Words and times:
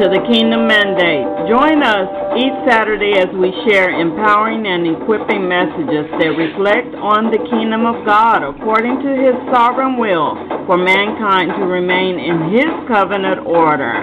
To 0.00 0.10
the 0.10 0.18
Kingdom 0.26 0.66
Mandate. 0.66 1.22
Join 1.46 1.78
us 1.78 2.10
each 2.34 2.56
Saturday 2.66 3.14
as 3.14 3.30
we 3.30 3.54
share 3.62 3.94
empowering 3.94 4.66
and 4.66 4.90
equipping 4.90 5.46
messages 5.46 6.10
that 6.18 6.34
reflect 6.34 6.98
on 6.98 7.30
the 7.30 7.38
kingdom 7.46 7.86
of 7.86 8.02
God 8.04 8.42
according 8.42 8.98
to 9.06 9.10
his 9.14 9.38
sovereign 9.54 9.96
will 9.96 10.34
for 10.66 10.76
mankind 10.76 11.54
to 11.54 11.64
remain 11.70 12.18
in 12.18 12.50
his 12.50 12.70
covenant 12.90 13.46
order. 13.46 13.94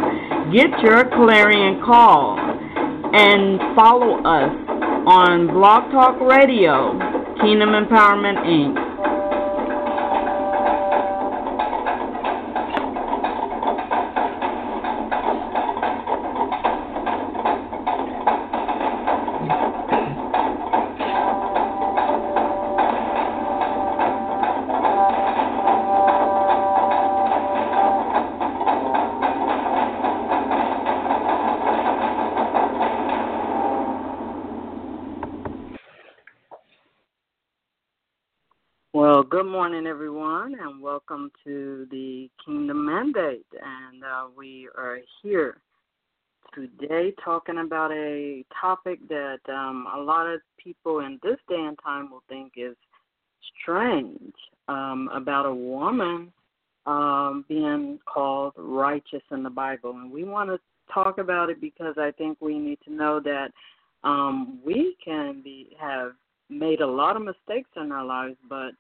Get 0.56 0.72
your 0.80 1.12
clarion 1.12 1.84
call 1.84 2.40
and 2.40 3.60
follow 3.76 4.24
us 4.24 4.54
on 5.04 5.52
Blog 5.52 5.92
Talk 5.92 6.16
Radio, 6.24 6.96
Kingdom 7.44 7.76
Empowerment 7.76 8.40
Inc. 8.48 8.81
And 43.02 44.04
uh, 44.04 44.28
we 44.38 44.70
are 44.78 45.00
here 45.24 45.58
today 46.54 47.16
talking 47.26 47.58
about 47.58 47.92
a 47.92 48.46
topic 48.62 49.00
that 49.10 49.40
um, 49.50 49.88
a 49.92 50.00
lot 50.00 50.28
of 50.28 50.40
people 50.64 51.00
in 51.00 51.20
this 51.24 51.38
day 51.50 51.56
and 51.56 51.80
time 51.84 52.12
will 52.12 52.22
think 52.30 52.54
is 52.58 52.76
strange 53.60 54.36
um, 54.68 55.10
about 55.16 55.48
a 55.48 55.54
woman 55.54 56.32
um, 56.86 57.44
being 57.50 57.98
called 58.06 58.54
righteous 58.56 59.24
in 59.32 59.42
the 59.42 59.50
Bible. 59.50 59.94
And 59.96 60.12
we 60.12 60.24
want 60.24 60.52
to 60.52 60.60
talk 60.94 61.18
about 61.18 61.50
it 61.50 61.60
because 61.60 61.96
I 61.98 62.12
think 62.12 62.38
we 62.40 62.60
need 62.60 62.78
to 62.86 62.94
know 62.94 63.20
that 63.22 63.48
um, 64.04 64.60
we 64.64 64.96
can 65.04 65.42
be 65.44 65.76
have 65.80 66.12
made 66.52 66.82
a 66.82 66.88
lot 66.88 67.16
of 67.16 67.24
mistakes 67.24 67.72
in 67.78 67.92
our 67.92 68.06
lives, 68.06 68.38
but 68.48 68.74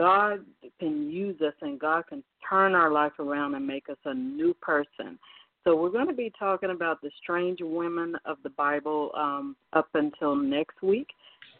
God 0.00 0.46
can 0.78 1.10
use 1.10 1.38
us 1.42 1.52
and 1.60 1.78
God 1.78 2.06
can 2.08 2.24
turn 2.48 2.74
our 2.74 2.90
life 2.90 3.12
around 3.18 3.54
and 3.54 3.66
make 3.66 3.90
us 3.90 3.98
a 4.06 4.14
new 4.14 4.54
person. 4.54 5.18
So 5.62 5.76
we're 5.76 5.90
going 5.90 6.06
to 6.06 6.14
be 6.14 6.32
talking 6.38 6.70
about 6.70 7.02
the 7.02 7.10
strange 7.22 7.58
women 7.60 8.16
of 8.24 8.38
the 8.42 8.48
Bible 8.48 9.10
um, 9.14 9.56
up 9.74 9.88
until 9.92 10.34
next 10.34 10.80
week. 10.82 11.08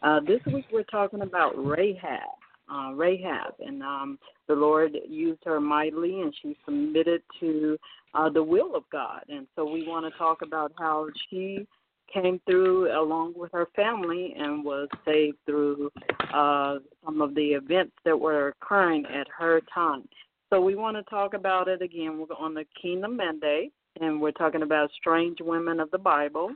Uh, 0.01 0.21
this 0.21 0.39
week 0.51 0.65
we're 0.73 0.81
talking 0.81 1.21
about 1.21 1.53
Rahab. 1.55 2.31
Uh, 2.73 2.93
Rahab, 2.93 3.53
and 3.59 3.83
um, 3.83 4.17
the 4.47 4.55
Lord 4.55 4.97
used 5.07 5.41
her 5.43 5.59
mightily, 5.59 6.21
and 6.21 6.33
she 6.41 6.57
submitted 6.65 7.21
to 7.41 7.77
uh, 8.15 8.29
the 8.29 8.41
will 8.41 8.75
of 8.75 8.83
God. 8.91 9.21
And 9.29 9.45
so 9.55 9.69
we 9.69 9.87
want 9.87 10.11
to 10.11 10.17
talk 10.17 10.41
about 10.41 10.71
how 10.79 11.07
she 11.29 11.67
came 12.13 12.39
through 12.45 12.91
along 12.91 13.33
with 13.35 13.51
her 13.51 13.67
family 13.75 14.35
and 14.37 14.63
was 14.63 14.87
saved 15.05 15.37
through 15.45 15.91
uh, 16.33 16.77
some 17.05 17.21
of 17.21 17.35
the 17.35 17.53
events 17.53 17.93
that 18.05 18.19
were 18.19 18.49
occurring 18.49 19.05
at 19.05 19.27
her 19.37 19.61
time. 19.73 20.07
So 20.49 20.59
we 20.59 20.75
want 20.75 20.97
to 20.97 21.03
talk 21.03 21.33
about 21.33 21.67
it 21.67 21.81
again. 21.81 22.19
We're 22.19 22.35
on 22.37 22.53
the 22.53 22.65
Kingdom 22.81 23.15
Mandate, 23.15 23.71
and 23.99 24.19
we're 24.19 24.31
talking 24.31 24.63
about 24.63 24.91
strange 24.99 25.37
women 25.41 25.79
of 25.79 25.89
the 25.91 25.97
Bible. 25.97 26.51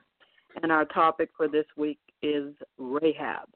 And 0.61 0.71
our 0.71 0.85
topic 0.85 1.29
for 1.35 1.47
this 1.47 1.66
week 1.77 1.99
is 2.22 2.53
Rahab. 2.77 3.47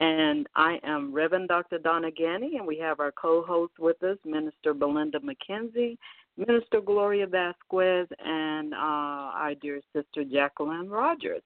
And 0.00 0.46
I 0.56 0.78
am 0.82 1.12
Reverend 1.12 1.48
Dr. 1.48 1.78
Donna 1.78 2.08
and 2.18 2.66
we 2.66 2.78
have 2.78 3.00
our 3.00 3.12
co 3.12 3.42
host 3.42 3.74
with 3.78 4.02
us, 4.02 4.16
Minister 4.24 4.72
Belinda 4.72 5.20
McKenzie, 5.20 5.98
Minister 6.46 6.80
Gloria 6.80 7.26
Vazquez, 7.26 8.06
and 8.24 8.72
uh, 8.72 8.76
our 8.76 9.54
dear 9.60 9.80
sister 9.94 10.24
Jacquelyn 10.24 10.90
Rogers. 10.90 11.42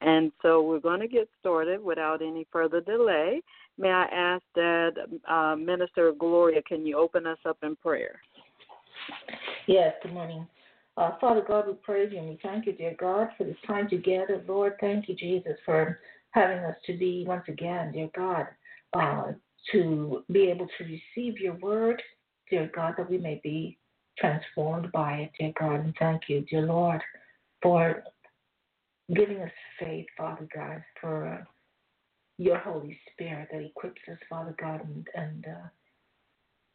And 0.00 0.32
so 0.42 0.62
we're 0.62 0.80
going 0.80 1.00
to 1.00 1.08
get 1.08 1.28
started 1.40 1.82
without 1.82 2.22
any 2.22 2.46
further 2.50 2.80
delay. 2.80 3.42
May 3.76 3.90
I 3.90 4.04
ask 4.04 4.42
that 4.54 4.92
uh, 5.28 5.56
Minister 5.56 6.12
Gloria, 6.18 6.62
can 6.62 6.86
you 6.86 6.96
open 6.96 7.26
us 7.26 7.38
up 7.46 7.58
in 7.62 7.76
prayer? 7.76 8.20
Yes, 9.66 9.94
good 10.02 10.14
morning. 10.14 10.46
Uh, 10.96 11.12
Father 11.20 11.44
God, 11.46 11.66
we 11.68 11.74
praise 11.74 12.10
you 12.10 12.18
and 12.18 12.28
we 12.28 12.38
thank 12.42 12.66
you, 12.66 12.72
dear 12.72 12.96
God, 12.98 13.28
for 13.36 13.44
this 13.44 13.56
time 13.66 13.88
together. 13.88 14.42
Lord, 14.48 14.74
thank 14.80 15.08
you, 15.08 15.14
Jesus, 15.14 15.56
for 15.64 16.00
having 16.30 16.58
us 16.58 16.74
to 16.86 16.96
be 16.96 17.24
once 17.26 17.44
again, 17.48 17.92
dear 17.92 18.08
God, 18.16 18.46
uh, 18.94 19.32
to 19.72 20.24
be 20.32 20.48
able 20.48 20.66
to 20.78 20.84
receive 20.84 21.38
your 21.38 21.54
word, 21.54 22.02
dear 22.50 22.70
God, 22.74 22.94
that 22.96 23.08
we 23.08 23.18
may 23.18 23.40
be 23.44 23.78
transformed 24.20 24.90
by 24.92 25.12
it, 25.14 25.30
dear 25.38 25.52
God. 25.58 25.80
And 25.84 25.94
thank 25.98 26.22
you, 26.28 26.44
dear 26.50 26.62
Lord, 26.62 27.00
for 27.62 28.04
giving 29.14 29.40
us 29.42 29.50
faith, 29.78 30.06
Father 30.16 30.48
God, 30.54 30.82
for 31.00 31.28
uh, 31.28 31.44
your 32.38 32.58
Holy 32.58 32.98
Spirit 33.12 33.48
that 33.52 33.62
equips 33.62 34.00
us, 34.10 34.18
Father 34.28 34.54
God, 34.60 34.80
and, 34.84 35.06
and 35.14 35.46
uh, 35.46 35.68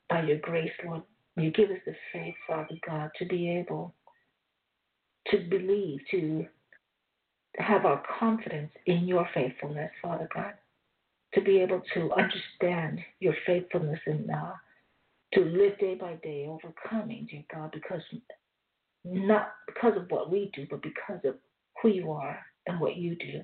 by 0.10 0.24
your 0.24 0.40
grace, 0.40 0.72
Lord, 0.86 1.04
you 1.38 1.52
give 1.52 1.70
us 1.72 1.78
the 1.86 1.96
faith, 2.12 2.36
Father 2.48 2.78
God, 2.88 3.10
to 3.18 3.26
be 3.26 3.50
able 3.50 3.94
to 5.32 5.38
believe, 5.50 6.00
to 6.12 6.46
have 7.58 7.86
our 7.86 8.04
confidence 8.20 8.72
in 8.86 9.08
your 9.08 9.28
faithfulness, 9.34 9.92
Father 10.02 10.28
God, 10.34 10.54
to 11.34 11.42
be 11.42 11.60
able 11.60 11.82
to 11.94 12.12
understand 12.14 13.00
your 13.20 13.36
faithfulness 13.46 14.00
and 14.06 14.30
uh, 14.30 14.54
to 15.34 15.42
live 15.42 15.78
day 15.80 15.96
by 15.96 16.14
day, 16.16 16.48
overcoming, 16.48 17.28
dear 17.30 17.44
God, 17.54 17.72
because 17.72 18.02
not 19.04 19.54
because 19.68 19.98
of 19.98 20.10
what 20.10 20.32
we 20.32 20.52
do, 20.54 20.66
but 20.70 20.82
because 20.82 21.20
of 21.26 21.36
who 21.82 21.90
you 21.90 22.12
are 22.12 22.40
and 22.68 22.80
what 22.80 22.96
you 22.96 23.16
do. 23.16 23.42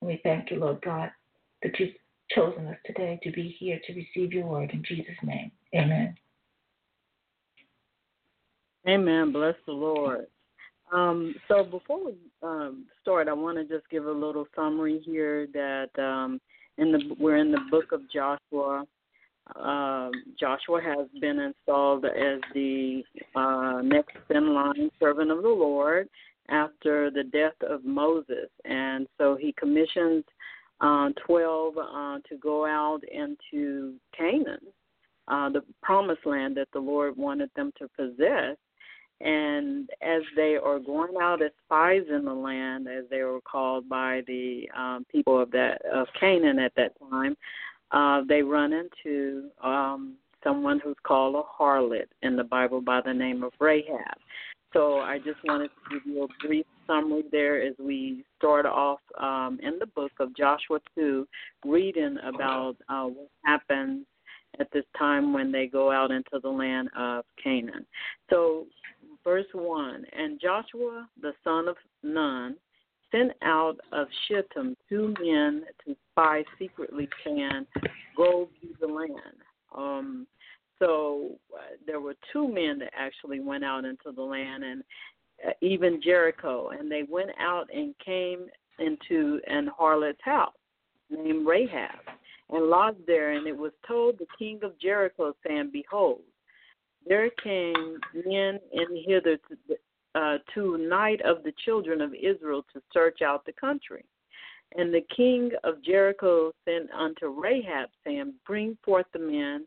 And 0.00 0.08
we 0.08 0.20
thank 0.22 0.50
you, 0.50 0.58
Lord 0.58 0.80
God, 0.82 1.10
that 1.62 1.78
you've 1.78 1.94
chosen 2.30 2.66
us 2.66 2.76
today 2.86 3.18
to 3.22 3.32
be 3.32 3.56
here 3.58 3.80
to 3.86 3.92
receive 3.94 4.32
your 4.32 4.46
word 4.46 4.70
in 4.72 4.82
Jesus' 4.84 5.14
name. 5.22 5.50
Amen. 5.74 6.14
Amen. 8.86 9.32
Bless 9.32 9.54
the 9.66 9.72
Lord. 9.72 10.26
Um, 10.92 11.34
so 11.48 11.64
before 11.64 12.04
we 12.04 12.14
um, 12.42 12.84
start, 13.02 13.28
I 13.28 13.32
want 13.32 13.56
to 13.56 13.64
just 13.64 13.88
give 13.90 14.06
a 14.06 14.12
little 14.12 14.46
summary 14.54 15.00
here 15.04 15.48
that 15.54 15.88
um, 15.98 16.40
in 16.78 16.92
the 16.92 17.16
we're 17.18 17.38
in 17.38 17.50
the 17.50 17.60
book 17.70 17.92
of 17.92 18.02
Joshua, 18.12 18.84
uh, 19.56 20.10
Joshua 20.38 20.80
has 20.82 21.06
been 21.20 21.38
installed 21.38 22.04
as 22.06 22.40
the 22.54 23.02
uh, 23.36 23.80
next 23.82 24.16
in 24.30 24.54
line 24.54 24.90
servant 24.98 25.30
of 25.30 25.42
the 25.42 25.48
Lord 25.48 26.08
after 26.48 27.10
the 27.10 27.24
death 27.24 27.56
of 27.68 27.84
Moses. 27.84 28.48
And 28.64 29.06
so 29.18 29.36
he 29.36 29.54
commissions 29.58 30.24
uh, 30.80 31.10
12 31.26 31.74
uh, 31.76 32.18
to 32.28 32.36
go 32.40 32.66
out 32.66 33.00
into 33.10 33.94
Canaan, 34.16 34.58
uh, 35.28 35.50
the 35.50 35.62
promised 35.82 36.26
land 36.26 36.56
that 36.56 36.68
the 36.72 36.80
Lord 36.80 37.16
wanted 37.16 37.50
them 37.54 37.72
to 37.78 37.88
possess. 37.96 38.56
And 39.20 39.88
as 40.02 40.22
they 40.36 40.56
are 40.56 40.80
going 40.80 41.14
out 41.20 41.40
as 41.40 41.52
spies 41.64 42.02
in 42.10 42.24
the 42.24 42.34
land, 42.34 42.88
as 42.88 43.04
they 43.10 43.22
were 43.22 43.40
called 43.40 43.88
by 43.88 44.22
the 44.26 44.68
um, 44.76 45.06
people 45.10 45.40
of 45.40 45.50
that 45.52 45.80
of 45.90 46.08
Canaan 46.18 46.58
at 46.58 46.72
that 46.76 46.92
time, 47.10 47.36
uh, 47.94 48.22
they 48.28 48.42
run 48.42 48.72
into 48.72 49.48
um, 49.62 50.16
someone 50.42 50.80
who's 50.82 50.96
called 51.06 51.36
a 51.36 51.62
harlot 51.62 52.06
in 52.22 52.36
the 52.36 52.44
Bible 52.44 52.80
by 52.80 53.00
the 53.04 53.14
name 53.14 53.42
of 53.42 53.52
Rahab. 53.60 54.18
So 54.72 54.98
I 54.98 55.18
just 55.18 55.38
wanted 55.44 55.68
to 55.68 55.94
give 55.94 56.02
you 56.04 56.24
a 56.24 56.46
brief 56.46 56.66
summary 56.86 57.22
there 57.30 57.62
as 57.62 57.74
we 57.78 58.24
start 58.36 58.66
off 58.66 58.98
um, 59.20 59.58
in 59.62 59.78
the 59.78 59.86
book 59.86 60.10
of 60.18 60.36
Joshua 60.36 60.80
2, 60.96 61.26
reading 61.64 62.16
about 62.24 62.74
uh, 62.88 63.04
what 63.04 63.28
happens 63.44 64.04
at 64.58 64.66
this 64.72 64.84
time 64.98 65.32
when 65.32 65.52
they 65.52 65.66
go 65.66 65.92
out 65.92 66.10
into 66.10 66.40
the 66.42 66.48
land 66.48 66.88
of 66.96 67.24
Canaan. 67.42 67.86
So, 68.30 68.66
verse 69.22 69.46
1 69.52 70.04
And 70.12 70.40
Joshua 70.40 71.08
the 71.20 71.32
son 71.44 71.68
of 71.68 71.76
Nun 72.02 72.56
sent 73.14 73.32
out 73.42 73.76
of 73.92 74.06
Shittim 74.26 74.76
two 74.88 75.14
men 75.20 75.64
to 75.86 75.96
spy 76.12 76.44
secretly, 76.58 77.08
saying, 77.24 77.66
Go 78.16 78.48
view 78.60 78.74
the 78.80 78.86
land. 78.86 79.36
Um, 79.76 80.26
so 80.78 81.30
uh, 81.54 81.76
there 81.86 82.00
were 82.00 82.14
two 82.32 82.48
men 82.48 82.78
that 82.80 82.90
actually 82.96 83.40
went 83.40 83.64
out 83.64 83.84
into 83.84 84.12
the 84.14 84.22
land, 84.22 84.64
and 84.64 84.82
uh, 85.46 85.52
even 85.60 86.00
Jericho, 86.02 86.70
and 86.70 86.90
they 86.90 87.04
went 87.08 87.30
out 87.40 87.68
and 87.72 87.94
came 88.04 88.46
into 88.78 89.40
an 89.46 89.70
harlot's 89.76 90.18
house 90.22 90.52
named 91.10 91.46
Rahab, 91.46 92.00
and 92.50 92.66
lodged 92.66 93.06
there. 93.06 93.32
And 93.32 93.46
it 93.46 93.56
was 93.56 93.72
told 93.86 94.18
the 94.18 94.26
king 94.38 94.60
of 94.62 94.78
Jericho, 94.80 95.34
saying, 95.46 95.70
Behold, 95.72 96.20
there 97.06 97.30
came 97.42 97.98
men 98.26 98.58
in 98.72 99.04
hither 99.06 99.36
to, 99.36 99.76
uh, 100.14 100.38
to 100.54 100.78
night 100.78 101.20
of 101.22 101.42
the 101.42 101.52
children 101.64 102.00
of 102.00 102.14
Israel 102.14 102.64
to 102.72 102.80
search 102.92 103.22
out 103.22 103.44
the 103.44 103.52
country. 103.52 104.04
And 104.76 104.92
the 104.92 105.04
king 105.14 105.50
of 105.62 105.82
Jericho 105.84 106.52
sent 106.64 106.90
unto 106.90 107.28
Rahab, 107.28 107.90
saying, 108.04 108.34
Bring 108.46 108.76
forth 108.84 109.06
the 109.12 109.18
men 109.18 109.66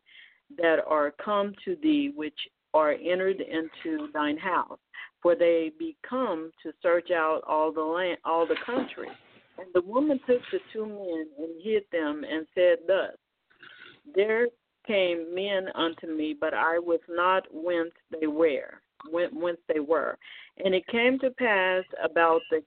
that 0.57 0.79
are 0.85 1.13
come 1.23 1.53
to 1.65 1.77
thee, 1.81 2.11
which 2.15 2.37
are 2.73 2.91
entered 2.91 3.41
into 3.41 4.09
thine 4.13 4.37
house, 4.37 4.79
for 5.21 5.35
they 5.35 5.71
be 5.79 5.95
come 6.07 6.51
to 6.63 6.71
search 6.81 7.11
out 7.11 7.41
all 7.47 7.71
the 7.71 7.81
land, 7.81 8.17
all 8.25 8.45
the 8.45 8.57
country. 8.65 9.07
And 9.57 9.67
the 9.73 9.81
woman 9.81 10.19
took 10.27 10.41
the 10.51 10.59
two 10.73 10.85
men 10.85 11.27
and 11.37 11.61
hid 11.63 11.83
them, 11.91 12.23
and 12.29 12.45
said 12.53 12.79
thus: 12.85 13.15
There 14.13 14.47
came 14.85 15.33
men 15.33 15.67
unto 15.75 16.07
me, 16.07 16.35
but 16.39 16.53
I 16.53 16.79
was 16.79 16.99
not 17.09 17.43
whence 17.51 17.91
they 18.19 18.27
were, 18.27 18.81
whence 19.11 19.59
they 19.67 19.79
were. 19.79 20.17
And 20.63 20.73
it 20.73 20.87
came 20.87 21.19
to 21.19 21.29
pass 21.31 21.83
about 22.03 22.41
the 22.49 22.63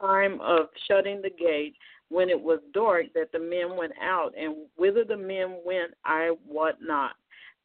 time 0.00 0.40
of 0.40 0.66
shutting 0.88 1.22
the 1.22 1.30
gate, 1.30 1.74
when 2.10 2.28
it 2.28 2.40
was 2.40 2.60
dark, 2.72 3.06
that 3.14 3.32
the 3.32 3.38
men 3.38 3.76
went 3.76 3.92
out, 4.00 4.34
and 4.38 4.66
whither 4.76 5.04
the 5.04 5.16
men 5.16 5.58
went, 5.64 5.92
I 6.04 6.36
wot 6.46 6.76
not. 6.80 7.12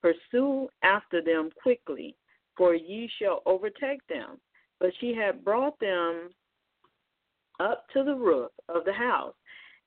Pursue 0.01 0.69
after 0.81 1.21
them 1.21 1.49
quickly, 1.61 2.15
for 2.55 2.73
ye 2.73 3.09
shall 3.19 3.41
overtake 3.45 4.05
them. 4.07 4.39
But 4.79 4.91
she 4.99 5.13
had 5.13 5.43
brought 5.43 5.77
them 5.79 6.29
up 7.59 7.85
to 7.93 8.03
the 8.03 8.15
roof 8.15 8.51
of 8.69 8.85
the 8.85 8.93
house, 8.93 9.35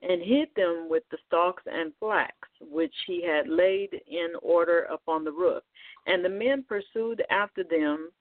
and 0.03 0.21
hid 0.21 0.49
them 0.55 0.87
with 0.89 1.03
the 1.09 1.17
stalks 1.25 1.63
and 1.65 1.91
flax, 1.99 2.35
which 2.61 2.93
she 3.05 3.23
had 3.25 3.47
laid 3.47 3.89
in 4.07 4.29
order 4.41 4.83
upon 4.83 5.23
the 5.23 5.31
roof. 5.31 5.63
And 6.05 6.23
the 6.23 6.29
men 6.29 6.63
pursued 6.67 7.23
after 7.31 7.63
them 7.63 8.11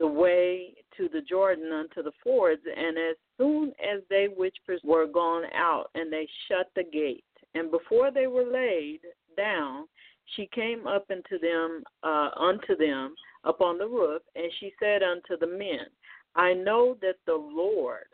the 0.00 0.06
way 0.06 0.74
to 0.96 1.08
the 1.12 1.20
Jordan 1.20 1.72
unto 1.72 2.02
the 2.02 2.12
fords, 2.22 2.62
and 2.64 2.98
as 2.98 3.16
soon 3.38 3.72
as 3.80 4.02
they 4.10 4.28
which 4.34 4.56
were 4.82 5.06
gone 5.06 5.44
out, 5.54 5.90
and 5.94 6.12
they 6.12 6.28
shut 6.48 6.70
the 6.74 6.84
gate, 6.84 7.24
and 7.54 7.70
before 7.70 8.10
they 8.10 8.26
were 8.26 8.44
laid 8.44 9.00
down, 9.36 9.86
she 10.36 10.48
came 10.54 10.86
up 10.86 11.10
into 11.10 11.38
them 11.38 11.82
uh, 12.02 12.30
unto 12.36 12.76
them 12.76 13.14
upon 13.44 13.78
the 13.78 13.86
roof, 13.86 14.22
and 14.34 14.50
she 14.58 14.72
said 14.80 15.02
unto 15.02 15.36
the 15.38 15.46
men, 15.46 15.86
I 16.34 16.54
know 16.54 16.96
that 17.00 17.16
the 17.26 17.34
Lord 17.34 18.06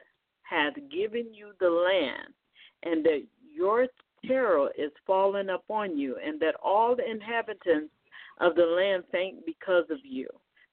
hath 0.43 0.75
given 0.91 1.33
you 1.33 1.53
the 1.61 1.71
land, 1.71 2.35
and 2.83 3.05
that 3.05 3.23
your 3.55 3.87
terror 4.27 4.71
is 4.77 4.91
fallen 5.07 5.51
upon 5.51 5.97
you, 5.97 6.17
and 6.25 6.41
that 6.41 6.57
all 6.63 6.97
the 6.97 7.09
inhabitants 7.09 7.93
of 8.41 8.55
the 8.55 8.65
land 8.65 9.05
faint 9.13 9.47
because 9.47 9.85
of 9.91 9.99
you. 10.03 10.29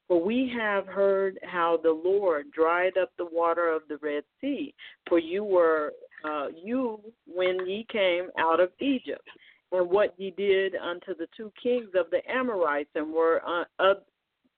For 0.07 0.23
we 0.23 0.51
have 0.57 0.87
heard 0.87 1.37
how 1.43 1.79
the 1.83 1.91
Lord 1.91 2.51
dried 2.51 2.97
up 2.97 3.11
the 3.17 3.25
water 3.25 3.69
of 3.69 3.81
the 3.89 3.97
Red 3.97 4.23
Sea, 4.39 4.73
for 5.07 5.19
you 5.19 5.43
were 5.43 5.93
uh, 6.23 6.47
you 6.63 6.99
when 7.27 7.67
ye 7.67 7.85
came 7.91 8.29
out 8.39 8.59
of 8.59 8.69
Egypt, 8.79 9.27
and 9.71 9.89
what 9.89 10.13
ye 10.17 10.31
did 10.31 10.75
unto 10.75 11.13
the 11.15 11.27
two 11.35 11.51
kings 11.61 11.89
of 11.93 12.09
the 12.09 12.21
Amorites, 12.29 12.89
and 12.95 13.13
were 13.13 13.41
uh, 13.45 13.65
uh, 13.79 13.95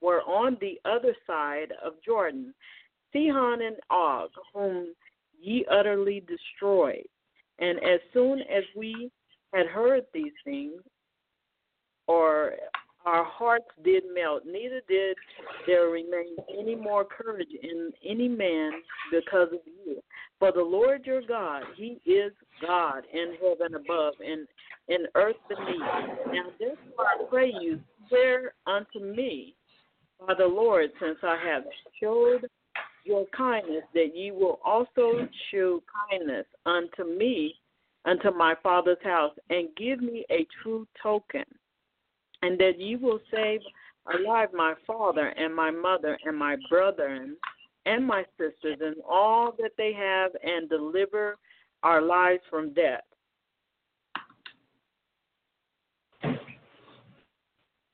were 0.02 0.22
on 0.22 0.56
the 0.62 0.80
other 0.86 1.16
side 1.26 1.74
of 1.84 1.94
Jordan, 2.06 2.54
Sihon 3.12 3.62
and 3.64 3.78
Og, 3.90 4.30
whom 4.54 4.94
ye 5.42 5.66
utterly 5.70 6.24
destroyed. 6.28 7.08
And 7.58 7.80
as 7.80 8.00
soon 8.14 8.40
as 8.42 8.64
we 8.76 9.12
had 9.54 9.66
heard 9.66 10.06
these 10.14 10.32
things, 10.46 10.82
or 12.08 12.54
our 13.10 13.24
hearts 13.26 13.66
did 13.84 14.04
melt, 14.14 14.44
neither 14.46 14.82
did 14.88 15.18
there 15.66 15.88
remain 15.90 16.36
any 16.58 16.76
more 16.76 17.04
courage 17.04 17.50
in 17.64 17.92
any 18.08 18.28
man 18.28 18.72
because 19.12 19.48
of 19.52 19.60
you. 19.66 20.00
For 20.38 20.52
the 20.52 20.62
Lord 20.62 21.06
your 21.06 21.24
God, 21.24 21.64
He 21.76 22.00
is 22.06 22.32
God 22.62 23.04
in 23.12 23.34
heaven 23.42 23.74
above 23.76 24.14
and 24.24 24.48
in 24.90 25.08
earth 25.16 25.36
beneath. 25.48 25.80
Now 25.80 26.52
therefore 26.60 27.06
I 27.06 27.24
pray 27.30 27.52
you, 27.60 27.80
swear 28.08 28.54
unto 28.68 29.00
me 29.00 29.56
by 30.26 30.36
the 30.36 30.46
Lord, 30.46 30.92
since 31.02 31.18
I 31.24 31.38
have 31.48 31.64
showed 32.00 32.48
your 33.06 33.26
kindness, 33.36 33.84
that 33.96 34.16
ye 34.16 34.30
will 34.30 34.60
also 34.64 35.28
show 35.52 35.82
kindness 36.12 36.46
unto 36.68 37.06
me, 37.06 37.56
unto 38.06 38.32
my 38.32 38.54
father's 38.62 38.98
house, 39.04 39.34
and 39.50 39.70
give 39.76 40.00
me 40.00 40.26
a 40.30 40.46
true 40.62 40.88
token, 41.02 41.46
and 42.42 42.60
that 42.60 42.80
ye 42.80 42.96
will 42.96 43.20
save 43.32 43.62
alive 44.14 44.50
my 44.54 44.74
father 44.88 45.28
and 45.28 45.54
my 45.54 45.72
mother 45.72 46.18
and 46.26 46.38
my 46.38 46.56
brethren 46.70 47.36
and 47.86 48.06
my 48.06 48.24
sisters 48.38 48.78
and 48.82 48.96
all 49.08 49.54
that 49.58 49.72
they 49.78 49.94
have, 49.94 50.32
and 50.44 50.70
deliver 50.70 51.38
our 51.84 52.02
lives 52.02 52.42
from 52.50 52.74
death. 52.74 53.04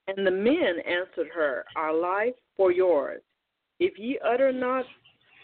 And 0.08 0.25
the 0.25 0.32
men 0.32 0.80
answered 0.86 1.30
her, 1.34 1.66
Our 1.75 1.94
life 1.94 2.34
for 2.58 2.72
yours. 2.72 3.22
If 3.80 3.98
ye 3.98 4.20
utter 4.25 4.52
not 4.52 4.86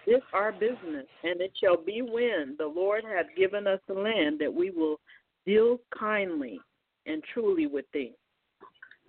this 0.05 0.21
our 0.33 0.51
business, 0.51 1.05
and 1.23 1.41
it 1.41 1.51
shall 1.61 1.77
be 1.77 2.01
when 2.01 2.55
the 2.57 2.65
Lord 2.65 3.03
hath 3.03 3.27
given 3.37 3.67
us 3.67 3.79
the 3.87 3.93
land 3.93 4.39
that 4.39 4.53
we 4.53 4.71
will 4.71 4.99
deal 5.45 5.79
kindly 5.97 6.59
and 7.05 7.23
truly 7.33 7.67
with 7.67 7.85
thee. 7.93 8.13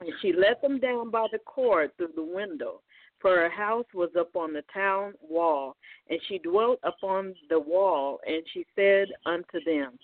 And 0.02 0.12
she 0.21 0.32
let 0.32 0.61
them 0.61 0.80
down 0.80 1.11
by 1.11 1.28
the 1.30 1.38
cord 1.38 1.92
through 1.97 2.12
the 2.16 2.25
window, 2.25 2.80
for 3.21 3.37
her 3.37 3.50
house 3.50 3.87
was 3.94 4.11
up 4.18 4.35
on 4.35 4.52
the 4.52 4.64
town 4.75 5.14
wall, 5.21 5.76
and 6.11 6.18
she 6.28 6.38
dwelt 6.38 6.80
upon 6.82 7.35
the 7.49 7.61
wall, 7.61 8.18
and 8.26 8.42
she 8.52 8.66
said 8.75 9.09
unto 9.26 9.62
them, 9.64 9.99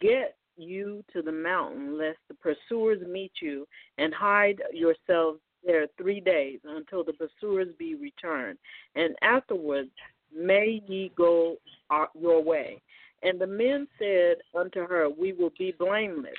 Get 0.00 0.36
you 0.56 1.04
to 1.12 1.22
the 1.22 1.32
mountain, 1.32 1.96
lest 1.96 2.18
the 2.26 2.34
pursuers 2.34 2.98
meet 3.06 3.30
you, 3.40 3.66
and 3.96 4.12
hide 4.12 4.60
yourselves 4.72 5.38
there 5.64 5.86
three 5.96 6.20
days 6.20 6.58
until 6.64 7.04
the 7.04 7.12
pursuers 7.12 7.68
be 7.78 7.94
returned, 7.94 8.58
and 8.96 9.14
afterwards 9.22 9.90
may 10.36 10.82
ye 10.88 11.12
go 11.16 11.56
uh, 11.90 12.06
your 12.20 12.42
way. 12.42 12.82
And 13.22 13.40
the 13.40 13.46
men 13.46 13.86
said 14.00 14.38
unto 14.58 14.80
her, 14.86 15.08
We 15.08 15.32
will 15.32 15.52
be 15.56 15.72
blameless 15.78 16.34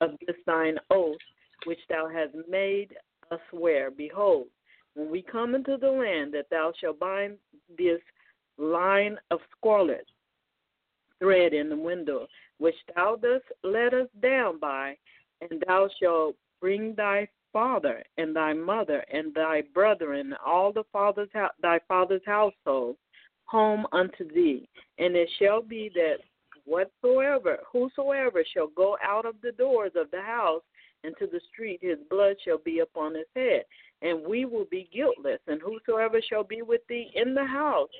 of 0.00 0.12
this 0.26 0.36
thine 0.46 0.78
oath 0.90 1.18
which 1.64 1.80
thou 1.88 2.08
hast 2.08 2.34
made 2.48 2.94
us 3.30 3.40
swear. 3.50 3.90
Behold, 3.90 4.46
when 4.94 5.10
we 5.10 5.22
come 5.22 5.54
into 5.54 5.76
the 5.76 5.90
land, 5.90 6.32
that 6.34 6.50
thou 6.50 6.72
shalt 6.80 6.98
bind 6.98 7.36
this 7.76 8.00
line 8.58 9.18
of 9.30 9.40
scarlet 9.56 10.06
thread 11.18 11.52
in 11.52 11.68
the 11.68 11.76
window, 11.76 12.26
which 12.58 12.74
thou 12.94 13.16
dost 13.16 13.44
let 13.62 13.94
us 13.94 14.08
down 14.22 14.58
by, 14.58 14.96
and 15.40 15.62
thou 15.66 15.88
shalt 16.00 16.36
bring 16.60 16.94
thy 16.94 17.28
father 17.52 18.02
and 18.18 18.34
thy 18.34 18.52
mother 18.52 19.04
and 19.12 19.34
thy 19.34 19.62
brethren, 19.72 20.34
all 20.44 20.72
the 20.72 20.84
father's 20.92 21.28
thy 21.62 21.78
father's 21.88 22.22
household, 22.26 22.96
home 23.46 23.86
unto 23.92 24.28
thee. 24.32 24.68
And 24.98 25.16
it 25.16 25.28
shall 25.38 25.62
be 25.62 25.90
that 25.94 26.16
whatsoever, 26.64 27.58
whosoever 27.70 28.44
shall 28.52 28.68
go 28.68 28.96
out 29.02 29.26
of 29.26 29.36
the 29.42 29.52
doors 29.52 29.92
of 29.96 30.10
the 30.10 30.20
house 30.20 30.62
into 31.04 31.30
the 31.30 31.40
street, 31.52 31.80
his 31.82 31.98
blood 32.10 32.36
shall 32.44 32.58
be 32.58 32.80
upon 32.80 33.14
his 33.14 33.26
head, 33.36 33.64
and 34.02 34.26
we 34.26 34.44
will 34.44 34.66
be 34.70 34.88
guiltless. 34.92 35.40
And 35.46 35.60
whosoever 35.60 36.20
shall 36.28 36.44
be 36.44 36.62
with 36.62 36.80
thee 36.88 37.10
in 37.14 37.34
the 37.34 37.44
house, 37.44 37.90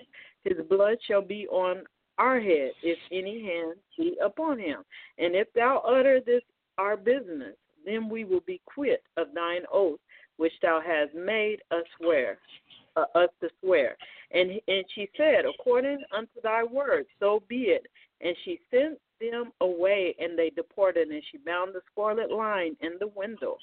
his 0.42 0.58
blood 0.68 0.98
shall 1.06 1.22
be 1.22 1.46
on 1.48 1.84
our 2.18 2.40
head, 2.40 2.72
if 2.82 2.98
any 3.12 3.42
hand 3.42 3.74
be 3.98 4.16
upon 4.24 4.58
him. 4.58 4.82
And 5.18 5.34
if 5.34 5.52
thou 5.54 5.82
utter 5.86 6.20
this 6.24 6.42
our 6.78 6.96
business, 6.96 7.54
then 7.84 8.08
we 8.08 8.24
will 8.24 8.42
be 8.46 8.60
quit 8.66 9.02
of 9.16 9.28
thine 9.34 9.62
oath 9.72 10.00
which 10.36 10.52
thou 10.62 10.80
hast 10.84 11.14
made 11.14 11.58
us 11.70 11.84
swear, 11.98 12.38
uh, 12.96 13.04
us 13.14 13.28
to 13.40 13.48
swear. 13.60 13.96
And 14.32 14.50
and 14.68 14.84
she 14.94 15.08
said, 15.16 15.44
according 15.46 16.02
unto 16.12 16.40
thy 16.42 16.64
word, 16.64 17.06
so 17.20 17.42
be 17.48 17.64
it. 17.64 17.86
And 18.20 18.34
she 18.44 18.58
sent 18.70 18.98
them 19.20 19.52
away, 19.60 20.14
and 20.18 20.38
they 20.38 20.50
departed. 20.50 21.08
And 21.08 21.22
she 21.30 21.38
bound 21.38 21.74
the 21.74 21.80
scarlet 21.92 22.30
line 22.30 22.76
in 22.80 22.92
the 23.00 23.08
window. 23.08 23.56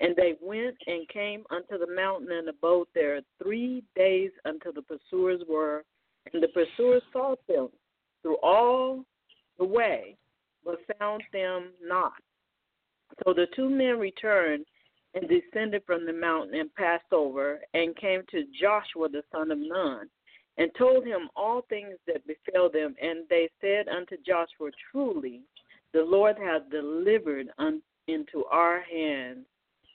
And 0.00 0.14
they 0.14 0.34
went 0.40 0.76
and 0.86 1.08
came 1.08 1.44
unto 1.50 1.78
the 1.78 1.92
mountain 1.92 2.30
and 2.30 2.48
abode 2.48 2.86
there 2.94 3.20
three 3.42 3.82
days 3.96 4.30
until 4.44 4.72
the 4.72 4.82
pursuers 4.82 5.40
were. 5.48 5.84
And 6.32 6.42
the 6.42 6.48
pursuers 6.48 7.02
sought 7.12 7.40
them 7.48 7.68
through 8.22 8.36
all 8.42 9.04
the 9.58 9.64
way, 9.64 10.16
but 10.64 10.78
found 10.98 11.22
them 11.32 11.70
not. 11.82 12.12
So 13.24 13.32
the 13.32 13.46
two 13.56 13.68
men 13.68 13.98
returned 13.98 14.66
and 15.14 15.28
descended 15.28 15.82
from 15.86 16.06
the 16.06 16.12
mountain 16.12 16.60
and 16.60 16.74
passed 16.74 17.12
over 17.12 17.60
and 17.74 17.96
came 17.96 18.22
to 18.30 18.44
Joshua 18.60 19.08
the 19.08 19.22
son 19.32 19.50
of 19.50 19.58
Nun 19.58 20.08
and 20.58 20.70
told 20.76 21.06
him 21.06 21.28
all 21.36 21.62
things 21.68 21.94
that 22.06 22.26
befell 22.26 22.68
them. 22.68 22.94
And 23.00 23.20
they 23.30 23.48
said 23.60 23.88
unto 23.88 24.16
Joshua, 24.26 24.70
Truly, 24.90 25.40
the 25.94 26.02
Lord 26.02 26.36
hath 26.36 26.68
delivered 26.70 27.48
into 28.08 28.44
our 28.50 28.80
hands 28.80 29.46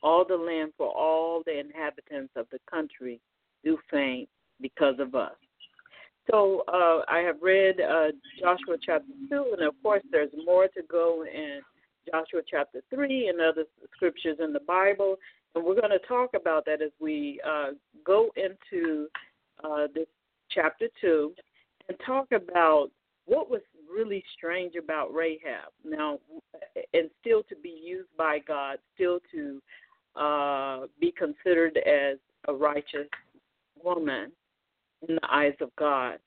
all 0.02 0.26
the 0.28 0.36
land, 0.36 0.74
for 0.78 0.88
all 0.88 1.44
the 1.46 1.58
inhabitants 1.58 2.34
of 2.36 2.46
the 2.52 2.60
country 2.70 3.20
do 3.64 3.78
faint 3.90 4.28
because 4.60 4.96
of 5.00 5.16
us. 5.16 5.36
So 6.30 6.64
uh, 6.68 7.02
I 7.10 7.20
have 7.20 7.38
read 7.42 7.80
uh, 7.80 8.08
Joshua 8.40 8.78
chapter 8.86 9.12
2, 9.30 9.56
and 9.58 9.68
of 9.68 9.76
course, 9.82 10.04
there's 10.12 10.32
more 10.46 10.68
to 10.68 10.82
go 10.90 11.26
in 11.26 11.60
Joshua 12.10 12.42
chapter 12.50 12.82
3 12.94 13.28
and 13.30 13.42
other 13.42 13.64
scriptures 13.96 14.38
in 14.42 14.54
the 14.54 14.62
Bible. 14.62 15.16
And 15.56 15.64
we're 15.64 15.80
going 15.80 15.92
to 15.92 16.06
talk 16.08 16.32
about 16.34 16.66
that 16.66 16.82
as 16.82 16.92
we 17.00 17.42
uh, 17.48 17.72
go 18.06 18.30
into 18.36 19.08
uh, 19.64 19.88
this 19.94 20.08
chapter 20.54 20.88
2 21.02 21.34
and 21.90 21.98
talk 22.06 22.32
about 22.32 22.90
what 23.26 23.50
was 23.50 23.62
really 23.92 24.24
strange 24.36 24.76
about 24.76 25.14
Rahab. 25.14 25.72
Now, 25.86 26.20
and 26.94 27.10
still 27.22 27.44
to 27.44 27.56
be 27.62 27.82
used 27.84 28.10
by 28.18 28.40
God, 28.46 28.78
still 28.96 29.20
to 29.32 29.62
uh, 30.16 30.88
be 31.00 31.14
considered 31.18 31.78
as 31.78 32.18
a 32.48 32.54
righteous 32.54 33.08
woman 33.84 34.32
in 35.08 35.16
the 35.16 35.28
eyes 35.30 35.56
of 35.62 35.70
God. 35.78 36.18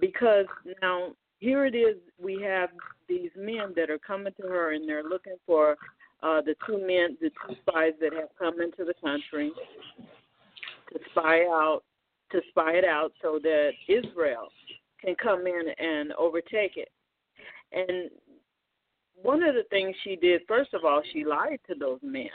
Because 0.00 0.46
now 0.82 1.12
here 1.38 1.64
it 1.66 1.74
is, 1.74 1.96
we 2.20 2.40
have 2.42 2.70
these 3.08 3.30
men 3.36 3.72
that 3.76 3.90
are 3.90 3.98
coming 3.98 4.32
to 4.40 4.46
her 4.46 4.72
and 4.72 4.88
they're 4.88 5.04
looking 5.04 5.36
for 5.46 5.76
uh, 6.22 6.40
the 6.40 6.54
two 6.66 6.78
men, 6.78 7.16
the 7.20 7.30
two 7.30 7.54
spies 7.62 7.92
that 8.00 8.12
have 8.12 8.28
come 8.38 8.60
into 8.60 8.84
the 8.84 8.94
country 9.02 9.52
to 10.92 10.98
spy 11.10 11.42
out, 11.42 11.82
to 12.30 12.40
spy 12.50 12.72
it 12.72 12.84
out, 12.84 13.12
so 13.22 13.38
that 13.42 13.70
Israel 13.88 14.48
can 15.00 15.14
come 15.14 15.46
in 15.46 15.62
and 15.78 16.12
overtake 16.12 16.76
it. 16.76 16.90
And 17.72 18.10
one 19.14 19.42
of 19.42 19.54
the 19.54 19.64
things 19.70 19.94
she 20.04 20.16
did, 20.16 20.42
first 20.46 20.74
of 20.74 20.84
all, 20.84 21.02
she 21.12 21.24
lied 21.24 21.60
to 21.68 21.74
those 21.74 22.00
men, 22.02 22.26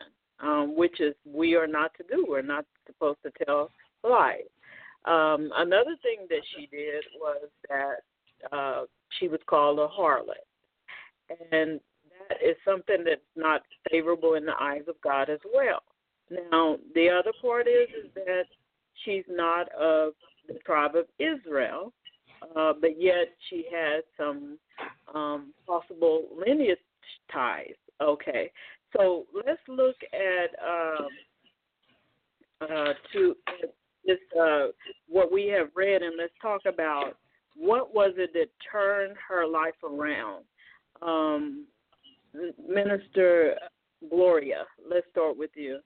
um, 0.42 0.76
which 0.76 1.00
is 1.00 1.14
we 1.26 1.56
are 1.56 1.68
not 1.68 1.92
to 1.96 2.04
do. 2.10 2.26
We're 2.28 2.42
not 2.42 2.66
supposed 2.86 3.20
to 3.24 3.46
tell 3.46 3.72
lies. 4.04 4.42
Um, 5.06 5.52
another 5.56 5.96
thing 6.02 6.28
that 6.30 6.42
she 6.56 6.68
did 6.68 7.04
was 7.20 7.48
that 7.70 8.56
uh, 8.56 8.84
she 9.20 9.28
was 9.28 9.40
called 9.48 9.80
a 9.80 9.88
harlot. 9.88 10.44
And 11.52 11.80
that 12.30 12.38
is 12.44 12.56
something 12.66 13.04
that's 13.04 13.22
not 13.36 13.62
favorable 13.90 14.36
in 14.36 14.46
the 14.46 14.56
eyes 14.60 14.84
of 14.88 14.96
God 15.02 15.30
as 15.30 15.40
well. 15.54 15.82
Now, 16.30 16.78
the 16.96 17.10
other 17.10 17.34
part 17.42 17.68
is, 17.68 18.06
is 18.06 18.12
that 18.16 18.46
she's 19.04 19.24
not 19.30 19.72
of 19.74 20.14
the 20.48 20.56
tribe 20.66 20.96
of 20.96 21.06
Israel, 21.20 21.94
uh, 22.56 22.74
but 22.80 23.02
yet 23.02 23.28
she 23.50 23.66
has 23.72 24.04
some 24.18 24.58
um, 25.14 25.54
possible 25.66 26.28
lineage 26.46 26.78
ties. 27.32 27.74
Okay, 28.02 28.52
so 28.96 29.26
let's 29.34 29.62
look 29.68 29.96
at 30.14 30.50
um, 30.66 31.08
uh, 32.62 32.94
to 33.14 33.36
this 34.06 34.18
uh, 34.40 34.68
what 35.08 35.32
we 35.32 35.48
have 35.48 35.70
read, 35.76 36.02
and 36.02 36.16
let's 36.18 36.34
talk 36.42 36.62
about 36.66 37.14
what 37.56 37.94
was 37.94 38.14
it 38.18 38.34
that 38.34 38.50
turned 38.72 39.16
her 39.28 39.48
life 39.48 39.76
around. 39.84 40.44
Um, 41.02 41.66
Minister 42.68 43.56
Gloria, 44.10 44.64
let's 44.90 45.06
start 45.12 45.38
with 45.38 45.52
you. 45.56 45.80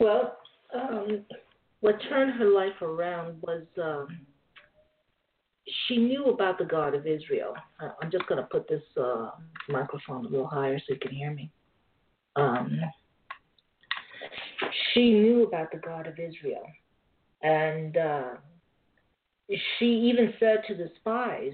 Well, 0.00 0.38
um, 0.74 1.24
what 1.80 1.96
turned 2.08 2.32
her 2.38 2.48
life 2.48 2.80
around 2.82 3.40
was 3.42 3.62
um, 3.82 4.26
she 5.86 5.96
knew 5.96 6.26
about 6.26 6.58
the 6.58 6.64
God 6.64 6.94
of 6.94 7.06
Israel. 7.06 7.54
I'm 7.80 8.10
just 8.10 8.26
going 8.26 8.40
to 8.40 8.46
put 8.48 8.68
this 8.68 8.82
uh, 8.96 9.30
microphone 9.68 10.26
a 10.26 10.28
little 10.28 10.46
higher 10.46 10.78
so 10.78 10.94
you 10.94 11.00
can 11.00 11.12
hear 11.12 11.32
me. 11.32 11.50
Um, 12.36 12.80
she 14.92 15.10
knew 15.10 15.44
about 15.44 15.70
the 15.72 15.78
God 15.78 16.06
of 16.06 16.18
Israel. 16.18 16.66
And 17.42 17.96
uh, 17.96 18.30
she 19.78 19.86
even 19.86 20.34
said 20.38 20.62
to 20.68 20.74
the 20.74 20.90
spies 20.96 21.52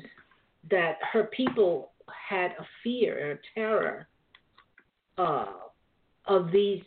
that 0.70 0.98
her 1.12 1.24
people 1.24 1.92
had 2.28 2.52
a 2.52 2.66
fear, 2.82 3.32
a 3.32 3.58
terror 3.58 4.08
uh, 5.18 5.46
of 6.26 6.52
these 6.52 6.82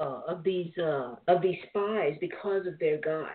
uh, 0.00 0.02
uh, 0.02 0.20
of 0.28 0.42
these 0.44 0.72
uh, 0.78 1.16
of 1.28 1.42
these 1.42 1.58
spies 1.68 2.16
because 2.20 2.66
of 2.66 2.78
their 2.78 2.98
God. 2.98 3.34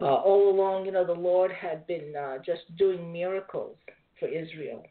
Uh, 0.00 0.14
all 0.14 0.50
along, 0.50 0.86
you 0.86 0.92
know, 0.92 1.04
the 1.04 1.12
Lord 1.12 1.52
had 1.52 1.86
been 1.86 2.14
uh, 2.16 2.38
just 2.38 2.62
doing 2.78 3.12
miracles 3.12 3.76
for 4.18 4.28
Israel, 4.28 4.82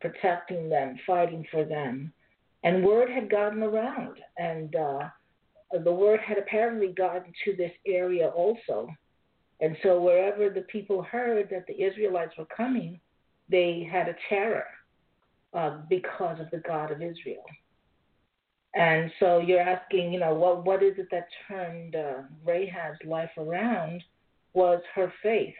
protecting 0.00 0.68
them, 0.68 0.98
fighting 1.06 1.46
for 1.50 1.64
them, 1.64 2.12
and 2.64 2.84
word 2.84 3.08
had 3.08 3.30
gotten 3.30 3.62
around, 3.62 4.18
and 4.36 4.70
the 4.72 5.92
word 5.92 6.20
had 6.20 6.36
apparently 6.36 6.88
gotten 6.88 7.32
to 7.44 7.56
this 7.56 7.72
area 7.86 8.28
also 8.28 8.88
and 9.60 9.76
so 9.82 10.00
wherever 10.00 10.50
the 10.50 10.62
people 10.62 11.02
heard 11.02 11.48
that 11.50 11.66
the 11.66 11.82
Israelites 11.82 12.34
were 12.38 12.46
coming, 12.46 13.00
they 13.48 13.88
had 13.90 14.08
a 14.08 14.14
terror 14.28 14.66
uh, 15.52 15.78
because 15.88 16.38
of 16.40 16.50
the 16.50 16.62
God 16.66 16.90
of 16.90 17.02
Israel. 17.02 17.44
And 18.78 19.10
so 19.18 19.40
you're 19.40 19.60
asking, 19.60 20.12
you 20.12 20.20
know, 20.20 20.34
what 20.34 20.64
what 20.64 20.82
is 20.82 20.94
it 20.98 21.08
that 21.10 21.26
turned 21.48 21.96
uh, 21.96 22.22
Rahab's 22.44 22.98
life 23.04 23.30
around? 23.36 24.02
Was 24.54 24.80
her 24.94 25.12
faith 25.22 25.54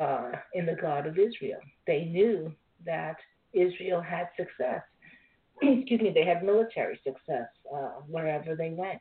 uh, 0.00 0.32
in 0.54 0.66
the 0.66 0.76
God 0.80 1.06
of 1.06 1.18
Israel. 1.18 1.60
They 1.86 2.04
knew 2.06 2.52
that 2.86 3.16
Israel 3.52 4.00
had 4.00 4.28
success. 4.36 4.82
Excuse 5.62 6.00
me, 6.00 6.12
they 6.14 6.24
had 6.24 6.42
military 6.42 6.98
success 7.04 7.48
uh, 7.72 8.00
wherever 8.08 8.56
they 8.56 8.70
went, 8.70 9.00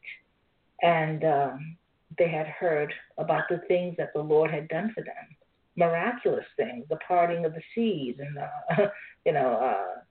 and 0.81 1.23
um, 1.23 1.77
they 2.17 2.29
had 2.29 2.47
heard 2.47 2.93
about 3.17 3.43
the 3.49 3.61
things 3.67 3.95
that 3.97 4.11
the 4.13 4.21
Lord 4.21 4.51
had 4.51 4.67
done 4.67 4.91
for 4.93 5.01
them, 5.01 5.37
miraculous 5.77 6.45
things, 6.57 6.83
the 6.89 6.97
parting 7.07 7.45
of 7.45 7.53
the 7.53 7.61
seas, 7.73 8.15
and 8.19 8.37
uh, 8.37 8.89
you 9.25 9.31
know 9.31 9.53
uh, 9.53 10.01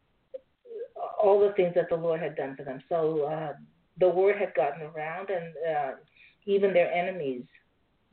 all 1.23 1.41
the 1.41 1.53
things 1.55 1.75
that 1.75 1.89
the 1.89 1.97
Lord 1.97 2.21
had 2.21 2.37
done 2.37 2.57
for 2.57 2.65
them. 2.65 2.81
So 2.89 3.23
uh, 3.23 3.53
the 3.99 4.09
word 4.09 4.37
had 4.39 4.55
gotten 4.55 4.83
around, 4.83 5.29
and 5.31 5.55
uh, 5.77 5.91
even 6.47 6.73
their 6.73 6.93
enemies 6.93 7.45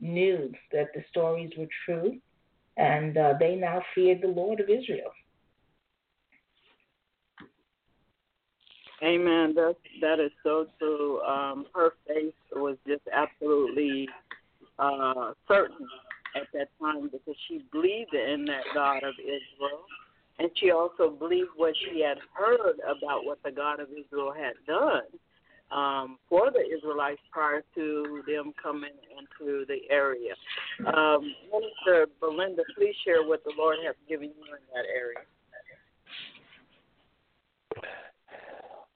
knew 0.00 0.52
that 0.72 0.88
the 0.94 1.02
stories 1.10 1.50
were 1.56 1.68
true, 1.84 2.18
and 2.76 3.16
uh, 3.16 3.34
they 3.38 3.54
now 3.54 3.82
feared 3.94 4.22
the 4.22 4.28
Lord 4.28 4.60
of 4.60 4.68
Israel. 4.68 5.10
Amen. 9.02 9.54
That 9.54 9.76
that 10.00 10.20
is 10.20 10.30
so 10.42 10.66
true. 10.78 11.20
Um, 11.22 11.66
her 11.74 11.92
faith 12.08 12.34
was 12.52 12.76
just 12.86 13.02
absolutely 13.12 14.08
uh, 14.78 15.32
certain 15.46 15.86
at 16.34 16.48
that 16.54 16.68
time 16.80 17.10
because 17.12 17.36
she 17.46 17.62
believed 17.72 18.14
in 18.14 18.46
that 18.46 18.64
God 18.74 19.02
of 19.02 19.14
Israel, 19.20 19.84
and 20.38 20.50
she 20.56 20.70
also 20.70 21.10
believed 21.10 21.50
what 21.56 21.74
she 21.76 22.00
had 22.00 22.18
heard 22.32 22.76
about 22.84 23.24
what 23.24 23.38
the 23.44 23.50
God 23.50 23.80
of 23.80 23.88
Israel 23.90 24.32
had 24.32 24.54
done. 24.66 25.02
um, 25.70 26.18
for 26.28 26.50
the 26.50 26.60
Israelites 26.60 27.20
prior 27.30 27.62
to 27.74 28.22
them 28.26 28.52
coming 28.62 28.92
into 29.18 29.64
the 29.66 29.78
area. 29.90 30.34
Um, 30.86 31.34
Minister 31.52 32.06
Belinda, 32.20 32.62
please 32.76 32.94
share 33.04 33.26
what 33.26 33.42
the 33.44 33.52
Lord 33.56 33.78
has 33.84 33.96
given 34.08 34.28
you 34.28 34.44
in 34.44 34.62
that 34.74 34.86
area. 34.94 35.18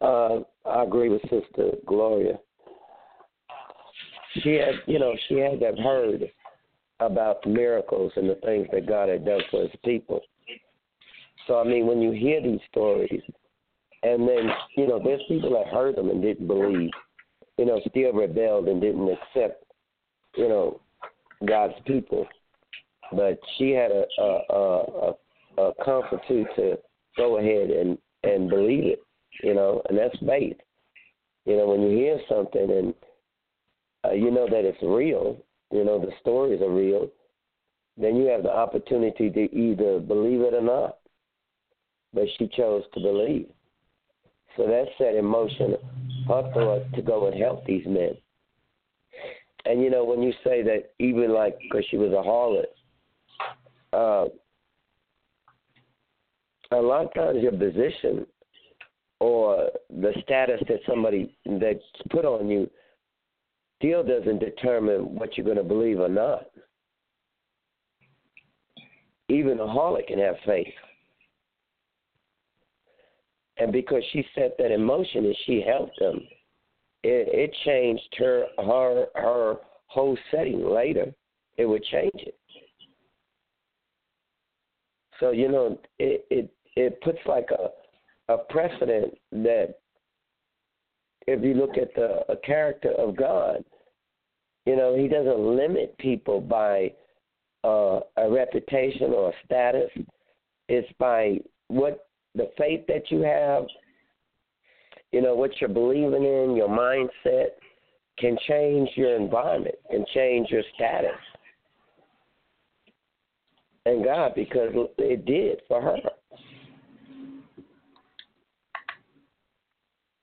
Uh, 0.00 0.68
I 0.68 0.84
agree 0.84 1.08
with 1.08 1.22
Sister 1.22 1.72
Gloria. 1.86 2.38
She 4.42 4.54
had, 4.54 4.74
you 4.86 4.98
know, 4.98 5.14
she 5.28 5.38
had 5.38 5.60
heard 5.78 6.30
about 7.00 7.44
miracles 7.46 8.12
and 8.16 8.30
the 8.30 8.36
things 8.36 8.68
that 8.72 8.86
God 8.86 9.08
had 9.08 9.24
done 9.24 9.40
for 9.50 9.62
His 9.62 9.72
people. 9.84 10.20
So 11.50 11.58
I 11.58 11.64
mean, 11.64 11.88
when 11.88 12.00
you 12.00 12.12
hear 12.12 12.40
these 12.40 12.60
stories, 12.70 13.22
and 14.04 14.20
then 14.20 14.50
you 14.76 14.86
know, 14.86 15.00
there's 15.02 15.20
people 15.26 15.50
that 15.50 15.74
heard 15.74 15.96
them 15.96 16.08
and 16.08 16.22
didn't 16.22 16.46
believe, 16.46 16.90
you 17.58 17.64
know, 17.64 17.80
still 17.88 18.12
rebelled 18.12 18.68
and 18.68 18.80
didn't 18.80 19.08
accept, 19.08 19.64
you 20.36 20.48
know, 20.48 20.80
God's 21.44 21.74
people. 21.86 22.24
But 23.10 23.40
she 23.58 23.70
had 23.70 23.90
a 23.90 24.04
a 24.20 24.28
a, 24.28 25.12
a, 25.60 25.72
comfortude 25.84 26.46
to 26.54 26.78
go 27.16 27.38
ahead 27.38 27.70
and 27.70 27.98
and 28.22 28.48
believe 28.48 28.84
it, 28.84 29.02
you 29.42 29.54
know, 29.54 29.82
and 29.88 29.98
that's 29.98 30.16
faith. 30.24 30.56
You 31.46 31.56
know, 31.56 31.66
when 31.66 31.82
you 31.82 31.96
hear 31.96 32.20
something 32.28 32.70
and 32.70 32.94
uh, 34.04 34.12
you 34.12 34.30
know 34.30 34.46
that 34.46 34.64
it's 34.64 34.78
real, 34.84 35.36
you 35.72 35.82
know 35.82 35.98
the 35.98 36.12
stories 36.20 36.62
are 36.62 36.70
real, 36.70 37.10
then 37.96 38.14
you 38.14 38.26
have 38.26 38.44
the 38.44 38.52
opportunity 38.52 39.30
to 39.30 39.52
either 39.52 39.98
believe 39.98 40.42
it 40.42 40.54
or 40.54 40.62
not. 40.62 40.99
But 42.12 42.24
she 42.38 42.48
chose 42.48 42.82
to 42.94 43.00
believe. 43.00 43.46
So 44.56 44.66
that 44.66 44.86
set 44.98 45.14
in 45.14 45.24
motion 45.24 45.76
her 46.28 46.50
thought 46.52 46.92
to 46.94 47.02
go 47.02 47.28
and 47.28 47.40
help 47.40 47.64
these 47.66 47.86
men. 47.86 48.16
And 49.64 49.82
you 49.82 49.90
know, 49.90 50.04
when 50.04 50.22
you 50.22 50.32
say 50.42 50.62
that, 50.62 50.90
even 50.98 51.32
like 51.32 51.58
because 51.62 51.84
she 51.90 51.96
was 51.96 52.12
a 52.12 52.26
harlot, 52.26 52.70
uh, 53.92 54.28
a 56.72 56.80
lot 56.80 57.06
of 57.06 57.14
times 57.14 57.42
your 57.42 57.52
position 57.52 58.26
or 59.18 59.70
the 59.90 60.12
status 60.22 60.60
that 60.68 60.80
somebody 60.88 61.36
that's 61.60 61.80
put 62.10 62.24
on 62.24 62.48
you 62.48 62.70
still 63.78 64.02
doesn't 64.02 64.38
determine 64.38 65.14
what 65.14 65.36
you're 65.36 65.44
going 65.44 65.56
to 65.56 65.64
believe 65.64 66.00
or 66.00 66.08
not. 66.08 66.44
Even 69.28 69.60
a 69.60 69.64
harlot 69.64 70.06
can 70.06 70.18
have 70.18 70.36
faith. 70.46 70.66
And 73.60 73.72
because 73.72 74.02
she 74.12 74.24
set 74.34 74.56
that 74.58 74.72
in 74.72 74.82
motion 74.82 75.26
and 75.26 75.36
she 75.44 75.62
helped 75.64 75.98
them, 76.00 76.20
it, 77.02 77.28
it 77.28 77.54
changed 77.64 78.08
her 78.18 78.46
her 78.58 79.06
her 79.14 79.56
whole 79.86 80.16
setting 80.30 80.64
later. 80.64 81.12
It 81.58 81.66
would 81.66 81.84
change 81.84 82.14
it. 82.14 82.38
So 85.20 85.30
you 85.30 85.48
know, 85.48 85.78
it 85.98 86.24
it 86.30 86.50
it 86.74 87.00
puts 87.02 87.18
like 87.26 87.48
a 87.50 88.32
a 88.32 88.38
precedent 88.48 89.12
that 89.32 89.74
if 91.26 91.44
you 91.44 91.52
look 91.52 91.76
at 91.76 91.94
the 91.94 92.38
character 92.44 92.92
of 92.92 93.14
God, 93.14 93.62
you 94.64 94.74
know, 94.74 94.96
He 94.96 95.06
doesn't 95.06 95.38
limit 95.38 95.98
people 95.98 96.40
by 96.40 96.94
uh, 97.62 98.00
a 98.16 98.30
reputation 98.30 99.12
or 99.12 99.30
a 99.30 99.32
status. 99.44 99.90
It's 100.68 100.90
by 100.98 101.40
what 101.68 102.06
the 102.34 102.50
faith 102.56 102.86
that 102.88 103.10
you 103.10 103.22
have, 103.22 103.64
you 105.12 105.20
know, 105.20 105.34
what 105.34 105.50
you're 105.60 105.68
believing 105.68 106.24
in, 106.24 106.54
your 106.56 106.68
mindset 106.68 107.48
can 108.18 108.36
change 108.46 108.88
your 108.94 109.16
environment, 109.16 109.74
can 109.90 110.04
change 110.14 110.50
your 110.50 110.62
status. 110.74 111.10
And 113.86 114.04
God, 114.04 114.32
because 114.34 114.70
it 114.98 115.24
did 115.24 115.62
for 115.66 115.80
her. 115.80 115.96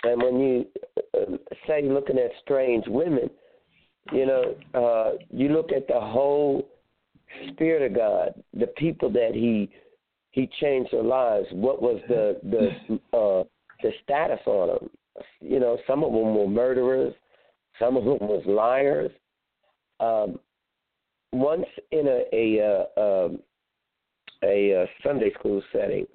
And 0.03 0.21
when 0.21 0.39
you 0.39 0.65
uh, 1.15 1.37
say 1.67 1.81
looking 1.81 2.17
at 2.17 2.31
strange 2.43 2.85
women, 2.87 3.29
you 4.13 4.25
know, 4.25 4.55
uh, 4.73 5.17
you 5.31 5.49
look 5.49 5.71
at 5.71 5.87
the 5.87 5.99
whole 5.99 6.69
spirit 7.51 7.91
of 7.91 7.97
God, 7.97 8.33
the 8.53 8.67
people 8.77 9.09
that 9.11 9.31
He 9.33 9.69
He 10.37 10.47
changed 10.61 10.93
their 10.93 11.01
lives. 11.01 11.47
What 11.51 11.81
was 11.81 11.99
the 12.07 12.39
the 12.43 13.17
uh, 13.17 13.43
the 13.81 13.91
status 14.03 14.39
on 14.45 14.67
them? 14.67 14.89
You 15.41 15.59
know, 15.59 15.79
some 15.87 16.03
of 16.03 16.11
them 16.11 16.35
were 16.35 16.47
murderers, 16.47 17.15
some 17.79 17.97
of 17.97 18.05
them 18.05 18.19
was 18.21 18.43
liars. 18.45 19.09
Um, 19.99 20.39
once 21.33 21.65
in 21.91 22.05
a 22.05 22.23
a 22.31 22.63
uh, 22.63 23.01
um, 23.01 23.39
a, 24.43 24.73
a 24.73 24.85
Sunday 25.03 25.33
school 25.39 25.59
setting, 25.73 26.05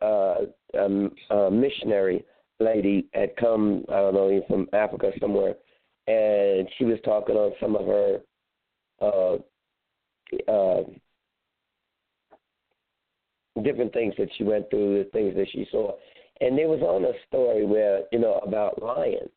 uh, 0.00 0.36
um, 0.78 1.10
a 1.30 1.50
missionary 1.50 2.24
lady 2.60 3.08
had 3.12 3.34
come, 3.34 3.84
I 3.88 3.96
don't 3.96 4.14
know, 4.14 4.40
from 4.46 4.68
Africa 4.72 5.10
somewhere, 5.20 5.56
and 6.06 6.68
she 6.78 6.84
was 6.84 7.00
talking 7.04 7.34
on 7.34 7.54
some 7.60 7.74
of 7.74 7.86
her 7.86 8.20
uh, 9.02 9.34
uh, 10.48 10.84
different 13.62 13.92
things 13.92 14.14
that 14.18 14.28
she 14.36 14.44
went 14.44 14.68
through, 14.70 15.04
the 15.04 15.10
things 15.10 15.34
that 15.36 15.46
she 15.50 15.66
saw. 15.70 15.92
And 16.40 16.56
there 16.56 16.68
was 16.68 16.80
on 16.80 17.04
a 17.04 17.12
story 17.28 17.64
where, 17.64 18.02
you 18.12 18.18
know, 18.18 18.40
about 18.46 18.82
lying. 18.82 19.28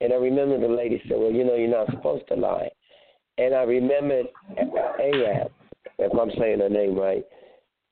And 0.00 0.12
I 0.12 0.16
remember 0.16 0.60
the 0.60 0.72
lady 0.72 1.00
said, 1.08 1.16
Well, 1.18 1.30
you 1.30 1.44
know, 1.44 1.54
you're 1.54 1.68
not 1.68 1.90
supposed 1.90 2.28
to 2.28 2.34
lie. 2.34 2.68
And 3.38 3.54
I 3.54 3.62
remembered 3.62 4.26
Ahab, 5.00 5.50
if 5.98 6.18
I'm 6.18 6.30
saying 6.38 6.60
her 6.60 6.68
name 6.68 6.98
right, 6.98 7.24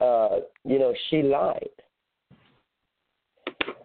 uh, 0.00 0.40
you 0.64 0.78
know, 0.78 0.92
she 1.08 1.22
lied. 1.22 1.68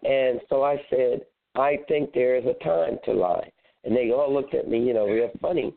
And 0.04 0.40
so 0.50 0.64
I 0.64 0.82
said, 0.90 1.22
I 1.56 1.80
think 1.88 2.14
there 2.14 2.36
is 2.36 2.46
a 2.46 2.64
time 2.64 2.98
to 3.06 3.14
lie. 3.14 3.50
And 3.84 3.96
they 3.96 4.12
all 4.12 4.34
looked 4.34 4.54
at 4.54 4.68
me, 4.68 4.80
you 4.80 4.94
know, 4.94 5.06
real 5.06 5.32
funny. 5.42 5.74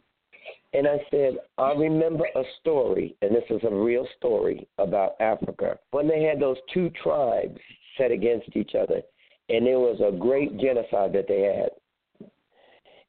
And 0.74 0.86
I 0.88 0.98
said, 1.10 1.34
I 1.58 1.72
remember 1.72 2.24
a 2.34 2.42
story, 2.60 3.14
and 3.20 3.34
this 3.34 3.44
is 3.50 3.60
a 3.64 3.74
real 3.74 4.06
story 4.16 4.66
about 4.78 5.20
Africa, 5.20 5.78
when 5.90 6.08
they 6.08 6.22
had 6.22 6.40
those 6.40 6.56
two 6.72 6.90
tribes 7.02 7.60
set 7.98 8.10
against 8.10 8.56
each 8.56 8.74
other, 8.74 9.02
and 9.50 9.66
there 9.66 9.78
was 9.78 10.00
a 10.00 10.16
great 10.16 10.58
genocide 10.58 11.12
that 11.12 11.28
they 11.28 11.42
had. 11.42 12.30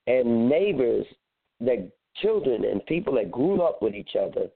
And 0.07 0.49
neighbors, 0.49 1.05
the 1.61 1.89
children 2.21 2.65
and 2.65 2.85
people 2.85 3.13
that 3.15 3.31
grew 3.31 3.61
up 3.61 3.81
with 3.81 3.95
each 3.95 4.15
other, 4.21 4.47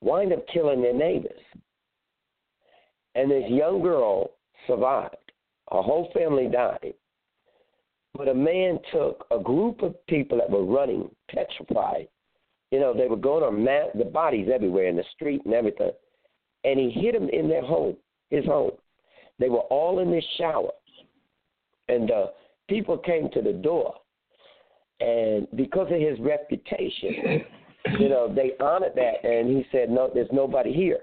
wind 0.00 0.32
up 0.32 0.44
killing 0.52 0.82
their 0.82 0.94
neighbors. 0.94 1.40
And 3.14 3.30
this 3.30 3.48
young 3.48 3.80
girl 3.80 4.30
survived. 4.66 5.14
Her 5.70 5.82
whole 5.82 6.10
family 6.12 6.48
died. 6.48 6.94
But 8.14 8.28
a 8.28 8.34
man 8.34 8.80
took 8.92 9.24
a 9.30 9.38
group 9.38 9.82
of 9.82 9.94
people 10.06 10.38
that 10.38 10.50
were 10.50 10.64
running, 10.64 11.08
petrified. 11.28 12.08
You 12.70 12.78
know, 12.78 12.94
they 12.94 13.08
were 13.08 13.16
going 13.16 13.42
on 13.42 13.64
mat, 13.64 13.90
the 13.96 14.04
bodies 14.04 14.48
everywhere 14.52 14.86
in 14.88 14.96
the 14.96 15.04
street 15.14 15.42
and 15.44 15.54
everything. 15.54 15.90
And 16.64 16.78
he 16.78 16.90
hid 16.90 17.14
them 17.14 17.28
in 17.28 17.48
their 17.48 17.62
home, 17.62 17.96
his 18.30 18.44
home. 18.44 18.72
They 19.38 19.48
were 19.48 19.60
all 19.70 20.00
in 20.00 20.10
this 20.10 20.24
shower. 20.38 20.70
And 21.88 22.10
uh, 22.10 22.26
people 22.68 22.98
came 22.98 23.28
to 23.30 23.42
the 23.42 23.52
door. 23.52 23.94
And 25.00 25.48
because 25.56 25.90
of 25.90 25.98
his 25.98 26.18
reputation, 26.20 27.42
you 27.98 28.08
know, 28.08 28.32
they 28.32 28.52
honored 28.60 28.92
that. 28.94 29.24
And 29.24 29.48
he 29.48 29.66
said, 29.72 29.90
No, 29.90 30.10
there's 30.12 30.28
nobody 30.30 30.72
here. 30.72 31.00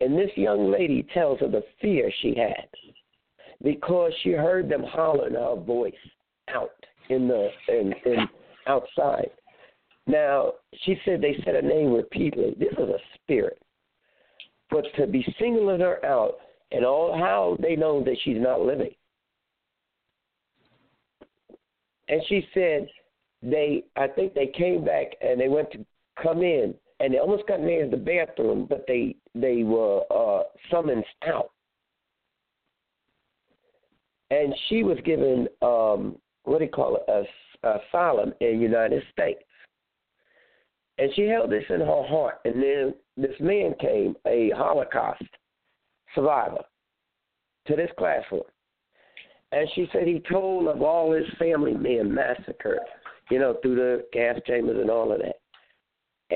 And 0.00 0.18
this 0.18 0.30
young 0.36 0.70
lady 0.70 1.06
tells 1.14 1.40
of 1.40 1.52
the 1.52 1.64
fear 1.80 2.12
she 2.20 2.34
had 2.36 2.68
because 3.62 4.12
she 4.22 4.32
heard 4.32 4.68
them 4.68 4.82
hollering 4.82 5.34
her 5.34 5.56
voice 5.56 5.94
out 6.54 6.70
in 7.08 7.26
the 7.26 7.48
in, 7.68 7.94
in 8.04 8.28
outside. 8.66 9.30
Now 10.06 10.52
she 10.82 10.98
said 11.04 11.20
they 11.20 11.36
said 11.44 11.54
her 11.54 11.62
name 11.62 11.92
repeatedly. 11.92 12.54
This 12.58 12.72
is 12.72 12.88
a 12.88 12.98
spirit, 13.14 13.60
but 14.70 14.84
to 14.96 15.06
be 15.06 15.24
singling 15.38 15.80
her 15.80 16.04
out 16.04 16.34
and 16.72 16.84
all 16.84 17.16
how 17.16 17.56
they 17.60 17.76
know 17.76 18.02
that 18.04 18.16
she's 18.24 18.40
not 18.40 18.60
living. 18.60 18.94
And 22.08 22.20
she 22.28 22.46
said 22.52 22.86
they 23.42 23.84
I 23.96 24.08
think 24.08 24.34
they 24.34 24.48
came 24.48 24.84
back 24.84 25.16
and 25.22 25.40
they 25.40 25.48
went 25.48 25.70
to 25.72 25.84
come 26.22 26.42
in 26.42 26.74
and 27.00 27.12
they 27.12 27.18
almost 27.18 27.46
got 27.48 27.60
near 27.60 27.88
the 27.88 27.96
bathroom, 27.96 28.66
but 28.68 28.84
they 28.86 29.16
they 29.34 29.62
were 29.62 30.02
uh, 30.10 30.42
summoned 30.70 31.04
out 31.26 31.50
and 34.30 34.54
she 34.68 34.82
was 34.82 34.98
given 35.04 35.48
um, 35.62 36.16
what 36.44 36.58
do 36.58 36.64
you 36.64 36.70
call 36.70 36.96
it, 36.96 37.02
a, 37.08 37.20
a 37.20 37.24
Uh, 37.64 37.78
asylum 37.88 38.34
in 38.40 38.60
United 38.60 39.02
States. 39.12 39.40
And 40.98 41.10
she 41.14 41.22
held 41.22 41.50
this 41.50 41.64
in 41.70 41.80
her 41.80 42.02
heart. 42.04 42.40
And 42.44 42.62
then 42.62 42.94
this 43.16 43.34
man 43.40 43.74
came, 43.80 44.14
a 44.26 44.50
Holocaust 44.50 45.22
survivor, 46.14 46.62
to 47.66 47.76
this 47.76 47.90
classroom. 47.98 48.42
And 49.52 49.68
she 49.74 49.88
said 49.92 50.06
he 50.06 50.22
told 50.30 50.68
of 50.68 50.82
all 50.82 51.12
his 51.12 51.26
family 51.38 51.74
being 51.74 52.12
massacred, 52.12 52.80
you 53.30 53.38
know, 53.38 53.56
through 53.62 53.76
the 53.76 54.04
gas 54.12 54.36
chambers 54.46 54.78
and 54.80 54.90
all 54.90 55.12
of 55.12 55.20
that. 55.20 55.36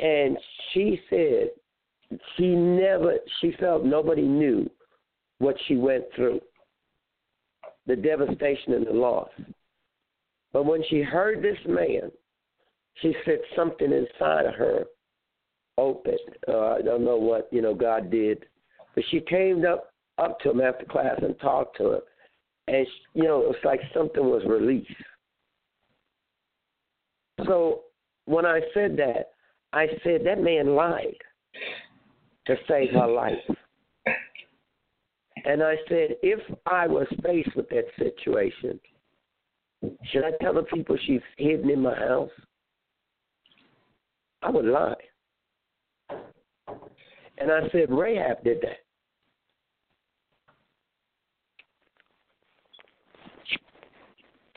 And 0.01 0.38
she 0.73 1.01
said 1.11 1.51
she 2.37 2.47
never, 2.47 3.17
she 3.41 3.53
felt 3.61 3.85
nobody 3.85 4.23
knew 4.23 4.71
what 5.41 5.57
she 5.67 5.77
went 5.77 6.05
through 6.17 6.41
the 7.87 7.97
devastation 7.97 8.75
and 8.75 8.87
the 8.87 8.93
loss. 8.93 9.31
But 10.52 10.66
when 10.66 10.82
she 10.88 11.02
heard 11.02 11.42
this 11.42 11.58
man, 11.66 12.11
she 13.00 13.14
said 13.24 13.38
something 13.54 13.92
inside 13.92 14.46
of 14.46 14.54
her 14.54 14.84
opened. 15.76 16.18
Uh, 16.48 16.70
I 16.70 16.82
don't 16.82 17.04
know 17.04 17.16
what 17.16 17.48
you 17.52 17.62
know 17.62 17.74
God 17.74 18.11
did, 18.11 18.46
but 18.94 19.04
she 19.11 19.20
came 19.20 19.64
up 19.64 19.92
up 20.18 20.40
to 20.40 20.50
him 20.50 20.61
after 20.61 20.84
class 20.84 21.18
and 21.22 21.38
talked 21.40 21.76
to 21.78 21.94
him, 21.94 22.00
and 22.66 22.87
she, 22.87 23.20
you 23.20 23.24
know 23.24 23.40
it 23.40 23.48
was 23.48 23.56
like 23.64 23.80
something 23.94 24.24
was 24.24 24.42
released. 24.46 24.90
So 27.46 27.82
when 28.24 28.44
I 28.44 28.61
said 28.74 28.96
that, 28.96 29.30
I 29.72 29.87
said 30.02 30.22
that 30.24 30.42
man 30.42 30.74
lied 30.74 31.14
to 32.46 32.56
save 32.66 32.90
her 32.90 33.06
life. 33.06 33.34
And 35.44 35.62
I 35.62 35.76
said, 35.88 36.16
if 36.22 36.40
I 36.66 36.87
was 36.87 37.06
faced 37.24 37.54
with 37.54 37.68
that 37.70 37.84
situation, 37.98 38.78
should 39.83 40.25
I 40.25 40.31
tell 40.43 40.55
the 40.55 40.62
people 40.62 40.97
she's 41.07 41.21
hidden 41.37 41.71
in 41.71 41.83
my 41.83 41.95
house? 41.95 42.31
I 44.43 44.51
would 44.51 44.64
lie. 44.64 44.95
And 47.38 47.53
I 47.53 47.69
said, 47.71 47.91
Rahab 47.91 48.43
did 48.43 48.61
that. 48.62 48.79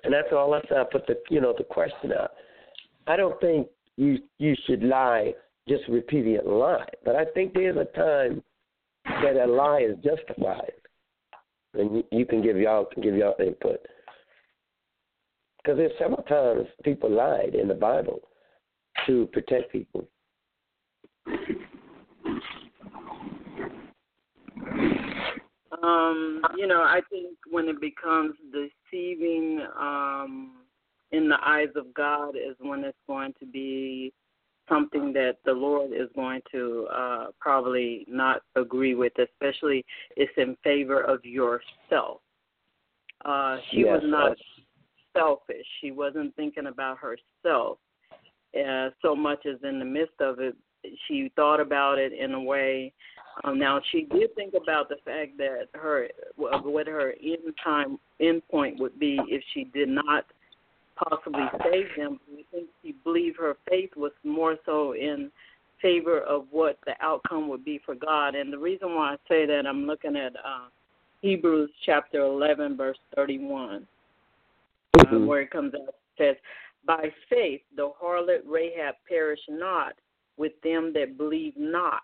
And 0.03 0.13
that's 0.13 0.29
all 0.31 0.53
I 0.53 0.61
said. 0.67 0.77
I 0.77 0.83
put 0.83 1.05
the 1.05 1.15
you 1.29 1.41
know 1.41 1.53
the 1.55 1.63
question 1.63 2.11
out. 2.11 2.31
I 3.05 3.15
don't 3.15 3.39
think 3.39 3.67
you 3.97 4.17
you 4.39 4.55
should 4.65 4.83
lie 4.83 5.33
just 5.67 5.83
repeating 5.87 6.39
a 6.43 6.49
lie, 6.49 6.87
but 7.05 7.15
I 7.15 7.25
think 7.35 7.53
there's 7.53 7.77
a 7.77 7.85
time 7.95 8.41
that 9.05 9.35
a 9.35 9.45
lie 9.45 9.81
is 9.87 9.95
justified, 10.03 10.71
and 11.75 11.97
you, 11.97 12.03
you 12.11 12.25
can 12.25 12.41
give 12.41 12.57
y'all 12.57 12.87
give 12.99 13.15
y'all 13.15 13.35
input 13.39 13.85
because 15.63 15.77
there's 15.77 15.91
several 15.99 16.23
times 16.23 16.67
people 16.83 17.09
lied 17.09 17.55
in 17.55 17.67
the 17.67 17.73
Bible 17.73 18.21
to 19.07 19.27
protect 19.27 19.71
people. 19.71 20.07
Um, 25.83 26.41
you 26.57 26.67
know, 26.67 26.81
I 26.81 27.01
think 27.09 27.37
when 27.49 27.67
it 27.67 27.81
becomes 27.81 28.35
deceiving 28.51 29.61
um, 29.79 30.51
in 31.11 31.27
the 31.27 31.37
eyes 31.45 31.69
of 31.75 31.93
God 31.93 32.35
is 32.35 32.55
when 32.59 32.83
it's 32.83 32.97
going 33.07 33.33
to 33.39 33.45
be 33.45 34.13
something 34.69 35.11
that 35.13 35.37
the 35.43 35.51
Lord 35.51 35.91
is 35.91 36.07
going 36.15 36.41
to 36.51 36.87
uh, 36.95 37.25
probably 37.39 38.05
not 38.07 38.41
agree 38.55 38.95
with, 38.95 39.13
especially 39.19 39.83
it's 40.15 40.31
in 40.37 40.55
favor 40.63 41.01
of 41.01 41.25
yourself. 41.25 42.21
Uh, 43.25 43.57
she 43.71 43.81
yes, 43.81 44.01
was 44.01 44.03
not. 44.05 44.37
Selfish. 45.13 45.65
She 45.79 45.91
wasn't 45.91 46.35
thinking 46.35 46.67
about 46.67 46.97
herself 46.97 47.77
uh, 48.55 48.89
so 49.01 49.15
much 49.15 49.45
as 49.45 49.57
in 49.63 49.79
the 49.79 49.85
midst 49.85 50.19
of 50.19 50.39
it. 50.39 50.55
She 51.07 51.31
thought 51.35 51.59
about 51.59 51.99
it 51.99 52.11
in 52.11 52.33
a 52.33 52.41
way. 52.41 52.91
Um, 53.43 53.59
now 53.59 53.79
she 53.91 54.03
did 54.03 54.35
think 54.35 54.55
about 54.61 54.89
the 54.89 54.97
fact 55.05 55.37
that 55.37 55.67
her 55.73 56.07
what 56.35 56.87
her 56.87 57.13
end 57.23 57.53
time 57.63 57.99
end 58.19 58.41
point 58.49 58.79
would 58.79 58.99
be 58.99 59.19
if 59.27 59.43
she 59.53 59.65
did 59.65 59.89
not 59.89 60.25
possibly 60.95 61.45
save 61.63 61.85
them. 61.97 62.19
Think 62.51 62.67
she 62.83 62.93
believed 63.03 63.37
her 63.37 63.55
faith 63.69 63.91
was 63.95 64.11
more 64.23 64.57
so 64.65 64.93
in 64.93 65.31
favor 65.81 66.19
of 66.21 66.45
what 66.51 66.77
the 66.85 66.93
outcome 67.01 67.47
would 67.49 67.65
be 67.65 67.79
for 67.85 67.95
God. 67.95 68.35
And 68.35 68.51
the 68.51 68.57
reason 68.57 68.95
why 68.95 69.13
I 69.13 69.15
say 69.27 69.45
that, 69.45 69.65
I'm 69.67 69.85
looking 69.85 70.15
at 70.15 70.35
uh, 70.35 70.67
Hebrews 71.21 71.71
chapter 71.85 72.21
11, 72.21 72.77
verse 72.77 72.97
31, 73.15 73.87
uh, 74.99 75.19
where 75.19 75.41
it 75.41 75.51
comes 75.51 75.73
out. 75.73 75.89
It 75.89 75.95
says, 76.17 76.35
By 76.85 77.09
faith 77.29 77.61
the 77.75 77.91
harlot 78.01 78.41
Rahab 78.45 78.95
perished 79.07 79.49
not 79.49 79.93
with 80.37 80.53
them 80.63 80.91
that 80.93 81.17
believe 81.17 81.53
not. 81.57 82.03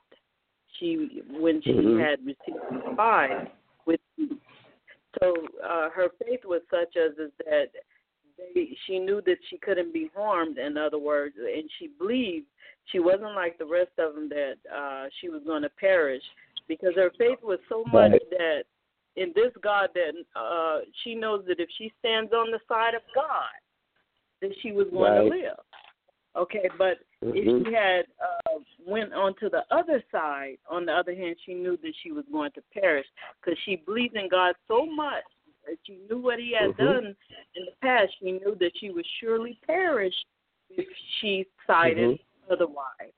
She, 0.79 1.23
when 1.31 1.61
she 1.61 1.71
Mhm. 1.73 1.99
had 1.99 2.19
received 2.25 2.63
the 2.69 2.93
spies, 2.93 3.47
with 3.85 3.99
so 5.19 5.35
uh, 5.63 5.89
her 5.89 6.09
faith 6.23 6.45
was 6.45 6.61
such 6.69 6.95
as 6.95 7.17
is 7.17 7.31
that 7.39 7.71
they, 8.53 8.77
she 8.85 8.99
knew 8.99 9.21
that 9.21 9.37
she 9.49 9.57
couldn't 9.57 9.91
be 9.93 10.11
harmed. 10.15 10.59
In 10.59 10.77
other 10.77 10.99
words, 10.99 11.35
and 11.37 11.69
she 11.79 11.87
believed 11.87 12.45
she 12.85 12.99
wasn't 12.99 13.33
like 13.33 13.57
the 13.57 13.65
rest 13.65 13.97
of 13.97 14.13
them 14.13 14.29
that 14.29 14.57
uh, 14.71 15.09
she 15.19 15.29
was 15.29 15.41
going 15.43 15.63
to 15.63 15.69
perish 15.69 16.23
because 16.67 16.93
her 16.95 17.09
faith 17.17 17.41
was 17.41 17.59
so 17.67 17.83
much 17.85 18.11
Right. 18.11 18.29
that 18.31 18.63
in 19.17 19.33
this 19.35 19.51
God 19.61 19.89
that 19.95 20.13
uh, 20.39 20.79
she 21.03 21.15
knows 21.15 21.43
that 21.47 21.59
if 21.59 21.69
she 21.77 21.91
stands 21.99 22.31
on 22.31 22.51
the 22.51 22.59
side 22.69 22.93
of 22.93 23.01
God, 23.13 23.57
that 24.41 24.51
she 24.61 24.71
was 24.71 24.87
going 24.93 25.11
Right. 25.11 25.23
to 25.23 25.29
live. 25.29 25.59
Okay, 26.35 26.69
but 26.77 26.99
Mhm. 27.23 27.35
if 27.35 27.65
she 27.67 27.73
had 27.73 28.05
uh, 28.21 28.59
went 28.85 29.11
on 29.11 29.33
to 29.35 29.49
the 29.49 29.65
other 29.71 30.03
side, 30.11 30.59
on 30.69 30.85
the 30.85 30.93
other 30.93 31.15
hand, 31.15 31.35
she 31.43 31.55
knew 31.55 31.75
that 31.77 31.95
she 31.95 32.11
was 32.11 32.25
going 32.31 32.51
to 32.51 32.61
perish 32.71 33.07
because 33.41 33.57
she 33.63 33.77
believed 33.77 34.15
in 34.15 34.29
God 34.29 34.55
so 34.67 34.85
much 34.85 35.23
that 35.65 35.77
she 35.83 35.97
knew 36.07 36.19
what 36.19 36.39
He 36.39 36.51
had 36.51 36.69
Mhm. 36.71 36.77
done 36.77 37.17
in 37.55 37.65
the 37.65 37.75
past. 37.81 38.13
She 38.19 38.33
knew 38.33 38.53
that 38.55 38.77
she 38.77 38.91
would 38.91 39.07
surely 39.19 39.55
perish 39.65 40.15
if 40.69 40.87
she 41.19 41.47
sided 41.65 42.19
otherwise. 42.49 43.13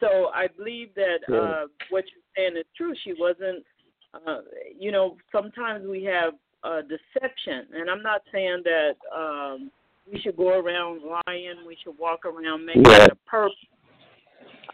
So 0.00 0.30
I 0.34 0.46
believe 0.46 0.94
that 0.94 1.20
Yeah. 1.28 1.38
uh, 1.38 1.66
what 1.90 2.10
you're 2.10 2.22
saying 2.34 2.56
is 2.56 2.66
true. 2.74 2.94
She 2.94 3.12
wasn't. 3.12 3.66
Uh, 4.14 4.40
you 4.78 4.92
know, 4.92 5.16
sometimes 5.30 5.86
we 5.86 6.04
have 6.04 6.34
uh, 6.64 6.82
deception, 6.82 7.66
and 7.74 7.90
I'm 7.90 8.02
not 8.02 8.22
saying 8.32 8.62
that. 8.64 8.94
Um, 9.14 9.70
we 10.10 10.18
should 10.20 10.36
go 10.36 10.58
around 10.58 11.02
lying. 11.02 11.64
We 11.64 11.76
should 11.82 11.96
walk 11.96 12.26
around 12.26 12.66
making 12.66 12.84
Yeah. 12.86 13.06
a 13.10 13.14
purpose 13.24 13.56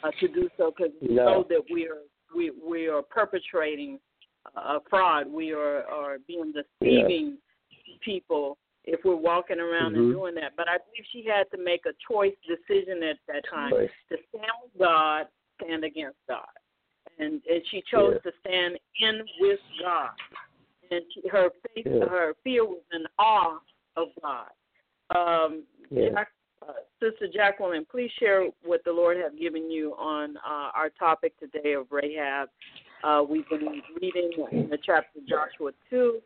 uh, 0.02 0.10
to 0.20 0.28
do 0.28 0.48
so 0.56 0.70
because 0.70 0.92
we 1.02 1.08
No. 1.08 1.24
know 1.24 1.42
that 1.44 1.68
we 1.70 1.86
are 1.86 2.02
we 2.34 2.50
we 2.50 2.88
are 2.88 3.02
perpetrating 3.02 4.00
a 4.56 4.80
fraud. 4.88 5.26
We 5.26 5.52
are 5.52 5.84
are 5.86 6.18
being 6.20 6.52
deceiving 6.52 7.38
people 8.00 8.56
if 8.84 9.04
we're 9.04 9.16
walking 9.16 9.60
around 9.60 9.96
and 9.96 10.06
Mhm. 10.06 10.12
doing 10.12 10.34
that. 10.36 10.56
But 10.56 10.68
I 10.68 10.78
believe 10.78 11.04
she 11.10 11.22
had 11.24 11.50
to 11.50 11.58
make 11.58 11.84
a 11.84 11.92
choice 11.94 12.34
decision 12.46 13.02
at 13.02 13.18
that 13.26 13.44
time 13.44 13.72
to 13.72 14.18
stand 14.28 14.52
with 14.62 14.78
God, 14.78 15.28
stand 15.60 15.84
against 15.84 16.18
God, 16.26 16.48
and 17.18 17.40
and 17.50 17.62
she 17.70 17.82
chose 17.90 18.14
Yeah. 18.24 18.30
to 18.30 18.38
stand 18.40 18.78
in 19.00 19.22
with 19.40 19.60
God. 19.80 20.10
And 20.90 21.02
she, 21.12 21.28
her 21.28 21.50
faith, 21.74 21.86
Yeah. 21.86 22.06
her 22.06 22.34
fear 22.44 22.64
was 22.64 22.82
in 22.92 23.06
awe 23.18 23.60
of 23.96 24.08
God. 24.22 24.50
Um, 25.10 25.64
Yeah. 25.90 26.10
Jack, 26.10 26.32
uh, 26.66 26.72
Sister 27.00 27.28
Jacquelyn, 27.28 27.86
please 27.88 28.10
share 28.12 28.48
what 28.62 28.82
the 28.84 28.92
Lord 28.92 29.16
has 29.18 29.32
given 29.34 29.70
you 29.70 29.94
on 29.96 30.36
uh, 30.38 30.70
our 30.74 30.90
topic 30.90 31.38
today 31.38 31.72
of 31.72 31.90
Rahab. 31.90 32.50
Uh, 33.02 33.24
we've 33.28 33.48
been 33.48 33.82
reading 34.00 34.32
in 34.50 34.68
the 34.68 34.78
chapter 34.78 35.20
Joshua 35.26 35.72
2, 35.88 36.20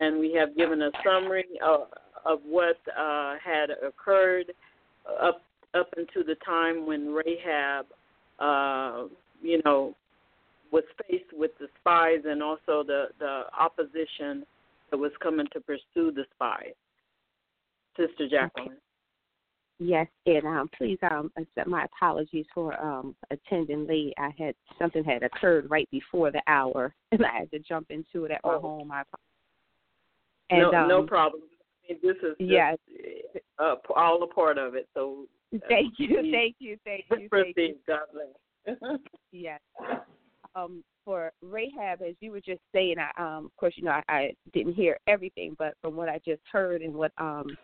and 0.00 0.18
we 0.18 0.32
have 0.34 0.56
given 0.56 0.82
a 0.82 0.90
summary 1.02 1.58
of, 1.62 1.88
of 2.24 2.40
what 2.44 2.78
uh, 2.96 3.36
had 3.42 3.70
occurred 3.70 4.52
up 5.20 5.42
up 5.74 5.92
until 5.96 6.24
the 6.24 6.36
time 6.36 6.86
when 6.86 7.12
Rahab, 7.12 7.86
uh, 8.38 9.08
you 9.42 9.60
know, 9.64 9.94
was 10.74 10.82
faced 11.08 11.32
with 11.32 11.52
the 11.60 11.68
spies 11.78 12.22
and 12.26 12.42
also 12.42 12.82
the, 12.84 13.06
the 13.20 13.42
opposition 13.56 14.44
that 14.90 14.96
was 14.96 15.12
coming 15.22 15.46
to 15.52 15.60
pursue 15.60 16.10
the 16.10 16.24
spies. 16.34 16.74
Sister 17.96 18.28
Jacquelyn. 18.28 18.74
Yes, 19.78 20.08
and 20.26 20.44
um, 20.44 20.68
please 20.76 20.98
um, 21.08 21.30
accept 21.36 21.68
my 21.68 21.84
apologies 21.84 22.46
for 22.52 22.80
um, 22.82 23.14
attending 23.30 23.86
late. 23.86 24.14
I 24.18 24.30
had 24.36 24.56
something 24.76 25.04
had 25.04 25.22
occurred 25.22 25.70
right 25.70 25.88
before 25.92 26.32
the 26.32 26.42
hour, 26.48 26.92
and 27.12 27.24
I 27.24 27.38
had 27.38 27.50
to 27.52 27.60
jump 27.60 27.86
into 27.90 28.24
it 28.24 28.32
at 28.32 28.40
my 28.44 28.54
Oh. 28.54 28.60
home. 28.60 28.90
I. 28.90 29.04
And, 30.50 30.60
no, 30.72 30.86
no 30.88 30.98
um, 31.00 31.06
problem. 31.06 31.42
I 31.88 31.92
mean, 31.92 32.00
this 32.02 32.16
is 32.16 32.36
just, 32.38 32.50
Yes. 32.50 32.78
uh, 33.60 33.76
all 33.94 34.22
a 34.24 34.26
part 34.26 34.58
of 34.58 34.74
it. 34.74 34.88
So 34.92 35.26
Thank 35.68 35.94
you, 35.98 36.16
thank 36.32 36.56
you, 36.58 36.76
thank 36.84 37.04
you, 37.10 37.28
thank 37.30 37.56
you. 37.56 37.76
God 37.86 38.00
bless. 38.12 38.98
Yes. 39.32 39.60
Um, 40.56 40.84
for 41.04 41.32
Rahab, 41.42 42.00
as 42.00 42.14
you 42.20 42.30
were 42.30 42.40
just 42.40 42.60
saying, 42.72 42.96
I, 42.98 43.22
um, 43.22 43.46
of 43.46 43.56
course, 43.56 43.74
you 43.76 43.84
know, 43.84 43.90
I, 43.90 44.02
I 44.08 44.32
didn't 44.52 44.74
hear 44.74 44.98
everything, 45.06 45.54
but 45.58 45.74
from 45.82 45.96
what 45.96 46.08
I 46.08 46.18
just 46.26 46.40
heard 46.50 46.80
and 46.80 46.94
what 46.94 47.12
um, 47.18 47.56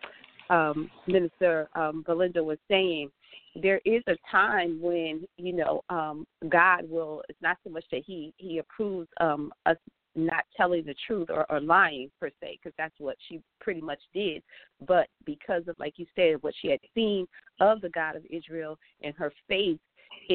um, 0.49 0.91
Minister 1.07 1.69
um, 1.75 2.03
Belinda 2.05 2.43
was 2.43 2.59
saying, 2.69 3.09
there 3.55 3.81
is 3.85 4.03
a 4.07 4.15
time 4.29 4.79
when 4.81 5.25
you 5.37 5.53
know 5.53 5.83
um, 5.89 6.25
God 6.49 6.89
will. 6.89 7.23
It's 7.29 7.41
not 7.41 7.57
so 7.63 7.69
much 7.69 7.85
that 7.91 8.03
He 8.05 8.33
He 8.37 8.59
approves 8.59 9.09
um, 9.19 9.51
us 9.65 9.77
not 10.15 10.43
telling 10.55 10.83
the 10.85 10.95
truth 11.07 11.29
or, 11.29 11.49
or 11.49 11.59
lying 11.59 12.11
per 12.19 12.29
se, 12.41 12.59
because 12.61 12.75
that's 12.77 12.95
what 12.99 13.15
she 13.27 13.41
pretty 13.59 13.81
much 13.81 13.99
did. 14.13 14.43
But 14.85 15.07
because 15.25 15.63
of, 15.67 15.75
like 15.79 15.93
you 15.97 16.05
said, 16.15 16.41
what 16.41 16.53
she 16.61 16.69
had 16.69 16.79
seen 16.93 17.27
of 17.59 17.81
the 17.81 17.89
God 17.89 18.15
of 18.15 18.23
Israel 18.29 18.77
and 19.01 19.15
her 19.15 19.31
faith, 19.47 19.79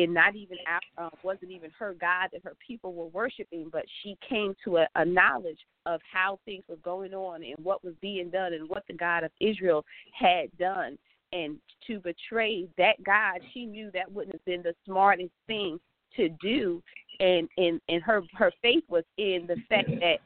and 0.05 0.13
not 0.13 0.37
even 0.37 0.59
uh, 0.99 1.09
wasn't 1.23 1.51
even 1.51 1.71
her 1.79 1.95
God 1.99 2.29
that 2.33 2.43
her 2.45 2.55
people 2.67 2.93
were 2.93 3.07
worshiping, 3.07 3.69
but 3.73 3.85
she 4.03 4.17
came 4.29 4.55
to 4.65 4.79
a, 4.79 4.89
a 4.95 5.05
knowledge 5.05 5.59
of 5.87 6.01
how 6.11 6.39
things 6.45 6.65
were 6.69 6.77
going 6.77 7.15
on 7.15 7.43
and 7.43 7.55
what 7.63 7.85
was 7.85 7.95
being 8.01 8.31
done 8.31 8.53
and 8.53 8.69
what 8.69 8.85
the 8.89 8.95
God 8.95 9.25
of 9.25 9.31
Israel 9.41 9.85
had 10.13 10.57
done. 10.59 10.99
And 11.33 11.57
to 11.87 11.99
betray 12.01 12.69
that 12.79 13.03
God, 13.05 13.41
she 13.53 13.67
knew 13.67 13.91
that 13.93 14.11
wouldn't 14.11 14.35
have 14.35 14.45
been 14.45 14.63
the 14.63 14.75
smartest 14.85 15.33
thing 15.47 15.79
to 16.17 16.29
do 16.41 16.83
and 17.21 17.49
and 17.57 17.81
and 17.89 18.03
her 18.03 18.23
her 18.35 18.53
faith 18.63 18.85
was 18.89 19.05
in 19.19 19.47
the 19.47 19.57
fact 19.69 19.89
that 20.01 20.19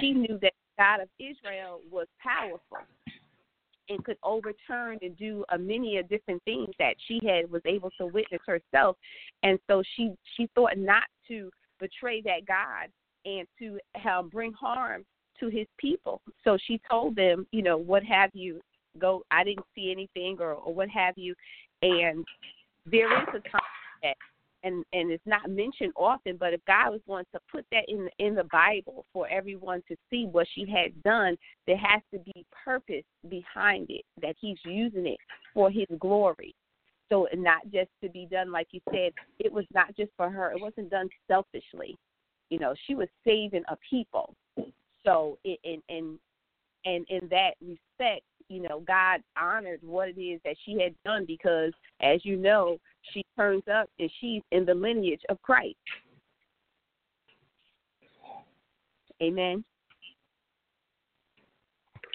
she 0.00 0.12
knew 0.12 0.38
that 0.42 0.52
God 0.78 1.00
of 1.00 1.08
Israel 1.18 1.80
was 1.90 2.06
powerful 2.22 2.78
and 3.88 4.04
could 4.04 4.18
overturn 4.22 4.98
and 5.02 5.16
do 5.16 5.44
a 5.50 5.58
many 5.58 5.98
of 5.98 6.08
different 6.08 6.42
things 6.44 6.68
that 6.78 6.94
she 7.06 7.20
had 7.26 7.50
was 7.50 7.62
able 7.64 7.90
to 7.98 8.06
witness 8.06 8.40
herself. 8.46 8.96
And 9.42 9.58
so 9.66 9.82
she 9.96 10.12
she 10.36 10.48
thought 10.54 10.76
not 10.76 11.04
to 11.28 11.50
betray 11.80 12.22
that 12.22 12.46
God 12.46 12.88
and 13.24 13.46
to 13.58 13.78
um, 14.08 14.28
bring 14.28 14.52
harm 14.52 15.04
to 15.40 15.48
his 15.48 15.66
people. 15.78 16.20
So 16.44 16.56
she 16.66 16.80
told 16.88 17.16
them 17.16 17.46
you 17.52 17.62
know 17.62 17.76
what 17.76 18.04
have 18.04 18.30
you 18.32 18.60
go 18.98 19.22
I 19.30 19.44
didn't 19.44 19.66
see 19.74 19.92
anything 19.92 20.36
or 20.40 20.54
or 20.54 20.74
what 20.74 20.88
have 20.88 21.14
you. 21.16 21.34
And 21.82 22.24
there 22.86 23.12
is 23.22 23.28
a 23.28 23.40
time 23.48 23.60
that 24.02 24.16
and 24.66 24.84
and 24.92 25.10
it's 25.10 25.26
not 25.26 25.48
mentioned 25.48 25.92
often 25.96 26.36
but 26.36 26.52
if 26.52 26.60
god 26.66 26.90
was 26.90 27.00
going 27.06 27.24
to 27.32 27.40
put 27.50 27.64
that 27.70 27.84
in 27.88 28.08
in 28.18 28.34
the 28.34 28.44
bible 28.44 29.06
for 29.12 29.28
everyone 29.28 29.82
to 29.88 29.96
see 30.10 30.26
what 30.30 30.46
she 30.54 30.66
had 30.68 31.02
done 31.02 31.36
there 31.66 31.76
has 31.76 32.02
to 32.12 32.18
be 32.18 32.44
purpose 32.64 33.04
behind 33.28 33.86
it 33.88 34.02
that 34.20 34.34
he's 34.40 34.58
using 34.64 35.06
it 35.06 35.18
for 35.54 35.70
his 35.70 35.86
glory. 35.98 36.54
So 37.08 37.28
not 37.34 37.62
just 37.72 37.90
to 38.02 38.10
be 38.10 38.26
done 38.30 38.50
like 38.50 38.68
you 38.72 38.80
said 38.90 39.12
it 39.38 39.52
was 39.52 39.64
not 39.72 39.96
just 39.96 40.10
for 40.16 40.30
her 40.30 40.52
it 40.52 40.60
wasn't 40.60 40.90
done 40.90 41.08
selfishly. 41.28 41.96
You 42.50 42.58
know 42.58 42.74
she 42.86 42.94
was 42.94 43.08
saving 43.24 43.64
a 43.68 43.76
people. 43.88 44.34
So 45.04 45.38
in 45.44 45.56
in 45.64 45.82
in 45.88 46.18
and 46.84 47.06
in 47.08 47.28
that 47.28 47.54
respect 47.60 48.24
you 48.48 48.62
know, 48.62 48.80
God 48.86 49.20
honored 49.36 49.80
what 49.82 50.08
it 50.08 50.20
is 50.20 50.40
that 50.44 50.56
she 50.64 50.80
had 50.80 50.94
done 51.04 51.24
because, 51.26 51.72
as 52.00 52.24
you 52.24 52.36
know, 52.36 52.78
she 53.12 53.24
turns 53.36 53.62
up 53.72 53.88
and 53.98 54.10
she's 54.20 54.42
in 54.52 54.64
the 54.64 54.74
lineage 54.74 55.20
of 55.28 55.40
Christ. 55.42 55.76
Amen. 59.22 59.64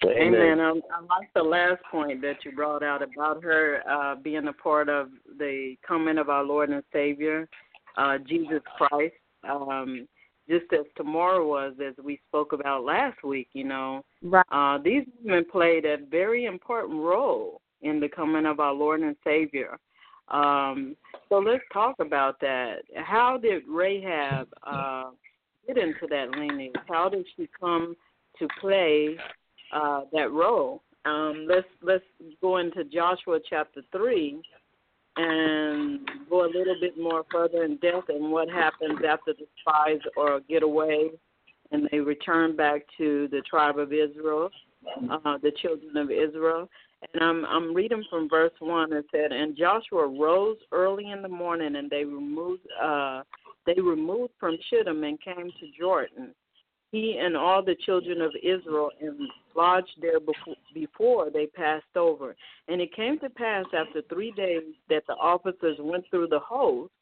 Amen. 0.04 0.34
Amen. 0.34 0.60
I, 0.60 0.70
I 0.70 1.00
like 1.00 1.32
the 1.34 1.42
last 1.42 1.80
point 1.90 2.20
that 2.22 2.44
you 2.44 2.52
brought 2.52 2.82
out 2.82 3.02
about 3.02 3.42
her 3.42 3.82
uh, 3.88 4.16
being 4.16 4.48
a 4.48 4.52
part 4.52 4.88
of 4.88 5.08
the 5.38 5.76
coming 5.86 6.18
of 6.18 6.28
our 6.28 6.44
Lord 6.44 6.70
and 6.70 6.82
Savior, 6.92 7.48
uh, 7.96 8.18
Jesus 8.26 8.60
Christ. 8.76 9.14
Um, 9.48 10.08
just 10.48 10.72
as 10.72 10.86
Tamar 10.96 11.44
was, 11.44 11.74
as 11.84 11.94
we 12.02 12.20
spoke 12.28 12.52
about 12.52 12.84
last 12.84 13.22
week, 13.22 13.48
you 13.52 13.64
know, 13.64 14.02
right. 14.22 14.44
uh, 14.50 14.78
these 14.82 15.04
women 15.22 15.44
played 15.50 15.84
a 15.84 15.98
very 16.10 16.46
important 16.46 17.00
role 17.00 17.60
in 17.80 18.00
the 18.00 18.08
coming 18.08 18.46
of 18.46 18.60
our 18.60 18.72
Lord 18.72 19.00
and 19.00 19.16
Savior. 19.24 19.78
Um, 20.32 20.96
so 21.28 21.38
let's 21.38 21.62
talk 21.72 21.96
about 22.00 22.40
that. 22.40 22.78
How 22.96 23.38
did 23.38 23.62
Rahab 23.68 24.48
uh, 24.66 25.10
get 25.66 25.78
into 25.78 26.06
that 26.10 26.30
lineage? 26.30 26.74
How 26.88 27.08
did 27.08 27.26
she 27.36 27.48
come 27.58 27.94
to 28.38 28.48
play 28.60 29.16
uh, 29.72 30.02
that 30.12 30.32
role? 30.32 30.82
Um, 31.04 31.46
let's 31.48 31.66
let's 31.82 32.04
go 32.40 32.58
into 32.58 32.84
Joshua 32.84 33.40
chapter 33.48 33.82
three 33.90 34.40
and 35.16 36.00
go 36.30 36.44
a 36.44 36.50
little 36.50 36.76
bit 36.80 36.98
more 36.98 37.24
further 37.30 37.64
in 37.64 37.76
depth 37.78 38.08
and 38.08 38.30
what 38.30 38.48
happens 38.48 38.98
after 39.06 39.34
the 39.34 39.46
spies 39.60 40.00
or 40.16 40.40
get 40.48 40.62
away 40.62 41.10
and 41.72 41.88
they 41.90 41.98
return 41.98 42.54
back 42.54 42.82
to 42.98 43.28
the 43.30 43.42
tribe 43.48 43.78
of 43.78 43.92
Israel, 43.92 44.50
uh, 45.10 45.38
the 45.42 45.52
children 45.60 45.96
of 45.96 46.10
Israel. 46.10 46.68
And 47.14 47.22
I'm 47.22 47.44
I'm 47.46 47.74
reading 47.74 48.04
from 48.08 48.28
verse 48.28 48.52
one. 48.60 48.92
It 48.92 49.06
said, 49.10 49.32
"And 49.32 49.56
Joshua 49.56 50.06
rose 50.06 50.58
early 50.70 51.10
in 51.10 51.22
the 51.22 51.28
morning, 51.28 51.76
and 51.76 51.90
they 51.90 52.04
removed 52.04 52.62
uh, 52.80 53.22
they 53.66 53.80
removed 53.80 54.32
from 54.38 54.56
Shittim 54.70 55.02
and 55.04 55.20
came 55.20 55.50
to 55.50 55.78
Jordan, 55.78 56.34
he 56.90 57.18
and 57.20 57.36
all 57.36 57.62
the 57.62 57.76
children 57.86 58.20
of 58.20 58.32
Israel, 58.42 58.90
and 59.00 59.18
lodged 59.56 59.96
there 60.00 60.20
before, 60.20 60.56
before 60.74 61.30
they 61.30 61.46
passed 61.46 61.96
over. 61.96 62.36
And 62.68 62.80
it 62.80 62.94
came 62.94 63.18
to 63.20 63.30
pass 63.30 63.64
after 63.74 64.02
three 64.08 64.32
days 64.32 64.62
that 64.88 65.04
the 65.06 65.14
officers 65.14 65.76
went 65.80 66.04
through 66.10 66.28
the 66.28 66.40
host, 66.40 66.92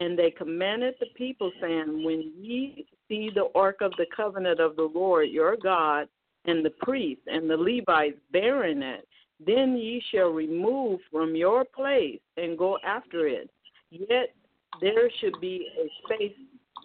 and 0.00 0.18
they 0.18 0.30
commanded 0.30 0.94
the 1.00 1.06
people, 1.16 1.52
saying, 1.60 2.04
When 2.04 2.32
ye 2.38 2.86
see 3.08 3.30
the 3.34 3.48
ark 3.54 3.78
of 3.80 3.92
the 3.98 4.06
covenant 4.14 4.60
of 4.60 4.76
the 4.76 4.90
Lord 4.94 5.28
your 5.28 5.56
God, 5.56 6.08
and 6.46 6.64
the 6.64 6.70
priests 6.70 7.24
and 7.26 7.48
the 7.48 7.56
Levites 7.56 8.18
bearing 8.32 8.82
it, 8.82 9.06
then 9.44 9.76
ye 9.76 10.02
shall 10.12 10.28
remove 10.28 11.00
from 11.10 11.34
your 11.34 11.64
place 11.64 12.20
and 12.36 12.58
go 12.58 12.78
after 12.84 13.26
it. 13.26 13.50
Yet 13.90 14.34
there 14.80 15.10
should 15.20 15.40
be 15.40 15.66
a 15.78 15.88
space 16.04 16.36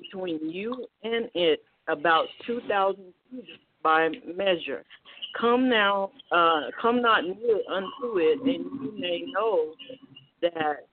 between 0.01 0.49
you 0.49 0.87
and 1.03 1.29
it 1.33 1.63
about 1.87 2.27
two 2.45 2.61
thousand 2.67 3.13
by 3.83 4.09
measure. 4.35 4.83
Come 5.39 5.69
now, 5.69 6.11
uh, 6.31 6.61
come 6.81 7.01
not 7.01 7.23
near 7.23 7.59
unto 7.71 8.17
it, 8.17 8.39
and 8.41 8.65
you 8.81 8.93
may 8.97 9.23
know 9.31 9.73
that. 10.41 10.87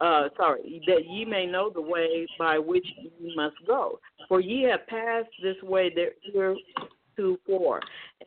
Uh, 0.00 0.28
sorry, 0.36 0.82
that 0.84 1.08
ye 1.08 1.24
may 1.24 1.46
know 1.46 1.70
the 1.70 1.80
way 1.80 2.26
by 2.36 2.58
which 2.58 2.84
ye 2.96 3.32
must 3.36 3.54
go. 3.68 4.00
For 4.26 4.40
ye 4.40 4.62
have 4.64 4.84
passed 4.88 5.30
this 5.40 5.54
way 5.62 5.92
there 5.94 6.10
heretofore. 7.16 7.80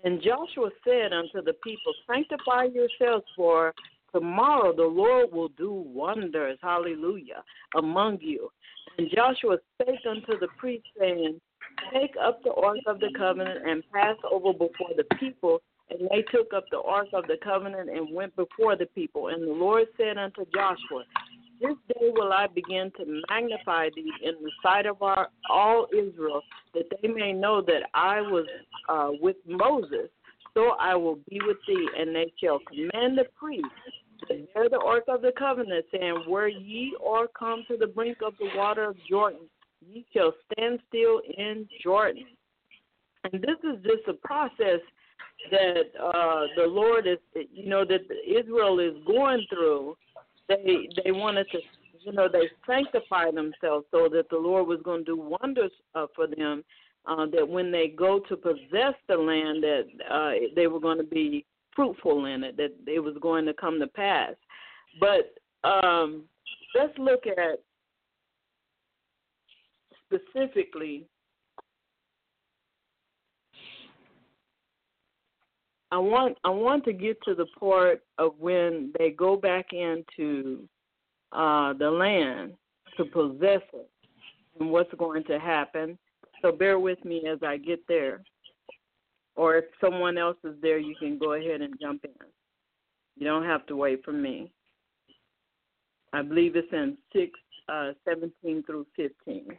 And 0.04 0.22
Joshua 0.22 0.70
said 0.84 1.14
unto 1.14 1.42
the 1.42 1.54
people, 1.64 1.94
Sanctify 2.08 2.66
yourselves, 2.74 3.26
for 3.36 3.74
tomorrow 4.14 4.74
the 4.76 4.84
Lord 4.84 5.32
will 5.32 5.50
do 5.50 5.72
wonders, 5.72 6.58
hallelujah, 6.62 7.44
among 7.76 8.20
you. 8.22 8.50
And 8.98 9.10
Joshua 9.14 9.58
spake 9.74 10.00
unto 10.10 10.40
the 10.40 10.48
priests, 10.58 10.88
saying, 11.00 11.40
Take 11.94 12.16
up 12.22 12.42
the 12.44 12.54
ark 12.54 12.80
of 12.88 13.00
the 13.00 13.10
covenant 13.18 13.68
and 13.68 13.84
pass 13.92 14.16
over 14.32 14.54
before 14.54 14.92
the 14.96 15.04
people. 15.20 15.62
And 15.90 16.10
they 16.10 16.24
took 16.32 16.54
up 16.54 16.66
the 16.72 16.80
ark 16.80 17.08
of 17.14 17.28
the 17.28 17.38
covenant 17.44 17.90
and 17.90 18.14
went 18.14 18.36
before 18.36 18.76
the 18.76 18.88
people. 18.88 19.28
And 19.28 19.44
the 19.44 19.52
Lord 19.52 19.86
said 19.98 20.18
unto 20.18 20.46
Joshua, 20.54 21.04
This 21.62 21.76
day 21.88 22.12
will 22.12 22.34
I 22.34 22.48
begin 22.48 22.92
to 22.98 23.22
magnify 23.30 23.90
thee 23.96 24.12
in 24.24 24.34
the 24.44 24.52
sight 24.62 24.86
of 24.86 25.02
our, 25.02 25.30
all 25.50 25.88
Israel, 25.94 26.42
that 26.74 26.86
they 27.02 27.08
may 27.08 27.32
know 27.34 27.62
that 27.62 27.90
I 27.94 28.22
was 28.22 28.46
uh, 28.90 29.12
with 29.22 29.38
Moses. 29.48 30.10
So 30.54 30.72
I 30.80 30.96
will 30.96 31.20
be 31.30 31.40
with 31.46 31.58
thee, 31.68 31.88
and 31.98 32.16
they 32.16 32.32
shall 32.42 32.60
command 32.60 33.18
the 33.18 33.26
priests 33.36 33.70
to 34.30 34.48
bear 34.54 34.70
the 34.70 34.80
ark 34.80 35.04
of 35.08 35.22
the 35.22 35.32
covenant, 35.38 35.86
saying, 35.92 36.24
Where 36.28 36.48
ye 36.48 36.96
are 37.06 37.28
come 37.28 37.64
to 37.70 37.78
the 37.78 37.88
brink 37.88 38.20
of 38.26 38.34
the 38.40 38.50
water 38.56 38.86
of 38.86 38.96
Jordan, 39.10 39.42
ye 39.86 40.06
shall 40.14 40.34
stand 40.52 40.80
still 40.88 41.22
in 41.38 41.68
Jordan. 41.84 42.26
And 43.24 43.42
this 43.42 43.58
is 43.64 43.84
just 43.84 44.08
a 44.08 44.14
process 44.14 44.80
that 45.52 45.84
uh, 46.02 46.46
the 46.56 46.68
Lord 46.68 47.08
is, 47.08 47.18
you 47.52 47.70
know, 47.70 47.84
that 47.86 48.02
Israel 48.28 48.80
is 48.80 48.94
going 49.06 49.46
through. 49.50 49.98
They 50.48 50.88
they 51.04 51.12
wanted 51.12 51.48
to, 51.52 51.60
you 52.02 52.12
know, 52.12 52.28
they 52.32 52.50
sanctify 52.68 53.32
themselves 53.32 53.86
so 53.92 54.08
that 54.10 54.30
the 54.30 54.38
Lord 54.38 54.68
was 54.68 54.80
going 54.84 55.06
to 55.06 55.16
do 55.16 55.38
wonders 55.42 55.72
uh, 55.96 56.08
for 56.16 56.28
them. 56.28 56.64
Uh, 57.08 57.28
that 57.28 57.48
when 57.48 57.72
they 57.72 57.88
go 57.88 58.20
to 58.20 58.36
possess 58.36 58.96
the 59.08 59.16
land, 59.16 59.62
that 59.62 59.84
uh, 60.10 60.32
they 60.56 60.66
were 60.66 60.80
going 60.80 60.98
to 60.98 61.04
be 61.04 61.46
fruitful 61.76 62.26
in 62.26 62.44
it, 62.44 62.58
that 62.58 62.72
it 62.88 63.00
was 63.00 63.16
going 63.22 63.46
to 63.46 63.54
come 63.54 63.80
to 63.80 63.88
pass. 63.88 64.34
But 65.00 65.36
um, 65.68 66.24
let's 66.74 66.98
look 66.98 67.28
at 67.28 67.60
specifically, 70.06 71.06
I 75.92 75.98
want 75.98 76.38
I 76.44 76.50
want 76.50 76.84
to 76.86 76.94
get 76.94 77.22
to 77.24 77.36
the 77.36 77.46
part 77.60 78.02
of 78.18 78.34
when 78.40 78.92
they 78.98 79.12
go 79.12 79.36
back 79.36 79.68
into 79.72 80.68
uh, 81.32 81.74
the 81.74 81.90
land 81.90 82.54
to 82.98 83.06
possess 83.06 83.62
it 83.74 83.90
and 84.60 84.72
what's 84.72 84.94
going 84.96 85.24
to 85.26 85.40
happen. 85.40 85.98
So 86.42 86.52
bear 86.52 86.80
with 86.80 87.04
me 87.06 87.28
as 87.28 87.40
I 87.44 87.58
get 87.58 87.80
there. 87.88 88.24
Or 89.36 89.58
if 89.58 89.66
someone 89.82 90.18
else 90.18 90.38
is 90.44 90.56
there, 90.62 90.78
you 90.78 90.96
can 90.96 91.18
go 91.18 91.34
ahead 91.34 91.62
and 91.62 91.74
jump 91.82 92.06
in. 92.06 92.12
You 93.18 93.26
don't 93.26 93.44
have 93.44 93.66
to 93.68 93.76
wait 93.76 94.04
for 94.04 94.14
me. 94.14 94.52
I 96.14 96.22
believe 96.22 96.56
it's 96.56 96.72
in 96.72 96.98
6, 97.14 97.32
uh, 97.68 97.92
17 98.08 98.64
through 98.64 98.86
15. 98.96 99.58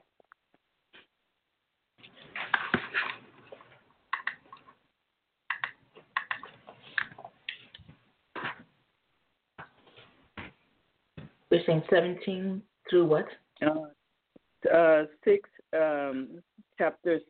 We're 11.50 11.62
saying 11.66 11.82
17 11.90 12.62
through 12.90 13.06
what? 13.06 13.26
Uh, 13.64 14.74
uh, 14.74 15.04
six, 15.24 15.48
um, 15.74 16.42
chapters 16.78 17.22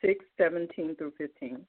six, 0.00 0.24
seventeen 0.36 0.96
through 0.96 1.12
fifteen. 1.18 1.64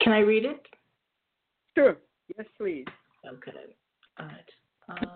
Can 0.00 0.12
I 0.12 0.20
read 0.20 0.44
it? 0.44 0.60
Sure. 1.76 1.96
Yes, 2.36 2.46
please. 2.56 2.84
Okay. 3.26 3.50
All 4.20 4.26
right. 4.26 4.50
Um, 4.88 5.08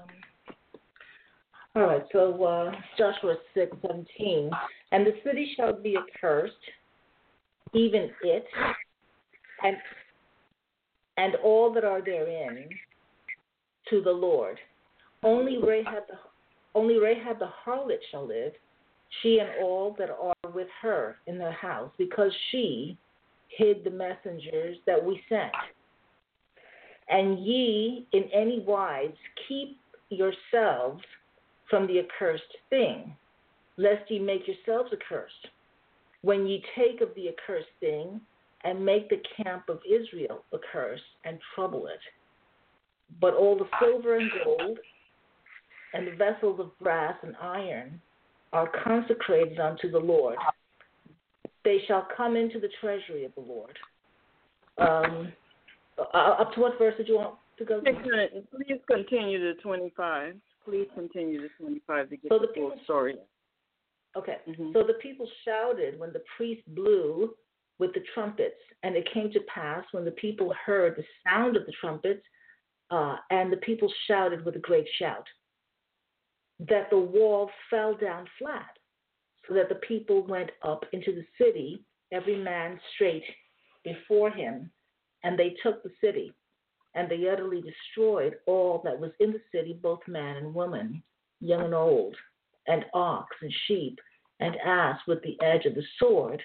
all 1.76 1.82
right. 1.82 2.02
So 2.12 2.42
uh, 2.44 2.72
Joshua 2.98 3.36
six 3.54 3.76
seventeen, 3.82 4.50
and 4.92 5.06
the 5.06 5.14
city 5.24 5.52
shall 5.56 5.72
be 5.72 5.96
accursed, 5.96 6.54
even 7.74 8.10
it, 8.22 8.44
and 9.62 9.76
and 11.16 11.36
all 11.44 11.72
that 11.74 11.84
are 11.84 12.02
therein, 12.02 12.68
to 13.90 14.00
the 14.00 14.10
Lord. 14.10 14.58
Only 15.22 15.58
Rahab 15.58 16.04
the 16.08 16.18
only 16.74 16.98
Rahab 16.98 17.38
the 17.38 17.50
harlot 17.66 17.98
shall 18.10 18.26
live, 18.26 18.52
she 19.22 19.38
and 19.38 19.50
all 19.62 19.94
that 19.98 20.10
are 20.10 20.50
with 20.52 20.68
her 20.82 21.16
in 21.26 21.38
the 21.38 21.52
house, 21.52 21.90
because 21.98 22.32
she 22.50 22.96
hid 23.48 23.84
the 23.84 23.90
messengers 23.90 24.76
that 24.86 25.04
we 25.04 25.20
sent. 25.28 25.52
And 27.08 27.44
ye 27.44 28.06
in 28.12 28.24
any 28.32 28.60
wise 28.60 29.10
keep 29.48 29.78
yourselves 30.10 31.02
from 31.70 31.86
the 31.86 32.00
accursed 32.00 32.42
thing, 32.68 33.16
lest 33.76 34.10
ye 34.10 34.18
make 34.18 34.42
yourselves 34.46 34.92
accursed. 34.92 35.48
When 36.22 36.46
ye 36.46 36.62
take 36.76 37.00
of 37.00 37.14
the 37.14 37.28
accursed 37.28 37.68
thing, 37.78 38.20
and 38.62 38.84
make 38.84 39.08
the 39.08 39.22
camp 39.42 39.70
of 39.70 39.80
Israel 39.88 40.44
accursed, 40.52 41.02
and 41.24 41.38
trouble 41.54 41.86
it. 41.86 42.00
But 43.18 43.32
all 43.32 43.56
the 43.56 43.64
silver 43.80 44.16
and 44.16 44.30
gold, 44.44 44.78
and 45.94 46.06
the 46.06 46.14
vessels 46.16 46.60
of 46.60 46.78
brass 46.78 47.14
and 47.22 47.34
iron, 47.40 48.00
are 48.52 48.70
consecrated 48.84 49.58
unto 49.58 49.90
the 49.90 49.98
Lord. 49.98 50.36
They 51.64 51.78
shall 51.86 52.06
come 52.16 52.36
into 52.36 52.60
the 52.60 52.68
treasury 52.80 53.24
of 53.24 53.34
the 53.34 53.40
Lord. 53.40 53.78
Um, 54.78 55.32
uh, 55.98 56.36
up 56.40 56.52
to 56.54 56.60
what 56.60 56.78
verse 56.78 56.94
did 56.96 57.08
you 57.08 57.16
want 57.16 57.34
to 57.58 57.64
go 57.64 57.80
to? 57.80 57.92
Please 58.54 58.80
continue 58.90 59.38
to 59.38 59.60
twenty-five. 59.62 60.34
Please 60.64 60.88
continue 60.94 61.40
to 61.40 61.48
twenty-five 61.58 62.10
to 62.10 62.16
get 62.16 62.30
So 62.30 62.38
the 62.38 62.48
the 62.48 62.52
full 62.54 62.72
story. 62.84 63.16
Okay. 64.16 64.38
Mhm. 64.46 64.72
So 64.72 64.82
the 64.82 64.94
people 64.94 65.28
shouted 65.44 65.98
when 65.98 66.12
the 66.12 66.22
priest 66.36 66.62
blew 66.74 67.34
with 67.78 67.94
the 67.94 68.04
trumpets, 68.12 68.60
and 68.82 68.94
it 68.94 69.10
came 69.12 69.30
to 69.32 69.40
pass 69.42 69.84
when 69.92 70.04
the 70.04 70.10
people 70.12 70.52
heard 70.66 70.96
the 70.96 71.04
sound 71.24 71.56
of 71.56 71.64
the 71.64 71.72
trumpets, 71.80 72.22
uh, 72.90 73.16
and 73.30 73.50
the 73.50 73.56
people 73.58 73.90
shouted 74.06 74.44
with 74.44 74.56
a 74.56 74.58
great 74.58 74.86
shout, 74.98 75.26
that 76.58 76.90
the 76.90 76.98
wall 76.98 77.50
fell 77.70 77.94
down 77.94 78.28
flat, 78.38 78.76
so 79.48 79.54
that 79.54 79.70
the 79.70 79.76
people 79.76 80.26
went 80.26 80.50
up 80.62 80.84
into 80.92 81.12
the 81.12 81.24
city, 81.38 81.82
every 82.12 82.36
man 82.36 82.78
straight 82.94 83.24
before 83.82 84.30
him, 84.30 84.70
and 85.22 85.38
they 85.38 85.56
took 85.62 85.82
the 85.82 85.92
city, 86.02 86.34
and 86.94 87.08
they 87.08 87.28
utterly 87.28 87.62
destroyed 87.62 88.36
all 88.46 88.80
that 88.84 88.98
was 88.98 89.12
in 89.20 89.32
the 89.32 89.40
city, 89.52 89.78
both 89.80 90.00
man 90.06 90.36
and 90.36 90.54
woman, 90.54 91.02
young 91.40 91.64
and 91.64 91.74
old 91.74 92.16
and 92.66 92.84
ox 92.94 93.34
and 93.42 93.52
sheep 93.66 93.98
and 94.40 94.56
ass 94.64 94.98
with 95.06 95.22
the 95.22 95.40
edge 95.42 95.66
of 95.66 95.74
the 95.74 95.84
sword. 95.98 96.42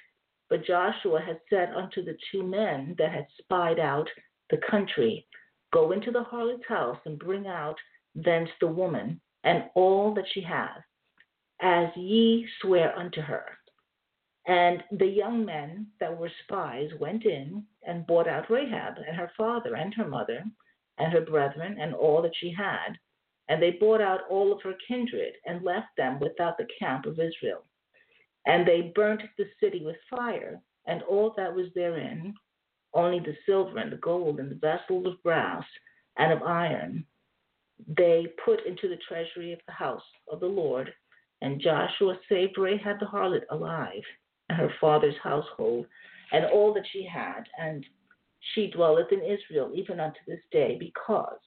But 0.50 0.66
Joshua 0.66 1.22
had 1.22 1.40
said 1.50 1.74
unto 1.76 2.04
the 2.04 2.18
two 2.32 2.44
men 2.44 2.96
that 2.98 3.12
had 3.12 3.28
spied 3.40 3.80
out 3.80 4.08
the 4.50 4.60
country, 4.70 5.26
Go 5.74 5.92
into 5.92 6.12
the 6.12 6.24
harlot's 6.24 6.68
house 6.68 7.00
and 7.06 7.20
bring 7.20 7.48
out 7.48 7.76
thence 8.14 8.50
the 8.62 8.68
woman 8.68 9.20
and 9.44 9.66
all 9.76 10.14
that 10.14 10.26
she 10.34 10.42
hath, 10.42 10.84
as 11.62 11.90
ye 11.96 12.48
swear 12.62 12.98
unto 12.98 13.22
her. 13.22 13.46
And 14.48 14.84
the 14.92 15.08
young 15.08 15.44
men 15.44 15.88
that 16.00 16.16
were 16.16 16.32
spies 16.44 16.90
went 17.00 17.26
in 17.26 17.66
and 17.84 18.06
bought 18.06 18.28
out 18.28 18.50
Rahab 18.50 18.96
and 19.08 19.18
her 19.18 19.32
father 19.36 19.76
and 19.76 19.94
her 19.96 20.08
mother 20.08 20.44
and 20.98 21.12
her 21.12 21.22
brethren 21.22 21.78
and 21.80 21.96
all 21.96 22.22
that 22.22 22.36
she 22.36 22.52
had. 22.52 22.98
And 23.50 23.62
they 23.62 23.72
bought 23.72 24.02
out 24.02 24.22
all 24.30 24.52
of 24.52 24.62
her 24.62 24.76
kindred 24.88 25.34
and 25.46 25.64
left 25.64 25.96
them 25.98 26.20
without 26.20 26.58
the 26.58 26.68
camp 26.80 27.06
of 27.06 27.20
Israel. 27.20 27.64
And 28.46 28.68
they 28.68 28.94
burnt 28.94 29.24
the 29.38 29.46
city 29.60 29.84
with 29.84 29.96
fire, 30.10 30.62
and 30.86 31.02
all 31.04 31.34
that 31.36 31.54
was 31.54 31.68
therein, 31.74 32.34
only 32.94 33.20
the 33.20 33.36
silver 33.46 33.78
and 33.80 33.92
the 33.92 33.98
gold 33.98 34.40
and 34.40 34.52
the 34.52 34.56
vessels 34.56 35.08
of 35.08 35.22
brass 35.24 35.66
and 36.18 36.32
of 36.32 36.44
iron, 36.44 37.06
they 37.98 38.28
put 38.44 38.66
into 38.66 38.88
the 38.88 39.00
treasury 39.08 39.52
of 39.52 39.60
the 39.66 39.74
house 39.74 40.04
of 40.32 40.40
the 40.40 40.48
Lord. 40.48 40.94
And 41.42 41.60
Joshua 41.60 42.18
saved 42.30 42.58
Rahab 42.58 43.00
the 43.00 43.06
harlot 43.06 43.44
alive, 43.50 44.04
her 44.56 44.72
father's 44.82 45.16
household, 45.24 45.86
and 46.32 46.46
all 46.46 46.74
that 46.74 46.86
she 46.92 47.06
had, 47.06 47.44
and 47.60 47.86
she 48.54 48.72
dwelleth 48.72 49.12
in 49.12 49.22
Israel 49.22 49.72
even 49.74 50.00
unto 50.00 50.20
this 50.28 50.40
day, 50.52 50.78
because 50.80 51.38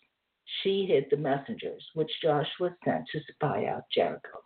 she 0.62 0.86
hid 0.86 1.06
the 1.10 1.16
messengers 1.16 1.84
which 1.94 2.10
Joshua 2.22 2.74
sent 2.84 3.04
to 3.12 3.20
spy 3.32 3.66
out 3.66 3.84
Jericho. 3.94 4.38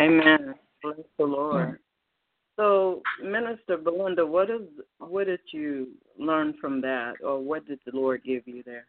Amen. 0.00 0.54
Bless 0.82 0.96
the 1.18 1.24
Lord. 1.24 1.68
Mm. 1.68 1.76
So, 2.56 3.02
Minister 3.22 3.76
Belinda, 3.76 4.26
what 4.26 4.50
is 4.50 4.62
what 4.98 5.26
did 5.26 5.40
you 5.52 5.88
learn 6.18 6.54
from 6.60 6.80
that, 6.82 7.14
or 7.24 7.40
what 7.40 7.66
did 7.66 7.78
the 7.86 7.92
Lord 7.96 8.22
give 8.24 8.46
you 8.46 8.62
there? 8.64 8.86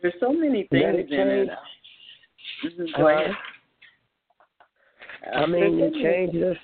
There's 0.00 0.14
so 0.20 0.32
many 0.32 0.66
things 0.70 1.10
in 1.10 1.28
it. 1.28 1.48
Go. 2.96 3.32
I 5.34 5.46
mean, 5.46 5.78
you 5.78 5.90
change 6.02 6.32
the 6.32 6.54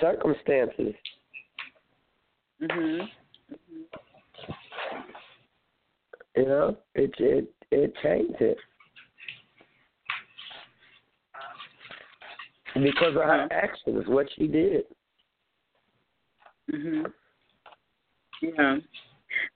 circumstances. 0.00 0.94
Mhm. 2.60 3.08
You 6.36 6.46
know, 6.46 6.76
it 6.94 7.12
it 7.18 7.52
it 7.70 7.94
changed 8.02 8.40
it 8.40 8.58
because 12.74 13.16
of 13.16 13.22
her 13.22 13.48
actions, 13.50 14.06
what 14.06 14.28
she 14.36 14.46
did. 14.46 14.84
Mhm. 16.70 17.12
Yeah, 18.40 18.78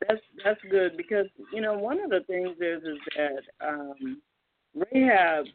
that's 0.07 0.21
that's 0.45 0.61
good 0.71 0.97
because 0.97 1.27
you 1.53 1.61
know 1.61 1.79
one 1.79 2.01
of 2.01 2.11
the 2.11 2.21
things 2.27 2.57
is 2.61 2.83
is 2.83 2.99
that 3.17 3.67
um, 3.67 4.21
Rahab 4.75 5.47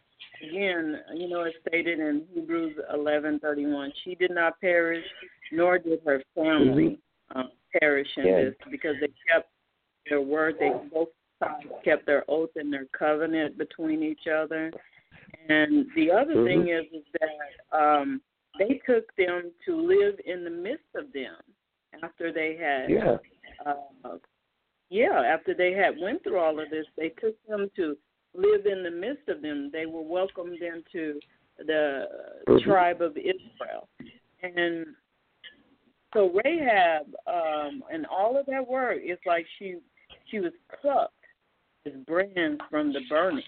again, 0.42 1.02
you 1.14 1.30
know, 1.30 1.42
it's 1.44 1.58
stated 1.68 2.00
in 2.00 2.26
Hebrews 2.34 2.78
eleven 2.94 3.40
thirty 3.40 3.66
one. 3.66 3.92
She 4.04 4.16
did 4.16 4.32
not 4.32 4.60
perish, 4.60 5.06
nor 5.52 5.78
did 5.78 6.02
her 6.06 6.22
family 6.36 7.00
um, 7.36 7.52
perish 7.80 8.08
in 8.18 8.26
Yeah. 8.26 8.44
this 8.46 8.56
because 8.70 8.96
they 9.00 9.10
kept 9.32 9.50
their 10.10 10.22
word. 10.22 10.58
They 10.60 10.72
both 10.92 11.10
sides 11.40 11.68
kept 11.84 12.06
their 12.06 12.24
oath 12.28 12.50
and 12.56 12.72
their 12.72 12.86
covenant 12.98 13.58
between 13.58 14.04
each 14.04 14.28
other. 14.28 14.72
And 15.50 15.88
the 15.96 16.12
other 16.12 16.36
Mhm. 16.36 16.46
thing 16.46 16.68
is 16.70 16.86
is 16.92 17.06
that 17.20 17.78
um, 17.78 18.22
they 18.58 18.80
took 18.86 19.14
them 19.16 19.52
to 19.66 19.76
live 19.76 20.20
in 20.26 20.44
the 20.44 20.50
midst 20.50 20.94
of 20.96 21.12
them 21.14 21.38
after 22.04 22.32
they 22.32 22.56
had 22.56 22.90
Yeah. 22.90 23.18
uh, 23.66 24.18
yeah, 24.90 25.22
after 25.22 25.54
they 25.54 25.72
had 25.72 25.98
went 25.98 26.22
through 26.22 26.38
all 26.38 26.60
of 26.60 26.70
this, 26.70 26.86
they 26.98 27.10
took 27.10 27.42
them 27.48 27.70
to 27.78 27.98
live 28.34 28.66
in 28.66 28.84
the 28.84 28.92
midst 28.92 29.28
of 29.30 29.42
them. 29.42 29.70
They 29.72 29.86
were 29.86 30.02
welcomed 30.02 30.62
into 30.62 31.20
the 31.58 32.08
Mhm. 32.48 32.64
tribe 32.64 33.02
of 33.02 33.18
Israel, 33.18 33.88
and 34.42 34.96
so 36.14 36.30
Rahab 36.44 37.14
um, 37.28 37.84
and 37.92 38.06
all 38.08 38.38
of 38.38 38.46
that 38.48 38.68
work, 38.68 38.98
it's 39.02 39.26
like 39.26 39.46
she 39.58 39.78
she 40.28 40.40
was 40.40 40.54
plucked 40.80 41.14
as 41.86 41.94
brands 42.06 42.62
from 42.70 42.94
the 42.94 43.02
burning. 43.10 43.44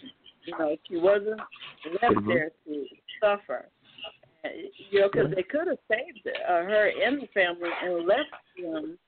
You 0.46 0.58
know, 0.58 0.78
she 0.88 0.98
wasn't 0.98 1.42
left 2.02 2.16
Mhm. 2.16 2.28
there 2.28 2.52
to 2.66 2.88
suffer. 3.20 3.70
Uh, 4.44 4.50
You 4.92 5.00
know, 5.00 5.10
because 5.10 5.32
they 5.36 5.44
could 5.44 5.68
have 5.68 5.80
saved 5.88 6.28
uh, 6.28 6.64
her 6.64 6.92
and 7.02 7.22
the 7.22 7.28
family 7.28 7.70
and 7.82 8.06
left 8.06 8.34
them 8.58 9.00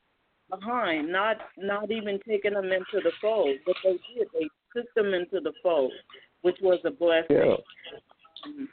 behind, 0.50 1.12
not 1.12 1.38
not 1.58 1.92
even 1.92 2.20
taking 2.28 2.54
them 2.54 2.66
into 2.72 3.02
the 3.04 3.12
fold. 3.22 3.56
But 3.66 3.76
they 3.84 3.92
did. 4.16 4.28
They 4.34 4.48
took 4.76 4.94
them 4.96 5.14
into 5.14 5.40
the 5.42 5.54
fold, 5.64 5.92
which 6.42 6.58
was 6.62 6.80
a 6.86 6.92
blessing. 6.92 7.36
Yeah. 7.38 7.56
Um, 8.46 8.70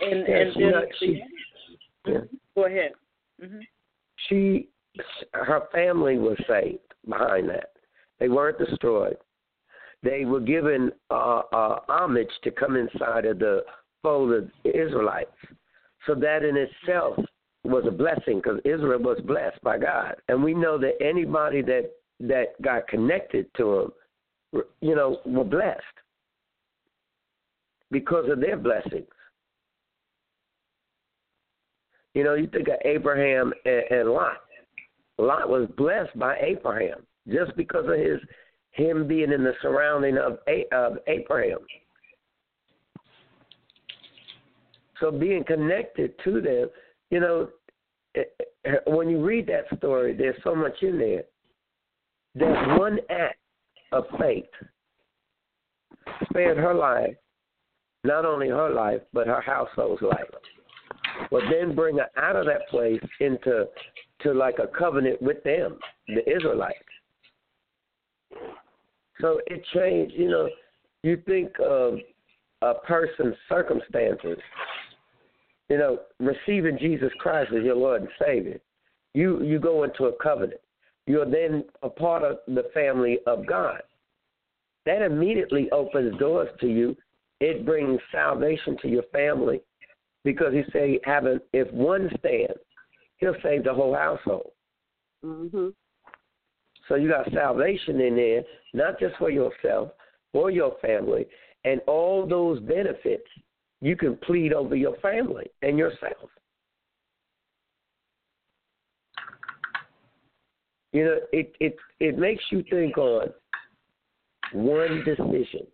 and 0.00 0.24
Yeah, 0.28 0.36
and 0.36 0.54
then 0.56 0.70
not- 0.72 0.84
the, 0.88 0.94
she- 0.98 1.22
yeah. 2.06 2.18
go 2.54 2.66
ahead. 2.66 2.92
Mm-hmm. 3.42 3.60
She, 4.28 4.68
her 5.32 5.62
family 5.72 6.18
was 6.18 6.36
saved 6.48 6.78
behind 7.08 7.48
that. 7.48 7.70
They 8.20 8.28
weren't 8.28 8.58
destroyed. 8.58 9.16
they 10.02 10.24
were 10.24 10.40
given 10.40 10.92
uh, 11.10 11.42
uh, 11.52 11.78
homage 11.88 12.30
to 12.44 12.50
come 12.50 12.76
inside 12.76 13.24
of 13.24 13.38
the 13.38 13.64
fold 14.02 14.32
of 14.32 14.50
the 14.64 14.70
Israelites. 14.70 15.30
So 16.06 16.14
that 16.16 16.44
in 16.44 16.56
itself 16.56 17.16
was 17.64 17.84
a 17.86 17.90
blessing 17.90 18.36
because 18.42 18.60
Israel 18.64 19.00
was 19.00 19.18
blessed 19.26 19.60
by 19.62 19.78
God, 19.78 20.16
and 20.28 20.42
we 20.42 20.54
know 20.54 20.78
that 20.78 20.94
anybody 21.00 21.62
that 21.62 21.90
that 22.20 22.60
got 22.62 22.86
connected 22.88 23.46
to 23.56 23.80
Him, 23.80 24.62
you 24.80 24.94
know, 24.94 25.20
were 25.24 25.44
blessed 25.44 25.82
because 27.90 28.30
of 28.30 28.40
their 28.40 28.56
blessings. 28.56 29.06
You 32.14 32.22
know, 32.22 32.34
you 32.34 32.46
think 32.46 32.68
of 32.68 32.74
Abraham 32.84 33.52
and, 33.64 33.82
and 33.90 34.10
Lot. 34.10 34.38
Lot 35.18 35.48
was 35.48 35.68
blessed 35.76 36.16
by 36.18 36.36
Abraham 36.40 37.06
just 37.28 37.56
because 37.56 37.86
of 37.86 37.98
his 37.98 38.20
him 38.72 39.06
being 39.06 39.32
in 39.32 39.44
the 39.44 39.54
surrounding 39.62 40.18
of 40.18 40.38
of 40.72 40.98
Abraham. 41.06 41.58
So 45.00 45.10
being 45.10 45.44
connected 45.44 46.14
to 46.24 46.40
them, 46.40 46.68
you 47.14 47.20
know, 47.20 47.48
eh, 48.16 48.22
eh, 48.64 48.72
when 48.88 49.08
you 49.08 49.24
read 49.24 49.46
that 49.46 49.78
story, 49.78 50.16
there's 50.16 50.34
so 50.42 50.52
much 50.52 50.74
in 50.82 50.98
there. 50.98 51.22
That 52.34 52.76
one 52.76 52.98
act 53.08 53.38
of 53.92 54.02
faith 54.18 54.50
spared 56.28 56.56
her 56.56 56.74
life, 56.74 57.14
not 58.02 58.24
only 58.24 58.48
her 58.48 58.68
life, 58.68 59.00
but 59.12 59.28
her 59.28 59.40
household's 59.40 60.02
life. 60.02 60.26
But 61.30 61.42
then 61.52 61.76
bring 61.76 61.98
her 61.98 62.08
out 62.16 62.34
of 62.34 62.46
that 62.46 62.68
place 62.68 63.00
into 63.20 63.66
to 64.22 64.32
like 64.32 64.56
a 64.58 64.66
covenant 64.76 65.22
with 65.22 65.40
them, 65.44 65.78
the 66.08 66.28
Israelites. 66.28 66.78
So 69.20 69.40
it 69.46 69.64
changed, 69.72 70.14
you 70.16 70.28
know, 70.28 70.48
you 71.04 71.22
think 71.24 71.52
of 71.64 71.98
a 72.62 72.74
person's 72.74 73.36
circumstances, 73.48 74.38
you 75.68 75.78
know, 75.78 75.98
receiving 76.18 76.78
Jesus 76.78 77.10
Christ 77.18 77.52
as 77.56 77.64
your 77.64 77.76
Lord 77.76 78.02
and 78.02 78.10
Savior. 78.24 78.60
You 79.14 79.42
you 79.42 79.58
go 79.58 79.84
into 79.84 80.06
a 80.06 80.12
covenant. 80.22 80.60
You're 81.06 81.30
then 81.30 81.64
a 81.82 81.88
part 81.88 82.22
of 82.22 82.38
the 82.46 82.64
family 82.72 83.18
of 83.26 83.46
God. 83.46 83.82
That 84.86 85.02
immediately 85.02 85.70
opens 85.70 86.18
doors 86.18 86.48
to 86.60 86.66
you. 86.66 86.96
It 87.40 87.64
brings 87.64 88.00
salvation 88.12 88.76
to 88.82 88.88
your 88.88 89.02
family 89.12 89.60
because 90.24 90.52
he 90.52 90.62
said, 90.72 90.98
having 91.04 91.40
if 91.52 91.70
one 91.72 92.10
stands, 92.18 92.58
he'll 93.18 93.36
save 93.42 93.64
the 93.64 93.74
whole 93.74 93.94
household. 93.94 94.52
Mhm. 95.22 95.74
So 96.88 96.96
you 96.96 97.08
got 97.08 97.30
salvation 97.32 98.00
in 98.00 98.16
there, 98.16 98.44
not 98.74 98.98
just 98.98 99.16
for 99.16 99.30
yourself, 99.30 99.92
for 100.32 100.50
your 100.50 100.72
family, 100.82 101.26
and 101.64 101.80
all 101.86 102.26
those 102.26 102.60
benefits 102.60 103.28
you 103.84 103.96
can 103.96 104.16
plead 104.16 104.54
over 104.54 104.74
your 104.74 104.96
family 105.02 105.44
and 105.60 105.76
yourself. 105.76 106.30
You 110.94 111.04
know, 111.04 111.18
it 111.34 111.54
it 111.60 111.76
it 112.00 112.18
makes 112.18 112.42
you 112.50 112.64
think 112.70 112.96
on 112.96 113.28
one 114.54 115.04
decision 115.04 115.66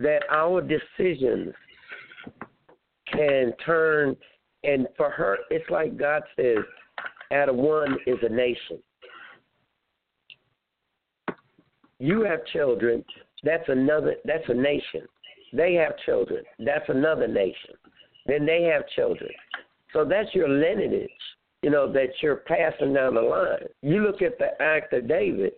that 0.00 0.22
our 0.32 0.60
decisions 0.60 1.54
can 3.12 3.52
turn 3.64 4.16
and 4.64 4.88
for 4.96 5.10
her 5.10 5.38
it's 5.50 5.70
like 5.70 5.96
God 5.96 6.22
says 6.34 6.64
out 7.32 7.48
of 7.48 7.54
one 7.54 7.96
is 8.04 8.18
a 8.22 8.28
nation. 8.28 8.82
You 12.00 12.24
have 12.24 12.44
children, 12.46 13.04
that's 13.44 13.68
another 13.68 14.16
that's 14.24 14.48
a 14.48 14.54
nation. 14.54 15.06
They 15.52 15.74
have 15.74 15.96
children, 16.04 16.44
that's 16.58 16.88
another 16.88 17.28
nation. 17.28 17.74
Then 18.26 18.44
they 18.44 18.62
have 18.64 18.88
children. 18.88 19.30
So 19.92 20.04
that's 20.04 20.34
your 20.34 20.48
lineage, 20.48 21.08
you 21.62 21.70
know, 21.70 21.90
that 21.92 22.08
you're 22.20 22.36
passing 22.36 22.92
down 22.92 23.14
the 23.14 23.20
line. 23.20 23.66
You 23.82 24.02
look 24.02 24.22
at 24.22 24.38
the 24.38 24.60
act 24.60 24.92
of 24.92 25.08
David 25.08 25.52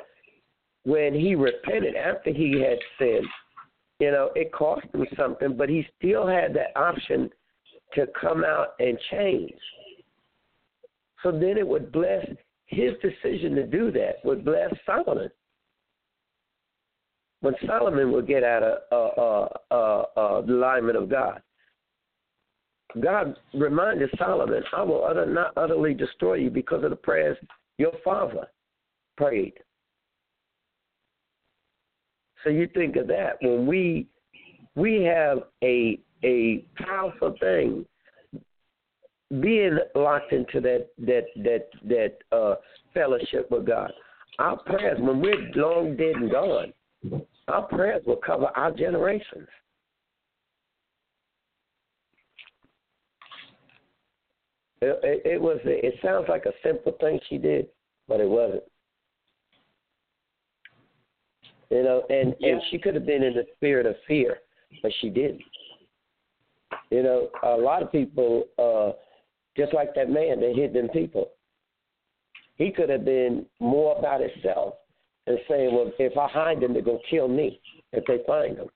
when 0.85 1.15
he 1.15 1.35
repented 1.35 1.97
after 1.97 2.31
he 2.31 2.61
had 2.61 2.79
sinned, 2.99 3.27
you 4.01 4.11
know, 4.11 4.31
it 4.35 4.53
cost 4.53 4.87
him 4.95 5.07
something, 5.17 5.57
but 5.57 5.69
he 5.69 5.87
still 5.99 6.27
had 6.27 6.55
that 6.55 6.79
option 6.79 7.31
to 7.95 8.07
come 8.21 8.45
out 8.45 8.75
and 8.79 8.99
change. 9.11 9.59
So 11.23 11.33
then 11.33 11.59
it 11.59 11.67
would 11.67 11.91
bless 11.91 12.27
his 12.67 12.93
decision 13.03 13.55
to 13.57 13.67
do 13.67 13.91
that 13.93 14.17
would 14.25 14.45
bless 14.45 14.73
Solomon. 14.87 15.31
When 17.41 17.55
Solomon 17.67 18.11
would 18.13 18.27
get 18.27 18.43
out 18.43 18.63
of 18.63 18.79
uh, 18.91 19.21
uh, 19.21 19.49
uh, 19.71 20.05
uh, 20.17 20.43
alignment 20.43 20.97
of 20.97 21.09
God, 21.09 21.41
God 23.01 23.37
reminded 23.55 24.11
Solomon, 24.19 24.63
"I 24.73 24.83
will 24.83 25.05
utter, 25.05 25.27
not 25.27 25.53
utterly 25.57 25.95
destroy 25.95 26.35
you 26.35 26.51
because 26.51 26.83
of 26.83 26.91
the 26.91 26.97
prayers 26.97 27.37
your 27.77 27.93
father 28.05 28.49
prayed." 29.17 29.55
So 32.43 32.51
you 32.51 32.67
think 32.69 32.97
of 32.97 33.07
that 33.09 33.37
when 33.41 33.67
we 33.67 34.07
we 34.75 35.03
have 35.03 35.39
a 35.63 36.01
a 36.25 36.65
powerful 36.77 37.37
thing 37.39 37.85
being 39.41 39.79
locked 39.95 40.33
into 40.33 40.61
that 40.61 40.89
that 40.99 41.27
that 41.37 41.69
that 41.85 42.17
uh, 42.33 42.55
fellowship 42.95 43.51
with 43.51 43.67
God. 43.67 43.93
Our 44.39 44.57
prayers, 44.57 44.99
when 45.01 45.21
we're 45.21 45.51
long 45.57 45.97
dead 45.97 46.15
and 46.15 46.31
gone, 46.31 46.73
our 47.49 47.63
prayers 47.63 48.03
will 48.07 48.17
cover 48.17 48.47
our 48.57 48.71
generations. 48.71 49.49
It, 54.81 55.01
it, 55.03 55.23
it 55.33 55.41
was. 55.41 55.59
It 55.65 55.95
sounds 56.03 56.27
like 56.29 56.47
a 56.47 56.53
simple 56.63 56.93
thing 57.01 57.19
she 57.29 57.39
did, 57.39 57.67
but 58.07 58.21
it 58.21 58.29
wasn't. 58.29 58.63
You 61.71 61.83
know, 61.83 62.05
and 62.09 62.35
Yeah. 62.39 62.53
and 62.53 62.63
she 62.71 62.79
could 62.79 62.95
have 62.95 63.07
been 63.07 63.23
in 63.23 63.35
the 63.35 63.47
spirit 63.57 63.87
of 63.87 63.97
fear, 64.07 64.39
but 64.83 64.93
she 65.01 65.11
didn't. 65.11 65.43
You 66.91 67.03
know, 67.03 67.29
a 67.43 67.57
lot 67.57 67.83
of 67.83 67.91
people, 67.91 68.45
uh, 68.59 68.93
just 69.57 69.75
like 69.75 69.95
that 69.95 70.09
man 70.09 70.41
that 70.41 70.55
hid 70.55 70.73
them 70.73 70.89
people, 70.89 71.33
he 72.57 72.71
could 72.71 72.89
have 72.89 73.05
been 73.05 73.47
more 73.61 73.99
about 73.99 74.21
himself 74.21 74.75
and 75.29 75.39
saying, 75.49 75.75
"Well, 75.75 75.93
if 75.99 76.17
I 76.17 76.29
hide 76.29 76.61
them, 76.61 76.73
they're 76.73 76.83
gonna 76.83 76.99
kill 77.11 77.29
me 77.29 77.61
if 77.93 78.05
they 78.07 78.19
find 78.25 78.57
them." 78.57 78.71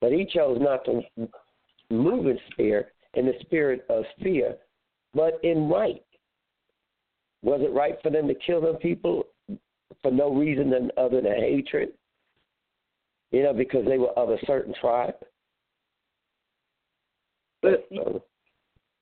But 0.00 0.12
he 0.12 0.26
chose 0.26 0.60
not 0.60 0.84
to 0.84 1.02
move 1.90 2.26
in 2.26 2.38
fear, 2.56 2.92
in 3.14 3.26
the 3.26 3.38
spirit 3.40 3.84
of 3.88 4.04
fear, 4.22 4.58
but 5.14 5.42
in 5.42 5.68
right. 5.68 6.04
Was 7.42 7.60
it 7.62 7.72
right 7.72 8.00
for 8.02 8.10
them 8.10 8.28
to 8.28 8.34
kill 8.34 8.60
them 8.60 8.76
people 8.76 9.26
for 10.02 10.10
no 10.10 10.32
reason 10.32 10.70
than 10.70 10.90
other 10.96 11.20
than 11.20 11.34
hatred? 11.34 11.94
You 13.30 13.42
know, 13.42 13.52
because 13.52 13.84
they 13.86 13.98
were 13.98 14.10
of 14.10 14.30
a 14.30 14.38
certain 14.46 14.74
tribe. 14.80 15.14
But 17.62 17.86
So, 17.94 18.22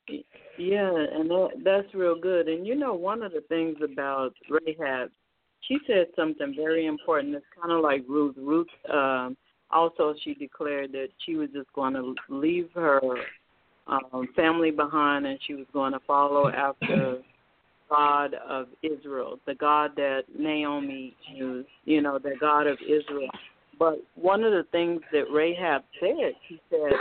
uh, 0.09 0.17
Yeah, 0.59 0.91
and 1.13 1.31
that, 1.31 1.49
that's 1.63 1.95
real 1.95 2.19
good. 2.19 2.49
And 2.49 2.67
you 2.67 2.75
know, 2.75 2.95
one 2.95 3.23
of 3.23 3.33
the 3.33 3.43
things 3.43 3.77
about 3.83 4.35
Rahab, 4.51 5.11
she 5.63 5.79
said 5.87 6.07
something 6.15 6.55
very 6.57 6.87
important. 6.87 7.35
It's 7.35 7.45
kind 7.61 7.73
of 7.73 7.83
like 7.83 8.05
Ruth. 8.09 8.37
Ruth 8.39 8.69
um, 8.93 9.37
also 9.71 10.15
she 10.23 10.35
declared 10.35 10.93
that 10.93 11.09
she 11.25 11.35
was 11.35 11.49
just 11.53 11.73
going 11.75 11.95
to 11.95 12.15
leave 12.29 12.69
her 12.75 13.01
um, 13.87 14.29
family 14.35 14.71
behind, 14.71 15.27
and 15.27 15.39
she 15.47 15.55
was 15.55 15.67
going 15.73 15.93
to 15.93 16.01
follow 16.07 16.49
after 16.49 17.19
God 17.89 18.35
of 18.49 18.67
Israel, 18.83 19.39
the 19.47 19.55
God 19.55 19.93
that 19.97 20.25
Naomi 20.37 21.15
used. 21.33 21.69
You 21.85 22.03
know, 22.03 22.19
the 22.19 22.35
God 22.41 22.67
of 22.67 22.79
Israel. 22.83 23.31
But 23.79 24.03
one 24.15 24.43
of 24.43 24.53
the 24.53 24.65
things 24.73 25.03
that 25.13 25.25
Rahab 25.31 25.83
said, 26.01 26.33
she 26.49 26.61
said, 26.71 26.93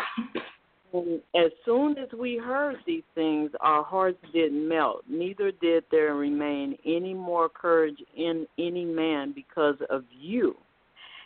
and 0.93 1.21
as 1.35 1.51
soon 1.65 1.97
as 1.97 2.09
we 2.17 2.37
heard 2.37 2.77
these 2.85 3.03
things, 3.15 3.51
our 3.59 3.83
hearts 3.83 4.19
didn't 4.33 4.67
melt, 4.67 5.03
neither 5.09 5.51
did 5.51 5.83
there 5.91 6.15
remain 6.15 6.77
any 6.85 7.13
more 7.13 7.49
courage 7.49 7.97
in 8.15 8.47
any 8.57 8.85
man 8.85 9.33
because 9.33 9.75
of 9.89 10.03
you. 10.17 10.55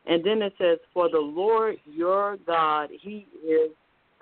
And 0.05 0.23
then 0.23 0.41
it 0.41 0.53
says, 0.57 0.79
For 0.93 1.09
the 1.09 1.19
Lord 1.19 1.75
your 1.85 2.37
God, 2.47 2.89
He 3.01 3.27
is 3.47 3.71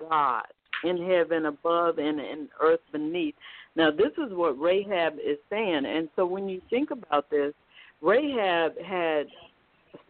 God 0.08 0.44
in 0.84 0.96
heaven 1.08 1.46
above 1.46 1.98
and 1.98 2.20
in 2.20 2.48
earth 2.60 2.80
beneath. 2.92 3.34
Now, 3.74 3.90
this 3.90 4.12
is 4.18 4.32
what 4.32 4.60
Rahab 4.60 5.14
is 5.14 5.38
saying. 5.50 5.84
And 5.86 6.08
so 6.16 6.26
when 6.26 6.48
you 6.48 6.60
think 6.68 6.90
about 6.90 7.30
this, 7.30 7.54
Rahab 8.02 8.72
had 8.84 9.26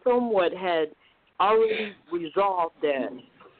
somewhat 0.03 0.53
had 0.53 0.89
already 1.39 1.93
resolved 2.11 2.75
that 2.81 3.09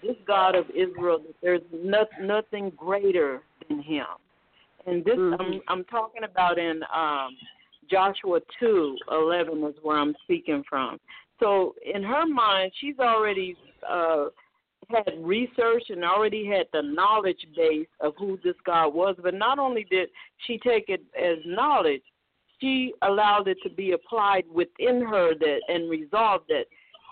this 0.02 0.16
God 0.26 0.56
of 0.56 0.66
Israel, 0.70 1.20
that 1.20 1.36
there's 1.41 1.62
no, 1.72 2.06
nothing 2.22 2.72
greater 2.76 3.41
than 3.68 3.82
Him. 3.82 4.06
And 4.86 5.04
this, 5.04 5.18
I'm, 5.18 5.62
I'm 5.68 5.84
talking 5.86 6.24
about 6.24 6.58
in 6.58 6.82
um, 6.95 7.36
Joshua 7.91 8.39
two 8.60 8.95
eleven 9.12 9.64
is 9.64 9.76
where 9.82 9.97
I'm 9.97 10.16
speaking 10.24 10.64
from. 10.70 11.00
So 11.39 11.76
in 11.93 12.04
her 12.04 12.26
mind, 12.26 12.72
she's 12.80 13.00
already 13.00 13.58
uh, 13.88 14.26
had 14.89 15.14
research 15.20 15.84
and 15.89 16.04
already 16.04 16.45
had 16.45 16.68
the 16.74 16.82
knowledge 16.82 17.45
base 17.56 17.88
of 18.00 18.14
who 18.18 18.39
this 18.43 18.56
God 18.66 18.93
was. 18.93 19.16
But 19.22 19.34
not 19.34 19.60
only 19.60 19.86
did 19.89 20.10
she 20.45 20.58
take 20.58 20.86
it 20.88 21.02
as 21.20 21.38
knowledge, 21.45 22.02
she 22.60 22.93
allowed 23.04 23.47
it 23.47 23.58
to 23.64 23.70
be 23.70 23.91
applied 23.91 24.43
within 24.54 25.02
her 25.02 25.34
that 25.34 25.60
and 25.68 25.89
resolved 25.89 26.45
that 26.50 26.66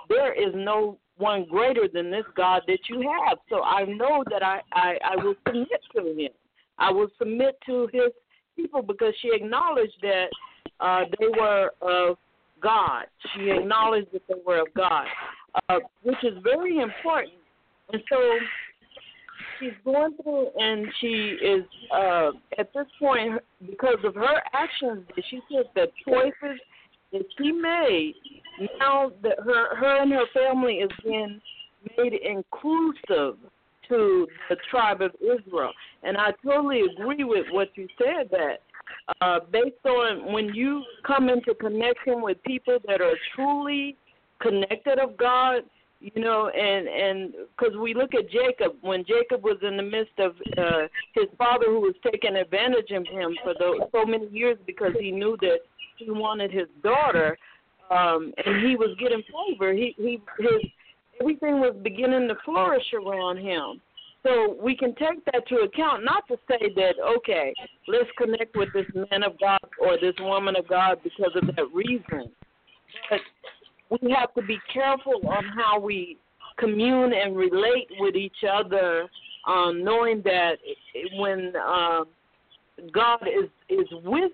there 0.10 0.34
is 0.34 0.54
no 0.56 0.98
one 1.18 1.46
greater 1.50 1.88
than 1.92 2.12
this 2.12 2.26
God 2.36 2.62
that 2.68 2.80
you 2.90 3.02
have. 3.02 3.38
So 3.50 3.64
I 3.64 3.86
know 3.86 4.24
that 4.30 4.44
I, 4.44 4.62
I, 4.74 4.98
I 5.04 5.24
will 5.24 5.36
submit 5.46 5.82
to 5.96 6.08
him. 6.08 6.32
I 6.78 6.92
will 6.92 7.08
submit 7.18 7.58
to 7.66 7.90
his 7.92 8.12
people 8.56 8.82
because 8.82 9.14
she 9.22 9.32
acknowledged 9.34 9.98
that 10.02 10.28
uh, 10.80 11.04
they 11.20 11.28
were 11.28 11.72
of 11.82 12.18
God. 12.62 13.06
She 13.36 13.50
acknowledged 13.50 14.10
that 14.14 14.22
they 14.28 14.36
were 14.46 14.62
of 14.62 14.68
God, 14.76 15.06
uh, 15.70 15.80
which 16.04 16.24
is 16.24 16.34
very 16.44 16.80
important. 16.80 17.34
And 17.92 18.02
so 18.10 18.18
she's 19.60 19.74
going 19.86 20.16
through, 20.22 20.50
and 20.58 20.88
she 21.00 21.38
is 21.42 21.64
uh, 21.94 22.32
at 22.58 22.74
this 22.74 22.86
point 23.00 23.42
because 23.66 23.98
of 24.04 24.16
her 24.16 24.42
actions. 24.54 25.06
She 25.30 25.40
said 25.52 25.66
the 25.76 25.88
choices 26.06 26.60
that 27.12 27.24
she 27.38 27.52
made. 27.52 28.16
Now 28.80 29.12
that 29.22 29.40
her 29.44 29.76
her 29.76 30.02
and 30.02 30.12
her 30.12 30.26
family 30.34 30.76
is 30.76 30.90
being 31.04 31.40
made 31.98 32.14
inclusive 32.14 33.38
to 33.88 34.28
the 34.50 34.58
tribe 34.70 35.02
of 35.02 35.12
Israel, 35.22 35.72
and 36.04 36.18
I 36.18 36.32
totally 36.44 36.82
agree 36.82 37.24
with 37.24 37.46
what 37.52 37.70
you 37.76 37.88
said 37.98 38.30
that 38.32 38.62
uh, 39.22 39.40
based 39.52 39.86
on 39.86 40.34
when 40.34 40.54
you 40.54 40.84
come 41.06 41.30
into 41.30 41.54
connection 41.56 42.22
with 42.22 42.42
people 42.44 42.78
that 42.88 43.02
are 43.02 43.16
truly 43.36 43.96
connected 44.42 45.00
of 45.00 45.18
God, 45.18 45.62
you 46.00 46.22
know, 46.22 46.50
and 46.50 46.88
and 46.88 47.34
because 47.58 47.76
we 47.78 47.94
look 47.94 48.14
at 48.14 48.30
Jacob 48.30 48.74
when 48.82 49.04
Jacob 49.06 49.44
was 49.44 49.58
in 49.62 49.78
the 49.78 49.84
midst 49.84 50.18
of 50.20 50.36
uh, 50.58 50.88
his 51.14 51.26
father 51.38 51.66
who 51.68 51.82
was 51.82 51.96
taking 52.04 52.36
advantage 52.36 52.92
of 52.92 53.06
him 53.08 53.36
for 53.44 53.54
the, 53.56 53.88
so 53.92 54.06
many 54.06 54.28
years 54.30 54.58
because 54.66 54.92
he 55.00 55.12
knew 55.12 55.38
that 55.42 55.60
he 55.98 56.12
wanted 56.12 56.52
his 56.52 56.68
daughter, 56.84 57.38
um, 57.90 58.32
and 58.46 58.68
he 58.68 58.76
was 58.76 58.96
getting 59.00 59.24
favor. 59.24 59.74
He 59.74 59.96
he 59.98 60.22
his 60.40 60.72
everything 61.20 61.60
was 61.60 61.76
beginning 61.84 62.28
to 62.28 62.36
flourish 62.46 62.94
around 62.94 63.38
him. 63.38 63.82
So 64.24 64.58
we 64.62 64.76
can 64.76 64.94
take 64.96 65.24
that 65.32 65.48
to 65.48 65.56
account, 65.58 66.04
not 66.04 66.28
to 66.28 66.38
say 66.50 66.74
that, 66.76 66.96
okay, 67.18 67.54
let's 67.88 68.10
connect 68.18 68.56
with 68.58 68.70
this 68.74 68.86
man 68.94 69.24
of 69.24 69.40
God 69.40 69.60
or 69.80 69.98
this 70.02 70.16
woman 70.20 70.56
of 70.56 70.68
God 70.68 70.98
because 71.04 71.32
of 71.36 71.56
that 71.56 71.66
reason. 71.74 72.30
But 73.10 73.20
we 73.90 74.12
have 74.12 74.34
to 74.36 74.42
be 74.42 74.60
careful 74.74 75.22
on 75.28 75.46
how 75.56 75.80
we 75.80 76.18
commune 76.58 77.14
and 77.14 77.36
relate 77.36 77.88
with 78.00 78.16
each 78.16 78.44
other, 78.50 79.08
um, 79.48 79.84
knowing 79.84 80.22
that 80.24 80.56
when 81.16 81.54
uh, 81.56 82.04
God 82.92 83.20
is 83.28 83.50
is 83.70 83.88
with 84.04 84.32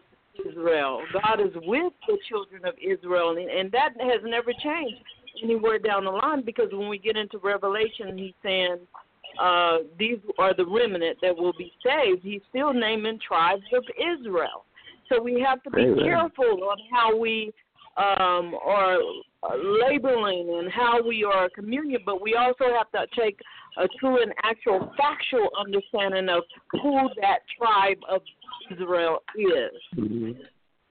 Israel, 0.49 1.01
God 1.13 1.39
is 1.39 1.53
with 1.63 1.93
the 2.07 2.17
children 2.29 2.65
of 2.65 2.73
Israel, 2.81 3.37
and, 3.37 3.49
and 3.49 3.71
that 3.71 3.91
has 3.99 4.21
never 4.23 4.51
changed 4.53 4.95
anywhere 5.43 5.79
down 5.79 6.05
the 6.05 6.11
line 6.11 6.43
because 6.43 6.69
when 6.71 6.89
we 6.89 6.97
get 6.97 7.17
into 7.17 7.37
Revelation, 7.43 8.17
He's 8.17 8.33
saying 8.41 8.77
uh, 9.39 9.79
these 9.97 10.17
are 10.37 10.53
the 10.53 10.65
remnant 10.65 11.17
that 11.21 11.35
will 11.35 11.53
be 11.57 11.71
saved. 11.83 12.21
He's 12.23 12.41
still 12.49 12.73
naming 12.73 13.19
tribes 13.25 13.63
of 13.73 13.83
Israel. 13.97 14.65
So 15.09 15.21
we 15.21 15.43
have 15.45 15.61
to 15.63 15.71
be 15.71 15.81
Amen. 15.81 16.03
careful 16.03 16.63
on 16.63 16.77
how 16.91 17.17
we 17.17 17.51
um, 17.97 18.55
are 18.63 18.97
labeling 19.57 20.57
and 20.59 20.71
how 20.71 21.05
we 21.05 21.23
are 21.23 21.45
a 21.45 21.49
communion, 21.49 22.01
but 22.05 22.21
we 22.21 22.35
also 22.35 22.65
have 22.75 22.89
to 22.91 23.05
take 23.19 23.39
a 23.77 23.87
true 23.99 24.21
and 24.21 24.33
actual 24.43 24.91
factual 24.97 25.49
understanding 25.59 26.29
of 26.29 26.43
who 26.71 27.09
that 27.21 27.39
tribe 27.57 27.97
of 28.09 28.21
Israel 28.71 29.19
is. 29.35 29.71
Mm-hmm. 29.97 30.31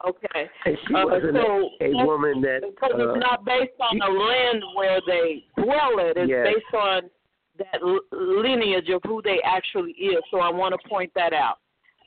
Okay. 0.06 0.50
And 0.66 0.76
she 0.86 0.94
Uh, 0.94 1.06
wasn't 1.06 1.36
so 1.36 1.70
a, 1.80 2.04
woman 2.04 2.40
that. 2.42 2.62
Because 2.62 2.90
uh, 2.94 3.10
it's 3.10 3.20
not 3.20 3.44
based 3.44 3.72
on 3.80 3.92
she- 3.92 4.00
the 4.00 4.06
land 4.12 4.62
where 4.74 5.00
they 5.06 5.44
dwell 5.56 6.00
at. 6.00 6.16
It's 6.16 6.28
Yes. 6.28 6.46
based 6.52 6.74
on 6.74 7.10
that 7.58 7.80
lineage 8.10 8.88
of 8.90 9.00
who 9.06 9.22
they 9.22 9.40
actually 9.44 9.92
is. 9.92 10.22
So 10.30 10.40
I 10.40 10.50
want 10.50 10.74
to 10.74 10.88
point 10.88 11.12
that 11.14 11.32
out. 11.32 11.58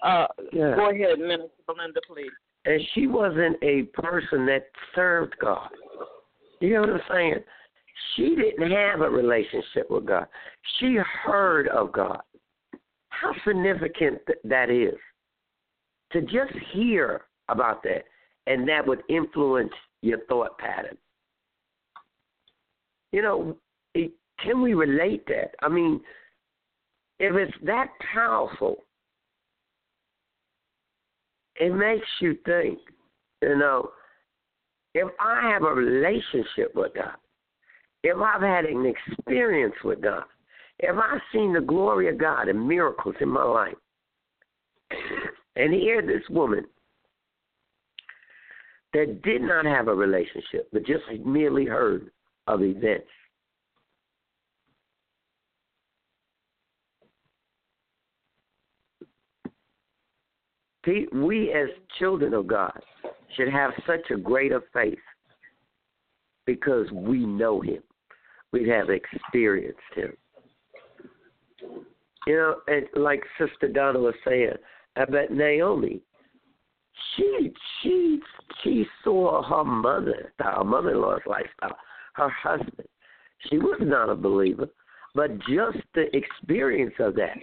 Uh, 0.04 0.28
Yeah. 0.52 0.76
Go 0.76 0.90
ahead, 0.90 1.20
Minister 1.20 1.50
Belinda, 1.68 2.02
please. 2.08 2.32
and 2.66 2.82
she 2.94 3.08
wasn't 3.08 3.56
a 3.64 3.84
person 3.94 4.46
that 4.48 4.68
served 4.94 5.36
God. 5.40 5.70
You 6.66 6.74
know 6.74 6.82
what 6.82 6.90
I'm 6.90 7.02
saying? 7.12 7.36
She 8.16 8.36
didn't 8.36 8.72
have 8.72 9.02
a 9.02 9.10
relationship 9.10 9.90
with 9.90 10.08
God. 10.08 10.26
She 10.80 10.98
heard 11.24 11.68
of 11.68 11.92
God. 11.92 12.22
How 13.10 13.34
significant 13.46 14.20
th- 14.26 14.40
that 14.44 14.72
is. 14.72 14.96
To 16.14 16.22
just 16.22 16.54
hear 16.74 17.26
about 17.50 17.84
that, 17.84 18.04
and 18.48 18.68
that 18.68 18.86
would 18.86 19.04
influence 19.10 19.72
your 20.02 20.20
thought 20.26 20.58
pattern. 20.58 20.98
You 23.12 23.22
know, 23.22 23.58
it, 23.94 24.12
can 24.44 24.62
we 24.62 24.74
relate 24.74 25.26
that? 25.28 25.52
I 25.62 25.70
mean, 25.70 26.02
if 27.20 27.36
it's 27.36 27.58
that 27.64 27.90
powerful, 28.14 28.78
it 31.58 31.74
makes 31.74 32.08
you 32.20 32.36
think, 32.44 32.80
you 33.44 33.56
know, 33.56 33.92
if 34.96 35.10
I 35.20 35.52
have 35.52 35.64
a 35.64 35.74
relationship 35.74 36.74
with 36.74 36.94
God, 36.96 37.18
if 38.04 38.18
I've 38.18 38.42
had 38.42 38.64
an 38.64 38.86
experience 38.86 39.76
with 39.84 40.02
God, 40.02 40.24
if 40.80 40.96
I've 40.96 41.22
seen 41.34 41.54
the 41.54 41.60
glory 41.60 42.08
of 42.08 42.18
God 42.18 42.48
and 42.48 42.68
miracles 42.68 43.16
in 43.20 43.28
my 43.28 43.44
life, 43.44 43.76
and 45.58 45.74
here 45.74 46.02
this 46.02 46.24
woman 46.30 46.64
that 48.94 49.22
did 49.24 49.42
not 49.42 49.66
have 49.66 49.90
a 49.90 49.94
relationship, 49.94 50.70
but 50.72 50.86
just 50.86 51.04
merely 51.26 51.66
heard 51.66 52.10
of 52.48 52.62
events. 52.64 53.08
We, 61.12 61.52
as 61.52 61.68
children 61.98 62.36
of 62.36 62.46
God, 62.46 62.80
should 63.36 63.50
have 63.50 63.72
such 63.86 64.12
a 64.12 64.18
greater 64.18 64.62
faith 64.74 65.00
because 66.46 66.90
we 66.92 67.26
know 67.26 67.62
Him. 67.62 67.84
We 68.52 68.68
have 68.70 68.90
experienced 68.90 69.80
Him. 69.96 70.14
You 72.28 72.36
know, 72.36 72.56
and 72.68 72.86
like 72.96 73.24
Sister 73.38 73.68
Donna 73.68 74.00
was 74.00 74.16
saying 74.28 74.54
about 74.96 75.32
Naomi, 75.32 76.02
she 77.16 77.52
she 77.82 78.20
she 78.64 78.86
saw 79.04 79.44
her 79.44 79.64
mother, 79.64 80.34
her 80.40 80.64
mother-in-law's 80.64 81.22
lifestyle, 81.28 81.78
her 82.14 82.30
husband. 82.30 82.88
She 83.50 83.58
was 83.58 83.80
not 83.82 84.10
a 84.10 84.16
believer, 84.16 84.68
but 85.14 85.38
just 85.40 85.78
the 85.94 86.16
experience 86.16 86.96
of 87.00 87.16
that. 87.16 87.38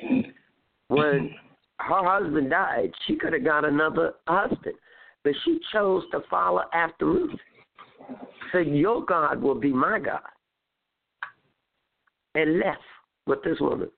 When 0.89 1.35
her 1.79 2.21
husband 2.21 2.51
died, 2.51 2.93
she 3.07 3.17
could 3.17 3.33
have 3.33 3.45
got 3.45 3.65
another 3.65 4.15
husband, 4.27 4.75
but 5.25 5.33
she 5.45 5.59
chose 5.73 6.05
to 6.11 6.21
follow 6.29 6.63
after 6.73 7.07
Ruth. 7.07 7.39
Said, 8.51 8.67
"Your 8.67 9.05
God 9.05 9.41
will 9.41 9.55
be 9.55 9.73
my 9.73 9.99
God," 9.99 10.21
and 12.35 12.59
left 12.59 12.83
with 13.27 13.43
this 13.43 13.61
woman, 13.61 13.91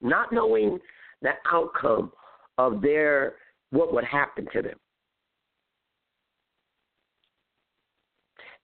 not 0.00 0.32
knowing 0.32 0.78
the 1.22 1.32
outcome 1.50 2.12
of 2.58 2.80
their 2.80 3.36
what 3.70 3.92
would 3.92 4.04
happen 4.04 4.46
to 4.52 4.62
them. 4.62 4.78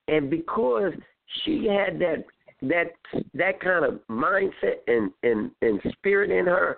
And 0.07 0.29
because 0.29 0.93
she 1.43 1.65
had 1.65 1.99
that 1.99 2.23
that 2.61 2.93
that 3.33 3.59
kind 3.59 3.85
of 3.85 3.99
mindset 4.09 4.79
and 4.87 5.11
and, 5.23 5.51
and 5.61 5.81
spirit 5.93 6.31
in 6.31 6.45
her, 6.45 6.77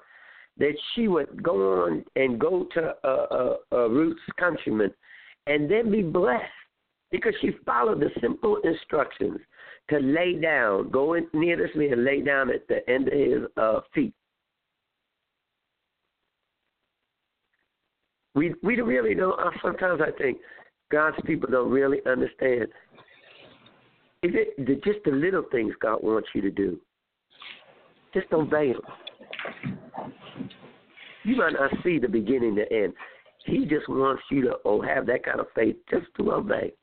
that 0.58 0.74
she 0.94 1.08
would 1.08 1.44
go 1.44 1.84
on 1.84 2.04
and 2.16 2.40
go 2.40 2.68
to 2.74 2.96
uh, 3.04 3.08
uh, 3.08 3.56
uh, 3.72 3.90
Ruth's 3.90 4.20
countrymen 4.40 4.94
and 5.48 5.70
then 5.70 5.92
be 5.92 6.02
blessed 6.02 6.44
because 7.12 7.34
she 7.42 7.52
followed 7.66 8.00
the 8.00 8.10
simple 8.22 8.58
instructions 8.64 9.40
to 9.90 10.00
lay 10.00 10.34
down, 10.34 10.90
go 10.90 11.14
in 11.14 11.28
near 11.34 11.56
this 11.56 11.74
man, 11.76 12.04
lay 12.04 12.22
down 12.22 12.50
at 12.50 12.68
the 12.68 12.88
end 12.90 13.08
of 13.08 13.14
his 13.14 13.50
uh, 13.56 13.80
feet. 13.94 14.14
We 18.36 18.54
we 18.62 18.76
really 18.80 19.16
don't. 19.16 19.40
uh, 19.40 19.50
Sometimes 19.64 20.00
I 20.00 20.12
think 20.22 20.38
God's 20.92 21.18
people 21.26 21.50
don't 21.50 21.72
really 21.72 22.00
understand. 22.06 22.68
Is 24.24 24.32
it 24.34 24.66
the, 24.66 24.76
just 24.84 25.04
the 25.06 25.12
little 25.12 25.44
things 25.52 25.74
God 25.82 26.04
wants 26.04 26.30
you 26.36 26.42
to 26.42 26.52
do? 26.52 26.80
Just 28.14 28.32
obey 28.34 28.70
Him. 28.70 28.82
You 31.24 31.36
might 31.36 31.54
not 31.54 31.72
see 31.84 31.98
the 32.00 32.08
beginning, 32.08 32.56
the 32.56 32.72
end. 32.72 32.94
He 33.48 33.66
just 33.66 33.88
wants 33.88 34.22
you 34.30 34.42
to 34.44 34.58
oh 34.66 34.82
have 34.82 35.06
that 35.08 35.24
kind 35.24 35.40
of 35.40 35.48
faith 35.56 35.78
just 35.90 36.06
to 36.18 36.34
obey. 36.34 36.74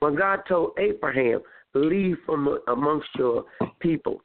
When 0.00 0.16
God 0.16 0.40
told 0.48 0.72
Abraham, 0.78 1.40
leave 1.74 2.16
from 2.24 2.58
amongst 2.68 3.08
your 3.16 3.44
people, 3.80 4.22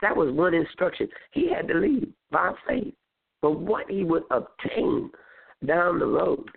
that 0.00 0.16
was 0.16 0.32
one 0.32 0.54
instruction. 0.54 1.08
He 1.32 1.50
had 1.52 1.66
to 1.68 1.74
leave 1.74 2.08
by 2.30 2.52
faith. 2.66 2.94
But 3.40 3.58
what 3.58 3.90
he 3.90 4.04
would 4.04 4.22
obtain 4.30 5.10
down 5.66 5.98
the 5.98 6.06
road. 6.06 6.48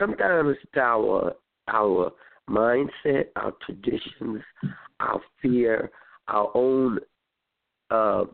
Sometimes 0.00 0.56
our 0.76 1.34
our 1.68 2.10
mindset, 2.48 3.26
our 3.36 3.52
traditions, 3.64 4.42
our 4.98 5.20
fear, 5.40 5.90
our 6.26 6.50
own 6.54 6.98
uh, 7.90 8.24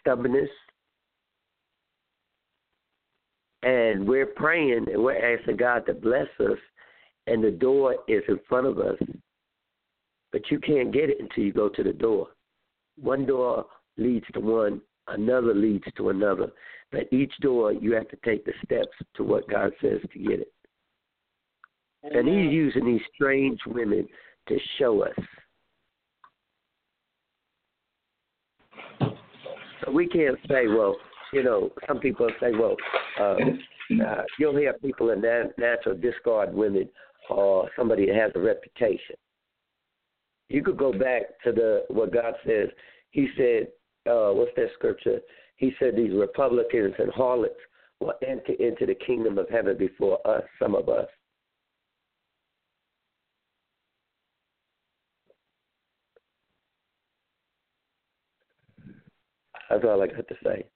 stubbornness. 0.00 0.48
And 3.62 4.08
we're 4.08 4.26
praying 4.26 4.86
and 4.92 5.02
we're 5.02 5.36
asking 5.36 5.58
God 5.58 5.84
to 5.86 5.94
bless 5.94 6.28
us, 6.40 6.58
and 7.26 7.44
the 7.44 7.50
door 7.50 7.96
is 8.08 8.22
in 8.28 8.40
front 8.48 8.66
of 8.66 8.78
us. 8.78 8.96
But 10.32 10.50
you 10.50 10.58
can't 10.60 10.92
get 10.92 11.10
it 11.10 11.18
until 11.20 11.44
you 11.44 11.52
go 11.52 11.68
to 11.68 11.82
the 11.82 11.92
door. 11.92 12.28
One 12.98 13.26
door 13.26 13.66
leads 13.98 14.26
to 14.32 14.40
one, 14.40 14.80
another 15.08 15.54
leads 15.54 15.84
to 15.96 16.08
another. 16.08 16.52
But 16.92 17.12
each 17.12 17.32
door, 17.40 17.72
you 17.72 17.92
have 17.92 18.08
to 18.08 18.18
take 18.24 18.44
the 18.44 18.52
steps 18.64 18.96
to 19.16 19.24
what 19.24 19.48
God 19.48 19.72
says 19.80 20.00
to 20.12 20.18
get 20.18 20.40
it. 20.40 20.52
And 22.02 22.26
He's 22.26 22.52
using 22.52 22.86
these 22.86 23.02
strange 23.14 23.60
women 23.66 24.08
to 24.48 24.58
show 24.78 25.02
us 25.02 25.14
So 29.84 29.90
we 29.92 30.06
can't 30.06 30.38
say, 30.48 30.66
well, 30.66 30.96
you 31.32 31.42
know, 31.42 31.70
some 31.86 31.98
people 31.98 32.28
say, 32.40 32.52
well, 32.52 32.76
uh, 33.18 33.36
uh, 34.04 34.22
you'll 34.38 34.56
hear 34.56 34.72
people 34.74 35.10
in 35.10 35.20
that 35.22 35.52
natural 35.58 35.96
discard 35.96 36.52
women 36.54 36.88
or 37.28 37.70
somebody 37.76 38.06
that 38.06 38.16
has 38.16 38.32
a 38.34 38.40
reputation. 38.40 39.16
You 40.48 40.64
could 40.64 40.76
go 40.76 40.92
back 40.92 41.22
to 41.44 41.52
the 41.52 41.84
what 41.88 42.12
God 42.12 42.34
says. 42.44 42.68
He 43.10 43.28
said, 43.36 43.68
uh, 44.10 44.30
what's 44.32 44.50
that 44.56 44.68
scripture? 44.74 45.20
He 45.56 45.72
said 45.78 45.94
these 45.96 46.12
Republicans 46.12 46.94
and 46.98 47.12
harlots 47.12 47.54
will 48.00 48.14
enter 48.26 48.52
into 48.58 48.86
the 48.86 48.94
kingdom 48.94 49.38
of 49.38 49.48
heaven 49.48 49.76
before 49.78 50.18
us, 50.26 50.42
some 50.60 50.74
of 50.74 50.88
us. 50.88 51.06
That's 59.70 59.84
all 59.84 60.02
I 60.02 60.08
got 60.08 60.26
to 60.28 60.34
say. 60.44 60.66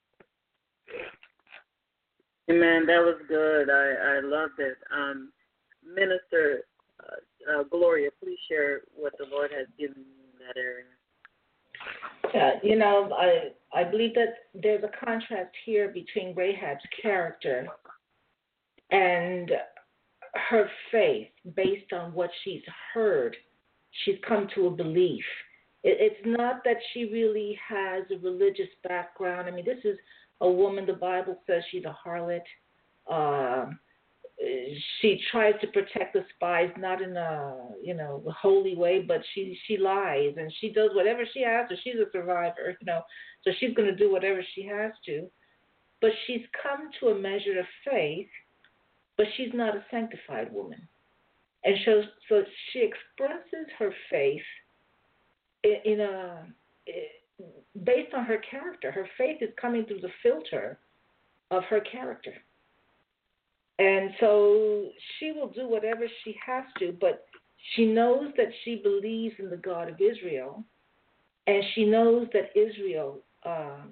Amen. 2.48 2.86
That 2.86 3.02
was 3.02 3.20
good. 3.28 3.68
I 3.68 4.16
I 4.16 4.20
loved 4.20 4.58
it. 4.58 4.76
Um, 4.94 5.32
Minister 5.84 6.64
uh, 7.02 7.60
uh, 7.60 7.62
Gloria, 7.64 8.10
please 8.22 8.38
share 8.48 8.82
what 8.94 9.12
the 9.18 9.26
Lord 9.30 9.50
has 9.56 9.66
given 9.78 9.96
you 9.98 10.22
in 10.32 10.46
that 10.46 10.58
area. 10.58 10.84
Yeah, 12.32 12.52
you 12.62 12.76
know, 12.76 13.10
I 13.12 13.52
I 13.78 13.84
believe 13.84 14.14
that 14.14 14.34
there's 14.54 14.84
a 14.84 15.04
contrast 15.04 15.50
here 15.64 15.88
between 15.88 16.34
Rahab's 16.34 16.84
character 17.02 17.66
and 18.90 19.50
her 20.50 20.68
faith 20.92 21.28
based 21.56 21.92
on 21.92 22.14
what 22.14 22.30
she's 22.44 22.62
heard. 22.92 23.36
She's 24.04 24.18
come 24.26 24.48
to 24.54 24.66
a 24.66 24.70
belief 24.70 25.24
it's 25.84 26.20
not 26.24 26.64
that 26.64 26.78
she 26.92 27.04
really 27.04 27.58
has 27.68 28.04
a 28.10 28.18
religious 28.18 28.68
background. 28.88 29.46
I 29.46 29.50
mean, 29.50 29.66
this 29.66 29.84
is 29.84 29.98
a 30.40 30.50
woman. 30.50 30.86
The 30.86 30.94
Bible 30.94 31.38
says 31.46 31.62
she's 31.70 31.84
a 31.84 31.96
harlot. 32.06 32.40
Uh, 33.10 33.70
she 35.00 35.20
tries 35.30 35.54
to 35.60 35.66
protect 35.68 36.14
the 36.14 36.24
spies, 36.34 36.70
not 36.78 37.02
in 37.02 37.16
a 37.16 37.68
you 37.82 37.94
know 37.94 38.22
holy 38.40 38.74
way, 38.74 39.04
but 39.06 39.20
she 39.34 39.58
she 39.66 39.76
lies 39.76 40.34
and 40.38 40.52
she 40.60 40.70
does 40.70 40.90
whatever 40.94 41.22
she 41.32 41.42
has 41.42 41.68
to. 41.68 41.76
She's 41.84 41.96
a 41.96 42.10
survivor, 42.12 42.76
you 42.80 42.86
know, 42.86 43.02
so 43.42 43.50
she's 43.60 43.74
going 43.74 43.88
to 43.88 43.94
do 43.96 44.10
whatever 44.10 44.42
she 44.54 44.66
has 44.66 44.92
to. 45.06 45.28
But 46.00 46.12
she's 46.26 46.42
come 46.62 46.90
to 47.00 47.08
a 47.08 47.18
measure 47.18 47.58
of 47.60 47.66
faith, 47.88 48.28
but 49.16 49.26
she's 49.36 49.52
not 49.54 49.76
a 49.76 49.84
sanctified 49.90 50.52
woman, 50.52 50.88
and 51.62 51.76
so 51.84 52.02
so 52.28 52.42
she 52.72 52.80
expresses 52.80 53.70
her 53.78 53.92
faith 54.10 54.42
in 55.64 56.00
a 56.00 56.44
based 57.84 58.14
on 58.14 58.24
her 58.24 58.38
character. 58.50 58.90
Her 58.90 59.08
faith 59.18 59.38
is 59.40 59.50
coming 59.60 59.84
through 59.84 60.00
the 60.00 60.12
filter 60.22 60.78
of 61.50 61.64
her 61.64 61.80
character. 61.80 62.34
And 63.78 64.10
so 64.20 64.90
she 65.18 65.32
will 65.32 65.48
do 65.48 65.68
whatever 65.68 66.06
she 66.22 66.36
has 66.46 66.64
to, 66.78 66.96
but 67.00 67.26
she 67.74 67.86
knows 67.86 68.28
that 68.36 68.48
she 68.64 68.76
believes 68.76 69.34
in 69.38 69.50
the 69.50 69.56
God 69.56 69.88
of 69.88 70.00
Israel, 70.00 70.62
and 71.46 71.62
she 71.74 71.84
knows 71.84 72.28
that 72.32 72.56
Israel 72.56 73.18
uh, 73.44 73.82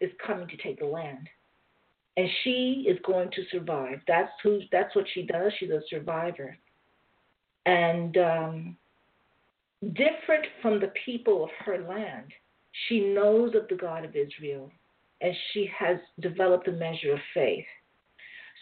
is 0.00 0.10
coming 0.24 0.46
to 0.48 0.56
take 0.58 0.78
the 0.78 0.86
land, 0.86 1.28
and 2.16 2.28
she 2.42 2.84
is 2.86 2.98
going 3.04 3.30
to 3.32 3.42
survive. 3.50 4.00
That's 4.06 4.30
who. 4.42 4.60
That's 4.70 4.94
what 4.94 5.06
she 5.14 5.22
does. 5.22 5.52
She's 5.58 5.70
a 5.70 5.80
survivor, 5.88 6.56
and 7.66 8.16
um, 8.18 8.76
different 9.92 10.46
from 10.62 10.80
the 10.80 10.92
people 11.04 11.44
of 11.44 11.50
her 11.64 11.84
land. 11.86 12.32
She 12.88 13.00
knows 13.00 13.54
of 13.54 13.68
the 13.68 13.76
God 13.76 14.04
of 14.04 14.16
Israel 14.16 14.70
and 15.20 15.34
she 15.52 15.68
has 15.76 15.98
developed 16.20 16.68
a 16.68 16.72
measure 16.72 17.14
of 17.14 17.20
faith. 17.32 17.64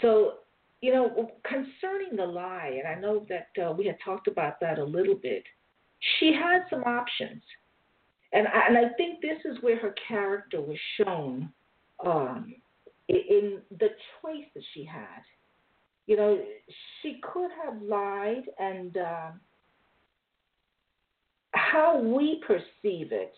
So, 0.01 0.35
you 0.81 0.93
know, 0.93 1.33
concerning 1.45 2.17
the 2.17 2.25
lie, 2.25 2.79
and 2.79 2.87
I 2.87 3.01
know 3.01 3.27
that 3.29 3.49
uh, 3.63 3.73
we 3.73 3.87
had 3.87 3.97
talked 4.05 4.29
about 4.29 4.61
that 4.61 4.79
a 4.79 4.85
little 4.85 5.15
bit, 5.15 5.45
she 6.19 6.33
had 6.33 6.63
some 6.71 6.85
options. 6.85 7.43
And 8.33 8.47
I, 8.49 8.69
and 8.69 8.79
I 8.79 8.91
think 8.97 9.21
this 9.21 9.39
is 9.45 9.63
where 9.63 9.79
her 9.79 9.95
character 10.09 10.61
was 10.61 10.79
shown 10.97 11.51
um, 12.05 12.55
in 13.09 13.61
the 13.79 13.89
choice 14.21 14.45
that 14.55 14.63
she 14.75 14.85
had. 14.85 15.23
You 16.07 16.17
know, 16.17 16.41
she 17.01 17.21
could 17.23 17.51
have 17.65 17.81
lied 17.83 18.45
and. 18.59 18.97
Uh, 18.97 19.31
how 21.73 21.99
we 21.99 22.43
perceive 22.47 23.13
it, 23.13 23.33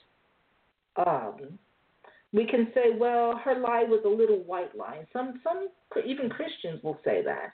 um, 1.07 1.59
we 2.33 2.47
can 2.47 2.69
say, 2.75 2.97
well, 2.99 3.41
her 3.45 3.55
lie 3.61 3.85
was 3.85 4.03
a 4.05 4.09
little 4.09 4.43
white 4.43 4.77
lie. 4.77 5.07
Some, 5.13 5.41
some, 5.45 5.69
even 6.05 6.29
Christians 6.29 6.83
will 6.83 6.99
say 7.05 7.23
that. 7.25 7.53